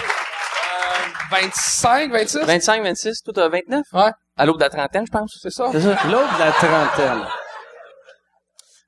25, 1.31 2.13
26? 2.13 2.39
25, 2.45 2.83
26, 2.83 3.23
toi, 3.23 3.33
t'as 3.35 3.49
29? 3.49 3.83
Ouais. 3.93 4.11
À 4.37 4.47
l'aube 4.47 4.57
de 4.57 4.63
la 4.63 4.71
trentaine, 4.71 5.05
je 5.07 5.11
pense. 5.13 5.39
C'est 5.41 5.51
ça. 5.51 5.67
L'autre 5.67 6.35
de 6.35 6.39
la 6.39 6.53
trentaine. 6.53 7.27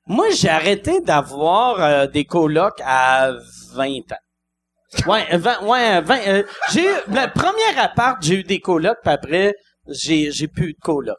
Moi, 0.07 0.27
j'ai 0.31 0.49
arrêté 0.49 1.01
d'avoir 1.01 1.81
euh, 1.81 2.07
des 2.07 2.25
colocs 2.25 2.79
à 2.85 3.31
20 3.73 3.89
ans. 4.11 5.05
Ouais, 5.05 5.25
20, 5.37 5.61
ouais, 5.63 6.01
20. 6.01 6.19
euh, 6.27 6.43
j'ai 6.71 6.85
eu, 6.85 6.93
la 7.09 7.27
première 7.27 7.77
appart, 7.77 8.17
j'ai 8.21 8.35
eu 8.35 8.43
des 8.43 8.59
colocs, 8.59 8.97
puis 9.03 9.13
après, 9.13 9.53
j'ai, 9.89 10.31
j'ai 10.31 10.47
plus 10.47 10.69
eu 10.69 10.73
de 10.73 10.79
colocs. 10.81 11.17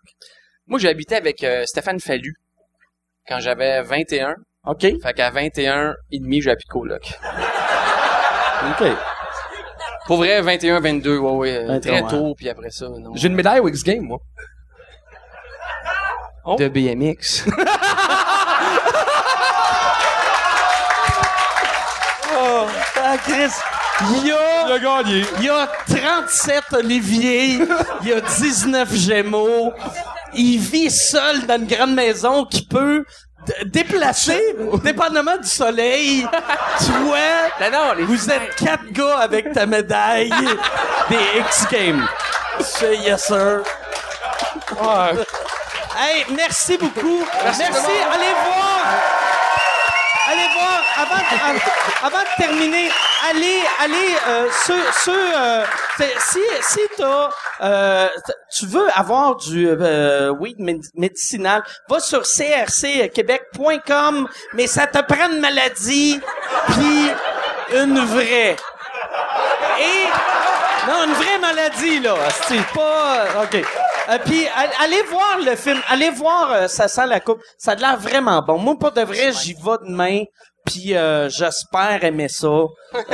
Moi, 0.67 0.79
j'ai 0.79 0.89
habité 0.89 1.17
avec 1.17 1.45
euh, 1.45 1.65
Stéphane 1.67 2.01
Fallu 2.01 2.35
quand 3.27 3.41
j'avais 3.41 3.83
21. 3.83 4.35
OK? 4.67 4.81
Fait 4.81 5.13
qu'à 5.15 5.31
21 5.31 5.95
et 6.11 6.19
demi, 6.19 6.41
j'ai 6.43 6.55
plus 6.55 6.65
de 6.67 6.71
coloc. 6.73 7.03
OK. 8.81 8.87
Pour 10.09 10.17
vrai, 10.17 10.41
21, 10.41 10.81
22, 10.81 11.19
ouais, 11.19 11.31
ouais. 11.33 11.57
euh, 11.59 11.67
21, 11.67 11.81
très 11.81 12.03
ouais. 12.03 12.11
tôt, 12.11 12.35
puis 12.35 12.49
après 12.49 12.71
ça, 12.71 12.89
non. 12.89 13.15
J'ai 13.15 13.29
une 13.29 13.35
médaille 13.35 13.61
au 13.61 13.69
X-Game, 13.69 14.05
moi. 14.05 14.19
De 16.57 16.69
BMX. 16.69 17.45
Ah, 23.11 23.17
Chris, 23.17 23.53
il 24.01 24.27
y 24.27 24.33
a, 24.33 24.75
a 24.75 24.79
gagné. 24.79 25.25
il 25.39 25.45
y 25.45 25.49
a 25.49 25.69
37 25.89 26.65
Olivier, 26.73 27.59
il 28.03 28.09
y 28.09 28.13
a 28.13 28.21
19 28.21 28.95
Gémeaux, 28.95 29.73
il 30.35 30.59
vit 30.59 30.91
seul 30.91 31.47
dans 31.47 31.57
une 31.57 31.67
grande 31.67 31.95
maison 31.95 32.45
qui 32.45 32.65
peut 32.65 33.05
déplacer, 33.67 34.57
dépendamment 34.85 35.37
du 35.37 35.49
soleil. 35.49 36.27
Tu 36.79 36.93
vois, 37.05 37.49
non, 37.61 37.71
non, 37.71 37.93
les 37.97 38.05
vous 38.05 38.31
êtes 38.31 38.55
quatre 38.57 38.91
gars 38.93 39.19
avec 39.19 39.53
ta 39.53 39.67
médaille 39.67 40.33
des 41.09 41.41
X-Games. 41.41 42.07
C'est 42.61 42.97
yes, 42.99 43.25
sir. 43.27 43.63
Hey, 45.97 46.25
merci 46.31 46.77
beaucoup. 46.79 47.25
Merci. 47.43 47.63
Voir. 47.71 48.13
Allez 48.13 48.33
voir. 48.45 48.68
Avant, 51.01 51.15
av- 51.15 51.63
avant 52.03 52.19
de 52.19 52.43
terminer, 52.43 52.91
allez, 53.31 53.61
allez, 53.81 54.17
euh, 54.27 54.49
ceux, 54.67 54.83
ceux, 55.05 55.31
euh, 55.37 55.65
si, 56.31 56.41
si 56.63 56.81
t'as, 56.97 57.31
euh, 57.61 58.09
tu 58.57 58.67
veux 58.67 58.89
avoir 58.95 59.37
du 59.37 59.69
euh, 59.69 60.31
weed 60.31 60.59
méd- 60.59 60.91
médicinal, 60.97 61.63
va 61.89 62.01
sur 62.01 62.23
crcquebec.com, 62.23 64.29
mais 64.55 64.67
ça 64.67 64.87
te 64.89 64.99
prend 65.03 65.31
une 65.31 65.39
maladie, 65.41 66.21
puis 66.69 67.11
une 67.77 68.01
vraie. 68.01 68.57
Et 69.81 70.07
non, 70.89 71.05
une 71.05 71.13
vraie 71.13 71.39
maladie 71.39 72.01
là, 72.01 72.15
c'est 72.49 72.67
pas 72.75 73.43
OK. 73.45 73.63
Euh, 74.11 74.17
puis 74.25 74.49
all- 74.57 74.71
allez 74.83 75.03
voir 75.03 75.37
le 75.45 75.55
film, 75.55 75.79
allez 75.89 76.09
voir 76.11 76.51
euh, 76.53 76.67
ça 76.67 76.89
sent 76.89 77.07
la 77.07 77.21
coupe, 77.21 77.41
ça 77.59 77.73
a 77.73 77.75
l'air 77.75 77.99
vraiment 77.99 78.41
bon. 78.43 78.57
Moi 78.59 78.75
pour 78.81 78.91
de 78.93 79.03
vrai, 79.03 79.33
j'y 79.33 79.53
vais 79.55 79.77
demain. 79.87 80.23
Puis 80.69 80.95
euh, 80.97 81.29
j'espère 81.29 82.05
aimer 82.05 82.29
ça. 82.29 82.49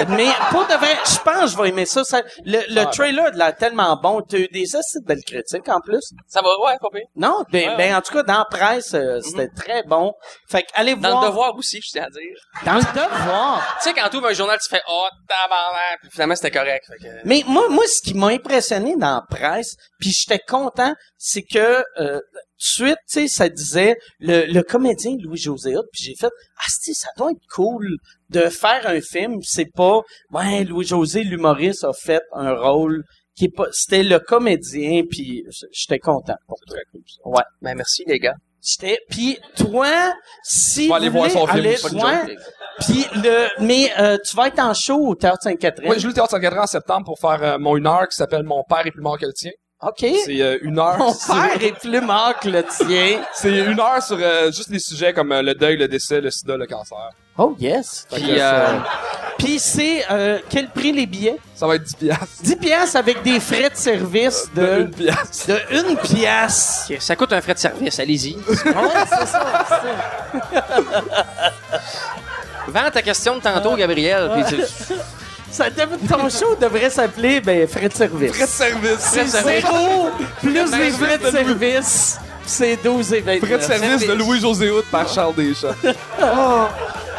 Mais 0.09 0.29
pour 0.51 0.67
de 0.67 0.75
vrai, 0.75 0.97
je 1.05 1.19
pense 1.19 1.41
que 1.43 1.47
je 1.57 1.63
vais 1.63 1.69
aimer 1.71 1.87
ça. 1.87 2.05
Ça- 2.05 2.23
le 2.45 2.61
le 2.69 2.85
trailer 2.91 3.33
de 3.33 3.39
l'air 3.39 3.57
tellement 3.57 3.97
bon. 4.01 4.21
T'as 4.23 4.39
eu 4.39 4.49
des 4.49 4.77
assez 4.77 5.01
de 5.01 5.05
belles 5.07 5.25
critiques 5.27 5.69
en 5.69 5.81
plus? 5.81 6.13
Ça 6.29 6.41
va, 6.43 6.49
ouais, 6.67 6.77
pas 6.81 6.89
pire. 6.93 7.07
Non, 7.17 7.45
ben, 7.51 7.71
Ouais, 7.71 7.77
ben 7.77 7.97
en 7.97 8.01
tout 8.01 8.13
cas 8.13 8.23
dans 8.23 8.39
la 8.39 8.45
presse, 8.45 8.95
euh, 8.95 9.21
c'était 9.21 9.49
très 9.49 9.83
bon. 9.85 10.13
Fait 10.49 10.63
que 10.63 10.69
allez 10.75 10.95
Dans 10.95 11.11
voir. 11.11 11.23
le 11.23 11.29
devoir 11.29 11.57
aussi, 11.57 11.81
je 11.83 11.91
tiens 11.91 12.05
à 12.05 12.11
dire. 12.11 12.37
Dans 12.65 12.75
le 12.75 12.81
devoir? 12.95 13.77
Tu 13.83 13.89
sais, 13.89 13.95
quand 13.95 14.09
tu 14.11 14.17
ouvres 14.17 14.29
un 14.29 14.33
journal, 14.35 14.59
tu 14.63 14.69
fais 14.69 14.83
«Oh, 14.89 15.07
tabarnak!» 15.29 15.99
Puis 16.03 16.11
finalement, 16.13 16.37
c'était 16.37 16.51
correct. 16.51 16.85
Fait 16.87 16.99
que... 17.09 17.13
Mais 17.25 17.43
moi, 17.47 17.69
moi, 17.69 17.85
ce 17.87 18.01
qui 18.03 18.15
m'a 18.15 18.29
impressionné 18.29 18.95
dans 18.97 19.15
la 19.17 19.23
presse, 19.29 19.75
Puis 20.01 20.11
j'étais 20.13 20.41
content, 20.47 20.93
c'est 21.17 21.43
que 21.43 21.83
euh, 21.99 22.21
suite, 22.65 22.99
tu 23.11 23.21
sais, 23.21 23.29
ça 23.29 23.49
disait 23.49 23.97
le, 24.19 24.47
le 24.47 24.63
comédien 24.63 25.17
Louis-José 25.21 25.75
puis 25.93 26.05
j'ai 26.05 26.15
fait 26.15 26.31
ah 26.57 26.67
si 26.69 26.95
ça 26.95 27.09
doit 27.17 27.31
être 27.31 27.47
cool 27.53 27.97
de 28.31 28.49
faire 28.49 28.87
un 28.87 29.01
film, 29.01 29.41
c'est 29.43 29.71
pas 29.73 30.01
ouais 30.33 30.65
Louis-José 30.65 31.25
l'humoriste 31.25 31.85
a 31.85 31.93
fait 31.93 32.23
un 32.33 32.55
rôle 32.55 33.05
qui 33.37 33.47
est 33.47 33.55
pas 33.55 33.67
c'était 33.73 34.03
le 34.03 34.19
comédien 34.19 35.03
puis 35.09 35.45
j'étais 35.73 35.99
content 35.99 36.37
pour 36.47 36.59
toi. 36.67 36.79
Ouais. 37.25 37.43
Ben, 37.61 37.75
merci, 37.75 38.05
les 38.07 38.19
gars. 38.19 38.35
J'étais 38.63 38.99
puis 39.11 39.39
toi 39.57 40.15
si 40.43 40.87
On 40.87 40.91
va 40.91 40.97
aller 40.97 41.11
voir 41.11 41.31
son 41.31 41.47
film, 41.47 41.75
puis 42.81 43.05
le 43.17 43.63
mais 43.63 43.91
euh, 43.99 44.17
tu 44.25 44.35
vas 44.35 44.49
être 44.49 44.59
en 44.59 44.73
show 44.73 45.07
au 45.07 45.15
Théâtre 45.15 45.43
Sainte-Catherine. 45.43 45.91
Oui, 45.91 45.97
je 45.97 46.03
joue 46.03 46.09
le 46.09 46.15
théâtre 46.15 46.31
Saint-Cadran 46.31 46.63
en 46.63 46.67
septembre 46.67 47.05
pour 47.05 47.19
faire 47.19 47.43
euh, 47.43 47.59
mon 47.59 47.77
une 47.77 47.87
heure 47.87 48.09
qui 48.09 48.17
s'appelle 48.17 48.43
Mon 48.43 48.65
père 48.65 48.87
est 48.87 48.91
plus 48.91 49.03
mort 49.03 49.19
que 49.19 49.27
le 49.27 49.33
tien. 49.35 49.51
OK. 49.87 50.07
C'est 50.25 50.41
euh, 50.41 50.59
une 50.63 50.79
heure. 50.79 50.97
Mon 50.99 51.13
sur- 51.15 51.35
père 51.35 51.63
est 51.63 51.79
plus 51.79 52.01
mort 52.01 52.35
que 52.41 52.49
le 52.49 52.63
tien. 52.65 53.21
C'est 53.35 53.57
une 53.59 53.79
heure 53.81 54.03
sur 54.03 54.17
euh, 54.21 54.51
juste 54.51 54.71
des 54.71 54.79
sujets 54.79 55.13
comme 55.13 55.33
euh, 55.33 55.43
le 55.43 55.55
deuil, 55.55 55.77
le 55.77 55.89
décès, 55.89 56.21
le 56.21 56.31
sida, 56.31 56.57
le 56.57 56.67
cancer. 56.67 57.11
Oh 57.37 57.55
yes. 57.59 58.07
Fait 58.09 58.17
Puis, 58.21 58.41
Puis 59.39 59.59
c'est 59.59 60.05
euh, 60.09 60.39
quel 60.49 60.69
prix 60.69 60.93
les 60.93 61.05
billets? 61.05 61.37
Ça 61.57 61.67
va 61.67 61.75
être 61.75 61.83
10 61.83 61.97
piastres. 61.97 62.27
10 62.43 62.57
pièces 62.57 62.95
avec 62.95 63.23
des 63.25 63.41
frais 63.41 63.69
de 63.71 63.75
service 63.77 64.49
De 64.55 64.63
de 64.65 64.81
une 64.83 64.91
pièce. 64.91 65.47
de 65.49 65.59
une 65.91 65.97
pièce. 65.97 66.87
ok, 66.89 66.97
ça 67.01 67.17
coûte 67.17 67.33
un 67.33 67.41
frais 67.41 67.55
de 67.55 67.59
service, 67.59 67.99
allez-y. 67.99 68.37
Ouais, 68.37 68.43
c'est 69.09 69.27
ça. 69.27 69.65
c'est 69.69 70.55
ça. 70.55 71.55
Vends 72.69 72.91
ta 72.93 73.03
question 73.03 73.37
de 73.37 73.41
tantôt, 73.43 73.75
Gabriel. 73.77 74.31
puis 74.35 74.45
tu- 74.57 74.95
Ça 75.55 75.67
ton 75.71 76.29
show 76.29 76.57
devrait 76.61 76.91
s'appeler 76.91 77.41
ben 77.41 77.69
frais 77.69 77.89
de 77.89 77.95
service. 77.95 78.33
Frais 78.33 78.45
de 78.45 78.51
service. 78.51 78.99
C'est 78.99 79.27
zéro 79.29 80.09
plus 80.41 80.53
les 80.53 80.91
frais 80.91 81.17
de 81.17 81.31
service. 81.31 82.19
C'est 82.45 82.77
12 82.83 83.13
et 83.15 83.21
29. 83.21 83.49
Frais 83.49 83.59
de 83.59 83.63
service 83.63 84.09
de 84.09 84.15
Louis-José 84.15 84.71
Hood 84.73 84.85
par 84.91 85.09
Charles 85.09 85.37
Deschamps. 85.37 85.69
Oh. 86.21 86.67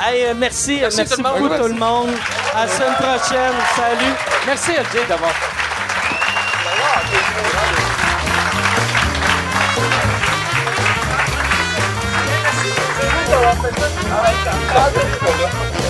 Hey, 0.06 0.26
euh, 0.26 0.34
merci, 0.36 0.80
merci, 0.82 0.98
Merci 0.98 1.16
tout 1.16 1.22
le 1.22 1.24
monde. 1.24 1.38
beaucoup 1.38 1.50
Merci. 1.50 1.64
tout 1.64 1.70
le 1.70 1.80
monde. 1.80 2.10
À 2.54 2.66
la 2.66 2.72
semaine 2.72 2.94
prochaine. 2.96 3.54
Salut. 3.74 4.14
Merci 4.46 4.72
LJ 4.72 5.08
d'avoir. 5.08 5.32
Ah, 14.78 15.85